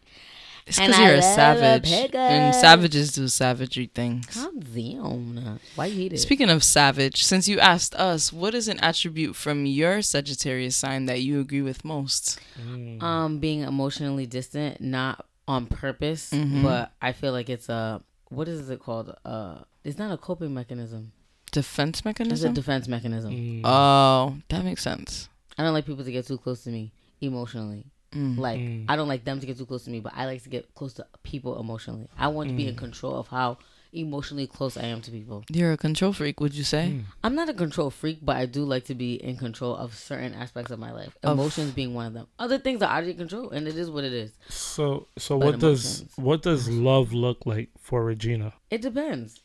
It's 0.67 0.79
because 0.79 0.97
you're 0.97 1.09
a 1.09 1.17
love 1.17 1.19
a 1.19 1.21
savage. 1.21 1.91
And 2.15 2.55
savages 2.55 3.11
do 3.13 3.27
savagery 3.27 3.91
things. 3.93 4.25
Calm 4.27 4.59
down. 4.61 5.59
Why 5.75 5.85
you 5.87 5.95
hate 5.97 6.13
it? 6.13 6.17
Speaking 6.19 6.49
of 6.49 6.63
savage, 6.63 7.23
since 7.23 7.47
you 7.47 7.59
asked 7.59 7.93
us, 7.95 8.33
what 8.33 8.55
is 8.55 8.67
an 8.67 8.79
attribute 8.79 9.35
from 9.35 9.65
your 9.67 10.01
Sagittarius 10.01 10.75
sign 10.75 11.05
that 11.05 11.21
you 11.21 11.39
agree 11.39 11.61
with 11.61 11.85
most? 11.85 12.39
Mm. 12.59 13.03
um, 13.03 13.39
being 13.39 13.59
emotionally 13.61 14.25
distant, 14.25 14.81
not 14.81 15.25
on 15.47 15.67
purpose, 15.67 16.31
Mhm. 16.31 16.63
but 16.63 16.93
I 16.99 17.11
feel 17.11 17.31
like 17.31 17.49
it's 17.49 17.69
a 17.69 18.01
what 18.29 18.47
is 18.47 18.69
it 18.69 18.79
called? 18.79 19.15
Uh, 19.25 19.59
it's 19.83 19.97
not 19.97 20.11
a 20.11 20.17
coping 20.17 20.53
mechanism. 20.53 21.11
Defense 21.51 22.03
mechanism. 22.03 22.49
It's 22.49 22.57
a 22.57 22.61
defense 22.61 22.87
mechanism. 22.87 23.31
Mm. 23.31 23.61
oh, 23.63 24.37
that 24.49 24.65
makes 24.65 24.81
sense. 24.83 25.29
I 25.57 25.63
don't 25.63 25.73
like 25.73 25.85
people 25.85 26.03
to 26.03 26.11
get 26.11 26.27
too 26.27 26.37
close 26.37 26.63
to 26.65 26.69
me 26.69 26.91
emotionally. 27.21 27.85
Mm. 28.11 28.37
Like 28.37 28.59
Mm. 28.59 28.85
I 28.89 28.95
don't 28.95 29.07
like 29.07 29.23
them 29.25 29.39
to 29.39 29.45
get 29.45 29.57
too 29.57 29.65
close 29.65 29.83
to 29.85 29.89
me, 29.91 29.99
but 29.99 30.13
I 30.15 30.25
like 30.25 30.43
to 30.43 30.49
get 30.49 30.73
close 30.75 30.93
to 30.95 31.05
people 31.23 31.59
emotionally. 31.59 32.07
I 32.17 32.27
want 32.27 32.49
to 32.49 32.55
be 32.55 32.65
Mm. 32.65 32.69
in 32.69 32.75
control 32.75 33.15
of 33.15 33.27
how 33.27 33.57
emotionally 33.95 34.47
close 34.47 34.77
I 34.77 34.83
am 34.85 35.01
to 35.01 35.11
people. 35.11 35.43
You're 35.49 35.71
a 35.73 35.77
control 35.77 36.13
freak, 36.13 36.39
would 36.39 36.53
you 36.53 36.63
say? 36.63 36.93
Mm. 36.95 37.03
I'm 37.23 37.35
not 37.35 37.49
a 37.49 37.53
control 37.53 37.89
freak, 37.89 38.19
but 38.21 38.35
I 38.37 38.45
do 38.45 38.63
like 38.63 38.85
to 38.85 38.95
be 38.95 39.15
in 39.15 39.37
control 39.37 39.75
of 39.75 39.93
certain 39.95 40.33
aspects 40.33 40.71
of 40.71 40.79
my 40.79 40.91
life. 40.91 41.17
Of- 41.23 41.33
Emotions 41.39 41.71
being 41.71 41.93
one 41.93 42.07
of 42.07 42.13
them. 42.13 42.27
Other 42.39 42.57
things 42.59 42.81
are 42.81 42.89
out 42.91 43.01
of 43.03 43.07
your 43.07 43.15
control, 43.15 43.49
and 43.51 43.67
it 43.67 43.75
is 43.77 43.89
what 43.89 44.03
it 44.03 44.13
is. 44.13 44.31
So, 44.49 45.07
so 45.17 45.37
But 45.39 45.45
what 45.45 45.59
does 45.59 46.03
what 46.15 46.41
does 46.41 46.69
love 46.69 47.13
look 47.13 47.45
like 47.45 47.69
for 47.79 48.03
Regina? 48.03 48.53
It 48.69 48.81
depends. 48.81 49.41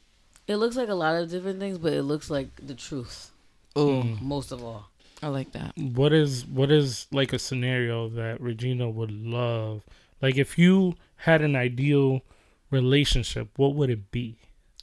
It 0.46 0.56
looks 0.56 0.76
like 0.76 0.88
a 0.88 0.94
lot 0.94 1.14
of 1.20 1.30
different 1.30 1.60
things, 1.60 1.78
but 1.78 1.92
it 1.92 2.02
looks 2.02 2.28
like 2.30 2.48
the 2.66 2.74
truth 2.74 3.30
Oh, 3.76 4.02
Mm. 4.02 4.20
most 4.20 4.50
of 4.50 4.64
all. 4.64 4.86
I 5.22 5.28
like 5.28 5.52
that. 5.52 5.76
What 5.76 6.12
is 6.12 6.46
what 6.46 6.70
is 6.72 7.06
like 7.12 7.32
a 7.32 7.38
scenario 7.38 8.08
that 8.10 8.40
Regina 8.40 8.88
would 8.90 9.12
love? 9.12 9.82
Like 10.22 10.36
if 10.38 10.58
you 10.58 10.94
had 11.16 11.42
an 11.42 11.54
ideal 11.54 12.22
relationship, 12.70 13.48
what 13.56 13.74
would 13.74 13.90
it 13.90 14.10
be? 14.10 14.36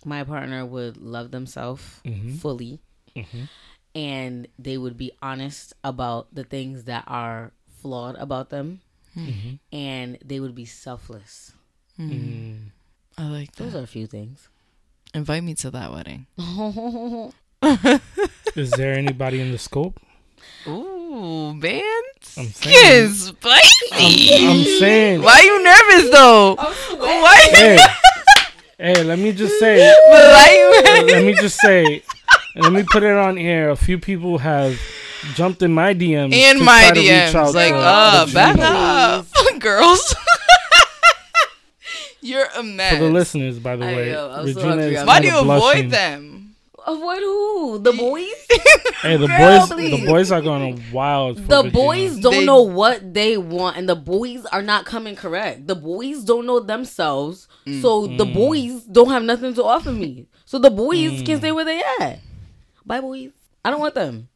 My 0.06 0.24
partner 0.24 0.66
would 0.66 0.98
love 0.98 1.32
themselves 1.32 1.84
Mm-hmm. 2.06 2.36
fully, 2.36 2.80
Mm-hmm. 3.16 3.44
and 3.96 4.48
they 4.60 4.78
would 4.78 4.98
be 4.98 5.12
honest 5.22 5.74
about 5.84 6.28
the 6.34 6.44
things 6.44 6.84
that 6.86 7.04
are 7.08 7.52
flawed 7.82 8.16
about 8.18 8.50
them, 8.50 8.82
Mm-hmm. 9.18 9.56
and 9.76 10.18
they 10.24 10.40
would 10.40 10.54
be 10.54 10.66
selfless. 10.66 11.54
Mm. 12.00 12.12
Mm. 12.12 12.58
I 13.18 13.24
like 13.30 13.56
Those 13.56 13.74
are 13.74 13.82
a 13.82 13.88
few 13.88 14.06
things. 14.06 14.48
Invite 15.16 15.44
me 15.44 15.56
to 15.56 15.72
that 15.72 15.92
wedding. 15.92 16.28
Is 18.56 18.72
there 18.72 18.94
anybody 18.94 19.40
in 19.42 19.52
the 19.52 19.58
scope? 19.58 20.00
Ooh, 20.68 21.54
man. 21.54 21.82
I'm 22.38 22.48
saying. 22.48 23.10
Kiss, 23.10 23.30
I'm, 23.30 23.36
spicy. 23.36 24.46
I'm 24.46 24.64
saying. 24.80 25.22
Why 25.22 25.42
you 25.42 25.64
nervous 25.64 26.12
though? 26.12 26.56
Why? 26.56 27.48
Hey, 27.52 27.78
hey, 28.78 29.04
let 29.04 29.20
me 29.20 29.32
just 29.34 29.60
say. 29.60 29.78
Why 30.10 31.04
you? 31.06 31.14
let 31.14 31.26
me 31.26 31.34
just 31.36 31.60
say. 31.60 32.04
Let 32.56 32.74
me 32.74 32.84
put 32.84 33.04
it 33.04 33.16
on 33.16 33.38
air. 33.38 33.70
A 33.70 33.76
few 33.76 34.00
people 34.00 34.40
have 34.40 34.80
jumped 35.36 35.62
in 35.62 35.72
my 35.72 35.94
DMs 35.94 36.34
In 36.34 36.58
to 36.58 36.64
my 36.64 36.82
try 36.82 36.92
to 36.92 37.00
reach 37.00 37.10
DMs, 37.10 37.36
out 37.36 37.54
like, 37.54 37.74
to 37.74 37.78
uh, 37.80 38.24
Regina. 38.26 38.34
back 38.34 38.58
up, 38.60 39.26
girls. 39.60 40.16
You're 42.22 42.48
a 42.58 42.64
mess. 42.64 42.94
For 42.94 43.00
the 43.04 43.10
listeners, 43.10 43.60
by 43.60 43.76
the 43.76 43.86
I 43.86 43.96
way, 43.96 44.12
know, 44.12 44.30
I'm 44.32 44.48
so 44.54 44.60
Regina 44.60 44.68
hungry. 44.70 44.96
is 44.96 45.06
Why 45.06 45.14
kind 45.14 45.22
do 45.24 45.28
you 45.30 45.38
of 45.38 45.44
blushing. 45.46 45.80
avoid 45.80 45.92
them? 45.92 46.47
Avoid 46.88 47.20
who? 47.20 47.80
The 47.80 47.92
boys? 47.94 48.48
Hey, 49.02 49.16
the 49.16 49.28
Girl, 49.28 49.60
boys, 49.60 49.70
please. 49.72 50.00
the 50.02 50.08
boys 50.08 50.32
are 50.32 50.42
going 50.42 50.82
wild. 50.92 51.38
For 51.40 51.46
The 51.48 51.58
Regina. 51.58 51.72
boys 51.72 52.18
don't 52.20 52.32
They- 52.34 52.46
know 52.46 52.64
what 52.64 53.14
they 53.14 53.38
want, 53.38 53.78
and 53.78 53.88
the 53.88 53.96
boys 53.96 54.44
are 54.48 54.64
not 54.64 54.86
coming 54.86 55.16
correct. 55.16 55.68
The 55.68 55.76
boys 55.76 56.24
don't 56.24 56.48
know 56.48 56.60
themselves, 56.60 57.48
so 57.82 58.08
the 58.08 58.26
Mm. 58.26 58.34
boys 58.34 58.82
don't 58.86 59.10
have 59.10 59.22
nothing 59.22 59.54
to 59.54 59.64
offer 59.64 59.92
me. 59.92 60.26
So 60.46 60.58
the 60.58 60.72
boys 60.72 61.12
Mm. 61.22 61.26
can 61.28 61.38
stay 61.38 61.52
where 61.52 61.64
they 61.66 61.84
at. 62.00 62.22
Bye, 62.86 63.02
boys. 63.02 63.30
I 63.64 63.70
don't 63.70 63.82
want 63.82 63.94
them, 63.94 64.30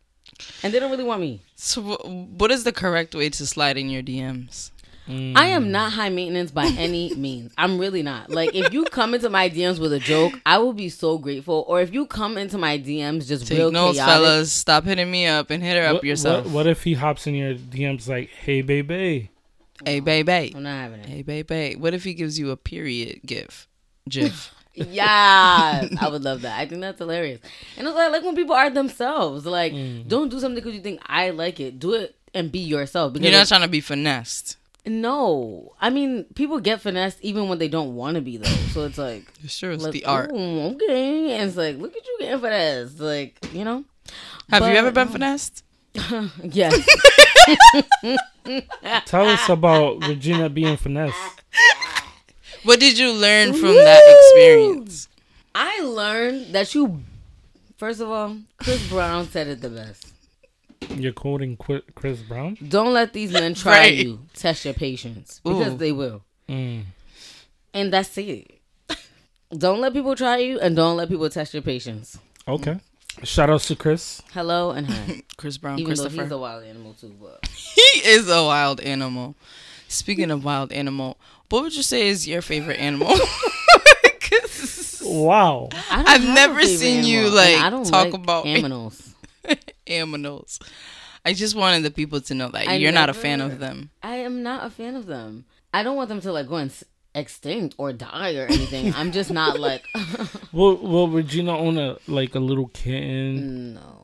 and 0.61 0.71
they 0.71 0.79
don't 0.79 0.91
really 0.91 1.05
want 1.05 1.21
me. 1.21 1.41
So, 1.55 1.81
wh- 1.81 2.39
what 2.39 2.51
is 2.51 2.63
the 2.63 2.71
correct 2.73 3.15
way 3.15 3.29
to 3.31 3.45
slide 3.47 3.77
in 3.77 3.89
your 3.89 4.03
DMs? 4.03 4.69
Mm. 5.11 5.37
I 5.37 5.47
am 5.47 5.71
not 5.71 5.91
high 5.91 6.09
maintenance 6.09 6.51
by 6.51 6.65
any 6.77 7.13
means. 7.15 7.53
I'm 7.57 7.77
really 7.77 8.01
not. 8.01 8.29
Like 8.29 8.55
if 8.55 8.71
you 8.73 8.85
come 8.85 9.13
into 9.13 9.29
my 9.29 9.49
DMs 9.49 9.79
with 9.79 9.91
a 9.93 9.99
joke, 9.99 10.33
I 10.45 10.57
will 10.59 10.73
be 10.73 10.89
so 10.89 11.17
grateful. 11.17 11.65
Or 11.67 11.81
if 11.81 11.93
you 11.93 12.05
come 12.05 12.37
into 12.37 12.57
my 12.57 12.77
DMs 12.79 13.27
just 13.27 13.47
Take 13.47 13.57
real 13.57 13.71
notes, 13.71 13.97
chaotic, 13.97 14.13
fellas. 14.13 14.51
Stop 14.53 14.85
hitting 14.85 15.11
me 15.11 15.27
up 15.27 15.49
and 15.49 15.61
hit 15.63 15.75
her 15.75 15.87
up 15.95 16.03
yourself. 16.03 16.45
What, 16.45 16.53
what 16.53 16.67
if 16.67 16.83
he 16.83 16.93
hops 16.93 17.27
in 17.27 17.35
your 17.35 17.55
DMs 17.55 18.07
like, 18.07 18.29
"Hey, 18.29 18.61
baby"? 18.61 19.29
Hey, 19.85 19.99
baby. 19.99 20.53
I'm 20.55 20.63
not 20.63 20.77
having 20.79 20.99
it. 21.01 21.05
Hey, 21.07 21.21
baby. 21.23 21.75
What 21.75 21.93
if 21.93 22.03
he 22.03 22.13
gives 22.13 22.37
you 22.39 22.51
a 22.51 22.57
period 22.57 23.21
gif? 23.25 23.67
GIF. 24.07 24.53
yeah, 24.73 25.87
I 25.99 26.07
would 26.09 26.23
love 26.23 26.41
that. 26.43 26.59
I 26.59 26.65
think 26.65 26.81
that's 26.81 26.99
hilarious. 26.99 27.41
And 27.77 27.87
also, 27.87 27.99
I 27.99 28.07
like 28.09 28.23
when 28.23 28.35
people 28.35 28.55
are 28.55 28.69
themselves. 28.69 29.45
Like, 29.45 29.73
Mm. 29.73 30.07
don't 30.07 30.29
do 30.29 30.39
something 30.39 30.55
because 30.55 30.75
you 30.75 30.81
think 30.81 31.01
I 31.05 31.31
like 31.31 31.59
it. 31.59 31.79
Do 31.79 31.93
it 31.93 32.15
and 32.33 32.51
be 32.51 32.59
yourself. 32.59 33.13
Because 33.13 33.25
You're 33.27 33.37
not 33.37 33.43
if- 33.43 33.47
trying 33.49 33.61
to 33.61 33.67
be 33.67 33.81
finessed. 33.81 34.57
No, 34.85 35.73
I 35.79 35.89
mean, 35.89 36.25
people 36.35 36.59
get 36.59 36.81
finessed 36.81 37.19
even 37.21 37.49
when 37.49 37.59
they 37.59 37.67
don't 37.67 37.95
want 37.95 38.15
to 38.15 38.21
be 38.21 38.37
though. 38.37 38.49
So 38.73 38.85
it's 38.85 38.97
like, 38.97 39.25
It's 39.43 39.57
true. 39.57 39.71
It's 39.71 39.83
like, 39.83 39.93
the 39.93 40.05
art. 40.05 40.31
Okay, 40.31 41.33
and 41.33 41.47
it's 41.47 41.57
like, 41.57 41.77
look 41.77 41.95
at 41.95 42.05
you 42.05 42.17
getting 42.19 42.39
finessed. 42.39 42.99
Like, 42.99 43.37
you 43.53 43.63
know, 43.63 43.83
Have 44.49 44.63
you 44.63 44.75
ever 44.77 44.91
been 44.91 45.07
finessed? 45.07 45.63
yes. 46.43 46.87
Tell 49.05 49.27
us 49.27 49.49
about 49.49 50.07
Regina 50.07 50.49
being 50.49 50.77
finessed. 50.77 51.41
What 52.63 52.79
did 52.79 52.97
you 52.97 53.11
learn 53.11 53.53
from 53.53 53.73
that 53.73 54.01
experience? 54.17 55.09
I 55.53 55.81
learned 55.81 56.53
that 56.53 56.73
you, 56.73 57.01
first 57.77 57.99
of 57.99 58.09
all, 58.09 58.37
Chris 58.57 58.87
Brown 58.87 59.27
said 59.27 59.47
it 59.47 59.61
the 59.61 59.69
best. 59.69 60.10
You're 60.89 61.13
quoting 61.13 61.57
Qu- 61.57 61.81
Chris 61.95 62.21
Brown. 62.21 62.57
Don't 62.67 62.93
let 62.93 63.13
these 63.13 63.31
men 63.31 63.53
try 63.53 63.79
Right. 63.79 63.93
you. 64.05 64.19
Test 64.33 64.65
your 64.65 64.73
patience 64.73 65.39
because 65.43 65.73
Ooh. 65.73 65.77
they 65.77 65.91
will. 65.91 66.23
Mm. 66.49 66.83
And 67.73 67.93
that's 67.93 68.17
it. 68.17 68.59
don't 69.57 69.79
let 69.79 69.93
people 69.93 70.15
try 70.15 70.37
you, 70.37 70.59
and 70.59 70.75
don't 70.75 70.97
let 70.97 71.07
people 71.09 71.29
test 71.29 71.53
your 71.53 71.63
patience. 71.63 72.17
Okay. 72.47 72.79
Shout 73.23 73.49
outs 73.49 73.67
to 73.67 73.75
Chris. 73.75 74.21
Hello 74.33 74.71
and 74.71 74.87
hi. 74.87 75.21
Chris 75.37 75.57
Brown, 75.57 75.79
Even 75.79 75.93
though 75.95 76.03
Christopher. 76.03 76.23
he's 76.23 76.31
a 76.31 76.37
wild 76.37 76.63
animal 76.63 76.93
too, 76.93 77.15
but 77.21 77.45
he 77.47 77.81
is 78.05 78.29
a 78.29 78.43
wild 78.43 78.79
animal. 78.81 79.35
Speaking 79.87 80.31
of 80.31 80.43
wild 80.45 80.71
animal, 80.71 81.17
what 81.49 81.63
would 81.63 81.75
you 81.75 81.83
say 81.83 82.07
is 82.07 82.27
your 82.27 82.41
favorite 82.41 82.79
animal? 82.79 83.13
'Cause 84.21 85.01
Wow. 85.05 85.69
I 85.89 85.97
don't 85.97 86.07
I've 86.07 86.23
never 86.23 86.53
favorite 86.61 86.77
seen 86.79 87.03
you, 87.03 87.29
like, 87.29 87.57
I 87.57 87.69
don't 87.69 87.85
talk 87.85 88.05
like 88.05 88.13
about- 88.13 88.45
animals. 88.45 89.09
Animals. 89.91 90.59
I 91.23 91.33
just 91.33 91.55
wanted 91.55 91.83
the 91.83 91.91
people 91.91 92.19
to 92.21 92.33
know 92.33 92.49
that 92.49 92.67
I 92.67 92.75
you're 92.75 92.91
not 92.91 93.09
a 93.09 93.13
fan 93.13 93.41
of 93.41 93.59
them. 93.59 93.91
I 94.01 94.15
am 94.17 94.41
not 94.41 94.65
a 94.65 94.69
fan 94.69 94.95
of 94.95 95.05
them. 95.05 95.45
I 95.73 95.83
don't 95.83 95.95
want 95.95 96.09
them 96.09 96.21
to 96.21 96.31
like 96.31 96.47
go 96.47 96.55
and 96.55 96.71
extinct 97.13 97.75
or 97.77 97.93
die 97.93 98.35
or 98.35 98.45
anything. 98.45 98.93
I'm 98.95 99.11
just 99.11 99.31
not 99.31 99.59
like 99.59 99.83
well, 100.51 100.77
Will 100.77 101.07
Regina 101.09 101.55
own 101.57 101.77
a 101.77 101.97
like 102.07 102.33
a 102.35 102.39
little 102.39 102.67
kitten? 102.69 103.75
no. 103.75 103.97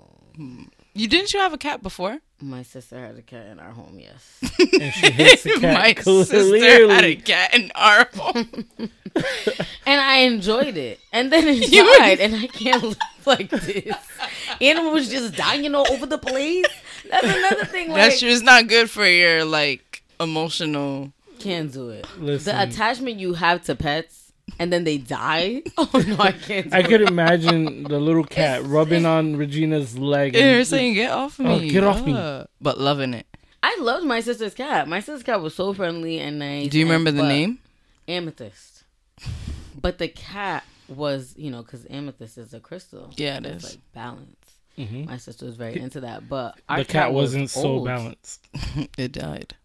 You 0.93 1.07
didn't 1.07 1.31
you 1.33 1.39
have 1.39 1.53
a 1.53 1.57
cat 1.59 1.83
before? 1.83 2.17
My 2.41 2.63
sister 2.63 2.99
had 2.99 3.15
a 3.17 3.21
cat 3.21 3.45
in 3.47 3.59
our 3.59 3.71
home. 3.71 3.99
Yes. 3.99 4.39
And 4.81 4.93
she 4.93 5.11
hits 5.11 5.43
the 5.43 5.57
cat 5.61 5.73
My 5.73 5.93
sister 6.23 6.89
had 6.89 7.03
a 7.03 7.15
cat 7.15 7.53
in 7.53 7.71
our 7.75 8.07
home. 8.15 8.65
and 9.85 10.01
I 10.01 10.17
enjoyed 10.19 10.75
it. 10.77 10.99
And 11.11 11.31
then 11.31 11.47
it 11.47 11.71
You- 11.71 11.85
died, 11.99 12.19
and 12.19 12.35
I 12.35 12.47
can't 12.47 12.81
live 12.83 12.97
like 13.27 13.49
this. 13.49 13.95
Animal 14.61 14.91
was 14.93 15.09
just 15.09 15.35
dying 15.35 15.73
all 15.75 15.85
over 15.91 16.05
the 16.05 16.17
place. 16.17 16.65
That's 17.09 17.25
another 17.27 17.65
thing. 17.65 17.89
Like, 17.89 17.97
That's 17.97 18.19
just 18.19 18.43
not 18.43 18.67
good 18.67 18.89
for 18.89 19.05
your 19.05 19.45
like 19.45 20.03
emotional. 20.19 21.11
can't 21.39 21.71
do 21.71 21.89
it. 21.89 22.07
Listen. 22.17 22.55
The 22.55 22.63
attachment 22.63 23.19
you 23.19 23.33
have 23.33 23.61
to 23.65 23.75
pets, 23.75 24.31
and 24.59 24.73
then 24.73 24.83
they 24.83 24.97
die. 24.97 25.61
Oh 25.77 26.03
no, 26.07 26.17
I 26.19 26.31
can't. 26.31 26.71
Do 26.71 26.75
I 26.77 26.81
could 26.83 27.01
imagine 27.01 27.83
the 27.83 27.99
little 27.99 28.23
cat 28.39 28.63
rubbing 28.63 29.05
on 29.05 29.35
Regina's 29.37 29.97
leg. 29.97 30.35
And 30.35 30.55
you're 30.55 30.63
saying, 30.63 30.95
"Get 30.95 31.11
off 31.11 31.39
Oh, 31.39 31.59
me! 31.59 31.69
get 31.69 31.83
off 31.83 32.03
me. 32.05 32.13
But 32.59 32.79
loving 32.79 33.13
it. 33.13 33.27
I 33.61 33.77
loved 33.81 34.05
my 34.05 34.21
sister's 34.21 34.53
cat. 34.53 34.87
My 34.87 34.99
sister's 34.99 35.23
cat 35.23 35.41
was 35.41 35.53
so 35.53 35.73
friendly 35.73 36.19
and 36.19 36.39
nice. 36.39 36.69
Do 36.69 36.79
you 36.79 36.85
and- 36.85 36.91
remember 36.91 37.11
the 37.11 37.27
name? 37.27 37.59
Amethyst. 38.07 38.83
But 39.79 39.97
the 39.99 40.07
cat 40.07 40.63
was, 40.89 41.33
you 41.37 41.51
know, 41.51 41.61
because 41.61 41.85
amethyst 41.89 42.37
is 42.37 42.53
a 42.53 42.59
crystal. 42.59 43.11
Yeah, 43.15 43.39
It's 43.43 43.63
like 43.71 43.79
balance. 43.93 44.35
Mhm. 44.77 45.07
My 45.07 45.17
sister 45.17 45.45
was 45.45 45.55
very 45.55 45.75
into 45.79 46.01
that, 46.01 46.29
but 46.29 46.59
our 46.69 46.77
the 46.79 46.85
cat 46.85 47.11
was 47.11 47.29
wasn't 47.33 47.49
so 47.49 47.83
balanced. 47.83 48.47
It 48.97 49.11
died. 49.11 49.55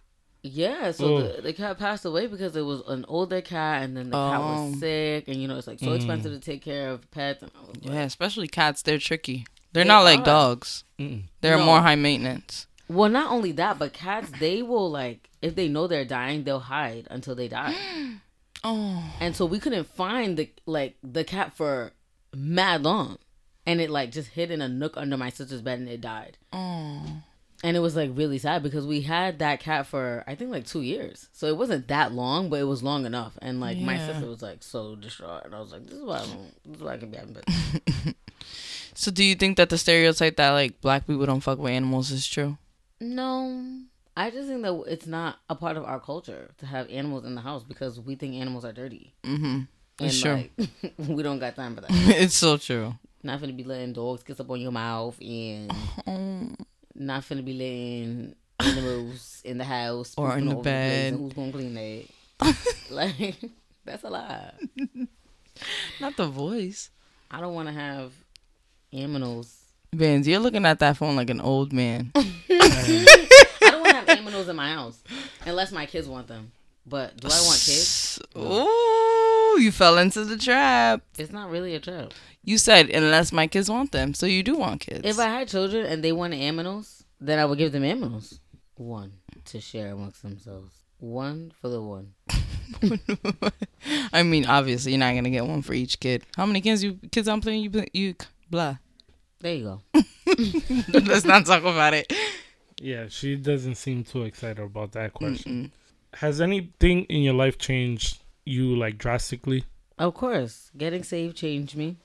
Yeah, 0.45 0.91
so 0.91 1.05
Oh. 1.16 1.23
the, 1.37 1.43
the 1.43 1.53
cat 1.53 1.79
passed 1.79 2.05
away 2.05 2.27
because 2.27 2.57
it 2.57 2.62
was 2.62 2.83
an 2.89 3.05
older 3.07 3.41
cat, 3.41 3.83
and 3.85 3.97
then 3.97 4.11
the 4.11 4.16
cat 4.16 4.41
Oh. 4.41 4.70
was 4.70 4.81
sick, 4.81 5.29
and 5.29 5.37
you 5.37 5.47
know 5.47 5.57
it's 5.59 5.66
like 5.66 5.79
so 5.79 5.87
Mm. 5.89 5.97
expensive 5.97 6.33
to 6.33 6.41
take 6.41 6.62
care 6.62 6.91
of 6.91 7.09
pets. 7.12 7.43
And 7.43 7.53
like, 7.68 7.85
Yeah, 7.85 8.03
especially 8.03 8.49
cats. 8.49 8.83
They're 8.83 8.99
tricky. 8.99 9.47
They're 9.73 9.85
They 9.85 9.89
not 9.89 10.03
like 10.05 10.20
are. 10.20 10.25
dogs. 10.25 10.85
Mm-mm. 10.99 11.25
They're 11.43 11.59
No. 11.59 11.64
more 11.66 11.81
high 11.83 11.95
maintenance. 11.95 12.66
Well, 12.89 13.09
not 13.11 13.31
only 13.31 13.53
that, 13.53 13.79
but 13.79 13.93
cats 13.93 14.31
they 14.41 14.62
will 14.62 14.91
like 14.91 15.29
if 15.43 15.55
they 15.55 15.68
know 15.68 15.87
they're 15.87 16.05
dying, 16.05 16.45
they'll 16.45 16.59
hide 16.61 17.07
until 17.11 17.35
they 17.35 17.49
die. 17.49 17.75
Oh, 18.65 19.05
and 19.21 19.35
so 19.35 19.45
we 19.45 19.59
couldn't 19.59 19.85
find 19.89 20.37
the 20.37 20.51
like 20.67 20.97
the 21.03 21.25
cat 21.25 21.53
for 21.55 21.93
mad 22.35 22.83
long, 22.85 23.19
and 23.67 23.81
it 23.81 23.91
like 23.91 24.13
just 24.13 24.31
hid 24.31 24.51
in 24.51 24.61
a 24.63 24.69
nook 24.69 24.97
under 24.97 25.17
my 25.17 25.31
sister's 25.31 25.63
bed 25.63 25.79
and 25.81 25.89
it 25.89 26.01
died. 26.01 26.39
oh. 26.53 27.23
And 27.65 27.77
it 27.77 27.81
was 27.81 27.95
like 27.95 28.11
really 28.15 28.39
sad 28.39 28.65
because 28.65 28.89
we 28.89 29.03
had 29.03 29.39
that 29.39 29.61
cat 29.61 29.87
for 29.87 30.25
I 30.27 30.35
think 30.35 30.51
like 30.51 30.67
two 30.67 30.81
years, 30.83 31.29
so 31.33 31.47
it 31.47 31.57
wasn't 31.57 31.87
that 31.87 32.11
long, 32.13 32.51
but 32.51 32.59
it 32.59 32.65
was 32.65 32.83
long 32.83 33.07
enough. 33.07 33.39
And 33.41 33.61
like 33.61 33.79
my 33.79 33.97
sister 33.99 34.27
was 34.27 34.43
like 34.43 34.65
so 34.65 34.97
distraught, 34.97 35.45
and 35.45 35.55
I 35.55 35.61
was 35.61 35.71
like, 35.71 35.87
"This 35.87 35.95
is 35.99 36.03
why 36.03 36.17
I 36.19 36.27
don't. 36.27 36.55
This 36.65 36.77
is 36.77 36.83
why 36.83 36.95
I 36.95 36.97
can 36.97 37.11
be 37.11 37.17
having 37.19 37.35
pets." 37.35 38.15
So 38.95 39.11
do 39.11 39.25
you 39.25 39.37
think 39.37 39.57
that 39.57 39.71
the 39.71 39.79
stereotype 39.79 40.37
that 40.37 40.51
like 40.51 40.81
black 40.81 41.07
people 41.07 41.25
don't 41.25 41.41
fuck 41.41 41.59
with 41.59 41.73
animals 41.73 42.11
is 42.11 42.27
true? 42.27 42.59
No, 43.01 43.65
I 44.17 44.31
just 44.31 44.49
think 44.49 44.63
that 44.63 44.85
it's 44.89 45.07
not 45.07 45.39
a 45.49 45.55
part 45.55 45.77
of 45.77 45.85
our 45.85 45.99
culture 46.01 46.51
to 46.59 46.67
have 46.67 46.89
animals 46.91 47.25
in 47.25 47.35
the 47.35 47.41
house 47.41 47.65
because 47.65 47.99
we 47.99 48.15
think 48.15 48.35
animals 48.35 48.65
are 48.65 48.73
dirty. 48.73 49.15
Mm-hmm. 49.25 49.45
And 49.45 49.69
It's 50.01 50.21
true. 50.21 50.33
like, 50.59 50.93
we 51.09 51.23
don't 51.23 51.39
got 51.39 51.57
time 51.57 51.75
for 51.75 51.81
that. 51.83 51.91
it's 51.93 52.35
so 52.35 52.57
true. 52.59 52.95
not 53.23 53.41
gonna 53.41 53.53
be 53.55 53.65
letting 53.65 53.93
dogs 53.95 54.23
kiss 54.23 54.39
up 54.41 54.51
on 54.51 54.61
your 54.61 54.73
mouth 54.73 55.17
and 55.23 55.73
not 56.95 57.27
gonna 57.29 57.43
be 57.43 57.55
letting 57.55 58.35
animals 58.61 59.41
in 59.45 59.59
the 59.59 59.65
house 59.65 60.15
Or 60.17 60.37
in 60.37 60.45
the 60.47 60.51
all 60.53 60.59
over 60.59 60.63
place, 60.63 60.65
bed. 60.65 61.13
and 61.15 61.21
who's 61.23 61.33
gonna 61.33 61.53
clean 61.53 61.75
that? 61.75 62.05
like 62.91 63.37
that's 63.85 64.05
a 64.05 64.11
lot. 64.11 64.55
Not 66.01 66.17
the 66.17 66.27
voice. 66.27 66.91
I 67.31 67.41
don't 67.41 67.55
want 67.55 67.69
to 67.69 67.75
have 67.75 68.13
animals. 68.93 69.59
Vans, 69.95 70.27
you're 70.29 70.39
looking 70.41 70.65
at 70.67 70.79
that 70.81 70.97
phone 70.97 71.17
like 71.17 71.31
an 71.31 71.41
old 71.41 71.73
man. 71.73 72.13
I 74.49 74.53
don't 74.53 74.57
want 74.57 75.01
to 75.01 75.03
have 75.03 75.03
animals 75.03 75.03
in 75.03 75.05
my 75.05 75.12
house 75.12 75.47
unless 75.47 75.72
my 75.72 75.86
kids 75.86 76.09
want 76.09 76.28
them. 76.28 76.53
But 76.84 77.16
do 77.16 77.28
I 77.28 77.40
want 77.43 77.61
kids? 77.61 78.18
Ooh, 78.36 79.61
you 79.61 79.70
fell 79.70 79.99
into 79.99 80.24
the 80.24 80.36
trap. 80.36 81.03
It's 81.16 81.32
not 81.32 81.51
really 81.51 81.74
a 81.74 81.80
trap. 81.80 82.12
You 82.45 82.59
said 82.59 82.90
unless 82.90 83.32
my 83.32 83.47
kids 83.47 83.70
want 83.70 83.93
them, 83.93 84.14
so 84.14 84.26
you 84.26 84.43
do 84.43 84.57
want 84.57 84.80
kids. 84.80 85.03
If 85.05 85.18
I 85.18 85.26
had 85.26 85.49
children 85.49 85.86
and 85.86 86.03
they 86.03 86.12
wanted 86.12 86.40
aminos, 86.40 87.05
then 87.20 87.38
I 87.38 87.45
would 87.45 87.59
give 87.59 87.72
them 87.72 87.84
aminos. 87.84 88.40
One 88.74 89.12
to 89.47 89.61
share 89.61 89.93
amongst 89.93 90.22
themselves. 90.22 90.72
One 90.99 91.53
for 91.61 91.68
the 91.68 91.80
one. 91.80 92.14
I 94.12 94.22
mean, 94.22 94.47
obviously, 94.47 94.93
you're 94.93 94.99
not 94.99 95.14
gonna 95.14 95.30
get 95.30 95.47
one 95.47 95.62
for 95.62 95.74
each 95.74 96.01
kid. 96.01 96.24
How 96.36 96.47
many 96.47 96.61
kids 96.61 96.82
you 96.82 96.99
kids 97.12 97.28
I'm 97.28 97.40
playing? 97.40 97.62
You 97.62 97.84
you 97.93 98.14
blah. 98.51 98.76
There 99.40 99.55
you 99.55 99.64
go. 99.64 100.03
Let's 100.93 101.24
not 101.24 101.47
talk 101.47 101.62
about 101.62 101.95
it. 101.95 102.12
Yeah, 102.79 103.07
she 103.09 103.37
doesn't 103.37 103.77
seem 103.77 104.05
too 104.05 104.23
excited 104.23 104.59
about 104.59 104.93
that 104.93 105.14
question. 105.14 105.70
Mm-mm. 105.73 106.18
Has 106.18 106.41
anything 106.41 107.05
in 107.05 107.23
your 107.23 107.35
life 107.35 107.59
changed 107.59 108.23
you 108.45 108.77
like 108.77 108.99
drastically? 108.99 109.64
Of 109.99 110.14
course, 110.14 110.70
getting 110.77 111.05
saved 111.05 111.37
changed 111.37 111.77
me. 111.77 111.97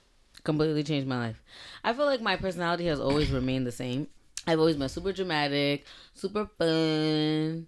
Completely 0.44 0.84
changed 0.84 1.08
my 1.08 1.18
life. 1.18 1.42
I 1.82 1.92
feel 1.92 2.06
like 2.06 2.20
my 2.20 2.36
personality 2.36 2.86
has 2.86 3.00
always 3.00 3.30
remained 3.30 3.66
the 3.66 3.72
same. 3.72 4.06
I've 4.46 4.58
always 4.58 4.76
been 4.76 4.88
super 4.88 5.12
dramatic, 5.12 5.84
super 6.14 6.46
fun. 6.58 7.66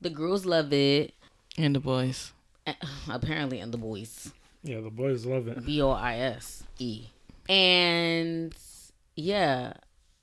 The 0.00 0.10
girls 0.10 0.44
love 0.44 0.72
it. 0.72 1.14
And 1.58 1.74
the 1.74 1.80
boys. 1.80 2.32
Apparently, 3.08 3.60
and 3.60 3.72
the 3.72 3.78
boys. 3.78 4.32
Yeah, 4.62 4.80
the 4.80 4.90
boys 4.90 5.24
love 5.24 5.46
it. 5.46 5.64
B 5.64 5.80
O 5.82 5.90
I 5.90 6.16
S 6.16 6.64
E. 6.78 7.06
And 7.48 8.54
yeah, 9.14 9.74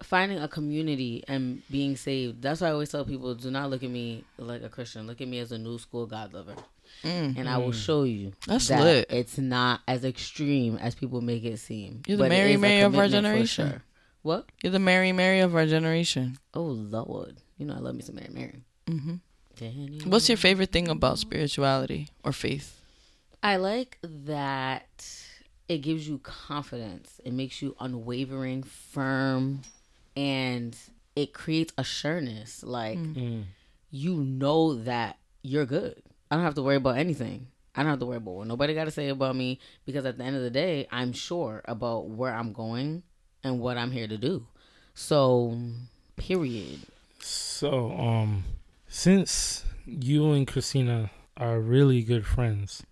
finding 0.03 0.39
a 0.39 0.47
community 0.47 1.23
and 1.27 1.61
being 1.71 1.95
saved. 1.95 2.41
That's 2.41 2.61
why 2.61 2.67
I 2.67 2.71
always 2.71 2.89
tell 2.91 3.05
people 3.05 3.33
do 3.35 3.49
not 3.51 3.69
look 3.69 3.83
at 3.83 3.89
me 3.89 4.23
like 4.37 4.61
a 4.63 4.69
Christian. 4.69 5.07
Look 5.07 5.21
at 5.21 5.27
me 5.27 5.39
as 5.39 5.51
a 5.51 5.57
new 5.57 5.77
school 5.79 6.05
God 6.05 6.33
lover. 6.33 6.55
Mm. 7.03 7.37
And 7.37 7.49
I 7.49 7.57
will 7.57 7.71
show 7.71 8.03
you 8.03 8.33
That's 8.47 8.67
that 8.67 8.81
lit. 8.83 9.07
it's 9.09 9.37
not 9.37 9.81
as 9.87 10.05
extreme 10.05 10.77
as 10.77 10.93
people 10.95 11.21
make 11.21 11.43
it 11.43 11.57
seem. 11.57 12.03
You're 12.07 12.17
the 12.17 12.23
But 12.25 12.29
Mary 12.29 12.55
Mary 12.57 12.81
of 12.81 12.95
our 12.97 13.07
generation. 13.07 13.69
sure. 13.69 13.83
What? 14.21 14.45
You're 14.61 14.71
the 14.71 14.79
Mary 14.79 15.11
Mary 15.11 15.39
of 15.39 15.55
our 15.55 15.65
generation. 15.65 16.37
Oh 16.53 16.61
Lord. 16.63 17.37
You 17.57 17.65
know 17.65 17.73
I 17.73 17.79
love 17.79 17.95
me 17.95 18.01
some 18.03 18.15
Mary 18.15 18.29
Mary. 18.31 18.63
hmm 18.87 19.15
Daniel. 19.57 20.09
What's 20.09 20.29
your 20.29 20.37
favorite 20.37 20.71
thing 20.71 20.87
about 20.87 21.19
spirituality 21.19 22.09
or 22.23 22.31
faith? 22.31 22.79
I 23.41 23.57
like 23.57 23.97
that 24.03 24.87
it 25.67 25.79
gives 25.79 26.07
you 26.07 26.19
confidence. 26.19 27.19
It 27.25 27.33
makes 27.33 27.61
you 27.61 27.75
unwavering, 27.79 28.63
firm, 28.63 29.61
and 30.15 30.75
it 31.15 31.33
creates 31.33 31.73
a 31.77 31.83
sureness. 31.83 32.63
Like 32.63 32.97
Mm. 32.99 33.43
you 33.91 34.15
know 34.15 34.75
that 34.83 35.17
you're 35.41 35.65
good. 35.65 36.01
I 36.31 36.35
don't 36.35 36.43
have 36.45 36.55
to 36.55 36.63
worry 36.63 36.77
about 36.77 36.97
anything. 36.97 37.47
I 37.75 37.81
don't 37.83 37.89
have 37.89 37.99
to 37.99 38.05
worry 38.05 38.17
about 38.17 38.31
what 38.35 38.47
nobody 38.47 38.73
got 38.73 38.85
to 38.85 38.91
say 38.91 39.09
about 39.09 39.35
me 39.35 39.59
because 39.85 40.05
at 40.05 40.17
the 40.17 40.23
end 40.23 40.35
of 40.35 40.41
the 40.43 40.49
day, 40.51 40.87
I'm 40.91 41.11
sure 41.13 41.61
about 41.65 42.07
where 42.07 42.33
I'm 42.33 42.53
going 42.53 43.03
and 43.43 43.59
what 43.59 43.77
I'm 43.77 43.91
here 43.91 44.07
to 44.07 44.17
do. 44.17 44.45
So, 44.93 45.57
period. 46.15 46.79
So, 47.19 47.91
um, 47.97 48.43
since 48.87 49.65
you 49.85 50.31
and 50.33 50.47
Cristina 50.47 51.09
are 51.37 51.59
really 51.59 52.03
good 52.03 52.25
friends, 52.25 52.83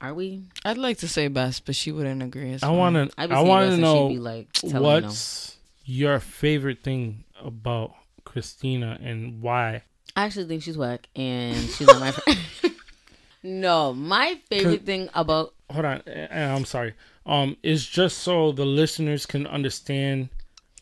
Are 0.00 0.14
we? 0.14 0.44
I'd 0.64 0.78
like 0.78 0.98
to 0.98 1.08
say 1.08 1.26
best, 1.26 1.66
but 1.66 1.74
she 1.74 1.90
wouldn't 1.90 2.22
agree. 2.22 2.52
It's 2.52 2.62
I 2.62 2.68
fine. 2.68 2.76
want 2.78 2.94
to 3.10 3.20
I 3.20 3.26
be 3.26 3.34
want 3.34 3.70
to 3.72 3.76
know 3.76 4.08
she'd 4.08 4.14
be 4.14 4.20
like, 4.20 4.52
telling 4.52 4.74
no. 5.02 5.08
what's 5.08 5.56
your 5.88 6.20
favorite 6.20 6.82
thing 6.82 7.24
about 7.42 7.94
Cristina 8.24 8.98
and 9.02 9.40
why. 9.40 9.82
I 10.14 10.24
actually 10.26 10.46
think 10.46 10.62
she's 10.62 10.76
whack, 10.76 11.08
and 11.16 11.56
she's 11.56 11.86
not 11.86 11.98
my 12.00 12.10
friend. 12.10 12.38
no, 13.42 13.94
my 13.94 14.38
favorite 14.50 14.84
thing 14.84 15.08
about 15.14 15.54
Hold 15.70 15.84
on, 15.84 16.02
eh, 16.06 16.26
eh, 16.30 16.54
I'm 16.54 16.64
sorry. 16.64 16.94
Um, 17.26 17.56
it's 17.62 17.84
just 17.84 18.18
so 18.18 18.52
the 18.52 18.64
listeners 18.64 19.26
can 19.26 19.46
understand 19.46 20.28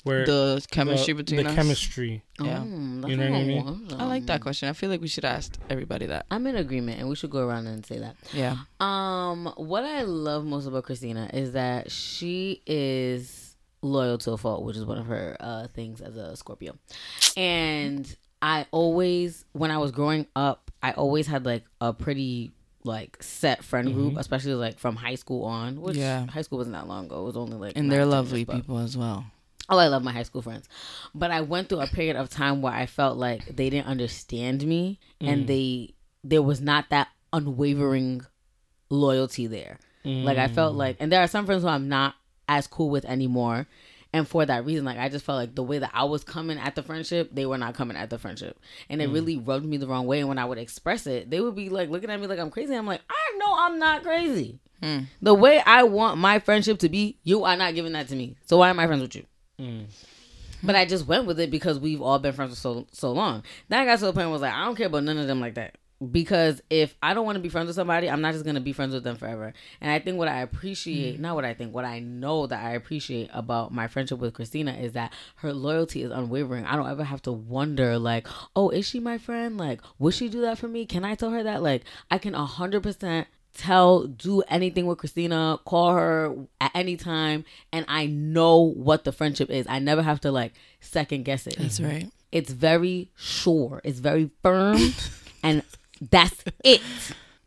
where 0.04 0.24
the 0.24 0.64
chemistry 0.70 1.12
the, 1.12 1.22
between 1.22 1.42
the 1.44 1.50
us. 1.50 1.54
chemistry. 1.56 2.22
Yeah. 2.40 2.58
Mm, 2.58 3.08
You 3.08 3.16
know 3.16 3.30
what 3.30 3.38
I 3.38 3.44
mean? 3.44 3.64
want. 3.64 3.92
I 3.94 4.06
like 4.06 4.26
that 4.26 4.40
question. 4.40 4.68
I 4.68 4.72
feel 4.72 4.88
like 4.90 5.00
we 5.00 5.08
should 5.08 5.24
ask 5.24 5.56
everybody 5.70 6.06
that. 6.06 6.26
I'm 6.30 6.46
in 6.46 6.56
agreement, 6.56 6.98
and 7.00 7.08
we 7.08 7.14
should 7.16 7.30
go 7.30 7.46
around 7.46 7.66
and 7.66 7.84
say 7.86 7.98
that. 7.98 8.16
Yeah. 8.32 8.56
Um, 8.80 9.52
what 9.56 9.84
I 9.84 10.02
love 10.02 10.44
most 10.44 10.66
about 10.66 10.84
Cristina 10.84 11.28
is 11.32 11.52
that 11.52 11.90
she 11.90 12.62
is 12.66 13.45
loyal 13.86 14.18
to 14.18 14.32
a 14.32 14.36
fault, 14.36 14.64
which 14.64 14.76
is 14.76 14.84
one 14.84 14.98
of 14.98 15.06
her 15.06 15.36
uh, 15.40 15.68
things 15.68 16.00
as 16.00 16.16
a 16.16 16.36
Scorpio. 16.36 16.76
And 17.36 18.14
I 18.42 18.66
always, 18.70 19.44
when 19.52 19.70
I 19.70 19.78
was 19.78 19.92
growing 19.92 20.26
up, 20.36 20.70
I 20.82 20.92
always 20.92 21.26
had 21.26 21.44
like 21.44 21.64
a 21.80 21.92
pretty 21.92 22.52
like 22.84 23.22
set 23.22 23.64
friend 23.64 23.92
group, 23.92 24.10
mm-hmm. 24.10 24.18
especially 24.18 24.54
like 24.54 24.78
from 24.78 24.96
high 24.96 25.16
school 25.16 25.44
on. 25.44 25.80
Which 25.80 25.96
Yeah. 25.96 26.26
high 26.26 26.42
school 26.42 26.58
wasn't 26.58 26.76
that 26.76 26.86
long 26.86 27.06
ago. 27.06 27.20
It 27.22 27.24
was 27.24 27.36
only 27.36 27.56
like 27.56 27.72
And 27.76 27.90
they're 27.90 28.00
10 28.00 28.08
years, 28.08 28.14
lovely 28.14 28.44
people 28.44 28.78
as 28.78 28.96
well. 28.96 29.26
Oh, 29.68 29.78
I 29.78 29.88
love 29.88 30.04
my 30.04 30.12
high 30.12 30.22
school 30.22 30.42
friends. 30.42 30.68
But 31.14 31.32
I 31.32 31.40
went 31.40 31.68
through 31.68 31.80
a 31.80 31.88
period 31.88 32.16
of 32.16 32.30
time 32.30 32.62
where 32.62 32.72
I 32.72 32.86
felt 32.86 33.18
like 33.18 33.44
they 33.56 33.68
didn't 33.68 33.88
understand 33.88 34.64
me 34.64 35.00
and 35.20 35.44
mm. 35.44 35.46
they 35.48 35.94
there 36.22 36.42
was 36.42 36.60
not 36.60 36.90
that 36.90 37.08
unwavering 37.32 38.22
loyalty 38.90 39.46
there. 39.46 39.78
Like 40.04 40.38
I 40.38 40.46
felt 40.46 40.74
mm. 40.74 40.78
like 40.78 40.96
and 41.00 41.10
there 41.10 41.20
are 41.20 41.26
some 41.26 41.46
friends 41.46 41.62
who 41.62 41.68
I'm 41.68 41.88
not 41.88 42.14
as 42.48 42.66
cool 42.66 42.90
with 42.90 43.04
anymore. 43.04 43.66
And 44.12 44.26
for 44.26 44.46
that 44.46 44.64
reason, 44.64 44.84
like 44.84 44.98
I 44.98 45.08
just 45.08 45.24
felt 45.24 45.36
like 45.36 45.54
the 45.54 45.62
way 45.62 45.78
that 45.78 45.90
I 45.92 46.04
was 46.04 46.24
coming 46.24 46.58
at 46.58 46.74
the 46.74 46.82
friendship, 46.82 47.30
they 47.34 47.44
were 47.44 47.58
not 47.58 47.74
coming 47.74 47.96
at 47.96 48.08
the 48.08 48.18
friendship. 48.18 48.58
And 48.88 49.02
it 49.02 49.10
mm. 49.10 49.14
really 49.14 49.36
rubbed 49.36 49.66
me 49.66 49.76
the 49.76 49.86
wrong 49.86 50.06
way. 50.06 50.20
And 50.20 50.28
when 50.28 50.38
I 50.38 50.44
would 50.44 50.58
express 50.58 51.06
it, 51.06 51.28
they 51.28 51.40
would 51.40 51.54
be 51.54 51.68
like 51.68 51.90
looking 51.90 52.08
at 52.08 52.18
me 52.20 52.26
like 52.26 52.38
I'm 52.38 52.50
crazy. 52.50 52.74
I'm 52.74 52.86
like, 52.86 53.02
I 53.10 53.36
know 53.36 53.54
I'm 53.58 53.78
not 53.78 54.02
crazy. 54.02 54.58
Mm. 54.82 55.06
The 55.20 55.34
way 55.34 55.60
I 55.64 55.82
want 55.82 56.18
my 56.18 56.38
friendship 56.38 56.78
to 56.80 56.88
be, 56.88 57.18
you 57.24 57.44
are 57.44 57.56
not 57.56 57.74
giving 57.74 57.92
that 57.92 58.08
to 58.08 58.16
me. 58.16 58.36
So 58.46 58.58
why 58.58 58.70
am 58.70 58.78
I 58.78 58.86
friends 58.86 59.02
with 59.02 59.16
you? 59.16 59.26
Mm. 59.60 59.86
But 60.62 60.76
I 60.76 60.84
just 60.84 61.06
went 61.06 61.26
with 61.26 61.38
it 61.38 61.50
because 61.50 61.78
we've 61.78 62.00
all 62.00 62.18
been 62.18 62.32
friends 62.32 62.54
for 62.54 62.60
so 62.60 62.86
so 62.92 63.12
long. 63.12 63.42
Then 63.68 63.80
I 63.80 63.84
got 63.84 63.98
to 63.98 64.06
the 64.06 64.12
point 64.12 64.26
where 64.26 64.28
I 64.28 64.32
was 64.32 64.42
like, 64.42 64.54
I 64.54 64.64
don't 64.64 64.76
care 64.76 64.86
about 64.86 65.04
none 65.04 65.18
of 65.18 65.26
them 65.26 65.40
like 65.40 65.54
that. 65.54 65.76
Because 66.12 66.60
if 66.68 66.94
I 67.02 67.14
don't 67.14 67.24
want 67.24 67.36
to 67.36 67.42
be 67.42 67.48
friends 67.48 67.68
with 67.68 67.76
somebody, 67.76 68.10
I'm 68.10 68.20
not 68.20 68.34
just 68.34 68.44
gonna 68.44 68.60
be 68.60 68.74
friends 68.74 68.92
with 68.92 69.02
them 69.02 69.16
forever. 69.16 69.54
And 69.80 69.90
I 69.90 69.98
think 69.98 70.18
what 70.18 70.28
I 70.28 70.42
appreciate, 70.42 71.16
mm. 71.16 71.20
not 71.20 71.34
what 71.34 71.46
I 71.46 71.54
think, 71.54 71.74
what 71.74 71.86
I 71.86 72.00
know 72.00 72.46
that 72.46 72.62
I 72.62 72.72
appreciate 72.72 73.30
about 73.32 73.72
my 73.72 73.88
friendship 73.88 74.18
with 74.18 74.34
Cristina 74.34 74.74
is 74.74 74.92
that 74.92 75.12
her 75.36 75.54
loyalty 75.54 76.02
is 76.02 76.10
unwavering. 76.10 76.66
I 76.66 76.76
don't 76.76 76.88
ever 76.88 77.04
have 77.04 77.22
to 77.22 77.32
wonder 77.32 77.98
like, 77.98 78.26
oh, 78.54 78.68
is 78.68 78.86
she 78.86 79.00
my 79.00 79.16
friend? 79.16 79.56
Like, 79.56 79.80
would 79.98 80.12
she 80.12 80.28
do 80.28 80.42
that 80.42 80.58
for 80.58 80.68
me? 80.68 80.84
Can 80.84 81.04
I 81.04 81.14
tell 81.14 81.30
her 81.30 81.42
that? 81.42 81.62
Like, 81.62 81.84
I 82.10 82.18
can 82.18 82.34
hundred 82.34 82.82
percent 82.82 83.26
tell, 83.56 84.06
do 84.06 84.42
anything 84.42 84.86
with 84.86 84.98
Cristina, 84.98 85.58
call 85.64 85.92
her 85.92 86.34
at 86.60 86.70
any 86.74 86.96
time, 86.96 87.44
and 87.72 87.84
I 87.88 88.06
know 88.06 88.58
what 88.60 89.04
the 89.04 89.12
friendship 89.12 89.50
is. 89.50 89.66
I 89.68 89.78
never 89.78 90.02
have 90.02 90.20
to 90.20 90.30
like 90.30 90.52
second 90.80 91.24
guess 91.24 91.46
it. 91.46 91.56
That's 91.58 91.80
right. 91.80 92.10
It's 92.32 92.52
very 92.52 93.10
sure. 93.16 93.80
It's 93.84 93.98
very 93.98 94.30
firm, 94.42 94.78
and 95.42 95.62
that's 96.00 96.44
it. 96.64 96.80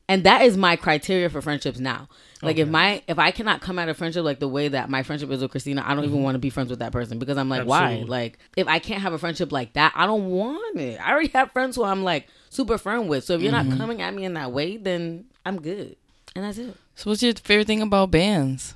And 0.08 0.24
that 0.24 0.42
is 0.42 0.58
my 0.58 0.76
criteria 0.76 1.30
for 1.30 1.42
friendships 1.42 1.80
now. 1.80 2.10
Like 2.42 2.58
if 2.58 2.70
my 2.70 3.04
if 3.08 3.20
I 3.20 3.32
cannot 3.32 3.60
come 3.60 3.78
out 3.78 3.90
of 3.90 3.98
friendship 3.98 4.24
like 4.24 4.40
the 4.40 4.48
way 4.48 4.70
that 4.70 4.90
my 4.90 5.04
friendship 5.04 5.30
is 5.30 5.42
with 5.42 5.52
Cristina, 5.52 5.84
I 5.86 5.94
don't 5.94 6.06
even 6.06 6.16
mm-hmm. 6.16 6.24
want 6.24 6.36
to 6.36 6.40
be 6.40 6.50
friends 6.50 6.70
with 6.70 6.80
that 6.80 6.94
person 6.94 7.20
because 7.20 7.38
I'm 7.38 7.50
like, 7.50 7.68
why? 7.68 8.06
Like 8.08 8.40
if 8.56 8.66
I 8.68 8.80
can't 8.80 9.02
have 9.02 9.12
a 9.12 9.18
friendship 9.18 9.52
like 9.52 9.74
that, 9.74 9.92
I 9.94 10.06
don't 10.06 10.30
want 10.30 10.80
it. 10.80 11.00
I 11.02 11.12
already 11.12 11.28
have 11.30 11.52
friends 11.52 11.76
who 11.76 11.84
I'm 11.84 12.04
like 12.04 12.28
super 12.50 12.78
firm 12.78 13.08
with. 13.08 13.26
So 13.26 13.34
if 13.34 13.42
you're 13.42 13.52
not 13.52 13.66
mm-hmm. 13.66 13.78
coming 13.78 14.02
at 14.02 14.14
me 14.14 14.24
in 14.24 14.36
that 14.36 14.54
way, 14.54 14.78
then 14.78 15.26
I'm 15.46 15.62
good. 15.62 15.98
And 16.36 16.46
that's 16.46 16.58
it. 16.58 16.76
So, 16.96 17.10
what's 17.10 17.24
your 17.24 17.34
favorite 17.34 17.68
thing 17.68 17.82
about 17.82 18.12
bands? 18.12 18.76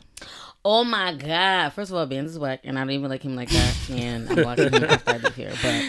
Oh 0.65 0.83
my 0.83 1.13
god! 1.13 1.73
First 1.73 1.91
of 1.91 1.97
all, 1.97 2.05
Bands 2.05 2.31
is 2.31 2.39
whack, 2.39 2.61
and 2.63 2.79
I 2.79 2.81
don't 2.81 2.91
even 2.91 3.09
like 3.09 3.21
him 3.21 3.35
like 3.35 3.49
that. 3.49 3.89
And 3.89 4.29
I'm 4.29 4.45
watching 4.45 4.71
him 4.71 4.83
after 4.85 5.11
I 5.11 5.17
leave 5.17 5.35
here. 5.35 5.53
But 5.61 5.85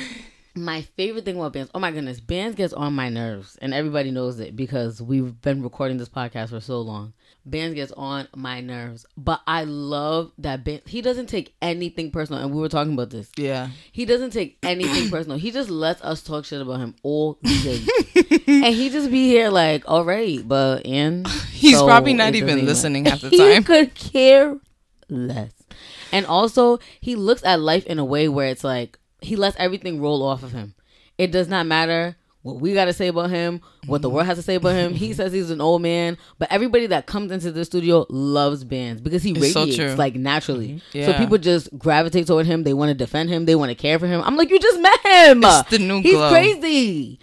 my 0.56 0.82
favorite 0.82 1.24
thing 1.24 1.36
about 1.36 1.52
Bands, 1.52 1.70
oh 1.74 1.80
my 1.80 1.90
goodness, 1.90 2.20
Bands 2.20 2.56
gets 2.56 2.72
on 2.72 2.92
my 2.92 3.08
nerves, 3.08 3.58
and 3.60 3.74
everybody 3.74 4.10
knows 4.10 4.38
it 4.38 4.54
because 4.54 5.02
we've 5.02 5.40
been 5.42 5.62
recording 5.62 5.96
this 5.96 6.08
podcast 6.08 6.50
for 6.50 6.60
so 6.60 6.80
long. 6.80 7.12
Bands 7.46 7.74
gets 7.74 7.92
on 7.92 8.28
my 8.34 8.60
nerves, 8.60 9.04
but 9.16 9.40
I 9.46 9.64
love 9.64 10.32
that 10.38 10.64
Bands. 10.64 10.82
He 10.86 11.02
doesn't 11.02 11.26
take 11.26 11.54
anything 11.60 12.10
personal, 12.10 12.42
and 12.42 12.54
we 12.54 12.60
were 12.60 12.68
talking 12.68 12.94
about 12.94 13.10
this. 13.10 13.30
Yeah. 13.36 13.68
He 13.92 14.04
doesn't 14.04 14.30
take 14.30 14.58
anything 14.62 15.10
personal. 15.10 15.38
He 15.38 15.50
just 15.50 15.70
lets 15.70 16.00
us 16.02 16.22
talk 16.22 16.44
shit 16.44 16.60
about 16.60 16.78
him 16.80 16.94
all 17.02 17.38
day, 17.42 17.82
and 18.46 18.74
he 18.74 18.90
just 18.90 19.10
be 19.10 19.28
here 19.28 19.50
like, 19.50 19.82
all 19.86 20.04
right, 20.04 20.46
but 20.46 20.86
and 20.86 21.26
He's 21.52 21.78
so 21.78 21.86
probably 21.86 22.14
not 22.14 22.34
even 22.34 22.64
listening 22.64 23.06
half 23.06 23.20
the 23.22 23.30
time. 23.30 23.48
he 23.48 23.62
could 23.62 23.94
care 23.94 24.58
less. 25.08 25.52
And 26.12 26.26
also, 26.26 26.78
he 27.00 27.16
looks 27.16 27.42
at 27.44 27.60
life 27.60 27.86
in 27.86 27.98
a 27.98 28.04
way 28.04 28.28
where 28.28 28.46
it's 28.46 28.62
like 28.62 28.98
he 29.24 29.36
lets 29.36 29.56
everything 29.58 30.00
roll 30.00 30.22
off 30.22 30.42
of 30.42 30.52
him. 30.52 30.74
It 31.18 31.30
does 31.32 31.48
not 31.48 31.66
matter 31.66 32.16
what 32.42 32.60
we 32.60 32.74
got 32.74 32.84
to 32.84 32.92
say 32.92 33.06
about 33.08 33.30
him, 33.30 33.60
what 33.86 34.02
the 34.02 34.10
world 34.10 34.26
has 34.26 34.36
to 34.36 34.42
say 34.42 34.56
about 34.56 34.74
him. 34.74 34.92
He 34.92 35.12
says 35.14 35.32
he's 35.32 35.50
an 35.50 35.60
old 35.62 35.80
man, 35.80 36.18
but 36.38 36.52
everybody 36.52 36.86
that 36.88 37.06
comes 37.06 37.32
into 37.32 37.50
the 37.50 37.64
studio 37.64 38.04
loves 38.10 38.64
bands 38.64 39.00
because 39.00 39.22
he 39.22 39.30
It's 39.32 39.52
so 39.54 39.60
radiates 39.60 39.76
true. 39.78 39.86
Mm-hmm. 39.88 39.98
like 39.98 40.14
naturally. 40.16 40.82
So 40.92 41.14
people 41.14 41.38
just 41.38 41.70
gravitate 41.78 42.26
toward 42.26 42.44
him. 42.46 42.64
They 42.64 42.74
want 42.74 42.90
to 42.90 42.94
defend 42.94 43.30
him. 43.30 43.46
They 43.46 43.54
want 43.54 43.70
to 43.70 43.74
care 43.74 43.98
for 43.98 44.06
him. 44.06 44.20
I'm 44.22 44.36
like, 44.36 44.50
you 44.50 44.58
just 44.58 44.78
met 44.80 45.00
him. 45.06 45.42
It's 45.42 45.70
the 45.70 45.78
new 45.78 46.00
He's 46.02 46.12
glow. 46.12 46.30
crazy. 46.30 47.18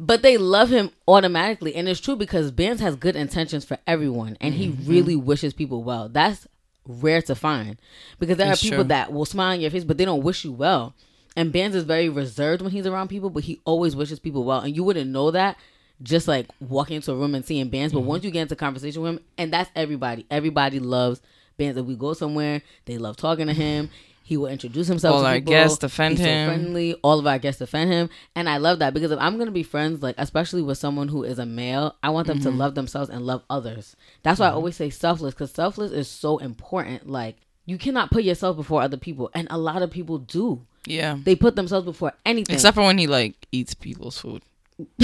But 0.00 0.22
they 0.22 0.38
love 0.38 0.70
him 0.70 0.90
automatically. 1.06 1.76
And 1.76 1.88
it's 1.88 2.00
true 2.00 2.16
because 2.16 2.50
Bands 2.50 2.82
has 2.82 2.96
good 2.96 3.14
intentions 3.14 3.64
for 3.64 3.78
everyone. 3.86 4.36
And 4.40 4.54
he 4.54 4.68
Mm-hmm. 4.70 4.90
really 4.90 5.14
wishes 5.14 5.54
people 5.54 5.84
well. 5.84 6.08
That's 6.08 6.48
rare 6.84 7.22
to 7.22 7.36
find. 7.36 7.76
Because 8.18 8.38
there 8.38 8.50
It's 8.50 8.60
are 8.60 8.64
people 8.64 8.78
true. 8.78 8.88
that 8.88 9.12
will 9.12 9.24
smile 9.24 9.52
in 9.52 9.60
your 9.60 9.70
face, 9.70 9.84
but 9.84 9.98
they 9.98 10.04
don't 10.04 10.24
wish 10.24 10.44
you 10.44 10.50
well. 10.50 10.94
And 11.36 11.52
Bands 11.52 11.74
is 11.76 11.84
very 11.84 12.08
reserved 12.08 12.62
when 12.62 12.70
he's 12.70 12.86
around 12.86 13.08
people, 13.08 13.28
but 13.30 13.44
he 13.44 13.60
always 13.64 13.96
wishes 13.96 14.18
people 14.20 14.44
well. 14.44 14.60
And 14.60 14.74
you 14.76 14.84
wouldn't 14.84 15.10
know 15.10 15.30
that 15.32 15.56
just 16.02 16.28
like 16.28 16.46
walking 16.60 16.96
into 16.96 17.12
a 17.12 17.16
room 17.16 17.34
and 17.34 17.44
seeing 17.44 17.68
Bands. 17.70 17.92
But 17.92 18.00
Mm-hmm. 18.00 18.08
once 18.08 18.24
you 18.24 18.30
get 18.30 18.42
into 18.42 18.56
conversation 18.56 19.02
with 19.02 19.12
him, 19.14 19.20
and 19.38 19.52
that's 19.52 19.70
everybody. 19.74 20.26
Everybody 20.30 20.78
loves 20.80 21.20
Bands. 21.56 21.78
If 21.78 21.86
we 21.86 21.96
go 21.96 22.12
somewhere, 22.14 22.62
they 22.84 22.98
love 22.98 23.16
talking 23.16 23.46
to 23.48 23.52
him. 23.52 23.90
He 24.26 24.38
will 24.38 24.46
introduce 24.46 24.86
himself 24.86 25.16
All 25.16 25.20
to 25.20 25.26
our 25.28 25.34
people. 25.34 25.50
guests 25.52 25.76
defend 25.76 26.12
He's 26.16 26.24
so 26.26 26.30
him. 26.32 26.48
friendly. 26.48 26.94
All 27.02 27.18
of 27.18 27.26
our 27.26 27.38
guests 27.38 27.58
defend 27.58 27.92
him, 27.92 28.08
and 28.34 28.48
I 28.48 28.56
love 28.56 28.78
that 28.78 28.94
because 28.94 29.10
if 29.10 29.18
I'm 29.20 29.36
gonna 29.36 29.50
be 29.50 29.62
friends, 29.62 30.02
like 30.02 30.14
especially 30.16 30.62
with 30.62 30.78
someone 30.78 31.08
who 31.08 31.24
is 31.24 31.38
a 31.38 31.44
male, 31.44 31.94
I 32.02 32.08
want 32.08 32.26
them 32.28 32.38
Mm-hmm. 32.38 32.48
to 32.50 32.56
love 32.56 32.74
themselves 32.74 33.10
and 33.10 33.26
love 33.26 33.42
others. 33.50 33.96
That's 34.22 34.40
why 34.40 34.46
I 34.46 34.52
always 34.52 34.76
say 34.76 34.88
selfless 34.88 35.34
because 35.34 35.50
selfless 35.50 35.92
is 35.92 36.08
so 36.08 36.38
important. 36.38 37.06
Like 37.06 37.36
you 37.66 37.76
cannot 37.76 38.10
put 38.10 38.24
yourself 38.24 38.56
before 38.56 38.80
other 38.80 38.96
people, 38.96 39.30
and 39.34 39.46
a 39.50 39.58
lot 39.58 39.82
of 39.82 39.90
people 39.90 40.16
do. 40.16 40.64
Yeah. 40.86 41.16
They 41.22 41.34
put 41.36 41.56
themselves 41.56 41.84
before 41.86 42.12
anything. 42.26 42.54
Except 42.54 42.74
for 42.74 42.82
when 42.82 42.98
he 42.98 43.06
like 43.06 43.34
eats 43.52 43.74
people's 43.74 44.18
food. 44.18 44.42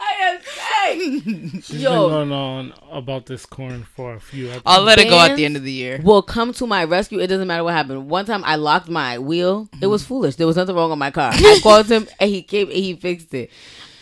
I 0.00 0.14
am 0.20 0.40
saying, 0.42 1.50
She's 1.62 1.82
Yo. 1.82 2.08
been 2.08 2.10
going 2.10 2.32
on 2.32 2.72
about 2.90 3.26
this 3.26 3.44
corn 3.46 3.84
for 3.84 4.14
a 4.14 4.20
few 4.20 4.46
episodes. 4.46 4.62
I'll 4.66 4.82
let 4.82 4.98
it 4.98 5.08
go 5.08 5.18
at 5.18 5.36
the 5.36 5.44
end 5.44 5.56
of 5.56 5.62
the 5.64 5.72
year. 5.72 6.00
will 6.02 6.22
come 6.22 6.52
to 6.54 6.66
my 6.66 6.84
rescue. 6.84 7.18
It 7.18 7.26
doesn't 7.26 7.46
matter 7.48 7.64
what 7.64 7.74
happened. 7.74 8.08
One 8.08 8.24
time 8.26 8.44
I 8.44 8.56
locked 8.56 8.88
my 8.88 9.18
wheel. 9.18 9.68
It 9.82 9.86
was 9.88 10.04
foolish. 10.04 10.36
There 10.36 10.46
was 10.46 10.56
nothing 10.56 10.76
wrong 10.76 10.90
with 10.90 10.98
my 10.98 11.10
car. 11.10 11.30
I 11.34 11.58
called 11.62 11.86
him 11.90 12.06
and 12.20 12.30
he 12.30 12.42
came 12.42 12.68
and 12.68 12.76
he 12.76 12.94
fixed 12.94 13.34
it. 13.34 13.50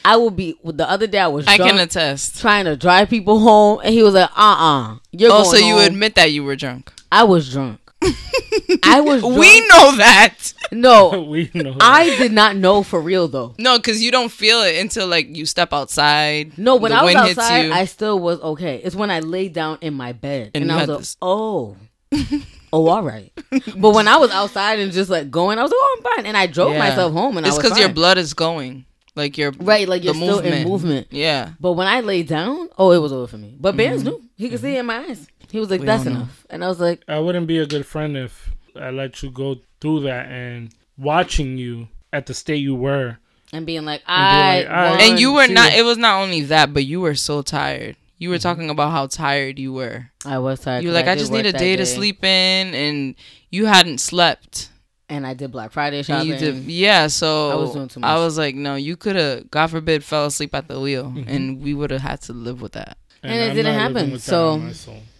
I 0.04 0.16
will 0.16 0.30
be. 0.30 0.56
The 0.62 0.88
other 0.88 1.08
day 1.08 1.18
I 1.18 1.26
was 1.26 1.48
I 1.48 1.56
drunk, 1.56 1.72
can 1.72 1.80
attest. 1.80 2.40
trying 2.40 2.66
to 2.66 2.76
drive 2.76 3.10
people 3.10 3.40
home, 3.40 3.80
and 3.82 3.92
he 3.92 4.04
was 4.04 4.14
like, 4.14 4.30
"Uh, 4.30 4.40
uh-uh, 4.40 4.98
you're 5.10 5.30
going." 5.30 5.40
Oh, 5.40 5.50
going 5.50 5.60
so 5.60 5.66
you 5.66 5.74
home." 5.74 5.84
admit 5.86 6.14
that 6.14 6.30
you 6.30 6.44
were 6.44 6.54
drunk? 6.54 6.92
I 7.10 7.24
was 7.24 7.50
drunk. 7.50 7.80
I 8.82 9.00
was. 9.00 9.20
Drunk. 9.22 9.36
We 9.38 9.60
know 9.68 9.96
that. 9.96 10.52
no. 10.72 11.22
we 11.28 11.50
know. 11.54 11.76
I 11.80 12.16
did 12.18 12.32
not 12.32 12.56
know 12.56 12.82
for 12.82 13.00
real 13.00 13.28
though. 13.28 13.54
No, 13.58 13.78
because 13.78 14.02
you 14.02 14.10
don't 14.10 14.30
feel 14.30 14.62
it 14.62 14.76
until 14.80 15.06
like 15.06 15.34
you 15.36 15.46
step 15.46 15.72
outside. 15.72 16.56
No, 16.58 16.76
when 16.76 16.90
the 16.92 16.98
I 16.98 17.04
was 17.04 17.14
wind 17.14 17.26
hits 17.28 17.38
outside, 17.38 17.60
you. 17.66 17.72
I 17.72 17.84
still 17.84 18.18
was 18.18 18.40
okay. 18.40 18.80
It's 18.82 18.96
when 18.96 19.10
I 19.10 19.20
laid 19.20 19.52
down 19.52 19.78
in 19.80 19.94
my 19.94 20.12
bed 20.12 20.50
And 20.54 20.62
and, 20.62 20.72
I 20.72 20.76
was 20.80 20.88
like, 20.88 20.98
this- 20.98 21.16
oh, 21.22 21.76
oh, 22.72 22.88
all 22.88 23.02
right. 23.02 23.32
But 23.76 23.90
when 23.90 24.08
I 24.08 24.16
was 24.16 24.30
outside 24.30 24.78
and 24.78 24.92
just 24.92 25.10
like 25.10 25.30
going, 25.30 25.58
I 25.58 25.62
was 25.62 25.70
like, 25.70 25.78
oh, 25.80 25.96
I'm 25.98 26.16
fine, 26.16 26.26
and 26.26 26.36
I 26.36 26.46
drove 26.46 26.72
Yeah. 26.72 26.78
myself 26.78 27.12
home, 27.12 27.36
and 27.36 27.46
it's 27.46 27.54
I 27.54 27.58
was 27.58 27.64
because 27.64 27.78
your 27.78 27.88
blood 27.90 28.18
is 28.18 28.34
going, 28.34 28.84
like 29.16 29.36
your 29.38 29.50
right, 29.58 29.88
like 29.88 30.02
the 30.02 30.06
you're 30.06 30.14
still 30.14 30.38
in 30.40 30.66
movement. 30.68 31.08
Yeah, 31.10 31.50
But 31.58 31.72
when 31.72 31.86
I 31.88 32.00
laid 32.00 32.28
down, 32.28 32.68
oh, 32.78 32.92
it 32.92 32.98
was 32.98 33.12
over 33.12 33.26
for 33.26 33.38
me. 33.38 33.56
But 33.58 33.76
Bands 33.76 34.04
knew. 34.04 34.22
He 34.36 34.48
could 34.50 34.60
see 34.60 34.76
it 34.76 34.80
in 34.80 34.86
my 34.86 34.98
eyes. 34.98 35.26
He 35.50 35.58
was 35.58 35.70
like, 35.70 35.80
We 35.80 35.86
that's 35.86 36.06
all 36.06 36.12
know. 36.12 36.18
enough. 36.20 36.46
And 36.50 36.64
I 36.64 36.68
was 36.68 36.78
like, 36.80 37.02
I 37.08 37.18
wouldn't 37.18 37.46
be 37.46 37.58
a 37.58 37.66
good 37.66 37.86
friend 37.86 38.16
if 38.16 38.50
I 38.78 38.90
let 38.90 39.22
you 39.22 39.30
go 39.30 39.56
through 39.80 40.00
that 40.00 40.26
and 40.26 40.70
watching 40.98 41.56
you 41.56 41.88
at 42.12 42.26
the 42.26 42.34
state 42.34 42.56
you 42.58 42.74
were. 42.74 43.18
and 43.52 43.64
being 43.64 43.84
like, 43.84 44.00
be 44.00 44.04
I. 44.08 44.58
like, 44.58 44.68
"I- 44.68 45.02
and 45.08 45.20
you 45.20 45.32
were 45.32 45.46
see 45.46 45.52
not. 45.54 45.72
It 45.72 45.84
was 45.84 45.96
not 45.98 46.20
only 46.22 46.42
that, 46.42 46.74
but 46.74 46.84
you 46.84 47.00
were 47.00 47.14
so 47.14 47.42
tired. 47.42 47.96
You 48.18 48.28
Mm-hmm. 48.28 48.32
were 48.34 48.38
talking 48.38 48.70
about 48.70 48.90
how 48.92 49.06
tired 49.06 49.58
you 49.58 49.72
were. 49.74 50.10
I 50.24 50.38
was 50.38 50.60
tired. 50.60 50.82
You 50.82 50.88
were 50.88 50.94
'cause 50.94 51.02
like, 51.02 51.08
I, 51.10 51.14
did 51.14 51.20
just 51.20 51.32
need 51.32 51.46
a 51.46 51.52
that 51.52 51.58
day 51.58 51.76
to 51.76 51.84
sleep 51.86 52.24
in, 52.24 52.74
and 52.74 53.14
you 53.50 53.66
hadn't 53.66 53.98
slept. 53.98 54.70
And 55.08 55.24
I 55.26 55.34
did 55.34 55.52
Black 55.52 55.70
Friday 55.70 55.98
And 55.98 56.06
shopping. 56.06 56.28
you 56.28 56.36
did, 56.36 56.56
yeah. 56.64 57.06
So 57.06 57.50
I 57.50 57.54
was 57.54 57.72
doing 57.72 57.86
too 57.88 58.00
much. 58.00 58.08
I 58.08 58.16
was 58.18 58.36
like, 58.36 58.54
no, 58.56 58.74
you 58.74 58.96
could 58.96 59.14
have, 59.16 59.50
God 59.50 59.68
forbid, 59.68 60.02
fell 60.02 60.26
asleep 60.26 60.54
at 60.54 60.66
the 60.66 60.80
wheel, 60.80 61.04
Mm-hmm. 61.04 61.28
and 61.28 61.62
we 61.62 61.74
would 61.74 61.90
have 61.92 62.00
had 62.02 62.20
to 62.22 62.32
live 62.32 62.60
with 62.60 62.72
that. 62.72 62.98
And 63.22 63.32
it 63.32 63.50
I'm 63.50 63.56
didn't 63.56 63.72
not 63.74 63.80
happen, 63.80 64.10
with 64.12 64.22
so- 64.22 64.48
on. 64.50 64.72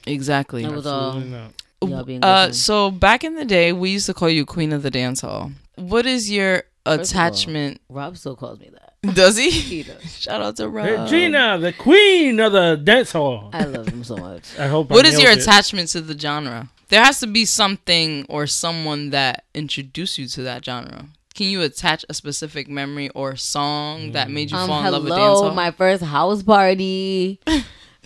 Exactly. 0.07 0.65
It 0.65 0.71
was 0.73 0.87
all- 0.87 1.17
Absolutely. 1.17 1.51
Y'all 1.83 2.25
Uh, 2.25 2.53
so 2.53 2.91
back 2.91 3.23
in 3.23 3.35
the 3.35 3.45
day, 3.45 3.73
we 3.73 3.91
used 3.91 4.07
to 4.07 4.15
call 4.15 4.29
you 4.31 4.45
Queen 4.47 4.73
of 4.73 4.83
the 4.83 4.91
Dance 4.91 5.21
Hall. 5.21 5.53
What 5.77 6.07
is 6.07 6.31
your 6.31 6.65
of 6.85 6.99
all- 6.99 7.01
attachment? 7.01 7.81
Rob 7.89 8.17
still 8.17 8.35
calls 8.35 8.59
me 8.59 8.71
that. 8.73 8.83
Does 9.15 9.37
he? 9.37 9.51
He 9.51 9.83
does. 9.85 10.19
Shout 10.19 10.41
out 10.43 10.57
to 10.57 10.69
Rob. 10.69 10.87
Regina, 11.05 11.59
the 11.59 11.73
queen 11.73 12.41
of 12.41 12.53
the 12.53 12.75
dance 12.77 13.13
hall. 13.13 13.51
I 13.53 13.63
love 13.65 13.87
him 13.87 14.03
so 14.03 14.17
much. 14.17 14.43
I 14.59 14.67
hope. 14.67 14.91
What 14.91 15.05
I 15.05 15.11
is 15.11 15.21
your 15.21 15.31
it. 15.31 15.43
attachment 15.43 15.91
to 15.91 16.01
the 16.01 16.19
genre? 16.19 16.69
There 16.89 17.03
has 17.03 17.19
to 17.21 17.27
be 17.27 17.45
something 17.45 18.27
or 18.29 18.47
someone 18.47 19.11
that 19.11 19.45
introduced 19.55 20.19
you 20.19 20.27
to 20.29 20.43
that 20.43 20.65
genre. 20.65 21.07
Can 21.35 21.47
you 21.49 21.61
attach 21.63 22.05
a 22.09 22.15
specific 22.15 22.69
memory 22.69 23.09
or 23.11 23.37
song 23.37 24.13
that 24.13 24.31
made 24.31 24.51
you 24.51 24.57
Um, 24.57 24.69
fall 24.69 24.85
in 24.87 24.93
love 24.93 25.03
with 25.03 25.11
dance 25.13 25.39
hello, 25.41 25.53
my 25.55 25.71
first 25.71 26.03
house 26.05 26.43
party. 26.43 27.41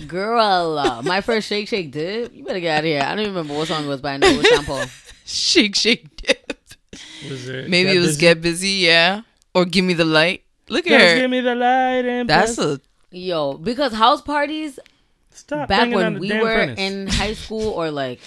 Girl, 0.06 0.78
uh, 0.78 1.02
my 1.02 1.20
first 1.20 1.46
Shake 1.46 1.68
Shake 1.68 1.90
dip. 1.92 2.34
You 2.34 2.42
better 2.42 2.58
get 2.58 2.78
out 2.78 2.78
of 2.80 2.84
here. 2.86 3.02
I 3.02 3.10
don't 3.10 3.20
even 3.20 3.34
remember 3.34 3.54
what 3.54 3.68
song 3.68 3.84
it 3.84 3.88
was, 3.88 4.00
but 4.00 4.08
I 4.08 4.16
know 4.16 4.28
it 4.28 4.38
was 4.38 4.46
Sean 4.46 4.64
Paul. 4.64 4.84
shake, 5.26 5.76
shake, 5.76 6.16
dip. 6.16 6.64
Was 7.28 7.48
it 7.48 7.68
Maybe 7.68 7.90
it 7.90 7.98
was 7.98 8.08
Busy? 8.16 8.20
Get 8.20 8.40
Busy, 8.40 8.68
yeah. 8.70 9.20
Or 9.54 9.66
Give 9.66 9.84
Me 9.84 9.92
the 9.92 10.06
Light. 10.06 10.42
Look 10.70 10.86
at 10.86 10.98
Just 10.98 11.04
her. 11.14 11.20
give 11.20 11.30
me 11.30 11.40
the 11.40 11.54
light 11.54 12.04
and 12.06 12.30
That's 12.30 12.54
press- 12.56 12.66
a 12.66 12.80
Yo, 13.12 13.54
because 13.54 13.92
house 13.92 14.22
parties, 14.22 14.78
Stop 15.32 15.68
back 15.68 15.92
when 15.92 16.18
we 16.18 16.32
were 16.32 16.40
furnace. 16.66 16.78
in 16.78 17.06
high 17.08 17.34
school 17.34 17.68
or 17.70 17.90
like 17.90 18.20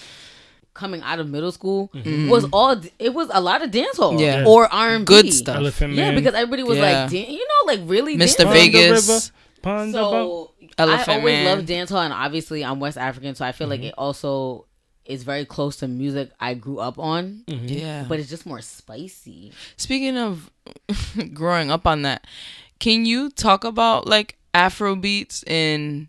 coming 0.74 1.00
out 1.02 1.18
of 1.20 1.28
middle 1.28 1.52
school 1.52 1.90
Mm-hmm. 1.94 2.28
was 2.28 2.44
all 2.52 2.76
it 2.98 3.14
was 3.14 3.28
a 3.32 3.40
lot 3.40 3.62
of 3.62 3.70
dancehall 3.70 4.18
Yeah. 4.20 4.44
or 4.46 4.66
R&B. 4.72 5.04
Good 5.04 5.32
stuff. 5.32 5.56
Elephant 5.56 5.94
Yeah, 5.94 6.06
Man, 6.10 6.14
because 6.16 6.34
everybody 6.34 6.62
was 6.64 6.78
Yeah. 6.78 7.02
like, 7.04 7.10
dan- 7.10 7.30
you 7.30 7.38
know, 7.46 7.72
like 7.72 7.80
really 7.84 8.14
Mr. 8.16 8.18
dancing. 8.18 8.44
Pon 8.46 8.52
Vegas. 8.54 9.08
river, 9.08 9.20
pon 9.62 9.92
the 9.92 9.98
boat. 9.98 10.50
So 10.60 10.68
Elephant 10.76 11.08
I 11.08 11.14
always 11.18 11.32
Man. 11.44 11.56
loved 11.56 11.68
dancehall, 11.68 12.04
and 12.04 12.12
obviously 12.12 12.64
I'm 12.64 12.80
West 12.80 12.98
African, 12.98 13.34
so 13.36 13.44
I 13.44 13.52
feel 13.52 13.68
like 13.68 13.80
Mm-hmm. 13.80 13.88
it 13.88 13.94
also 13.96 14.66
is 15.04 15.22
very 15.22 15.44
close 15.44 15.76
to 15.76 15.86
music 15.86 16.30
I 16.40 16.54
grew 16.54 16.78
up 16.80 16.98
on, 16.98 17.44
Mm-hmm. 17.46 17.68
Yeah. 17.68 18.04
but 18.08 18.18
it's 18.18 18.28
just 18.30 18.44
more 18.46 18.60
spicy. 18.60 19.52
Speaking 19.76 20.16
of 20.18 20.50
growing 21.34 21.70
up 21.70 21.86
on 21.86 22.02
that, 22.02 22.26
can 22.80 23.04
you 23.06 23.30
talk 23.30 23.64
about 23.64 24.06
like 24.08 24.36
Afro 24.52 24.96
beats 24.96 25.42
and 25.44 26.08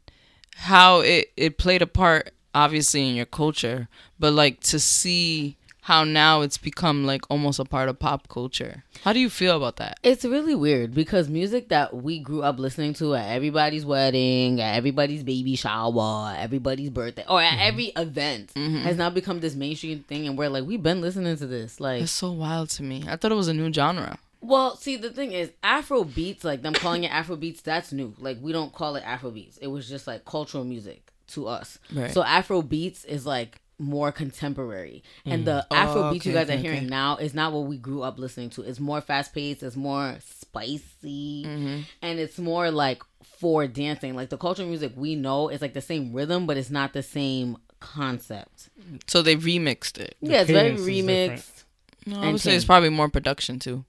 how 0.56 1.02
it, 1.02 1.32
it 1.36 1.58
played 1.58 1.82
a 1.82 1.88
part 1.88 2.32
obviously 2.56 3.08
in 3.08 3.16
your 3.16 3.26
culture, 3.28 3.88
but 4.20 4.34
like 4.34 4.62
to 4.62 4.80
see 4.80 5.58
how 5.82 6.04
now 6.04 6.42
it's 6.42 6.58
become 6.58 7.06
like 7.06 7.22
almost 7.30 7.60
a 7.60 7.64
part 7.66 7.88
of 7.90 8.00
pop 8.00 8.28
culture. 8.28 8.84
How 9.04 9.14
do 9.14 9.20
you 9.20 9.30
feel 9.30 9.56
about 9.56 9.76
that? 9.76 10.00
It's 10.02 10.26
really 10.26 10.56
weird 10.56 10.96
because 10.96 11.30
music 11.30 11.70
that 11.70 11.96
we 11.96 12.18
grew 12.18 12.42
up 12.42 12.58
listening 12.58 12.96
to 12.96 13.14
at 13.14 13.30
everybody's 13.30 13.86
wedding, 13.86 14.60
at 14.60 14.78
everybody's 14.78 15.22
baby 15.22 15.56
shower, 15.56 16.34
everybody's 16.40 16.90
birthday, 16.90 17.24
or 17.30 17.40
Mm-hmm. 17.40 17.56
at 17.60 17.68
every 17.68 17.86
event 17.98 18.52
has 18.56 18.98
now 18.98 19.12
become 19.12 19.42
this 19.42 19.54
mainstream 19.54 20.00
thing, 20.00 20.28
and 20.28 20.36
we're 20.36 20.50
like, 20.50 20.66
we've 20.66 20.82
been 20.82 21.02
listening 21.02 21.38
to 21.38 21.46
this. 21.46 21.80
Like, 21.80 22.02
It's 22.02 22.12
so 22.12 22.32
wild 22.32 22.70
to 22.72 22.82
me. 22.84 23.04
I 23.08 23.16
thought 23.16 23.32
it 23.32 23.36
was 23.36 23.48
a 23.50 23.54
new 23.54 23.72
genre. 23.72 24.18
well, 24.42 24.76
see, 24.78 24.96
the 24.96 25.12
thing 25.12 25.34
is, 25.34 25.52
Afro 25.62 26.04
beats, 26.04 26.44
like 26.44 26.64
them 26.64 26.74
calling 26.74 27.04
it 27.04 27.12
Afro 27.14 27.36
beats, 27.36 27.62
that's 27.62 27.92
new. 27.92 28.16
Like, 28.18 28.38
we 28.42 28.52
don't 28.52 28.74
call 28.74 28.96
it 28.96 29.04
Afro 29.06 29.30
beats. 29.30 29.58
It 29.58 29.68
was 29.68 29.88
just 29.88 30.08
like 30.08 30.26
cultural 30.26 30.64
music 30.64 31.12
to 31.28 31.48
us. 31.48 31.80
Right. 31.94 32.12
So 32.12 32.24
Afro 32.24 32.62
beats 32.62 33.04
is 33.06 33.26
like 33.26 33.62
more 33.78 34.12
contemporary, 34.12 35.04
and 35.26 35.46
the 35.46 35.66
Afro 35.72 36.12
beats 36.12 36.26
you 36.26 36.32
okay, 36.32 36.46
guys 36.46 36.50
are 36.56 36.60
hearing 36.60 36.78
okay. 36.80 36.88
now 36.88 37.18
is 37.18 37.34
not 37.34 37.52
what 37.52 37.66
we 37.68 37.78
grew 37.78 38.04
up 38.04 38.18
listening 38.18 38.50
to. 38.52 38.62
It's 38.62 38.80
more 38.80 39.02
fast 39.02 39.34
paced. 39.34 39.64
It's 39.64 39.76
more 39.76 40.18
spicy, 40.24 41.44
Mm-hmm. 41.46 41.80
and 42.02 42.20
it's 42.20 42.38
more 42.40 42.72
like 42.72 43.04
for 43.40 43.68
dancing. 43.68 44.16
Like 44.16 44.30
the 44.30 44.38
cultural 44.38 44.68
music 44.70 44.94
we 44.96 45.16
know 45.16 45.50
is 45.50 45.62
like 45.62 45.74
the 45.74 45.82
same 45.82 46.14
rhythm, 46.14 46.46
but 46.46 46.56
it's 46.58 46.70
not 46.70 46.94
the 46.94 47.04
same 47.04 47.58
concept. 47.80 48.70
So 49.08 49.22
they 49.22 49.36
remixed 49.36 49.98
it. 50.00 50.16
yeah, 50.22 50.42
it's 50.42 50.50
very 50.52 50.72
remixed. 50.76 51.64
No, 52.06 52.20
I 52.20 52.24
And 52.24 52.32
would 52.34 52.42
say 52.42 52.56
it's 52.56 52.66
probably 52.66 52.90
more 52.90 53.10
production 53.10 53.60
too. 53.60 53.84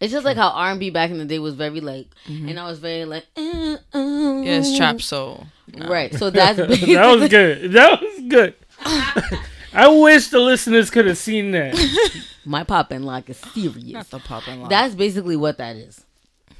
It's 0.00 0.12
just 0.12 0.24
like 0.24 0.36
how 0.36 0.50
R 0.50 0.70
and 0.72 0.80
B 0.80 0.90
back 0.90 1.10
in 1.10 1.18
the 1.18 1.24
day 1.24 1.38
was 1.38 1.54
very 1.54 1.80
like, 1.80 2.08
and 2.26 2.58
I 2.58 2.66
was 2.68 2.78
very 2.78 3.04
like, 3.04 3.24
uh, 3.36 3.40
uh, 3.94 4.42
Yeah, 4.42 4.58
it's 4.60 4.76
trap 4.76 5.00
soul. 5.00 5.46
right. 5.78 6.12
So 6.14 6.30
that's 6.38 6.58
that 6.58 6.68
was 6.68 7.28
good. 7.30 7.72
That 7.72 8.00
was 8.00 8.20
good. 8.28 8.54
I 9.72 9.88
wish 9.88 10.28
the 10.28 10.38
listeners 10.40 10.90
could 10.90 11.06
have 11.06 11.18
seen 11.18 11.50
that. 11.52 11.74
my 12.44 12.64
pop 12.64 12.90
and 12.90 13.04
lock 13.04 13.28
is 13.30 13.36
serious. 13.38 13.92
Not 13.92 14.10
the 14.10 14.18
pop 14.20 14.46
and 14.48 14.60
lock. 14.62 14.70
That's 14.70 14.94
basically 14.94 15.36
what 15.36 15.58
that 15.58 15.76
is. 15.76 16.02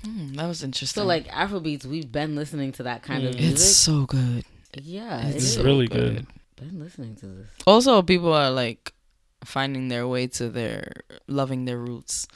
Hmm, 0.05 0.35
that 0.35 0.47
was 0.47 0.63
interesting. 0.63 1.01
So 1.01 1.07
like 1.07 1.27
Afrobeats, 1.29 1.85
we've 1.87 2.11
been 2.11 2.37
listening 2.37 2.73
to 2.73 2.83
that 2.85 3.03
kind 3.03 3.25
of 3.27 3.35
Mm. 3.35 3.51
it's 3.53 3.65
so 3.65 4.05
good. 4.07 4.45
yeah, 4.83 5.27
It's 5.29 5.37
it's 5.37 5.55
so 5.55 5.63
really 5.65 5.89
good. 5.89 6.27
been 6.57 6.79
listening 6.79 7.17
to 7.17 7.27
this. 7.27 7.49
Also, 7.67 8.03
people 8.03 8.33
are 8.33 8.51
like 8.51 8.93
finding 9.45 9.89
their 9.89 10.07
way 10.07 10.27
to 10.27 10.49
their 10.49 10.93
loving 11.27 11.65
their 11.65 11.79
roots. 11.79 12.27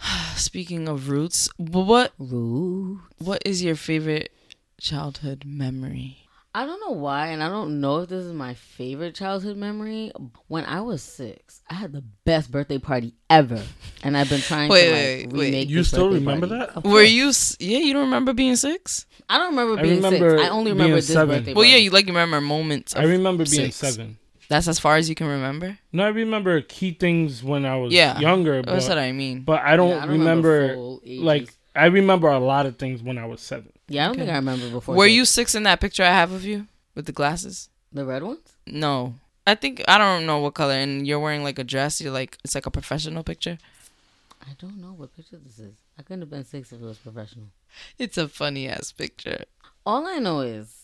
Speaking 0.36 0.88
of 0.88 1.08
roots, 1.08 1.48
what 1.56 2.12
Rude. 2.18 3.00
what 3.18 3.42
is 3.44 3.62
your 3.62 3.76
favorite 3.76 4.32
childhood 4.80 5.44
memory? 5.46 6.16
I 6.52 6.66
don't 6.66 6.80
know 6.80 6.96
why, 6.98 7.28
and 7.28 7.44
I 7.44 7.48
don't 7.48 7.80
know 7.80 7.98
if 7.98 8.08
this 8.08 8.24
is 8.24 8.32
my 8.32 8.54
favorite 8.54 9.14
childhood 9.14 9.56
memory. 9.56 10.10
When 10.48 10.64
I 10.64 10.80
was 10.80 11.00
six, 11.00 11.60
I 11.70 11.74
had 11.74 11.92
the 11.92 12.02
best 12.24 12.50
birthday 12.50 12.78
party 12.78 13.14
ever, 13.28 13.62
and 14.02 14.16
I've 14.16 14.28
been 14.28 14.40
trying 14.40 14.68
Wait, 14.68 14.86
to 14.86 14.92
wait, 14.92 15.24
like 15.26 15.32
wait. 15.32 15.44
remake. 15.46 15.68
You 15.68 15.84
still 15.84 16.10
remember 16.10 16.48
party. 16.48 16.60
that? 16.66 16.76
Of 16.78 16.84
Were 16.84 16.90
course. 17.06 17.56
you? 17.60 17.68
Yeah, 17.68 17.78
you 17.78 17.92
don't 17.92 18.06
remember 18.06 18.32
being 18.32 18.56
six? 18.56 19.06
I 19.28 19.38
don't 19.38 19.50
remember 19.50 19.78
I 19.78 19.82
being 19.82 19.96
remember 20.02 20.38
six. 20.38 20.42
I 20.42 20.48
only 20.52 20.72
remember 20.72 20.96
this 20.96 21.06
seven. 21.06 21.36
birthday. 21.38 21.54
Well, 21.54 21.64
yeah, 21.66 21.76
you 21.76 21.90
like 21.90 22.06
you 22.06 22.12
remember 22.12 22.40
moments. 22.40 22.96
I 22.96 23.04
remember 23.04 23.44
being 23.44 23.70
six. 23.70 23.76
seven. 23.76 24.18
That's 24.50 24.66
as 24.66 24.80
far 24.80 24.96
as 24.96 25.08
you 25.08 25.14
can 25.14 25.28
remember. 25.28 25.78
No, 25.92 26.04
I 26.04 26.08
remember 26.08 26.60
key 26.60 26.90
things 26.92 27.42
when 27.44 27.64
I 27.64 27.76
was 27.76 27.92
Yeah. 27.92 28.18
younger, 28.18 28.62
That's 28.62 28.88
what 28.88 28.96
but, 28.96 28.98
I 28.98 29.12
mean. 29.12 29.42
but 29.42 29.60
I 29.62 29.76
don't, 29.76 29.90
Yeah, 29.90 29.96
I 29.98 30.00
don't 30.00 30.10
remember, 30.18 30.74
full 30.74 31.00
ages. 31.06 31.22
like 31.24 31.54
I 31.76 31.86
remember 31.86 32.26
a 32.28 32.40
lot 32.40 32.66
of 32.66 32.76
things 32.76 33.00
when 33.00 33.16
I 33.16 33.26
was 33.26 33.40
seven. 33.40 33.70
Yeah, 33.86 34.02
I 34.02 34.06
don't 34.06 34.12
Okay. 34.16 34.20
think 34.22 34.32
I 34.32 34.36
remember 34.36 34.68
before. 34.68 34.96
Were 34.96 35.06
six. 35.06 35.14
you 35.14 35.24
six 35.24 35.54
in 35.54 35.62
that 35.62 35.80
picture 35.80 36.02
I 36.02 36.08
have 36.10 36.32
of 36.32 36.44
you 36.44 36.66
with 36.96 37.06
the 37.06 37.12
glasses? 37.12 37.68
the 37.92 38.04
red 38.04 38.22
ones? 38.24 38.40
No. 38.66 39.14
I 39.46 39.54
think 39.54 39.82
I 39.88 39.98
don't 39.98 40.26
know 40.26 40.38
what 40.40 40.54
color, 40.54 40.74
and 40.74 41.06
you're 41.06 41.18
wearing 41.20 41.42
like 41.44 41.58
a 41.60 41.64
dress. 41.64 42.00
You're 42.00 42.12
like 42.12 42.36
it's 42.44 42.54
like 42.56 42.66
a 42.66 42.70
professional 42.72 43.22
picture. 43.22 43.56
I 44.42 44.52
don't 44.58 44.78
know 44.80 44.92
what 44.94 45.14
picture 45.16 45.38
this 45.44 45.58
is. 45.60 45.74
I 45.98 46.02
couldn't 46.02 46.22
have 46.22 46.30
been 46.30 46.44
six 46.44 46.72
if 46.72 46.80
it 46.80 46.84
was 46.84 46.98
professional. 46.98 47.46
It's 47.98 48.18
a 48.18 48.26
funny 48.28 48.68
ass 48.68 48.90
picture. 48.90 49.44
All 49.86 50.06
I 50.08 50.18
know 50.18 50.40
is 50.40 50.74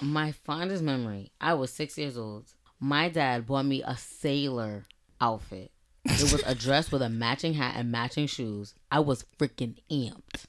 my 0.00 0.30
fondest 0.32 0.82
memory. 0.84 1.32
I 1.40 1.54
was 1.54 1.72
six 1.72 1.98
years 1.98 2.16
old. 2.16 2.44
My 2.84 3.08
dad 3.08 3.46
bought 3.46 3.64
me 3.64 3.80
a 3.80 3.96
sailor 3.96 4.86
outfit. 5.20 5.70
It 6.04 6.32
was 6.32 6.42
a 6.44 6.52
dress 6.56 6.90
with 6.90 7.00
a 7.00 7.08
matching 7.08 7.54
hat 7.54 7.74
and 7.76 7.92
matching 7.92 8.26
shoes. 8.26 8.74
I 8.90 8.98
was 8.98 9.24
freaking 9.38 9.76
amped. 9.88 10.46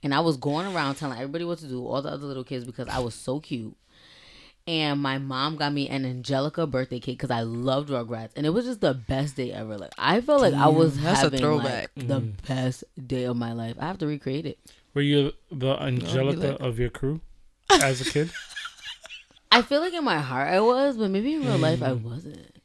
And 0.00 0.14
I 0.14 0.20
was 0.20 0.36
going 0.36 0.72
around 0.72 0.94
telling 0.94 1.18
everybody 1.18 1.44
what 1.44 1.58
to 1.58 1.66
do, 1.66 1.84
all 1.84 2.00
the 2.00 2.10
other 2.10 2.24
little 2.24 2.44
kids, 2.44 2.64
because 2.64 2.86
I 2.86 3.00
was 3.00 3.16
so 3.16 3.40
cute. 3.40 3.76
And 4.68 5.00
my 5.00 5.18
mom 5.18 5.56
got 5.56 5.72
me 5.72 5.88
an 5.88 6.06
Angelica 6.06 6.68
birthday 6.68 7.00
cake 7.00 7.18
because 7.18 7.32
I 7.32 7.40
loved 7.40 7.88
Rugrats, 7.88 8.30
and 8.36 8.46
it 8.46 8.50
was 8.50 8.64
just 8.64 8.80
the 8.80 8.94
best 8.94 9.34
day 9.34 9.50
ever. 9.50 9.76
Like 9.76 9.90
I 9.98 10.20
felt 10.20 10.40
like 10.40 10.54
I 10.54 10.68
was 10.68 10.94
Damn, 10.94 11.02
that's 11.02 11.18
a 11.18 11.24
having 11.24 11.40
throwback. 11.40 11.90
like 11.96 12.06
the 12.06 12.20
mm. 12.20 12.46
best 12.46 12.84
day 13.04 13.24
of 13.24 13.36
my 13.36 13.54
life. 13.54 13.74
I 13.80 13.88
have 13.88 13.98
to 13.98 14.06
recreate 14.06 14.46
it. 14.46 14.60
Were 14.94 15.02
you 15.02 15.32
the 15.50 15.74
Angelica 15.82 16.52
like- 16.52 16.60
of 16.60 16.78
your 16.78 16.90
crew 16.90 17.20
as 17.72 18.00
a 18.00 18.04
kid? 18.04 18.30
I 19.52 19.62
feel 19.62 19.80
like 19.80 19.92
in 19.92 20.02
my 20.02 20.18
heart 20.18 20.48
I 20.48 20.60
was, 20.60 20.96
but 20.96 21.10
maybe 21.10 21.34
in 21.34 21.44
real 21.44 21.58
life 21.58 21.82
I 21.82 21.90
mm. 21.90 22.02
wasn't. 22.02 22.56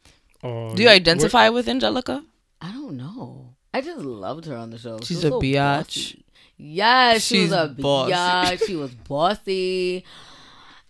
Or 0.42 0.74
Do 0.74 0.82
you 0.82 0.90
identify 0.90 1.50
with 1.50 1.68
Angelica? 1.68 2.24
I 2.62 2.72
don't 2.72 2.96
know. 2.96 3.56
I 3.74 3.82
just 3.82 4.00
loved 4.00 4.46
her 4.46 4.56
on 4.56 4.70
the 4.70 4.78
show. 4.78 5.00
She's 5.02 5.18
was 5.18 5.26
a 5.26 5.30
so 5.30 5.42
biatch. 5.42 5.86
bossy. 5.86 6.26
Yes, 6.58 7.24
she 7.24 7.36
She's 7.36 7.50
was 7.52 7.60
a 7.60 7.68
bossy. 7.74 8.14
biatch. 8.14 8.66
She 8.66 8.76
was 8.76 8.92
bossy. 8.96 10.06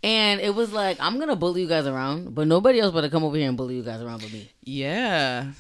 And 0.04 0.40
it 0.40 0.54
was 0.54 0.72
like, 0.72 0.98
I'm 1.00 1.20
gonna 1.20 1.36
bully 1.36 1.62
you 1.62 1.68
guys 1.68 1.88
around, 1.88 2.36
but 2.36 2.48
nobody 2.48 2.80
else 2.80 2.94
better 2.94 3.10
come 3.10 3.24
over 3.24 3.36
here 3.36 3.50
and 3.50 3.58
bully 3.58 3.76
you 3.78 3.84
guys 3.84 4.02
around 4.02 4.22
but 4.22 4.32
me. 4.32 4.52
Yeah. 4.64 5.52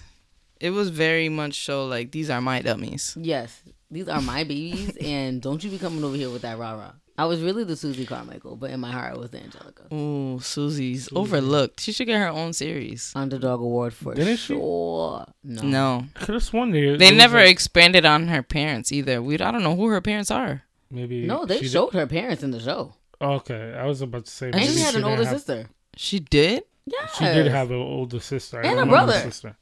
It 0.59 0.69
was 0.69 0.89
very 0.89 1.29
much 1.29 1.65
so 1.65 1.87
like 1.87 2.11
these 2.11 2.29
are 2.29 2.41
my 2.41 2.61
dummies. 2.61 3.17
Yes, 3.19 3.61
these 3.91 4.07
are 4.07 4.21
my 4.21 4.43
babies, 4.43 4.95
and 4.97 5.41
don't 5.41 5.63
you 5.63 5.69
be 5.69 5.77
coming 5.77 6.03
over 6.03 6.15
here 6.15 6.29
with 6.29 6.43
that 6.43 6.57
rah 6.57 6.73
rah. 6.73 6.93
I 7.19 7.25
was 7.25 7.41
really 7.41 7.63
the 7.63 7.75
Susie 7.75 8.05
Carmichael, 8.05 8.55
but 8.55 8.69
in 8.69 8.79
my 8.79 8.91
heart 8.91 9.15
I 9.15 9.17
was 9.17 9.31
the 9.31 9.39
Angelica. 9.41 9.91
Ooh, 9.93 10.39
Susie's 10.39 11.09
overlooked. 11.15 11.79
She 11.81 11.91
should 11.91 12.05
get 12.07 12.19
her 12.19 12.27
own 12.29 12.53
series. 12.53 13.11
Underdog 13.15 13.59
award 13.61 13.93
for 13.93 14.13
Didn't 14.13 14.37
she? 14.37 14.53
sure. 14.53 15.25
No. 15.43 15.61
No. 15.63 16.05
Could 16.13 16.35
have 16.35 16.43
sworn 16.43 16.71
they, 16.71 16.95
They 16.95 17.09
never 17.15 17.39
expanded 17.39 18.05
on 18.05 18.27
her 18.27 18.43
parents 18.43 18.91
either. 18.91 19.21
We 19.21 19.35
I 19.39 19.51
don't 19.51 19.63
know 19.63 19.75
who 19.75 19.87
her 19.87 20.01
parents 20.01 20.29
are. 20.29 20.63
maybe 20.91 21.25
No, 21.25 21.45
they 21.45 21.59
she 21.59 21.67
showed 21.69 21.93
her 21.93 22.05
parents 22.05 22.43
in 22.43 22.51
the 22.51 22.59
show. 22.59 22.93
Okay, 23.19 23.73
I 23.75 23.85
was 23.87 24.01
about 24.01 24.25
to 24.25 24.31
say. 24.31 24.51
And 24.51 24.61
she 24.63 24.79
had 24.79 24.93
an 24.95 25.03
older 25.03 25.23
have- 25.25 25.33
sister. 25.33 25.69
She 25.95 26.19
did? 26.19 26.63
Yeah. 26.85 27.07
She 27.17 27.25
did 27.25 27.47
have 27.47 27.71
an 27.71 27.77
older 27.81 28.19
sister 28.19 28.63
I 28.63 28.67
And 28.69 28.79
a 28.79 28.85
brother. 28.85 29.13
Sister. 29.13 29.57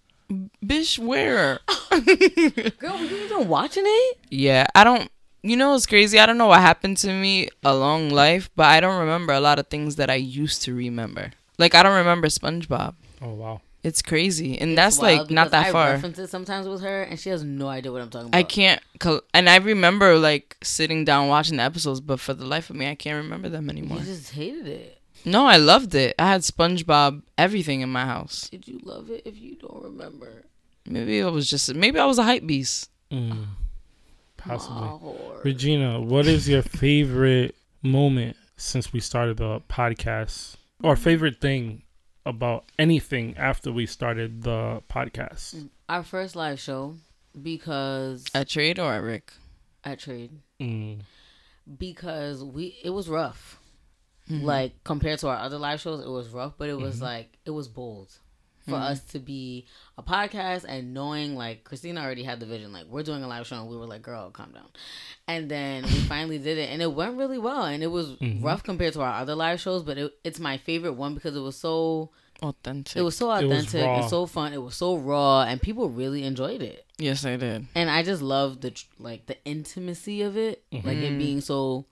Bish, 0.65 0.99
where? 0.99 1.59
Girl, 2.79 2.97
were 2.97 3.05
you 3.05 3.17
even 3.25 3.47
watching 3.47 3.83
it? 3.85 4.17
Yeah, 4.29 4.65
I 4.75 4.83
don't. 4.83 5.09
You 5.45 5.55
know, 5.55 5.75
it's 5.75 5.85
crazy. 5.85 6.17
I 6.19 6.25
don't 6.25 6.39
know 6.39 6.47
what 6.47 6.61
happened 6.61 6.97
to 6.97 7.11
me 7.13 7.49
along 7.63 8.09
life, 8.09 8.49
but 8.55 8.65
I 8.65 8.79
don't 8.79 8.99
remember 8.99 9.31
a 9.33 9.39
lot 9.39 9.59
of 9.59 9.67
things 9.67 9.95
that 9.97 10.09
I 10.09 10.15
used 10.15 10.63
to 10.63 10.73
remember. 10.73 11.31
Like 11.59 11.75
I 11.75 11.83
don't 11.83 11.95
remember 11.97 12.27
SpongeBob. 12.27 12.95
Oh 13.21 13.33
wow. 13.33 13.61
It's 13.83 14.01
crazy, 14.01 14.57
and 14.59 14.71
It's 14.71 14.75
that's 14.77 14.99
like 14.99 15.29
not 15.29 15.45
because 15.45 15.51
that 15.51 15.65
I 15.67 15.71
far. 15.71 15.89
reference 15.91 16.17
it 16.17 16.29
sometimes 16.29 16.67
with 16.67 16.81
her, 16.81 17.03
and 17.03 17.19
she 17.19 17.29
has 17.29 17.43
no 17.43 17.67
idea 17.67 17.91
what 17.91 18.01
I'm 18.01 18.09
talking 18.09 18.29
about. 18.29 18.39
I 18.39 18.41
can't. 18.41 18.81
And 19.35 19.47
I 19.47 19.57
remember 19.57 20.17
like 20.17 20.57
sitting 20.63 21.05
down 21.05 21.27
watching 21.27 21.57
the 21.57 21.63
episodes, 21.63 22.01
but 22.01 22.19
for 22.19 22.33
the 22.33 22.45
life 22.45 22.71
of 22.71 22.75
me, 22.75 22.89
I 22.89 22.95
can't 22.95 23.23
remember 23.23 23.47
them 23.47 23.69
anymore. 23.69 23.99
You 23.99 24.05
just 24.05 24.31
hated 24.31 24.65
it. 24.67 24.97
No, 25.23 25.45
I 25.45 25.57
loved 25.57 25.93
it. 25.93 26.15
I 26.17 26.25
had 26.31 26.41
SpongeBob 26.41 27.21
everything 27.37 27.81
in 27.81 27.89
my 27.91 28.05
house. 28.05 28.49
Did 28.49 28.67
you 28.67 28.79
love 28.83 29.11
it 29.11 29.21
if 29.25 29.37
you 29.37 29.55
don't 29.55 29.83
remember? 29.83 30.45
Maybe 30.87 31.19
it 31.19 31.31
was 31.31 31.47
just 31.47 31.71
maybe 31.75 31.99
I 31.99 32.05
was 32.05 32.17
a 32.17 32.23
hype 32.23 32.45
beast. 32.47 32.89
Mm, 33.11 33.45
possibly. 34.47 34.81
My. 34.81 35.41
Regina, 35.43 36.01
what 36.01 36.25
is 36.27 36.47
your 36.49 36.61
favorite 36.61 37.55
moment 37.81 38.35
since 38.57 38.91
we 38.93 38.99
started 38.99 39.37
the 39.37 39.61
podcast, 39.69 40.55
or 40.83 40.95
favorite 40.95 41.39
thing 41.41 41.83
about 42.25 42.65
anything 42.79 43.35
after 43.37 43.71
we 43.71 43.85
started 43.85 44.43
the 44.43 44.81
podcast? 44.89 45.67
Our 45.89 46.03
first 46.03 46.35
live 46.35 46.59
show 46.59 46.95
because 47.41 48.25
At 48.33 48.49
trade 48.49 48.79
or 48.79 48.91
at 48.93 49.01
Rick? 49.03 49.33
at 49.83 49.99
trade 49.99 50.31
Mm. 50.59 51.01
because 51.77 52.43
we 52.43 52.77
it 52.83 52.89
was 52.91 53.07
rough. 53.09 53.59
Mm-hmm. 54.29 54.43
Like 54.45 54.83
compared 54.83 55.19
to 55.19 55.27
our 55.27 55.37
other 55.37 55.59
live 55.59 55.79
shows, 55.81 56.03
it 56.03 56.09
was 56.09 56.29
rough, 56.29 56.53
but 56.57 56.69
it 56.69 56.77
was 56.77 56.95
Mm-hmm. 56.95 57.03
like 57.03 57.37
it 57.45 57.51
was 57.51 57.67
bold 57.67 58.11
for 58.65 58.71
Mm-hmm. 58.73 58.83
us 58.91 58.99
to 59.11 59.19
be 59.19 59.65
a 59.97 60.03
podcast 60.03 60.65
and 60.67 60.93
knowing 60.93 61.35
like 61.35 61.63
Cristina 61.63 62.01
already 62.01 62.23
had 62.23 62.39
the 62.39 62.45
vision, 62.45 62.73
like 62.73 62.85
we're 62.87 63.03
doing 63.03 63.23
a 63.23 63.27
live 63.27 63.45
show, 63.47 63.57
and 63.61 63.69
we 63.69 63.77
were 63.77 63.85
like, 63.85 64.01
"Girl, 64.01 64.29
calm 64.31 64.51
down." 64.51 64.67
And 65.27 65.49
then 65.49 65.83
we 65.83 65.89
finally 66.13 66.37
did 66.39 66.57
it, 66.57 66.69
and 66.71 66.81
it 66.81 66.91
went 66.93 67.17
really 67.17 67.37
well, 67.37 67.63
and 67.65 67.83
it 67.83 67.87
was 67.91 68.07
Mm-hmm. 68.15 68.43
rough 68.43 68.63
compared 68.63 68.93
to 68.93 69.01
our 69.01 69.21
other 69.21 69.35
live 69.35 69.59
shows, 69.61 69.83
but 69.83 69.97
it, 69.97 70.13
it's 70.23 70.39
my 70.39 70.57
favorite 70.57 70.93
one 70.93 71.13
because 71.13 71.35
it 71.35 71.41
was 71.41 71.55
so 71.55 72.09
Authentic. 72.41 72.97
it 72.97 73.01
was 73.01 73.15
so 73.15 73.27
was 73.27 73.43
authentic 73.43 73.83
raw. 73.85 73.99
and 74.01 74.09
so 74.09 74.25
fun. 74.25 74.51
It 74.53 74.61
was 74.61 74.75
so 74.75 74.97
raw, 74.97 75.43
and 75.43 75.61
people 75.61 75.89
really 75.89 76.23
enjoyed 76.23 76.61
it. 76.61 76.85
yes, 76.97 77.25
I 77.25 77.37
did. 77.37 77.67
And 77.75 77.89
I 77.89 78.03
just 78.03 78.21
love 78.21 78.61
the 78.61 78.73
like 78.99 79.25
the 79.27 79.37
intimacy 79.45 80.21
of 80.21 80.35
it, 80.37 80.63
like 80.71 80.97
it 80.97 81.17
being 81.17 81.39
so 81.41 81.85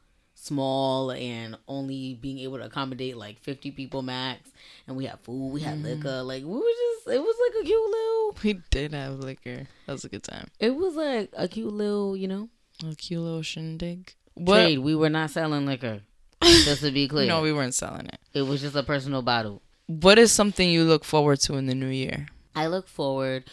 small 0.44 1.12
and 1.12 1.58
only 1.70 2.16
being 2.16 2.38
able 2.40 2.58
to 2.58 2.66
accommodate 2.66 3.16
like 3.16 3.40
50 3.40 3.72
people 3.72 4.02
max 4.02 4.52
and 4.88 4.98
we 4.98 5.06
had 5.06 5.20
food 5.22 5.54
we 5.54 5.62
had 5.62 5.80
mm. 5.80 5.84
liquor 5.84 6.22
like 6.22 6.44
we 6.44 6.52
were 6.52 6.60
just 6.60 7.08
it 7.08 7.22
was 7.22 7.36
like 7.48 7.64
a 7.64 7.66
cute 7.66 7.92
little 7.92 8.38
We 8.44 8.54
did 8.72 8.94
have 8.94 9.20
liquor. 9.20 9.68
That 9.86 9.94
was 9.94 10.04
a 10.04 10.10
good 10.10 10.24
time. 10.24 10.48
it 10.60 10.76
was 10.76 10.96
like 10.96 11.30
a 11.38 11.48
cute 11.48 11.72
little 11.72 12.18
you 12.18 12.28
know 12.28 12.50
A 12.86 12.96
cute 12.96 13.22
little 13.22 13.42
shindig. 13.42 14.16
What? 14.34 14.56
trade 14.58 14.80
we 14.80 14.96
were 14.96 15.10
not 15.10 15.30
selling 15.30 15.66
liquor 15.66 16.02
just 16.42 16.82
to 16.82 16.92
be 16.92 17.08
clear 17.14 17.28
No, 17.28 17.42
we 17.42 17.54
weren't 17.54 17.74
selling 17.76 18.08
it. 18.08 18.20
it 18.34 18.42
was 18.42 18.60
just 18.62 18.76
a 18.76 18.84
personal 18.84 19.22
bottle 19.22 19.62
What 19.88 20.18
is 20.20 20.32
something 20.32 20.70
you 20.70 20.84
look 20.84 21.06
forward 21.06 21.40
to 21.42 21.56
in 21.56 21.68
the 21.68 21.76
new 21.76 21.88
year? 21.88 22.28
I 22.56 22.68
look 22.68 22.88
forward 22.88 23.46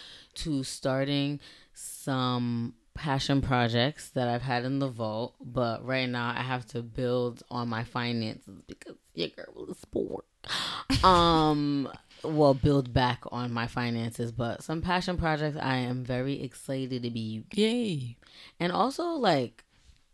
to 0.42 0.64
starting 0.64 1.38
some 1.72 2.74
passion 3.01 3.40
projects 3.40 4.10
that 4.10 4.28
I've 4.28 4.43
had 4.43 4.64
in 4.66 4.78
the 4.78 4.89
vault, 4.89 5.35
but 5.40 5.85
right 5.86 6.09
now 6.09 6.35
I 6.36 6.43
have 6.43 6.66
to 6.68 6.82
build 6.82 7.43
on 7.51 7.66
my 7.68 7.82
finances 7.82 8.60
because 8.66 8.97
your 9.14 9.28
girl 9.28 9.66
is 9.70 9.82
poor. 9.90 10.22
um, 11.02 11.89
well, 12.22 12.52
build 12.55 12.93
back 12.93 13.20
on 13.32 13.52
my 13.52 13.66
finances, 13.66 14.32
but 14.32 14.62
some 14.62 14.82
passion 14.82 15.16
projects 15.16 15.56
I 15.60 15.77
am 15.77 16.05
very 16.05 16.43
excited 16.43 17.02
to 17.02 17.10
be, 17.10 17.44
Yay. 17.55 18.16
and 18.59 18.70
also 18.70 19.05
like 19.12 19.64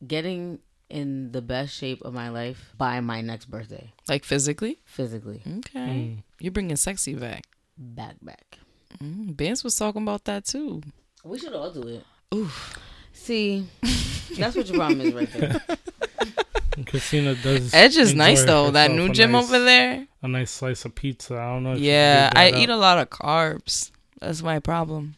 getting 0.07 0.61
in 0.89 1.33
the 1.33 1.43
best 1.43 1.75
shape 1.75 2.01
of 2.03 2.15
my 2.15 2.29
life 2.29 2.73
by 2.79 3.01
my 3.01 3.21
next 3.21 3.47
birthday, 3.47 3.93
Like 4.09 4.25
physically? 4.25 4.79
physically, 4.85 5.43
Okay. 5.59 5.81
Mm. 5.81 6.23
You're 6.39 6.53
bringing 6.53 6.77
sexy 6.77 7.15
back. 7.15 7.43
back 7.77 8.15
back. 8.23 8.59
Mm, 9.03 9.37
Benz 9.37 9.65
was 9.65 9.75
talking 9.77 10.03
about 10.03 10.25
that 10.27 10.45
too. 10.45 10.83
We 11.25 11.39
should 11.41 11.53
all 11.55 11.73
do 11.73 11.83
it. 11.89 12.05
Oof. 12.35 12.79
See, 13.13 13.67
that's 14.37 14.57
what 14.57 14.67
your 14.69 14.77
problem 14.77 15.01
is 15.01 15.15
right 15.15 15.33
there. 15.33 15.61
And 16.77 16.87
Cristina 16.87 17.35
does. 17.37 17.73
Edge 17.73 17.97
is 17.97 18.15
nice 18.15 18.45
though. 18.45 18.71
That 18.71 18.91
new 18.91 19.09
gym 19.11 19.33
nice- 19.33 19.45
over 19.45 19.59
there. 19.61 20.07
A 20.21 20.29
nice 20.29 20.51
slice 20.51 20.85
of 20.85 20.95
pizza. 20.95 21.35
I 21.35 21.47
don't 21.55 21.63
know. 21.63 21.73
If 21.73 21.79
Yeah, 21.79 22.31
I 22.37 22.51
can 22.51 22.61
eat 22.61 22.69
a 22.69 22.77
lot 22.77 22.99
of 22.99 23.09
carbs. 23.09 23.91
That's 24.21 24.43
my 24.43 24.59
problem. 24.59 25.17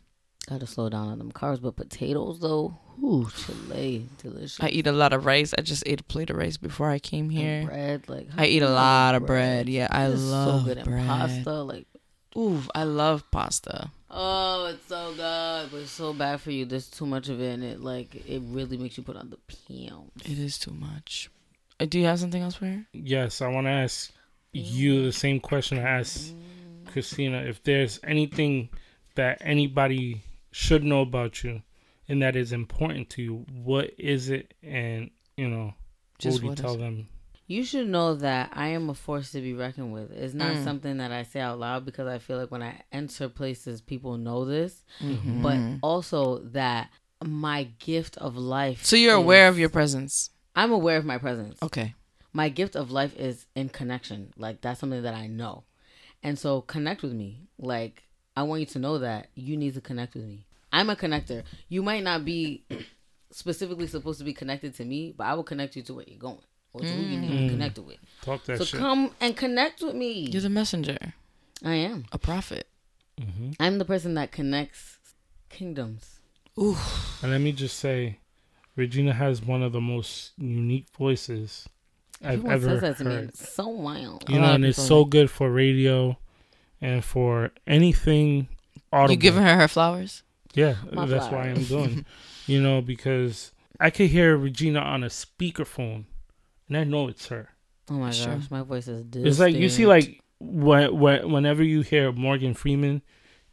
Gotta 0.48 0.68
slow 0.68 0.89
down 0.89 1.09
on 1.09 1.18
them 1.18 1.32
carbs, 1.32 1.60
but 1.60 1.74
potatoes 1.74 2.39
though, 2.39 2.78
ooh, 3.02 3.28
Chile, 3.36 4.06
delicious. 4.22 4.59
I 4.60 4.68
eat 4.68 4.86
a 4.86 4.93
lot 4.93 5.12
of 5.12 5.26
rice. 5.26 5.52
I 5.59 5.62
just 5.62 5.82
ate 5.85 6.01
a 6.01 6.05
plate 6.05 6.30
of 6.30 6.36
rice 6.36 6.56
before 6.59 6.90
I 6.90 7.01
came 7.01 7.24
And 7.24 7.32
here. 7.32 7.64
bread, 7.66 8.09
like 8.09 8.28
I 8.36 8.47
eat 8.47 8.62
a 8.62 8.70
lot 8.70 9.14
good 9.14 9.22
of 9.22 9.26
bread. 9.26 9.68
Yeah, 9.68 9.89
I 9.90 10.06
love 10.06 10.60
so 10.60 10.64
good 10.74 10.85
bread. 10.85 11.01
and 11.01 11.09
pasta. 11.09 11.62
Like, 11.62 11.89
Ooh, 12.37 12.63
I 12.75 12.85
love 12.85 13.29
pasta. 13.31 13.91
oh, 14.11 14.67
it's 14.73 14.87
so 14.87 15.13
good, 15.15 15.71
but 15.71 15.79
it's 15.83 15.91
so 15.91 16.13
bad 16.13 16.41
for 16.41 16.51
you. 16.51 16.65
There's 16.65 16.89
too 16.89 17.07
much 17.07 17.29
of 17.29 17.41
it, 17.41 17.53
and 17.55 17.65
it 17.65 17.81
like 17.81 18.15
it 18.29 18.43
really 18.47 18.77
makes 18.77 18.97
you 18.97 19.03
put 19.03 19.17
on 19.17 19.31
the 19.31 19.39
pounds. 19.69 20.11
It 20.25 20.39
is 20.39 20.59
too 20.59 20.73
much. 20.73 21.31
Uh, 21.81 21.87
Do 21.87 21.99
you 21.99 22.07
have 22.07 22.19
something 22.21 22.43
else 22.43 22.55
for 22.55 22.67
her? 22.67 22.85
Yes, 22.93 23.41
I 23.41 23.49
want 23.49 23.67
to 23.67 23.71
ask 23.71 24.13
you 24.53 25.05
the 25.05 25.13
same 25.13 25.41
question 25.41 25.79
I 25.79 25.99
asked 26.01 26.35
Cristina. 26.87 27.39
If 27.43 27.63
there's 27.63 28.01
anything 28.05 28.71
that 29.15 29.39
anybody 29.41 30.23
should 30.51 30.85
know 30.85 31.01
about 31.03 31.43
you 31.45 31.63
and 32.09 32.23
that 32.23 32.35
is 32.37 32.53
important 32.53 33.11
to 33.11 33.23
you, 33.23 33.47
what 33.63 33.91
is 33.99 34.31
it? 34.31 34.55
And 34.63 35.11
you 35.37 35.49
know, 35.49 35.75
Just 36.19 36.43
what 36.43 36.43
would 36.43 36.43
you 36.43 36.49
what 36.51 36.59
is 36.59 36.63
tell 36.65 36.75
it? 36.75 36.79
them? 36.79 37.09
You 37.49 37.65
should 37.65 37.89
know 37.89 38.15
that 38.15 38.51
I 38.53 38.69
am 38.69 38.89
a 38.91 38.95
force 38.95 39.33
to 39.33 39.41
be 39.41 39.55
reckoned 39.55 39.93
with. 39.93 40.12
It's 40.12 40.35
not 40.35 40.57
Mm. 40.57 40.65
something 40.65 40.99
that 40.99 41.11
I 41.11 41.23
say 41.25 41.41
out 41.41 41.59
loud 41.59 41.85
because 41.87 42.07
I 42.07 42.19
feel 42.19 42.37
like 42.37 42.51
when 42.51 42.62
I 42.62 42.83
enter 42.93 43.29
places, 43.29 43.81
people 43.81 44.16
know 44.19 44.45
this, 44.45 44.85
Mm-hmm. 45.01 45.43
but 45.43 45.59
also 45.83 46.39
that 46.53 46.91
my 47.25 47.65
gift 47.81 48.16
of 48.19 48.37
life. 48.37 48.85
So 48.85 48.97
you're 48.97 49.15
aware 49.15 49.49
of 49.49 49.59
your 49.59 49.70
presence. 49.70 50.31
I'm 50.55 50.70
aware 50.73 50.99
of 50.99 51.05
my 51.05 51.19
presence. 51.19 51.59
Okay. 51.62 51.95
my 52.35 52.51
gift 52.51 52.77
of 52.77 52.91
life 52.93 53.16
is 53.16 53.47
in 53.57 53.69
connection. 53.70 54.33
Like 54.37 54.61
that's 54.61 54.79
something 54.81 55.03
that 55.03 55.15
I 55.15 55.27
know. 55.27 55.65
And 56.23 56.39
so 56.39 56.61
connect 56.61 57.03
with 57.03 57.12
me. 57.15 57.49
Like 57.59 58.05
I 58.37 58.43
want 58.43 58.61
you 58.61 58.66
to 58.66 58.79
know 58.79 58.99
that 58.99 59.29
you 59.35 59.57
need 59.57 59.75
to 59.75 59.81
connect 59.81 60.15
with 60.15 60.25
me. 60.27 60.47
I'm 60.70 60.91
a 60.91 60.95
connector. 60.97 61.43
You 61.70 61.83
might 61.83 62.05
not 62.05 62.25
be 62.27 62.65
specifically 63.31 63.87
supposed 63.87 64.19
to 64.19 64.25
be 64.25 64.35
connected 64.35 64.75
to 64.77 64.85
me, 64.85 65.15
but 65.16 65.25
I 65.25 65.35
will 65.35 65.43
connect 65.45 65.75
you 65.77 65.83
to 65.85 65.95
where 65.95 66.05
you're 66.07 66.19
going 66.19 66.39
or 66.73 66.81
to 66.82 66.86
who 66.86 67.03
you 67.03 67.19
need 67.19 67.31
to 67.31 67.43
be 67.45 67.49
connected 67.51 67.82
with. 67.86 67.97
Talk 68.23 68.45
that 68.45 68.59
so 68.59 68.65
shit. 68.65 68.78
come 68.81 69.11
and 69.20 69.36
connect 69.36 69.82
with 69.82 69.95
me. 69.95 70.28
You're 70.31 70.43
the 70.43 70.49
messenger, 70.51 70.99
I 71.65 71.74
am. 71.74 72.05
a 72.12 72.19
prophet. 72.19 72.69
hmm 73.19 73.51
I'm 73.59 73.78
the 73.78 73.85
person 73.85 74.15
that 74.15 74.32
connects 74.32 74.99
kingdoms. 75.49 76.20
Ooh. 76.59 76.77
And 77.23 77.31
let 77.32 77.40
me 77.40 77.53
just 77.53 77.78
say, 77.78 78.19
Regina 78.77 79.12
has 79.12 79.43
one 79.43 79.62
of 79.62 79.73
the 79.73 79.81
most 79.81 80.32
unique 80.36 80.86
voices 80.97 81.69
I've 82.23 82.35
Everyone 82.45 82.53
ever 82.53 82.69
says 82.69 82.81
that 82.81 82.97
to 82.99 83.05
me. 83.05 83.15
heard. 83.15 83.28
It's 83.31 83.53
so 83.53 83.69
wild. 83.69 84.24
You 84.28 84.40
know, 84.40 84.53
and 84.55 84.65
it's 84.65 84.77
people- 84.78 84.89
so 84.89 85.05
good 85.05 85.31
for 85.31 85.51
radio 85.51 86.19
and 86.81 87.05
for 87.05 87.51
anything 87.66 88.49
audible. 88.93 89.12
You 89.12 89.19
giving 89.19 89.43
her 89.43 89.57
her 89.57 89.69
flowers? 89.69 90.23
Yeah, 90.55 90.77
My 90.93 91.07
that's 91.07 91.31
why 91.31 91.49
I'm 91.49 91.62
doing. 91.65 92.05
you 92.47 92.61
know, 92.61 92.81
because 92.81 93.53
I 93.78 93.90
could 93.90 94.11
hear 94.11 94.36
Regina 94.36 94.81
on 94.81 95.05
a 95.05 95.09
speakerphone, 95.09 96.05
and 96.69 96.77
I 96.77 96.85
know 96.85 97.09
it's 97.09 97.28
her. 97.28 97.49
Oh 97.90 97.95
my 97.95 98.11
Sure. 98.11 98.35
gosh, 98.35 98.51
my 98.51 98.62
voice 98.62 98.86
is 98.89 99.03
dizzy. 99.05 99.28
It's 99.28 99.39
like 99.39 99.55
you 99.55 99.69
see, 99.69 99.86
like 99.86 100.20
when, 100.40 100.99
when 100.99 101.32
whenever 101.32 101.62
you 101.62 101.81
hear 101.82 102.12
Morgan 102.12 102.55
Freeman, 102.55 103.03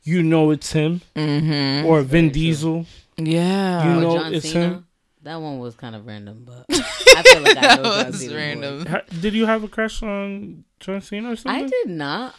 you 0.03 0.21
know 0.23 0.51
it's 0.51 0.71
him, 0.71 1.01
Mm-hmm. 1.15 1.85
or 1.87 2.01
Vin 2.01 2.09
very 2.09 2.29
true. 2.29 2.29
Diesel. 2.33 2.85
yeah. 3.17 3.93
You 3.95 4.01
know 4.01 4.17
John 4.17 4.33
it's 4.33 4.49
Cena. 4.51 4.65
him. 4.65 4.87
That 5.23 5.41
one 5.41 5.57
was 5.59 5.73
kind 5.75 5.95
of 5.95 6.05
random, 6.05 6.45
but 6.45 6.65
I 6.69 7.23
feel 7.23 7.41
like 7.41 7.57
I 7.57 7.61
that 7.61 7.81
know 7.81 7.83
John 8.03 8.07
was 8.11 8.19
Cena 8.19 8.35
random. 8.35 8.85
Ha- 8.85 9.01
Did 9.21 9.33
you 9.33 9.45
have 9.47 9.63
a 9.63 9.67
crush 9.67 10.03
on 10.03 10.65
John 10.79 11.01
Cena 11.01 11.31
or 11.31 11.35
something? 11.35 11.65
I 11.65 11.67
did 11.67 11.87
not. 11.89 12.35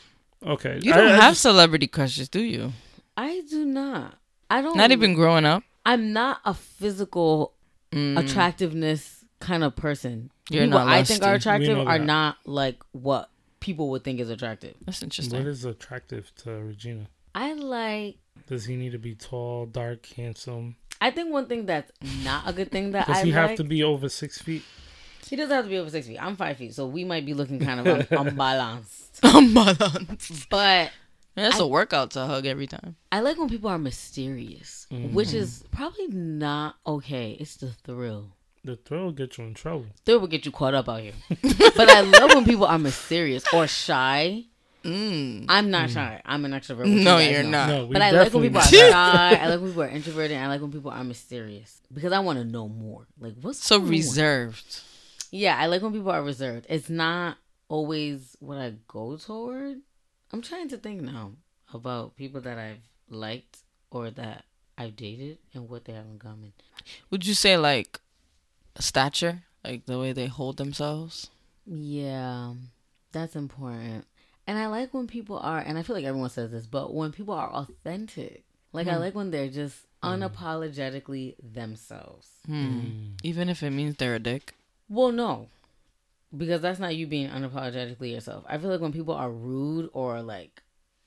Okay, 0.46 0.78
You 0.82 0.92
don't 0.92 1.08
I 1.08 1.16
have 1.16 1.30
just- 1.32 1.40
celebrity 1.42 1.86
crushes, 1.88 2.28
do 2.28 2.40
you? 2.42 2.72
I 3.16 3.42
do 3.50 3.64
not. 3.64 4.14
I 4.50 4.60
don't. 4.60 4.76
Not 4.76 4.92
even 4.92 5.14
growing 5.14 5.44
up. 5.46 5.64
I'm 5.84 6.12
not 6.12 6.40
a 6.44 6.52
physical 6.54 7.54
Mm. 7.92 8.18
attractiveness 8.18 9.15
kind 9.40 9.64
of 9.64 9.76
person. 9.76 10.30
You're 10.50 10.64
People 10.64 10.78
not 10.80 10.88
I 10.88 11.02
think 11.04 11.22
are 11.22 11.34
attractive 11.34 11.78
are 11.78 11.98
that. 11.98 12.04
not 12.04 12.36
like 12.44 12.76
what 12.92 13.30
people 13.60 13.90
would 13.90 14.04
think 14.04 14.20
is 14.20 14.30
attractive. 14.30 14.74
That's 14.84 15.02
interesting. 15.02 15.38
What 15.38 15.48
is 15.48 15.64
attractive 15.64 16.32
to 16.42 16.52
Regina? 16.52 17.08
I 17.34 17.52
like. 17.54 18.16
Does 18.46 18.64
he 18.66 18.76
need 18.76 18.92
to 18.92 18.98
be 18.98 19.14
tall, 19.14 19.66
dark, 19.66 20.06
handsome? 20.06 20.76
I 21.00 21.10
think 21.10 21.30
one 21.32 21.46
thing 21.46 21.66
that's 21.66 21.90
not 22.24 22.48
a 22.48 22.52
good 22.52 22.70
thing 22.70 22.92
that 22.92 23.06
Does 23.06 23.16
I 23.18 23.24
he 23.24 23.32
like. 23.32 23.48
have 23.48 23.56
to 23.56 23.64
be 23.64 23.82
over 23.82 24.08
six 24.08 24.40
feet? 24.40 24.62
he 25.28 25.34
doesn't 25.36 25.54
have 25.54 25.64
to 25.64 25.70
be 25.70 25.78
over 25.78 25.90
six 25.90 26.06
feet. 26.06 26.22
I'm 26.22 26.36
five 26.36 26.56
feet, 26.56 26.74
so 26.74 26.86
we 26.86 27.04
might 27.04 27.26
be 27.26 27.34
looking 27.34 27.58
kind 27.58 27.80
of 27.80 27.86
un- 27.86 28.06
unbalanced. 28.28 29.20
Unbalanced. 29.22 30.48
But 30.48 30.92
That's 31.34 31.58
I- 31.58 31.64
a 31.64 31.66
workout 31.66 32.12
to 32.12 32.26
hug 32.26 32.46
every 32.46 32.66
time. 32.66 32.96
I 33.10 33.20
like 33.20 33.36
when 33.38 33.48
people 33.48 33.68
are 33.68 33.78
mysterious, 33.78 34.86
which 34.90 35.28
mm-hmm. 35.28 35.36
is 35.38 35.64
probably 35.72 36.06
not 36.08 36.76
okay. 36.86 37.36
It's 37.40 37.56
the 37.56 37.72
thrill. 37.72 38.35
The 38.66 38.76
thrill 38.76 39.04
will 39.04 39.12
get 39.12 39.38
you 39.38 39.44
in 39.44 39.54
trouble. 39.54 39.86
Thrill 40.04 40.20
will 40.20 40.26
get 40.28 40.44
you 40.44 40.50
caught 40.52 40.74
up 40.74 40.88
out 40.88 41.00
here. 41.00 41.12
but 41.76 41.88
I 41.88 42.00
love 42.00 42.34
when 42.34 42.44
people 42.44 42.66
are 42.66 42.78
mysterious 42.78 43.44
or 43.52 43.66
shy. 43.66 44.44
Mm. 44.84 45.46
I'm 45.48 45.70
not 45.70 45.90
shy. 45.90 46.20
I'm 46.24 46.44
an 46.44 46.52
extrovert. 46.52 46.80
which 46.80 46.88
you 46.88 47.04
No, 47.04 47.18
you're 47.18 47.42
know. 47.42 47.50
not. 47.50 47.68
No, 47.68 47.86
But 47.86 48.02
I 48.02 48.10
like 48.10 48.32
when 48.32 48.42
definitely 48.42 48.48
people 48.50 48.60
are 48.60 48.64
shy. 48.92 49.34
I 49.36 49.48
like 49.48 49.60
when 49.60 49.70
people 49.70 49.82
are 49.82 49.88
introverted. 49.88 50.36
I 50.36 50.46
like 50.48 50.60
when 50.60 50.72
people 50.72 50.90
are 50.90 51.04
mysterious 51.04 51.80
because 51.92 52.12
I 52.12 52.18
want 52.20 52.38
to 52.38 52.44
know 52.44 52.68
more. 52.68 53.06
Like 53.18 53.34
what's 53.40 53.64
So 53.64 53.78
going 53.78 53.86
on? 53.86 53.90
reserved. 53.92 54.80
Yeah, 55.32 55.56
I 55.58 55.66
like 55.66 55.82
when 55.82 55.92
people 55.92 56.10
are 56.10 56.22
reserved. 56.22 56.66
It's 56.68 56.88
not 56.90 57.38
always 57.68 58.36
what 58.40 58.58
I 58.58 58.74
go 58.88 59.16
toward. 59.16 59.78
I'm 60.32 60.42
trying 60.42 60.68
to 60.70 60.76
think 60.76 61.02
now 61.02 61.32
about 61.74 62.16
people 62.16 62.40
that 62.42 62.58
I've 62.58 62.82
liked 63.08 63.58
or 63.90 64.10
that 64.10 64.44
I've 64.78 64.94
dated 64.94 65.38
and 65.54 65.68
what 65.68 65.84
they 65.84 65.92
have 65.94 66.06
in 66.06 66.18
common. 66.18 66.52
Would 67.10 67.26
you 67.26 67.34
say 67.34 67.56
like 67.56 67.98
stature, 68.82 69.42
like 69.64 69.86
the 69.86 69.98
way 69.98 70.12
they 70.12 70.26
hold 70.26 70.56
themselves? 70.56 71.30
Yeah, 71.66 72.54
that's 73.12 73.36
important. 73.36 74.06
And 74.46 74.58
I 74.58 74.66
like 74.66 74.94
when 74.94 75.06
people 75.06 75.38
are, 75.38 75.58
and 75.58 75.76
I 75.76 75.82
feel 75.82 75.96
like 75.96 76.04
everyone 76.04 76.30
says 76.30 76.50
this, 76.50 76.66
but 76.66 76.94
when 76.94 77.12
people 77.12 77.34
are 77.34 77.50
authentic. 77.50 78.44
Like, 78.72 78.86
I 78.86 78.94
hmm. 78.94 79.00
like 79.00 79.14
when 79.14 79.30
they're 79.30 79.48
just 79.48 79.76
hmm. 80.02 80.08
unapologetically 80.08 81.34
themselves. 81.42 82.28
Hmm. 82.46 82.80
hmm. 82.80 82.90
Even 83.22 83.48
if 83.48 83.62
it 83.62 83.70
means 83.70 83.96
they're 83.96 84.14
a 84.14 84.20
dick. 84.20 84.54
Well, 84.88 85.10
no. 85.10 85.48
because 86.36 86.60
that's 86.60 86.78
not 86.78 86.94
you 86.94 87.06
being 87.06 87.28
unapologetically 87.28 88.12
yourself. 88.12 88.44
I 88.48 88.58
feel 88.58 88.70
like 88.70 88.80
when 88.80 88.92
people 88.92 89.14
are 89.14 89.30
rude 89.30 89.90
or 89.92 90.22
like 90.22 90.62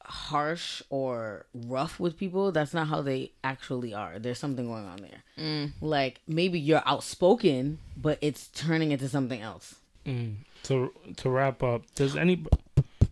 harsh 0.10 0.82
or 0.90 1.46
rough 1.54 2.00
with 2.00 2.18
people, 2.18 2.52
that's 2.52 2.74
not 2.74 2.88
how 2.88 3.02
they 3.02 3.32
actually 3.44 3.94
are. 3.94 4.20
There's 4.20 4.40
something 4.40 4.66
going 4.66 4.86
on 4.86 4.98
there. 4.98 5.24
Mm. 5.38 5.72
Like 5.82 6.22
maybe 6.28 6.60
you're 6.60 6.84
outspoken, 6.86 7.80
but 7.96 8.18
it's 8.22 8.48
turning 8.48 8.92
into 8.92 9.08
something 9.08 9.42
else. 9.42 9.76
Mm. 10.06 10.38
To 10.64 10.92
to 11.18 11.30
wrap 11.30 11.64
up, 11.64 11.84
does 11.96 12.16
any 12.16 12.44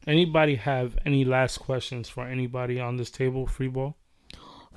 anybody 0.07 0.55
have 0.55 0.97
any 1.05 1.23
last 1.23 1.59
questions 1.59 2.09
for 2.09 2.25
anybody 2.25 2.79
on 2.79 2.97
this 2.97 3.11
table? 3.11 3.45
Free 3.47 3.67
ball. 3.67 3.95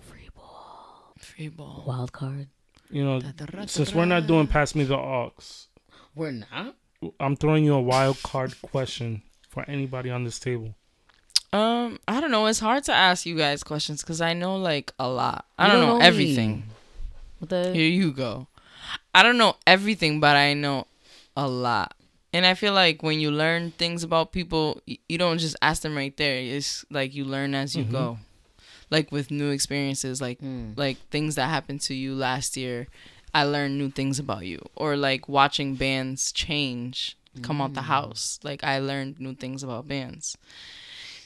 Free 0.00 0.28
ball, 0.34 1.14
Free 1.18 1.48
ball. 1.48 1.84
wild 1.86 2.12
card. 2.12 2.48
You 2.90 3.04
know, 3.04 3.20
since 3.66 3.94
we're 3.94 4.04
not 4.04 4.26
doing 4.26 4.46
pass 4.46 4.74
me 4.74 4.84
the 4.84 4.96
aux. 4.96 5.32
We're 6.14 6.32
not. 6.32 6.74
I'm 7.18 7.36
throwing 7.36 7.64
you 7.64 7.74
a 7.74 7.80
wild 7.80 8.22
card 8.22 8.60
question 8.62 9.22
for 9.48 9.64
anybody 9.70 10.10
on 10.10 10.24
this 10.24 10.38
table. 10.38 10.74
Um, 11.52 11.98
I 12.06 12.20
don't 12.20 12.30
know. 12.30 12.46
It's 12.46 12.60
hard 12.60 12.84
to 12.84 12.92
ask 12.92 13.26
you 13.26 13.36
guys 13.36 13.62
questions 13.64 14.02
because 14.02 14.20
I 14.20 14.34
know 14.34 14.56
like 14.56 14.92
a 14.98 15.08
lot. 15.08 15.46
I 15.58 15.66
don't 15.66 15.78
don't 15.80 15.86
know 15.88 15.98
know 15.98 16.04
everything. 16.04 16.64
The? 17.40 17.72
Here 17.74 17.88
you 17.88 18.12
go. 18.12 18.46
I 19.14 19.22
don't 19.22 19.38
know 19.38 19.56
everything, 19.66 20.20
but 20.20 20.36
I 20.36 20.54
know 20.54 20.86
a 21.36 21.48
lot. 21.48 21.94
And 22.32 22.46
I 22.46 22.54
feel 22.54 22.72
like 22.72 23.02
when 23.02 23.18
you 23.18 23.32
learn 23.32 23.72
things 23.72 24.04
about 24.04 24.30
people, 24.30 24.80
you 24.86 25.18
don't 25.18 25.38
just 25.38 25.56
ask 25.60 25.82
them 25.82 25.96
right 25.96 26.16
there. 26.16 26.38
It's 26.38 26.84
like 26.90 27.12
you 27.14 27.24
learn 27.24 27.54
as 27.54 27.74
you 27.74 27.84
Mhm. 27.84 27.90
go. 27.90 28.18
Like 28.90 29.10
with 29.10 29.30
new 29.32 29.50
experiences, 29.50 30.20
like 30.20 30.38
Hmm. 30.38 30.72
like 30.76 30.98
things 31.10 31.34
that 31.34 31.48
happened 31.48 31.80
to 31.82 31.94
you 31.94 32.14
last 32.14 32.56
year, 32.56 32.86
I 33.34 33.42
learned 33.44 33.78
new 33.78 33.90
things 33.90 34.18
about 34.20 34.46
you. 34.46 34.60
Or 34.76 34.96
like 34.96 35.28
watching 35.28 35.74
bands 35.74 36.30
change, 36.30 37.16
come 37.42 37.60
out 37.60 37.74
the 37.74 37.82
house. 37.90 38.38
Like 38.44 38.62
I 38.62 38.78
learned 38.78 39.18
new 39.18 39.34
things 39.34 39.62
about 39.64 39.88
bands. 39.88 40.36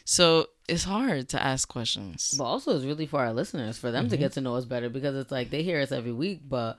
So 0.05 0.47
it's 0.69 0.85
hard 0.85 1.29
to 1.31 1.43
ask 1.43 1.69
questions. 1.69 2.35
But 2.37 2.45
also, 2.45 2.77
it's 2.77 2.85
really 2.85 3.07
for 3.07 3.21
our 3.21 3.33
listeners 3.33 3.79
for 3.79 3.91
them 3.91 4.09
to 4.09 4.17
Mhm. 4.17 4.21
get 4.21 4.33
to 4.33 4.41
know 4.41 4.55
us 4.57 4.65
better 4.65 4.89
because 4.89 5.15
it's 5.17 5.31
like 5.33 5.51
they 5.51 5.63
hear 5.63 5.81
us 5.81 5.93
every 5.93 6.13
week, 6.13 6.41
but 6.49 6.77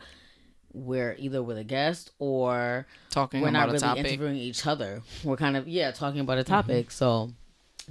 we're 0.73 1.15
either 1.17 1.41
with 1.41 1.57
a 1.57 1.63
guest 1.63 2.11
or 2.19 2.85
Talking 3.09 3.41
we're 3.41 3.49
not 3.51 3.67
really 3.67 3.79
topic. 3.79 4.05
interviewing 4.05 4.35
each 4.37 4.65
other. 4.67 5.01
We're 5.23 5.37
kind 5.37 5.55
of 5.57 5.67
yeah 5.67 5.91
talking 5.91 6.19
about 6.19 6.37
a 6.37 6.43
topic. 6.43 6.91
So, 6.91 7.31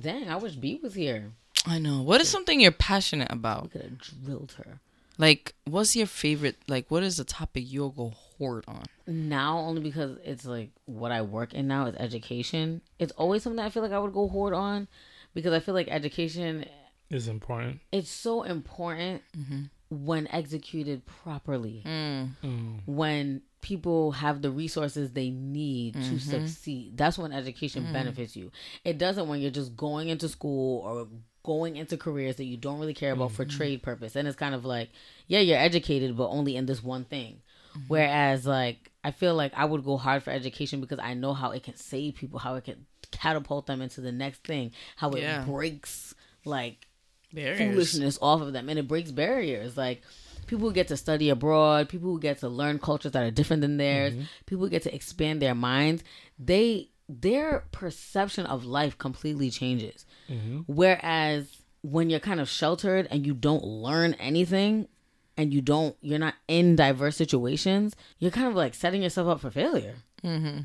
dang, 0.01 0.29
I 0.29 0.37
wish 0.37 0.55
B 0.55 0.79
was 0.83 0.95
here. 0.95 1.33
I 1.67 1.79
know. 1.79 2.03
What 2.03 2.21
is 2.21 2.29
something 2.29 2.61
you're 2.61 2.71
passionate 2.73 3.31
We 3.31 3.39
about? 3.39 3.71
could 3.71 3.83
have 3.83 3.99
drilled 3.99 4.53
her. 4.59 4.81
Like, 5.17 5.55
what's 5.65 5.95
your 5.97 6.07
favorite? 6.09 6.57
Like, 6.69 6.91
what 6.91 7.03
is 7.05 7.17
the 7.17 7.25
topic 7.25 7.65
you'll 7.67 7.91
go 7.91 8.11
hoard 8.11 8.65
on? 8.69 8.85
Now 9.07 9.59
only 9.59 9.81
because 9.81 10.19
it's 10.25 10.45
like 10.45 10.71
what 10.87 11.11
I 11.13 11.23
work 11.23 11.55
in 11.55 11.67
now 11.69 11.87
is 11.87 11.95
education. 11.99 12.83
It's 12.99 13.13
always 13.13 13.43
something 13.45 13.65
I 13.65 13.71
feel 13.71 13.83
like 13.83 13.93
I 13.93 13.99
would 13.99 14.13
go 14.13 14.29
hoard 14.29 14.53
on 14.55 14.89
because 15.35 15.53
I 15.53 15.61
feel 15.61 15.75
like 15.75 15.89
education 15.89 16.67
Is 17.11 17.29
important. 17.29 17.81
it's 17.93 18.11
so 18.11 18.43
important 18.43 19.23
mm-hmm. 19.37 19.63
when 19.91 20.27
executed 20.29 21.05
properly. 21.07 21.83
Mm. 21.85 22.31
Mm. 22.43 22.81
when 22.87 23.43
people 23.61 24.13
have 24.13 24.43
the 24.43 24.51
resources 24.51 25.13
they 25.13 25.31
need 25.31 25.95
to 25.95 26.01
mm-hmm. 26.01 26.19
succeed. 26.19 26.97
That's 26.99 27.17
when 27.17 27.33
education 27.33 27.85
mm. 27.85 27.93
benefits 27.93 28.37
you. 28.37 28.51
It 28.85 28.99
doesn't 28.99 29.27
when 29.27 29.41
you're 29.41 29.51
just 29.51 29.75
going 29.77 30.11
into 30.11 30.29
school 30.29 30.81
or 30.81 31.09
going 31.45 31.77
into 31.77 31.97
careers 31.97 32.37
that 32.37 32.45
you 32.45 32.57
don't 32.57 32.79
really 32.79 32.95
care 32.95 33.13
about 33.13 33.33
for 33.33 33.45
mm-hmm. 33.45 33.57
trade 33.57 33.83
purpose. 33.83 34.17
And 34.17 34.29
it's 34.29 34.37
kind 34.37 34.55
of 34.55 34.65
like, 34.65 34.91
yeah, 35.29 35.41
you're 35.41 35.59
educated, 35.59 36.17
but 36.17 36.29
only 36.29 36.57
in 36.57 36.67
this 36.67 36.83
one 36.83 37.05
thing. 37.05 37.41
Whereas, 37.89 38.47
like, 38.47 38.93
I 39.03 39.11
feel 39.11 39.35
like 39.35 39.53
I 39.57 39.65
would 39.65 39.85
go 39.85 39.97
hard 39.97 40.23
for 40.23 40.31
education 40.31 40.81
because 40.81 40.99
I 40.99 41.15
know 41.15 41.35
how 41.35 41.51
it 41.51 41.63
can 41.63 41.77
save 41.77 42.15
people, 42.15 42.39
how 42.39 42.55
it 42.55 42.65
can 42.65 42.87
catapult 43.19 43.67
them 43.67 43.81
into 43.81 44.01
the 44.01 44.13
next 44.13 44.45
thing, 44.45 44.73
how 44.97 45.11
it 45.11 45.23
Yeah. 45.23 45.45
breaks, 45.45 46.15
like, 46.45 46.87
Barriers. 47.33 47.59
foolishness 47.59 48.19
off 48.23 48.41
of 48.43 48.53
them 48.53 48.69
and 48.69 48.79
it 48.79 48.87
breaks 48.87 49.11
barriers. 49.11 49.77
Like 49.77 50.03
people 50.47 50.69
who 50.69 50.75
get 50.75 50.89
to 50.89 50.97
study 50.97 51.31
abroad 51.31 51.89
people 51.89 52.11
who 52.11 52.21
get 52.21 52.39
to 52.39 52.49
learn 52.49 52.79
cultures 52.79 53.13
that 53.13 53.23
are 53.23 53.31
different 53.31 53.63
than 53.63 53.79
theirs 53.79 54.13
mm-hmm. 54.13 54.25
people 54.45 54.63
who 54.63 54.71
get 54.71 54.83
to 54.83 54.95
expand 54.95 55.41
their 55.41 55.55
minds 55.55 56.05
they 56.39 56.91
their 57.09 57.65
perception 57.73 58.47
of 58.47 58.65
life 58.65 58.97
completely 58.97 59.51
changes. 59.51 60.07
Mm-hmm. 60.31 60.61
Whereas 60.67 61.49
when 61.83 62.09
you're 62.09 62.21
kind 62.21 62.41
of 62.41 62.49
sheltered 62.49 63.07
and 63.11 63.27
you 63.27 63.35
don't 63.35 63.63
learn 63.63 64.15
anything 64.15 64.89
and 65.37 65.53
you 65.53 65.61
don't 65.61 65.97
you're 66.01 66.19
not 66.19 66.35
in 66.49 66.77
diverse 66.77 67.17
situations 67.17 67.95
you're 68.19 68.31
kind 68.31 68.47
of 68.47 68.55
like 68.55 68.73
setting 68.73 69.03
yourself 69.03 69.29
up 69.29 69.41
for 69.41 69.51
failure 69.51 69.97
mm-hmm. 70.23 70.61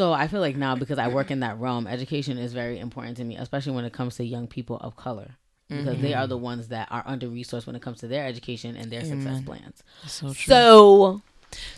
So 0.00 0.12
I 0.12 0.28
feel 0.28 0.40
like 0.40 0.56
now 0.56 0.76
because 0.76 0.98
I 0.98 1.08
work 1.08 1.30
in 1.30 1.40
that 1.40 1.58
realm, 1.58 1.86
education 1.86 2.38
is 2.38 2.52
very 2.52 2.78
important 2.78 3.16
to 3.18 3.24
me, 3.24 3.36
especially 3.36 3.72
when 3.72 3.84
it 3.84 3.92
comes 3.92 4.16
to 4.16 4.24
young 4.24 4.46
people 4.46 4.76
of 4.78 4.96
color. 4.96 5.36
Because 5.68 6.00
they 6.00 6.14
are 6.14 6.26
the 6.26 6.36
ones 6.36 6.66
that 6.68 6.88
are 6.90 7.04
under 7.06 7.28
resourced 7.28 7.64
when 7.64 7.76
it 7.76 7.82
comes 7.82 8.00
to 8.00 8.08
their 8.08 8.26
education 8.26 8.76
and 8.76 8.90
their 8.90 9.04
success 9.04 9.40
plans. 9.42 9.84
So 10.06 10.32
true. 10.32 10.52
So 10.52 11.22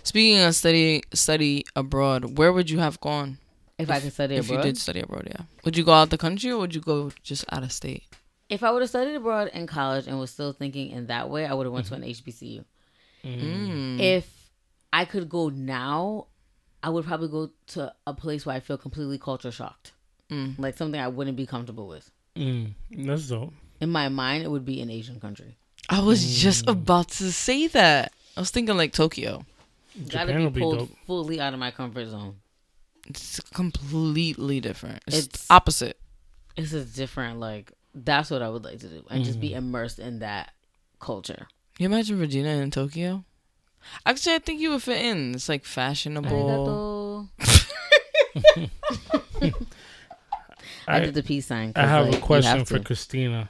Speaking 0.02 0.38
of 0.38 0.54
study 0.54 1.02
study 1.12 1.64
abroad, 1.76 2.38
where 2.38 2.52
would 2.54 2.70
you 2.70 2.78
have 2.78 2.98
gone 3.00 3.36
if 3.78 3.90
I 3.90 4.00
could 4.00 4.12
study 4.14 4.36
if 4.36 4.46
abroad, 4.46 4.60
If 4.60 4.64
you 4.64 4.72
did 4.72 4.78
study 4.78 5.00
abroad? 5.00 5.28
Yeah. 5.30 5.44
Would 5.64 5.76
you 5.76 5.84
go 5.84 5.92
out 5.92 6.08
the 6.08 6.16
country 6.16 6.50
or 6.50 6.58
would 6.58 6.74
you 6.74 6.80
go 6.80 7.12
just 7.22 7.44
out 7.52 7.62
of 7.62 7.72
state? 7.72 8.04
if 8.52 8.62
I 8.62 8.70
would 8.70 8.82
have 8.82 8.90
studied 8.90 9.14
abroad 9.14 9.50
in 9.54 9.66
college 9.66 10.06
and 10.06 10.18
was 10.20 10.30
still 10.30 10.52
thinking 10.52 10.90
in 10.90 11.06
that 11.06 11.30
way, 11.30 11.46
I 11.46 11.54
would 11.54 11.64
have 11.64 11.72
went 11.72 11.86
to 11.86 11.94
an 11.94 12.02
HBCU. 12.02 12.64
Mm. 13.24 13.98
If 13.98 14.50
I 14.92 15.06
could 15.06 15.30
go 15.30 15.48
now, 15.48 16.26
I 16.82 16.90
would 16.90 17.04
probably 17.04 17.28
go 17.28 17.50
to 17.68 17.92
a 18.06 18.14
place 18.14 18.44
where 18.44 18.56
I 18.56 18.60
feel 18.60 18.76
completely 18.78 19.18
culture 19.18 19.50
shocked, 19.52 19.92
Mm. 20.30 20.58
like 20.58 20.76
something 20.76 21.00
I 21.00 21.08
wouldn't 21.08 21.36
be 21.36 21.46
comfortable 21.46 21.86
with. 21.88 22.10
Mm. 22.36 22.74
That's 22.90 23.28
dope. 23.28 23.52
In 23.80 23.90
my 23.90 24.08
mind, 24.08 24.42
it 24.44 24.50
would 24.50 24.64
be 24.64 24.80
an 24.80 24.90
Asian 24.90 25.20
country. 25.20 25.56
I 25.88 26.00
was 26.00 26.40
just 26.40 26.66
about 26.68 27.08
to 27.10 27.30
say 27.32 27.66
that. 27.68 28.12
I 28.36 28.40
was 28.40 28.50
thinking 28.50 28.76
like 28.76 28.92
Tokyo. 28.92 29.44
Gotta 30.08 30.08
Japan 30.32 30.36
be 30.38 30.42
will 30.44 30.50
be 30.50 30.60
pulled 30.60 30.78
dope. 30.78 30.90
fully 31.06 31.40
out 31.40 31.52
of 31.52 31.58
my 31.60 31.70
comfort 31.70 32.06
zone. 32.08 32.36
It's 33.08 33.40
completely 33.52 34.60
different. 34.60 35.02
It's, 35.06 35.18
It's- 35.26 35.46
opposite. 35.50 35.98
It's 36.56 36.70
just 36.70 36.94
different. 36.94 37.40
Like 37.40 37.72
that's 37.94 38.30
what 38.30 38.42
I 38.42 38.48
would 38.48 38.64
like 38.64 38.78
to 38.80 38.88
do, 38.88 39.04
and 39.10 39.24
just 39.24 39.40
be 39.40 39.52
immersed 39.54 39.98
in 39.98 40.20
that 40.20 40.52
culture. 41.00 41.46
You 41.78 41.86
imagine 41.86 42.18
Regina 42.18 42.50
in 42.50 42.70
Tokyo? 42.70 43.24
Actually, 44.06 44.36
I 44.36 44.38
think 44.38 44.60
you 44.60 44.70
would 44.70 44.82
fit 44.82 45.04
in. 45.04 45.34
It's 45.34 45.48
like 45.48 45.64
fashionable. 45.64 47.28
I, 50.88 50.96
I, 50.96 51.00
did 51.00 51.14
the 51.14 51.22
peace 51.22 51.46
sign. 51.46 51.72
I 51.76 51.86
have 51.86 52.06
like, 52.06 52.18
a 52.18 52.20
question 52.20 52.58
have 52.58 52.68
for 52.68 52.78
to. 52.78 52.84
Cristina. 52.84 53.48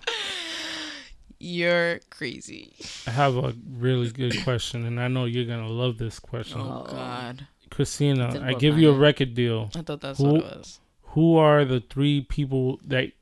You're 1.39 2.01
crazy. 2.11 2.75
I 3.07 3.11
have 3.11 3.37
a 3.37 3.55
really 3.73 4.11
good 4.11 4.43
question, 4.45 4.85
and 4.85 5.01
I 5.01 5.09
know 5.09 5.25
you're 5.25 5.47
gonna 5.47 5.69
love 5.69 5.99
this 5.99 6.19
question. 6.19 6.61
Oh. 6.61 6.87
God. 6.89 7.47
Cristina, 7.71 8.41
I 8.45 8.53
give 8.53 8.79
you 8.79 8.89
a 8.89 8.93
Brooklyn. 8.93 9.01
record 9.01 9.35
deal. 9.35 9.71
I 9.75 9.81
thought 9.81 10.01
that's 10.03 10.19
Who- 10.19 10.25
what 10.27 10.37
it 10.37 10.57
was. 10.59 10.79
Who 11.15 11.37
are 11.37 11.65
the 11.65 11.81
three 11.81 12.21
people 12.23 12.81
that? 12.87 13.13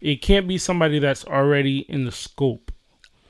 It 0.00 0.16
can't 0.22 0.46
be 0.48 0.56
somebody 0.58 0.98
that's 0.98 1.24
already 1.24 1.80
in 1.80 2.04
the 2.04 2.12
scope. 2.12 2.72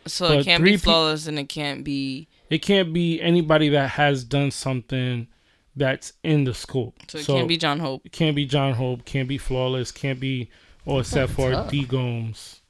So 0.07 0.29
But 0.29 0.39
it 0.39 0.45
can't 0.45 0.61
three 0.61 0.73
be 0.73 0.77
pe- 0.77 0.83
flawless 0.83 1.27
and 1.27 1.39
it 1.39 1.49
can't 1.49 1.85
be. 1.85 2.29
It 2.51 2.59
can't 2.59 2.93
be 2.93 3.21
anybody 3.23 3.69
that 3.71 3.91
has 3.91 4.25
done 4.25 4.51
something 4.51 5.29
that's 5.77 6.13
in 6.25 6.45
the 6.45 6.53
scope. 6.53 6.97
So 7.09 7.19
it 7.19 7.27
can't 7.27 7.49
be 7.49 7.57
John 7.57 7.79
Hope. 7.79 8.05
It 8.05 8.13
can't 8.13 8.35
be 8.37 8.45
John 8.45 8.75
Hope. 8.75 9.05
Can't 9.05 9.29
be 9.29 9.39
flawless. 9.39 9.93
Can't 9.93 10.19
be, 10.19 10.51
or 10.85 11.01
except 11.01 11.33
for. 11.33 11.67
D 11.71 11.85
Gomes 11.85 12.61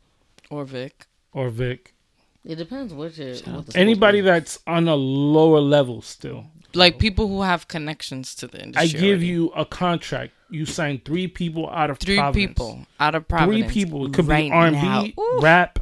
or 0.50 0.64
Vic. 0.64 1.06
or 1.32 1.48
Vic. 1.48 1.94
It 2.44 2.56
depends 2.56 2.92
what 2.92 3.16
you 3.18 3.34
Shout 3.34 3.48
out 3.48 3.54
what 3.56 3.66
the 3.66 3.78
Anybody 3.78 4.18
is. 4.20 4.24
that's 4.24 4.58
on 4.66 4.88
a 4.88 4.94
lower 4.94 5.60
level 5.60 6.02
still. 6.02 6.46
Like 6.72 6.98
people 6.98 7.26
who 7.28 7.42
have 7.42 7.68
connections 7.68 8.34
to 8.36 8.46
the 8.46 8.62
industry. 8.62 8.88
I 8.88 8.92
give 8.92 9.02
already. 9.18 9.26
you 9.26 9.48
a 9.50 9.64
contract. 9.64 10.32
You 10.50 10.66
sign 10.66 11.00
three 11.04 11.26
people 11.26 11.68
out 11.70 11.90
of 11.90 11.98
three 11.98 12.16
Providence. 12.16 12.48
people 12.48 12.86
out 12.98 13.14
of 13.14 13.26
Providence. 13.28 13.72
Three 13.72 13.84
people. 13.84 14.06
It 14.06 14.14
could 14.14 14.26
right 14.26 14.44
be 14.44 14.52
R 14.52 14.66
and 14.66 15.14
B, 15.14 15.14
rap. 15.40 15.78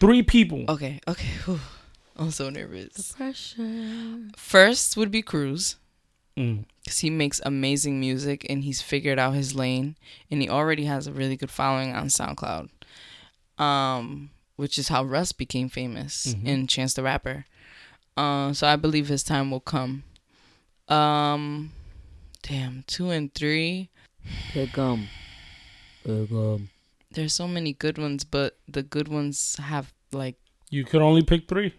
Three 0.00 0.22
people. 0.22 0.64
Okay, 0.68 1.00
okay. 1.08 1.28
Whew. 1.44 1.60
I'm 2.16 2.30
so 2.30 2.48
nervous. 2.50 3.12
pressure. 3.12 4.28
First 4.36 4.96
would 4.96 5.10
be 5.10 5.22
Cruz. 5.22 5.76
Mm. 6.36 6.64
because 6.82 6.98
he 6.98 7.10
makes 7.10 7.40
amazing 7.46 8.00
music 8.00 8.44
and 8.50 8.64
he's 8.64 8.82
figured 8.82 9.20
out 9.20 9.34
his 9.34 9.54
lane 9.54 9.94
and 10.32 10.42
he 10.42 10.48
already 10.48 10.84
has 10.86 11.06
a 11.06 11.12
really 11.12 11.36
good 11.36 11.50
following 11.50 11.94
on 11.94 12.08
SoundCloud. 12.08 12.70
Um, 13.56 14.30
which 14.56 14.76
is 14.76 14.88
how 14.88 15.04
Russ 15.04 15.30
became 15.30 15.68
famous 15.68 16.34
Mhm. 16.34 16.44
in 16.46 16.66
Chance 16.66 16.94
the 16.94 17.04
Rapper. 17.04 17.44
Uh, 18.16 18.52
so 18.52 18.66
I 18.66 18.74
believe 18.74 19.06
his 19.06 19.22
time 19.22 19.50
will 19.52 19.60
come. 19.60 20.02
Um, 20.88 21.72
damn, 22.42 22.82
two 22.88 23.10
and 23.10 23.32
three. 23.32 23.90
Pick 24.50 24.76
'em. 24.76 25.08
Pick 26.04 26.30
'em. 26.32 26.68
There's 27.12 27.32
so 27.32 27.46
many 27.46 27.72
good 27.72 27.96
ones, 27.96 28.24
but 28.24 28.58
the 28.68 28.82
good 28.82 29.06
ones 29.08 29.54
have 29.56 29.92
like 30.12 30.36
You 30.70 30.84
could 30.84 31.00
only 31.02 31.22
pick 31.22 31.46
three. 31.48 31.74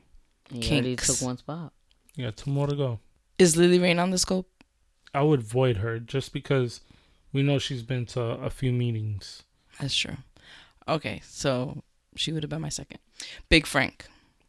You 0.52 0.58
already 0.72 0.90
Kinks. 0.96 1.08
took 1.08 1.26
one 1.26 1.38
spot. 1.38 1.74
You 2.16 2.26
got 2.26 2.38
two 2.38 2.52
more 2.52 2.68
to 2.68 2.76
go. 2.76 3.00
is 3.38 3.58
Lily 3.58 3.80
Rain 3.80 4.00
on 4.00 4.12
the 4.12 4.18
scope? 4.18 4.50
I 5.14 5.22
would 5.22 5.42
void 5.42 5.78
her 5.78 6.00
just 6.00 6.34
because 6.34 6.82
we 7.34 7.42
know 7.42 7.58
she's 7.60 7.84
been 7.84 8.06
to 8.08 8.22
a 8.22 8.50
few 8.50 8.72
meetings. 8.72 9.44
That's 9.80 9.96
true. 9.96 10.18
Okay, 10.88 11.22
so 11.26 11.84
she 12.16 12.32
would 12.32 12.44
have 12.44 12.50
been 12.50 12.62
my 12.62 12.70
second. 12.70 13.00
Big 13.50 13.66
Frank. 13.66 14.06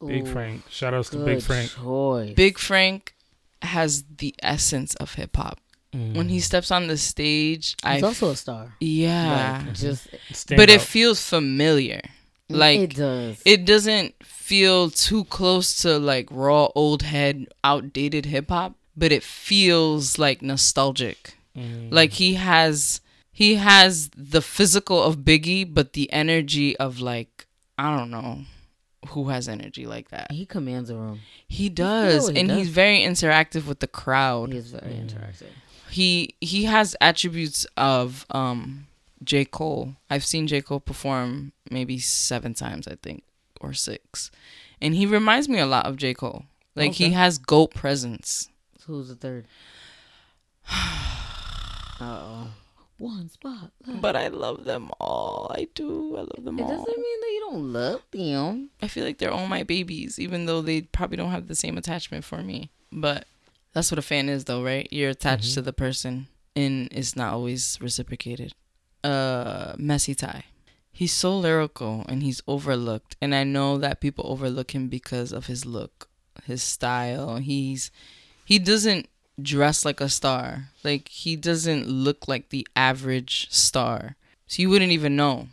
Big 0.06 0.26
Ooh, 0.26 0.32
Frank. 0.32 0.62
Shout 0.68 0.92
outs 0.92 1.08
to 1.10 1.18
Big 1.24 1.40
Frank. 1.42 1.70
choice. 1.70 2.34
Big 2.34 2.58
Frank 2.58 3.14
has 3.62 4.04
the 4.18 4.34
essence 4.42 4.94
of 4.96 5.14
hip 5.14 5.36
hop. 5.36 5.60
When 5.92 6.28
he 6.28 6.38
Mm. 6.38 6.42
steps 6.42 6.70
on 6.70 6.88
the 6.88 6.98
stage, 6.98 7.74
I 7.82 7.94
He's 7.94 8.02
also 8.02 8.30
a 8.30 8.36
star. 8.36 8.76
yeah, 8.80 9.62
Like, 9.64 9.74
just 9.76 10.08
Stand 10.32 10.58
but 10.58 10.68
it 10.68 10.82
feels 10.82 11.22
familiar. 11.26 12.02
Like 12.48 12.78
it 12.80 12.94
does. 12.94 13.42
it 13.44 13.64
doesn't 13.64 14.14
feel 14.24 14.90
too 14.90 15.24
close 15.24 15.82
to 15.82 15.98
like 15.98 16.28
raw 16.30 16.68
old 16.74 17.02
head 17.02 17.46
outdated 17.64 18.26
hip 18.26 18.48
hop 18.50 18.74
but 18.96 19.10
it 19.12 19.22
feels 19.22 20.18
like 20.18 20.42
nostalgic 20.42 21.34
Mm. 21.56 21.88
like 21.90 22.12
he 22.12 22.34
has 22.34 23.00
he 23.32 23.54
has 23.54 24.10
the 24.14 24.42
physical 24.42 25.02
of 25.02 25.20
biggie 25.20 25.64
but 25.72 25.94
the 25.94 26.12
energy 26.12 26.76
of 26.76 27.00
like 27.00 27.46
i 27.78 27.96
don't 27.96 28.10
know 28.10 28.40
who 29.08 29.28
has 29.30 29.48
energy 29.48 29.86
like 29.86 30.10
that 30.10 30.30
he 30.30 30.44
commands 30.44 30.90
a 30.90 30.96
room. 30.96 31.20
he 31.48 31.70
does 31.70 32.28
he 32.28 32.38
and 32.38 32.48
does. 32.50 32.58
he's 32.58 32.68
very 32.68 32.98
interactive 32.98 33.66
with 33.66 33.80
the 33.80 33.86
crowd 33.86 34.52
He 34.52 34.58
is 34.58 34.70
very 34.70 34.92
Mm. 34.92 35.06
interactive. 35.08 35.48
he 35.88 36.34
he 36.42 36.64
has 36.64 36.94
attributes 37.00 37.66
of 37.78 38.26
um 38.30 38.86
J. 39.26 39.44
Cole. 39.44 39.96
I've 40.08 40.24
seen 40.24 40.46
J. 40.46 40.62
Cole 40.62 40.80
perform 40.80 41.52
maybe 41.70 41.98
seven 41.98 42.54
times, 42.54 42.88
I 42.88 42.94
think, 43.02 43.24
or 43.60 43.74
six. 43.74 44.30
And 44.80 44.94
he 44.94 45.04
reminds 45.04 45.48
me 45.48 45.58
a 45.58 45.66
lot 45.66 45.84
of 45.86 45.96
J. 45.96 46.14
Cole. 46.14 46.44
Like 46.74 46.92
he 46.94 47.10
has 47.10 47.36
GOAT 47.38 47.74
presence. 47.74 48.48
So 48.78 48.84
who's 48.94 49.08
the 49.08 49.14
third? 49.16 49.46
Uh 51.98 52.04
oh. 52.04 52.48
One 52.98 53.28
spot. 53.30 53.70
left. 53.86 54.00
But 54.02 54.16
I 54.16 54.28
love 54.28 54.64
them 54.64 54.90
all. 55.00 55.50
I 55.54 55.68
do. 55.74 56.16
I 56.16 56.20
love 56.20 56.44
them 56.44 56.58
It 56.58 56.62
all. 56.62 56.68
doesn't 56.68 56.86
mean 56.86 57.20
that 57.20 57.30
you 57.32 57.46
don't 57.50 57.72
love 57.72 58.02
them. 58.10 58.70
I 58.82 58.88
feel 58.88 59.04
like 59.04 59.18
they're 59.18 59.30
all 59.32 59.46
my 59.46 59.62
babies, 59.62 60.18
even 60.18 60.46
though 60.46 60.60
they 60.62 60.82
probably 60.82 61.16
don't 61.16 61.30
have 61.30 61.46
the 61.48 61.54
same 61.54 61.76
attachment 61.78 62.24
for 62.24 62.42
me. 62.42 62.70
But 62.92 63.26
that's 63.72 63.90
what 63.90 63.98
a 63.98 64.02
fan 64.02 64.28
is, 64.28 64.44
though, 64.44 64.62
right? 64.62 64.88
You're 64.90 65.10
attached 65.10 65.50
Mhm. 65.50 65.54
to 65.54 65.62
the 65.62 65.72
person, 65.72 66.28
and 66.54 66.88
it's 66.90 67.16
not 67.16 67.32
always 67.34 67.78
reciprocated. 67.80 68.54
Uh, 69.06 69.74
Messy 69.78 70.14
Tie. 70.14 70.44
He's 70.92 71.12
so 71.12 71.36
lyrical 71.38 72.04
and 72.08 72.22
he's 72.22 72.42
overlooked, 72.48 73.16
and 73.20 73.34
I 73.34 73.44
know 73.44 73.76
that 73.78 74.00
people 74.00 74.24
overlook 74.26 74.74
him 74.74 74.88
because 74.88 75.30
of 75.32 75.46
his 75.46 75.66
look, 75.66 76.08
his 76.44 76.62
style. 76.62 77.36
He's 77.36 77.90
he 78.44 78.58
doesn't 78.58 79.08
dress 79.40 79.84
like 79.84 80.00
a 80.00 80.08
star. 80.08 80.70
Like 80.82 81.08
he 81.08 81.36
doesn't 81.36 81.86
look 81.86 82.26
like 82.28 82.48
the 82.48 82.66
average 82.74 83.48
star. 83.50 84.16
So 84.46 84.62
you 84.62 84.70
wouldn't 84.70 84.92
even 84.92 85.16
know 85.16 85.48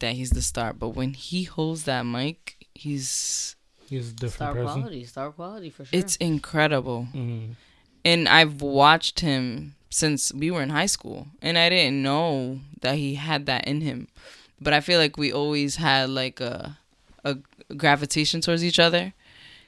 that 0.00 0.12
he's 0.14 0.30
the 0.30 0.42
star. 0.42 0.72
But 0.74 0.90
when 0.90 1.14
he 1.14 1.44
holds 1.44 1.84
that 1.84 2.04
mic, 2.04 2.66
he's 2.74 3.54
He's 3.88 4.10
a 4.10 4.12
different 4.12 4.34
Star 4.34 4.52
person. 4.54 4.80
quality. 4.82 5.04
Star 5.04 5.30
quality 5.30 5.70
for 5.70 5.84
sure. 5.84 5.98
it's 5.98 6.16
incredible. 6.16 7.06
Mm. 7.14 7.54
And 8.04 8.28
I've 8.28 8.60
watched 8.60 9.20
him 9.20 9.75
since 9.90 10.32
we 10.34 10.50
were 10.50 10.62
in 10.62 10.70
high 10.70 10.86
school, 10.86 11.28
and 11.40 11.56
I 11.58 11.68
didn't 11.68 12.02
know 12.02 12.60
that 12.80 12.96
he 12.96 13.14
had 13.14 13.46
that 13.46 13.66
in 13.66 13.80
him. 13.80 14.08
But 14.60 14.72
I 14.72 14.80
feel 14.80 14.98
like 14.98 15.16
we 15.16 15.32
always 15.32 15.76
had 15.76 16.10
like 16.10 16.40
a 16.40 16.78
a 17.24 17.38
gravitation 17.76 18.40
towards 18.40 18.64
each 18.64 18.78
other 18.78 19.12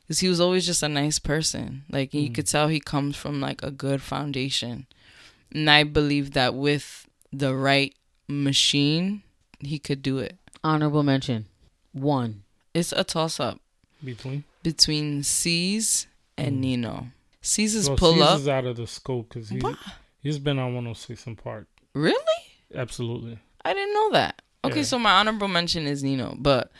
because 0.03 0.20
he 0.20 0.28
was 0.28 0.40
always 0.40 0.65
just 0.65 0.82
a 0.82 0.89
nice 0.89 1.19
person. 1.19 1.82
Like 1.90 2.15
you 2.15 2.31
Mm. 2.31 2.35
could 2.35 2.47
tell 2.47 2.69
he 2.69 2.81
comes 2.81 3.16
from 3.16 3.40
like 3.40 3.62
a 3.62 3.70
good 3.70 4.01
foundation, 4.03 4.86
and 5.53 5.69
I 5.70 5.82
believe 5.85 6.32
that 6.32 6.55
with 6.55 7.07
the 7.32 7.55
right 7.55 7.95
machine, 8.28 9.23
he 9.61 9.78
could 9.78 10.03
do 10.03 10.19
it. 10.19 10.36
Honorable 10.62 11.03
mention. 11.03 11.47
One. 11.93 12.43
It's 12.74 12.93
a 12.93 13.03
toss 13.05 13.40
up 13.40 13.61
Between. 14.05 14.45
between 14.62 15.23
C's 15.23 16.07
and 16.36 16.57
Mm. 16.57 16.61
Nino. 16.61 17.07
C's 17.43 17.74
is 17.74 17.89
Well, 17.89 17.97
pull 17.99 18.12
C's 18.15 18.23
up. 18.23 18.39
is 18.40 18.49
out 18.49 18.66
of 18.66 18.77
the 18.77 18.86
scope 18.86 19.28
because 19.31 19.49
he's, 19.49 19.62
What? 19.62 19.77
He's 20.23 20.39
been 20.39 20.59
on 20.59 20.74
106 20.74 21.24
& 21.35 21.43
Park. 21.43 21.66
Really? 21.95 22.16
Absolutely. 22.74 23.39
I 23.65 23.73
didn't 23.73 23.95
know 23.95 24.11
that. 24.12 24.43
Okay, 24.65 24.78
Yeah. 24.78 24.82
so 24.85 24.99
my 24.99 25.12
honorable 25.12 25.49
mention 25.49 25.86
is 25.86 26.03
Nino, 26.03 26.35
but 26.39 26.70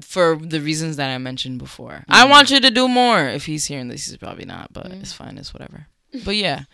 for 0.00 0.36
the 0.36 0.60
reasons 0.60 0.96
that 0.96 1.10
I 1.14 1.18
mentioned 1.18 1.58
before, 1.58 2.04
I 2.08 2.26
want 2.26 2.50
you 2.50 2.60
to 2.60 2.70
do 2.70 2.88
more. 2.88 3.20
If 3.28 3.46
he's 3.46 3.66
hearing 3.66 3.88
this, 3.88 4.06
he's 4.06 4.16
probably 4.16 4.44
not, 4.46 4.72
but 4.72 4.86
Mm. 4.90 5.00
it's 5.02 5.12
fine. 5.12 5.38
It's 5.38 5.52
whatever. 5.54 5.86
But 6.24 6.36
yeah, 6.36 6.64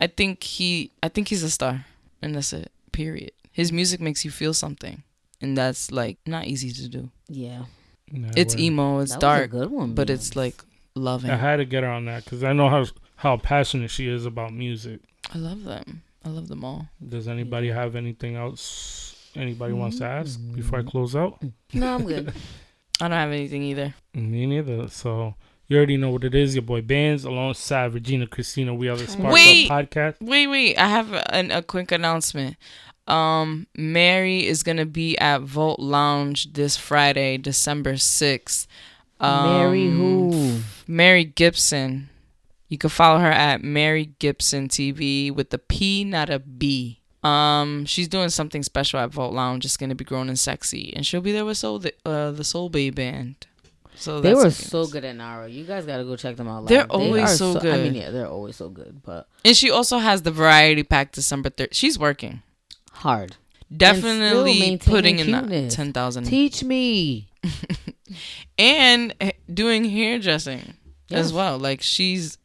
I 0.00 0.06
think 0.06 0.42
he, 0.42 0.90
I 1.02 1.08
think 1.08 1.28
he's 1.28 1.42
a 1.42 1.50
star, 1.50 1.84
and 2.22 2.34
that's 2.34 2.52
it. 2.52 2.72
Period. 2.92 3.32
His 3.52 3.70
music 3.72 4.00
makes 4.00 4.24
you 4.24 4.30
feel 4.30 4.54
something, 4.54 5.02
and 5.42 5.56
that's 5.56 5.90
like 5.90 6.16
not 6.26 6.46
easy 6.46 6.72
to 6.72 6.88
do. 6.88 7.10
Yeah. 7.28 7.64
Nah, 8.10 8.30
It's 8.36 8.54
word. 8.54 8.60
emo, 8.62 8.98
it's 9.00 9.10
That 9.12 9.16
was 9.16 9.18
a 9.18 9.20
dark, 9.20 9.50
good 9.50 9.70
one. 9.70 9.94
but 9.94 10.08
man. 10.08 10.14
it's 10.14 10.34
like 10.36 10.62
loving. 10.94 11.30
I 11.30 11.36
had 11.36 11.56
to 11.56 11.64
get 11.66 11.82
her 11.82 11.90
on 11.90 12.06
that 12.06 12.24
because 12.24 12.42
I 12.42 12.52
know 12.54 12.68
how 12.70 12.86
how 13.16 13.36
passionate 13.36 13.90
she 13.90 14.08
is 14.08 14.24
about 14.26 14.52
music. 14.54 15.00
I 15.34 15.38
love 15.38 15.64
them. 15.64 16.02
I 16.24 16.28
love 16.28 16.48
them 16.48 16.64
all. 16.64 16.88
Does 17.06 17.28
anybody 17.28 17.68
have 17.68 17.94
anything 17.96 18.36
else 18.36 19.14
anybody 19.36 19.72
wants 19.74 19.98
to 19.98 20.04
ask 20.06 20.40
before 20.54 20.78
I 20.78 20.82
Mm. 20.82 20.90
close 20.90 21.14
out? 21.14 21.42
No, 21.72 21.94
I'm 21.94 22.06
good. 22.06 22.32
I 23.00 23.08
don't 23.08 23.12
have 23.16 23.30
anything 23.32 23.62
either. 23.62 23.94
Me 24.14 24.46
neither. 24.46 24.88
So 24.88 25.34
you 25.68 25.76
already 25.76 25.96
know 25.98 26.10
what 26.10 26.24
it 26.24 26.34
is. 26.34 26.54
Your 26.54 26.62
boy 26.62 26.80
Bands 26.80 27.24
alongside 27.24 27.92
Regina 27.94 28.26
Christina. 28.26 28.74
We 28.74 28.88
are 28.88 28.96
the 28.96 29.06
Spark 29.06 29.34
Wait. 29.34 29.70
Up 29.70 29.90
Podcast. 29.90 30.14
Wait, 30.20 30.46
wait. 30.46 30.78
I 30.78 30.88
have 30.88 31.12
an, 31.30 31.50
a 31.50 31.62
quick 31.62 31.92
announcement. 31.92 32.56
Um, 33.06 33.66
Mary 33.76 34.46
is 34.46 34.62
gonna 34.62 34.86
be 34.86 35.16
at 35.18 35.42
Volt 35.42 35.78
Lounge 35.78 36.52
this 36.54 36.76
Friday, 36.76 37.36
December 37.36 37.98
sixth. 37.98 38.66
Um, 39.20 39.52
Mary 39.52 39.88
who? 39.90 40.60
Mary 40.88 41.24
Gipson. 41.24 42.06
You 42.68 42.78
can 42.78 42.90
follow 42.90 43.20
her 43.20 43.30
at 43.30 43.62
Mary 43.62 44.12
Gipson 44.18 44.68
TV 44.68 45.32
with 45.34 45.50
the 45.50 45.58
P, 45.58 46.04
not 46.04 46.30
a 46.30 46.38
B. 46.40 47.00
Um, 47.22 47.84
she's 47.86 48.08
doing 48.08 48.28
something 48.28 48.62
special 48.62 49.00
at 49.00 49.10
Volt 49.10 49.32
Lounge. 49.34 49.64
It's 49.64 49.76
gonna 49.76 49.94
be 49.94 50.04
grown 50.04 50.28
and 50.28 50.38
sexy, 50.38 50.92
and 50.94 51.06
she'll 51.06 51.20
be 51.20 51.32
there 51.32 51.44
with 51.44 51.56
Soul, 51.58 51.82
uh, 52.04 52.30
the 52.32 52.44
Soul 52.44 52.68
Bay 52.68 52.90
Band. 52.90 53.46
So 53.98 54.20
They 54.20 54.34
were 54.34 54.50
so 54.50 54.86
good 54.86 55.04
at 55.06 55.16
Nara. 55.16 55.48
You 55.48 55.64
guys 55.64 55.86
got 55.86 55.96
to 55.96 56.04
go 56.04 56.16
check 56.16 56.36
them 56.36 56.46
out. 56.48 56.64
Live. 56.64 56.68
They're 56.68 56.82
They 56.84 56.88
always 56.90 57.38
so 57.38 57.56
I 57.56 57.60
good. 57.60 57.74
I 57.74 57.78
mean, 57.82 57.94
yeah, 57.94 58.10
they're 58.10 58.28
always 58.28 58.54
so 58.56 58.68
good, 58.68 59.00
but 59.02 59.26
And 59.42 59.56
she 59.56 59.70
also 59.70 59.96
has 59.98 60.20
the 60.20 60.30
variety 60.30 60.82
pack 60.82 61.12
December 61.12 61.48
third. 61.48 61.74
She's 61.74 61.98
working. 61.98 62.42
hard. 62.92 63.36
definitely 63.74 64.76
putting 64.76 65.18
in 65.18 65.30
that 65.32 65.44
cuteness. 65.44 65.74
10,000 65.74 66.24
Teach 66.24 66.62
me. 66.62 67.28
and 68.58 69.14
eh, 69.20 69.32
doing 69.52 69.84
hairdressing 69.84 70.74
Yes. 71.08 71.26
as 71.26 71.32
well 71.32 71.58
like 71.58 71.82
she's 71.82 72.36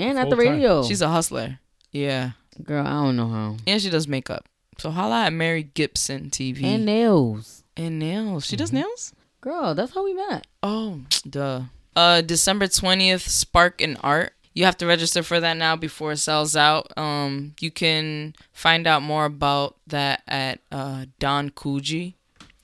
And 0.00 0.18
at 0.18 0.30
the 0.30 0.36
Full 0.36 0.44
time. 0.44 0.54
radio. 0.54 0.82
she's 0.82 1.02
a 1.02 1.08
hustler 1.08 1.58
yeah 1.92 2.32
girl. 2.64 2.86
I 2.86 2.90
don't 3.04 3.16
know 3.16 3.28
how. 3.28 3.56
and 3.66 3.80
she 3.82 3.90
does 3.90 4.06
makeup 4.08 4.46
so 4.78 4.90
holla 4.90 5.24
at 5.26 5.32
Mary 5.32 5.64
Gipson 5.74 6.30
TV 6.30 6.62
And 6.64 6.86
nails. 6.86 7.64
and, 7.76 7.98
nails. 7.98 8.24
nails 8.26 8.46
she 8.46 8.56
does 8.56 8.70
Mhm. 8.70 8.74
nails 8.82 9.12
Girl, 9.42 9.74
that's 9.74 9.94
how 9.94 10.04
we 10.04 10.12
met. 10.14 10.46
oh 10.62 11.00
duh 11.28 11.62
uh 11.96 12.20
December 12.22 12.66
20th 12.66 13.26
Spark 13.28 13.80
and 13.80 13.96
Art 14.02 14.32
you 14.54 14.64
have 14.64 14.76
to 14.78 14.86
register 14.86 15.22
for 15.22 15.38
that 15.40 15.56
now 15.56 15.76
before 15.76 16.12
it 16.12 16.18
sells 16.18 16.54
out 16.56 16.90
um 16.98 17.54
you 17.60 17.70
can 17.70 18.34
find 18.52 18.86
out 18.86 19.02
more 19.02 19.24
about 19.26 19.76
that 19.86 20.22
at 20.28 20.60
uh 20.72 21.06
Don 21.18 21.50
Kuji 21.50 22.14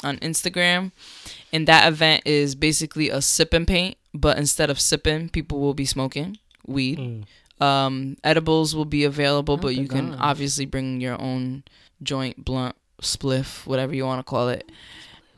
on 0.04 0.18
Instagram 0.18 0.92
and 1.52 1.66
that 1.66 1.88
event 1.88 2.22
is 2.26 2.54
basically 2.54 3.08
a 3.08 3.20
sip 3.22 3.52
and 3.54 3.66
paint 3.66 3.96
but 4.12 4.36
instead 4.38 4.68
of 4.70 4.78
sipping 4.80 5.28
people 5.30 5.58
will 5.60 5.74
be 5.74 5.86
smoking 5.86 6.36
weed 6.66 6.98
Mm. 6.98 7.24
um 7.64 8.16
edibles 8.24 8.74
will 8.76 8.84
be 8.84 9.04
available 9.04 9.54
Oh, 9.54 9.56
but 9.58 9.74
you 9.76 9.88
can 9.88 10.10
gosh. 10.10 10.18
obviously 10.20 10.66
bring 10.66 11.00
your 11.00 11.20
own 11.20 11.64
joint 12.02 12.44
blunt 12.44 12.76
spliff 13.02 13.66
whatever 13.66 13.94
you 13.94 14.04
want 14.04 14.18
to 14.20 14.28
call 14.28 14.48
it 14.48 14.70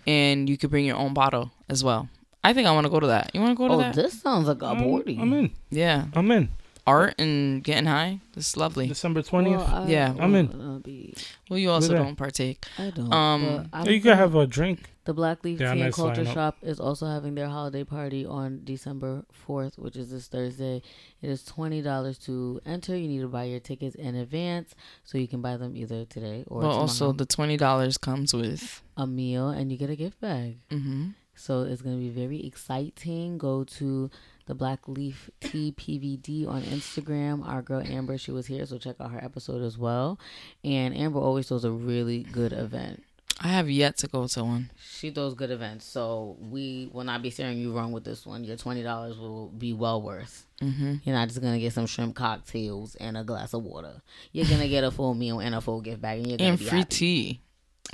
and 0.07 0.49
you 0.49 0.57
could 0.57 0.71
bring 0.71 0.85
your 0.85 0.97
own 0.97 1.15
bottle 1.15 1.51
as 1.69 1.85
well 1.85 2.09
i 2.43 2.53
think 2.53 2.67
i 2.67 2.73
want 2.73 2.85
to 2.87 2.91
go 2.91 3.01
to 3.01 3.09
that 3.09 3.31
you 3.35 3.41
want 3.41 3.53
to 3.53 3.57
go 3.57 3.69
to 3.69 3.77
that? 3.77 3.93
Oh, 3.93 3.97
that 3.97 4.03
this 4.11 4.21
sounds 4.23 4.49
like 4.49 4.63
a 4.63 4.67
I'm, 4.67 4.79
party. 4.83 5.19
I'm 5.21 5.33
in. 5.33 5.51
yeah 5.71 6.07
I'm 6.15 6.31
in. 6.31 6.49
art 6.87 7.15
and 7.19 7.63
getting 7.63 7.87
high 7.87 8.21
this 8.35 8.49
is 8.51 8.57
lovely 8.57 8.87
December 8.89 9.23
20th. 9.23 9.59
Well, 9.59 9.83
I 9.85 9.87
Yeah. 9.89 10.15
I'm 10.19 10.35
in. 10.35 10.81
be- 10.85 11.15
well 11.51 11.59
you 11.59 11.71
also 11.71 11.93
don't 11.95 12.17
partake 12.17 12.65
I 12.79 12.91
don't. 12.91 13.13
Um, 13.13 13.69
I'm 13.73 13.85
Yeah, 13.87 13.93
you 13.93 14.01
can 14.01 14.17
have 14.17 14.35
a 14.35 14.47
drink. 14.47 14.91
The 15.09 15.15
Black 15.15 15.43
Leaf 15.43 15.59
Yeah, 15.59 15.73
Tea 15.73 15.81
and 15.81 15.95
Culture 15.95 16.23
lineup. 16.23 16.35
Shop 16.35 16.57
is 16.61 16.79
also 16.79 17.07
having 17.07 17.35
their 17.35 17.49
holiday 17.49 17.83
party 17.83 18.27
on 18.27 18.61
December 18.65 19.25
4th, 19.49 19.79
which 19.79 19.97
is 19.97 20.11
this 20.11 20.27
Thursday. 20.29 20.83
It 21.23 21.31
is 21.31 21.43
$20 21.45 22.23
to 22.27 22.61
enter. 22.67 22.95
You 22.95 23.09
need 23.09 23.21
to 23.21 23.29
buy 23.29 23.45
your 23.45 23.59
tickets 23.59 23.95
in 23.97 24.15
advance 24.17 24.75
so 25.05 25.17
you 25.17 25.27
can 25.27 25.41
buy 25.41 25.57
them 25.57 25.75
either 25.75 26.05
today 26.05 26.45
or 26.47 26.61
but 26.61 26.67
tomorrow. 26.69 26.81
also 26.83 27.13
the 27.13 27.25
$20 27.25 27.99
comes 28.03 28.35
with 28.35 28.83
a 28.99 29.07
meal 29.07 29.49
and 29.49 29.73
you 29.73 29.79
get 29.79 29.89
a 29.89 29.97
gift 29.97 30.21
bag. 30.21 30.59
hmm 30.71 31.13
So 31.35 31.63
it's 31.63 31.81
gonna 31.81 31.97
be 31.97 32.11
very 32.11 32.45
exciting. 32.45 33.39
Go 33.39 33.65
to 33.65 34.11
the 34.45 34.55
Black 34.55 34.87
Leaf 34.89 35.31
Tea 35.41 35.73
PVD 35.73 36.47
on 36.47 36.61
Instagram. 36.65 37.49
Our 37.49 37.63
girl 37.63 37.81
Amber, 37.81 38.19
she 38.19 38.31
was 38.31 38.47
here, 38.47 38.67
so 38.67 38.77
check 38.77 38.97
out 39.01 39.13
her 39.13 39.25
episode 39.25 39.63
as 39.63 39.79
well. 39.79 40.21
And 40.63 40.95
Amber 40.95 41.19
always 41.19 41.49
throws 41.49 41.65
a 41.65 41.71
really 41.73 42.25
good 42.25 42.53
event. 42.53 43.05
I 43.41 43.49
have 43.49 43.71
yet 43.71 43.97
to 43.99 44.09
go 44.09 44.27
to 44.27 44.45
one. 44.45 44.71
She 44.99 45.11
throws 45.11 45.35
good 45.35 45.51
events, 45.53 45.85
so 45.87 46.37
we 46.41 46.91
will 46.93 47.05
not 47.05 47.23
be 47.23 47.31
steering 47.31 47.59
you 47.59 47.73
wrong 47.73 47.93
with 47.93 48.03
this 48.05 48.27
one. 48.27 48.43
Your 48.43 48.57
twenty 48.57 48.83
dollars 48.83 49.17
will 49.17 49.49
be 49.49 49.73
well 49.73 50.03
worth. 50.03 50.45
Mm-hmm. 50.61 50.95
You're 51.05 51.15
not 51.15 51.29
just 51.29 51.41
gonna 51.41 51.61
get 51.61 51.73
some 51.73 51.87
shrimp 51.87 52.17
cocktails 52.17 52.97
and 52.97 53.17
a 53.17 53.23
glass 53.23 53.55
of 53.55 53.63
water. 53.63 54.03
You're 54.33 54.47
gonna 54.47 54.69
get 54.69 54.83
a 54.83 54.91
full 54.91 55.15
meal 55.15 55.39
and 55.39 55.55
a 55.55 55.61
full 55.61 55.81
gift 55.81 56.01
bag, 56.03 56.19
and 56.19 56.27
you're 56.27 56.39
gonna 56.39 56.51
And 56.51 56.59
be 56.59 56.65
free 56.65 56.79
happy. 56.81 56.97
tea. 56.97 57.41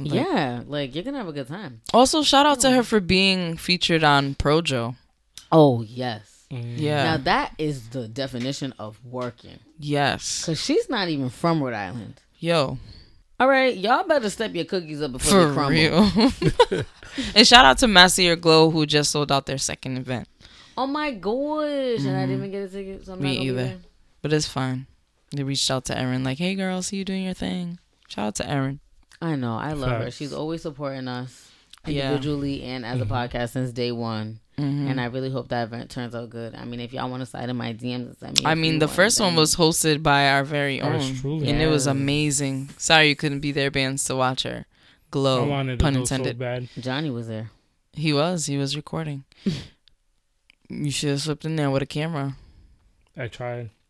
Like- 0.01 0.13
Yeah, 0.15 0.63
like 0.67 0.95
you're 0.95 1.05
gonna 1.05 1.19
have 1.19 1.29
a 1.29 1.33
good 1.33 1.47
time. 1.49 1.83
Also, 1.93 2.23
shout 2.23 2.47
out 2.47 2.61
to 2.61 2.71
her 2.71 2.83
for 2.83 3.01
being 3.01 3.57
featured 3.59 4.03
on 4.03 4.35
Projo. 4.37 4.97
Oh 5.53 5.83
yes. 5.83 6.47
Mm. 6.51 6.79
Yeah. 6.79 7.05
Now 7.05 7.17
that 7.19 7.53
is 7.59 7.91
the 7.91 8.09
definition 8.09 8.73
of 8.79 8.99
working, 9.05 9.59
yes. 9.79 10.45
cause 10.47 10.61
she's 10.63 10.89
not 10.89 11.09
even 11.09 11.29
from 11.29 11.63
Rhode 11.63 11.75
Island. 11.75 12.21
Yo, 12.39 12.79
All 13.41 13.49
right, 13.49 13.77
y'all 13.77 14.07
better 14.07 14.31
step 14.31 14.55
your 14.55 14.65
cookies 14.65 15.03
up 15.03 15.13
before 15.13 15.53
for 15.55 15.71
they 15.73 15.89
crumble. 15.89 16.31
real. 16.71 16.85
and 17.35 17.47
shout 17.47 17.65
out 17.65 17.79
to 17.79 17.87
Massier 17.87 18.41
Glow 18.41 18.71
who 18.71 18.87
just 18.87 19.11
sold 19.11 19.33
out 19.33 19.47
their 19.47 19.59
second 19.59 19.97
event. 19.99 20.29
Oh 20.77 20.87
my 20.87 21.11
gosh, 21.13 22.01
and 22.05 22.17
I 22.17 22.27
didn't 22.27 22.37
even 22.39 22.51
get 22.53 22.63
a 22.63 22.69
ticket. 22.69 23.05
So 23.07 23.13
I'm 23.13 23.19
Mm-hmm. 23.19 23.25
Me 23.25 23.37
not 23.37 23.45
either. 23.45 23.65
There. 23.65 23.77
But 24.23 24.33
it's 24.33 24.47
fine. 24.49 24.87
They 25.33 25.43
reached 25.43 25.69
out 25.71 25.85
to 25.87 25.99
Erin 25.99 26.23
like, 26.25 26.39
"Hey, 26.39 26.55
girl, 26.55 26.81
see 26.83 26.97
you 26.97 27.05
doing 27.05 27.25
your 27.25 27.35
thing." 27.35 27.79
Shout 28.09 28.27
out 28.27 28.35
to 28.37 28.49
Erin. 28.49 28.81
I 29.21 29.35
know, 29.37 29.57
I 29.57 29.73
love 29.73 30.03
her. 30.03 30.11
She's 30.11 30.33
always 30.33 30.63
supporting 30.63 31.09
us 31.09 31.51
Yeah. 31.87 32.09
individually 32.11 32.63
and 32.63 32.85
as 32.87 33.01
a 33.01 33.05
Mhm. 33.05 33.09
podcast 33.09 33.51
since 33.51 33.73
day 33.73 33.91
one. 33.91 34.41
Mhm. 34.59 34.89
And 34.91 35.01
I 35.01 35.07
really 35.07 35.31
hope 35.31 35.49
that 35.49 35.65
event 35.65 35.91
turns 35.91 36.15
out 36.15 36.31
good. 36.31 36.55
I 36.55 36.65
mean, 36.65 36.79
if 36.79 36.93
y'all 36.93 37.11
want 37.11 37.23
to 37.23 37.27
slide 37.27 37.49
in 37.49 37.57
my 37.57 37.73
DMs, 37.73 38.07
and 38.07 38.17
send 38.17 38.39
me. 38.39 38.45
a 38.45 38.49
I 38.49 38.55
mean, 38.55 38.73
few 38.75 38.81
the 38.81 38.89
first 38.89 39.21
one 39.21 39.35
was 39.35 39.57
hosted 39.57 40.03
by 40.03 40.29
our 40.29 40.45
very 40.45 40.81
Ours 40.81 41.05
own, 41.11 41.17
truly. 41.17 41.49
and 41.51 41.61
it 41.61 41.67
was 41.67 41.87
amazing. 41.89 42.71
Sorry 42.79 43.09
you 43.09 43.17
couldn't 43.17 43.41
be 43.41 43.51
there, 43.51 43.71
bands, 43.73 44.05
to 44.05 44.15
watch 44.15 44.45
her 44.45 44.65
I 44.69 45.11
glow. 45.11 45.47
wanted 45.47 45.79
to 45.81 45.83
pun 45.85 45.95
go 45.95 46.01
intended. 46.01 46.37
so 46.37 46.39
bad. 46.39 46.69
Johnny 46.79 47.11
was 47.11 47.27
there. 47.27 47.51
He 47.95 48.13
was. 48.13 48.47
He 48.47 48.57
was 48.57 48.77
recording. 48.77 49.25
you 50.69 50.91
should 50.91 51.11
have 51.11 51.23
slipped 51.23 51.45
in 51.45 51.57
there 51.57 51.71
with 51.71 51.83
a 51.83 51.87
camera. 51.87 52.37
I 53.17 53.29
tried. 53.29 53.71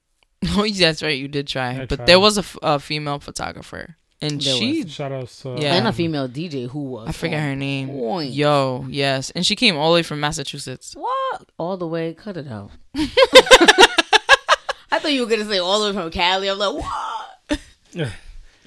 Oh, 0.57 0.69
that's 0.69 1.03
right. 1.03 1.19
You 1.19 1.27
did 1.29 1.47
try, 1.47 1.71
I 1.83 1.87
but 1.87 1.97
tried. 1.97 2.07
there 2.07 2.21
was 2.21 2.37
a, 2.37 2.41
f- 2.41 2.59
a 2.63 2.79
female 2.79 3.19
photographer, 3.19 3.97
and 4.25 4.41
There 4.41 4.57
she. 4.57 4.87
Shout 4.89 5.13
out 5.13 5.29
to 5.29 5.57
Yeah. 5.59 5.75
And 5.75 5.87
a 5.87 5.93
female 5.93 6.29
DJ 6.29 6.69
who 6.69 6.85
was. 6.85 7.09
I 7.09 7.13
forget 7.13 7.41
her 7.41 7.55
name. 7.55 7.89
Point. 7.89 8.33
Yo, 8.33 8.87
yes, 8.89 9.31
and 9.31 9.45
she 9.45 9.57
came 9.57 9.77
all 9.77 9.91
the 9.91 9.97
way 9.97 10.03
from 10.03 10.21
Massachusetts. 10.21 10.95
What? 10.97 11.49
All 11.59 11.77
the 11.77 11.87
way? 11.87 12.15
Cut 12.15 12.37
it 12.37 12.49
out. 12.49 12.71
I 14.91 14.99
thought 15.01 15.13
you 15.13 15.23
were 15.23 15.31
gonna 15.31 15.45
say 15.45 15.59
all 15.59 15.81
the 15.81 15.87
way 15.89 16.03
from 16.03 16.11
Cali. 16.11 16.49
I'm 16.49 16.59
like, 16.59 16.75
what? 16.75 17.61
Yeah. 17.93 18.11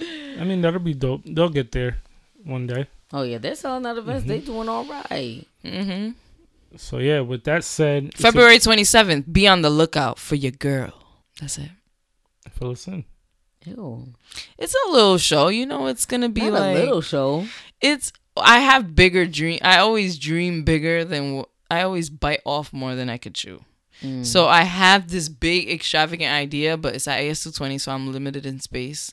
I 0.00 0.44
mean, 0.44 0.60
that'll 0.60 0.80
be 0.80 0.94
dope. 0.94 1.22
They'll 1.24 1.48
get 1.48 1.72
there 1.72 1.98
one 2.44 2.66
day. 2.66 2.86
Oh 3.12 3.22
yeah, 3.22 3.38
they're 3.38 3.54
selling 3.54 3.86
out 3.86 3.96
events. 3.98 4.22
Mm-hmm. 4.22 4.28
They 4.28 4.40
doing 4.40 4.68
all 4.68 4.84
right. 4.84 5.46
Mm-hmm. 5.64 6.10
So 6.76 6.98
yeah, 6.98 7.20
with 7.20 7.44
that 7.44 7.64
said, 7.64 8.14
February 8.14 8.58
twenty 8.58 8.84
seventh. 8.84 9.26
Be 9.32 9.48
on 9.48 9.62
the 9.62 9.70
lookout 9.70 10.18
for 10.18 10.34
your 10.34 10.52
girl. 10.52 10.92
That's 11.40 11.58
it. 11.58 11.70
fill 12.52 12.72
us 12.72 12.86
in. 12.86 13.04
Ew. 13.76 14.08
It's 14.58 14.74
a 14.86 14.90
little 14.92 15.18
show, 15.18 15.48
you 15.48 15.66
know. 15.66 15.86
It's 15.86 16.06
gonna 16.06 16.28
be 16.28 16.42
Not 16.42 16.52
like 16.52 16.76
a 16.76 16.80
little 16.80 17.02
show. 17.02 17.46
it's. 17.80 18.12
I 18.36 18.60
have 18.60 18.94
bigger 18.94 19.26
dream. 19.26 19.58
I 19.62 19.78
always 19.78 20.18
dream 20.18 20.62
bigger 20.64 21.04
than. 21.04 21.44
I 21.70 21.82
always 21.82 22.08
bite 22.08 22.40
off 22.44 22.72
more 22.72 22.94
than 22.94 23.10
I 23.10 23.18
could 23.18 23.34
chew. 23.34 23.64
Mm. 24.02 24.24
So 24.24 24.46
I 24.46 24.62
have 24.62 25.10
this 25.10 25.28
big 25.28 25.68
extravagant 25.70 26.32
idea, 26.32 26.76
but 26.76 26.94
it's 26.94 27.08
at 27.08 27.20
AS 27.20 27.42
two 27.42 27.50
twenty, 27.50 27.78
so 27.78 27.92
I'm 27.92 28.12
limited 28.12 28.46
in 28.46 28.60
space. 28.60 29.12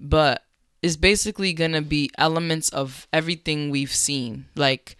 But 0.00 0.42
it's 0.82 0.96
basically 0.96 1.52
gonna 1.52 1.82
be 1.82 2.10
elements 2.18 2.68
of 2.70 3.06
everything 3.12 3.70
we've 3.70 3.92
seen, 3.94 4.46
like 4.56 4.96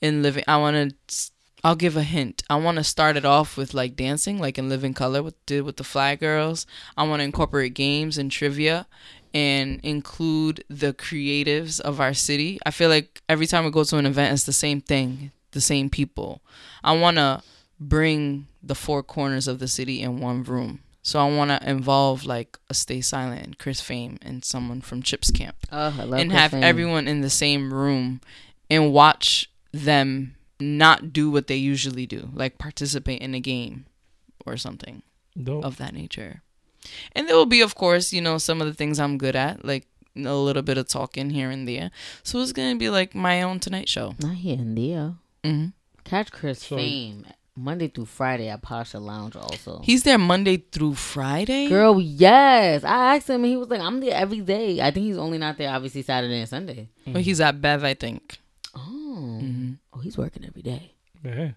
in 0.00 0.22
living. 0.22 0.44
I 0.48 0.56
want 0.58 0.92
to. 1.08 1.30
I'll 1.64 1.76
give 1.76 1.96
a 1.96 2.02
hint. 2.02 2.42
I 2.50 2.56
want 2.56 2.78
to 2.78 2.84
start 2.84 3.16
it 3.16 3.24
off 3.24 3.56
with 3.56 3.72
like 3.74 3.94
dancing, 3.96 4.38
like 4.38 4.58
in 4.58 4.68
Living 4.68 4.94
Color 4.94 5.22
with 5.22 5.46
did 5.46 5.62
with 5.62 5.76
the 5.76 5.84
Fly 5.84 6.16
Girls. 6.16 6.66
I 6.96 7.06
want 7.06 7.20
to 7.20 7.24
incorporate 7.24 7.74
games 7.74 8.18
and 8.18 8.30
trivia, 8.30 8.86
and 9.32 9.78
include 9.82 10.64
the 10.68 10.92
creatives 10.92 11.80
of 11.80 12.00
our 12.00 12.14
city. 12.14 12.58
I 12.66 12.70
feel 12.72 12.88
like 12.88 13.22
every 13.28 13.46
time 13.46 13.64
we 13.64 13.70
go 13.70 13.84
to 13.84 13.96
an 13.96 14.06
event, 14.06 14.32
it's 14.34 14.44
the 14.44 14.52
same 14.52 14.80
thing, 14.80 15.30
the 15.52 15.60
same 15.60 15.88
people. 15.88 16.42
I 16.82 16.96
want 16.98 17.16
to 17.18 17.42
bring 17.78 18.48
the 18.62 18.74
four 18.74 19.02
corners 19.02 19.48
of 19.48 19.58
the 19.58 19.68
city 19.68 20.02
in 20.02 20.20
one 20.20 20.42
room. 20.44 20.80
So 21.04 21.18
I 21.18 21.28
want 21.34 21.50
to 21.50 21.68
involve 21.68 22.24
like 22.24 22.58
a 22.70 22.74
Stay 22.74 23.00
Silent 23.00 23.44
and 23.44 23.58
Chris 23.58 23.80
Fame 23.80 24.18
and 24.22 24.44
someone 24.44 24.80
from 24.80 25.02
Chips 25.02 25.32
Camp 25.32 25.56
Oh, 25.72 25.96
I 25.98 26.04
love 26.04 26.20
and 26.20 26.30
Chris 26.30 26.40
have 26.40 26.50
Fame. 26.52 26.62
everyone 26.62 27.08
in 27.08 27.22
the 27.22 27.30
same 27.30 27.74
room 27.74 28.20
and 28.70 28.92
watch 28.92 29.50
them 29.72 30.36
not 30.62 31.12
do 31.12 31.30
what 31.30 31.46
they 31.46 31.56
usually 31.56 32.06
do, 32.06 32.30
like 32.34 32.58
participate 32.58 33.20
in 33.20 33.34
a 33.34 33.40
game 33.40 33.86
or 34.46 34.56
something 34.56 35.02
Dope. 35.40 35.64
of 35.64 35.76
that 35.78 35.94
nature. 35.94 36.42
And 37.12 37.28
there 37.28 37.36
will 37.36 37.46
be, 37.46 37.60
of 37.60 37.74
course, 37.74 38.12
you 38.12 38.20
know, 38.20 38.38
some 38.38 38.60
of 38.60 38.66
the 38.66 38.74
things 38.74 38.98
I'm 38.98 39.18
good 39.18 39.36
at, 39.36 39.64
like 39.64 39.86
a 40.16 40.34
little 40.34 40.62
bit 40.62 40.78
of 40.78 40.88
talking 40.88 41.30
here 41.30 41.50
and 41.50 41.66
there. 41.66 41.90
So 42.22 42.40
it's 42.40 42.52
gonna 42.52 42.76
be 42.76 42.90
like 42.90 43.14
my 43.14 43.42
own 43.42 43.60
Tonight 43.60 43.88
Show. 43.88 44.14
Not 44.20 44.34
here 44.36 44.58
and 44.58 44.76
there. 44.76 45.14
hmm 45.44 45.66
Catch 46.04 46.32
Chris 46.32 46.60
So- 46.64 46.76
Fame 46.76 47.24
Monday 47.54 47.86
through 47.88 48.06
Friday 48.06 48.48
at 48.48 48.62
Pasha 48.62 48.98
Lounge. 48.98 49.36
Also, 49.36 49.80
He's 49.84 50.02
there 50.04 50.16
Monday 50.18 50.56
through 50.56 50.94
Friday. 50.94 51.68
girl, 51.68 52.00
yes. 52.00 52.82
I 52.82 53.16
asked 53.16 53.28
him, 53.28 53.44
and 53.44 53.50
he 53.52 53.56
was 53.58 53.68
like, 53.68 53.80
"I'm 53.80 54.00
there 54.00 54.14
every 54.14 54.40
day." 54.40 54.80
I 54.80 54.90
think 54.90 55.04
he's 55.04 55.18
only 55.18 55.36
not 55.38 55.58
there, 55.58 55.68
obviously, 55.70 56.00
Saturday 56.02 56.38
and 56.40 56.48
Sunday. 56.48 56.88
But 57.06 57.22
he's 57.22 57.40
at 57.42 57.60
Bev, 57.60 57.84
I 57.84 57.92
think. 57.94 58.38
Oh, 58.74 59.38
hmm 59.40 59.72
oh, 59.92 59.98
he's 60.00 60.16
working 60.16 60.44
every 60.46 60.62
day 60.62 60.92
Yeah. 61.24 61.50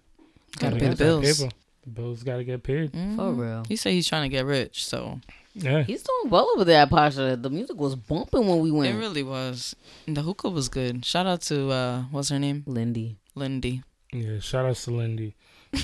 Gotta 0.58 0.74
Gotta 0.74 0.76
pay 0.76 0.88
the 0.90 0.96
bills. 0.96 1.38
paper. 1.40 1.52
The 1.84 1.90
bills 1.90 2.22
gotta 2.22 2.44
get 2.44 2.62
paid. 2.62 2.90
for 2.92 2.96
Mhm. 2.98 3.38
real. 3.38 3.62
He 3.68 3.76
said 3.76 3.92
he's 3.92 4.08
trying 4.08 4.22
to 4.22 4.34
get 4.34 4.44
rich, 4.44 4.84
so 4.86 5.20
Yeah. 5.54 5.82
He's 5.84 6.02
doing 6.02 6.30
well 6.30 6.50
over 6.54 6.64
there 6.64 6.82
at 6.82 6.90
Pasha. 6.90 7.36
The 7.40 7.48
music 7.50 7.76
was 7.78 7.94
bumping 7.96 8.46
when 8.46 8.60
we 8.60 8.70
went. 8.70 8.94
it 8.94 8.98
really 8.98 9.22
was. 9.22 9.74
And 10.06 10.16
the 10.16 10.22
hookah 10.22 10.50
was 10.50 10.68
good. 10.68 11.04
Shout 11.04 11.26
out 11.26 11.40
to 11.42 11.70
uh, 11.70 12.02
what's 12.10 12.28
her 12.28 12.38
name, 12.38 12.64
Lindy. 12.66 13.16
Lindy. 13.34 13.82
Yeah. 14.12 14.38
Shout 14.40 14.66
out 14.66 14.76
to 14.76 14.90
Lindy. 14.90 15.34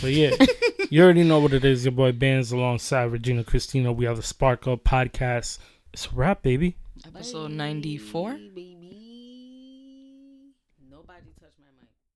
But 0.01 0.13
yeah, 0.13 0.35
you 0.91 1.03
already 1.03 1.23
know 1.25 1.41
what 1.41 1.53
it 1.53 1.65
is. 1.65 1.85
Your 1.85 1.93
boy 1.93 2.13
Bands 2.13 2.53
alongside 2.53 3.05
Regina 3.11 3.45
Christina. 3.45 3.93
We 3.93 4.05
have 4.05 4.17
the 4.17 4.23
Spark 4.23 4.67
Up 4.69 4.85
podcast. 4.85 5.59
It's 5.93 6.07
a 6.07 6.11
wrap, 6.15 6.43
baby. 6.43 6.77
Episode 7.07 7.51
ninety 7.51 7.97
four. 7.99 8.33
Baby. 8.35 8.77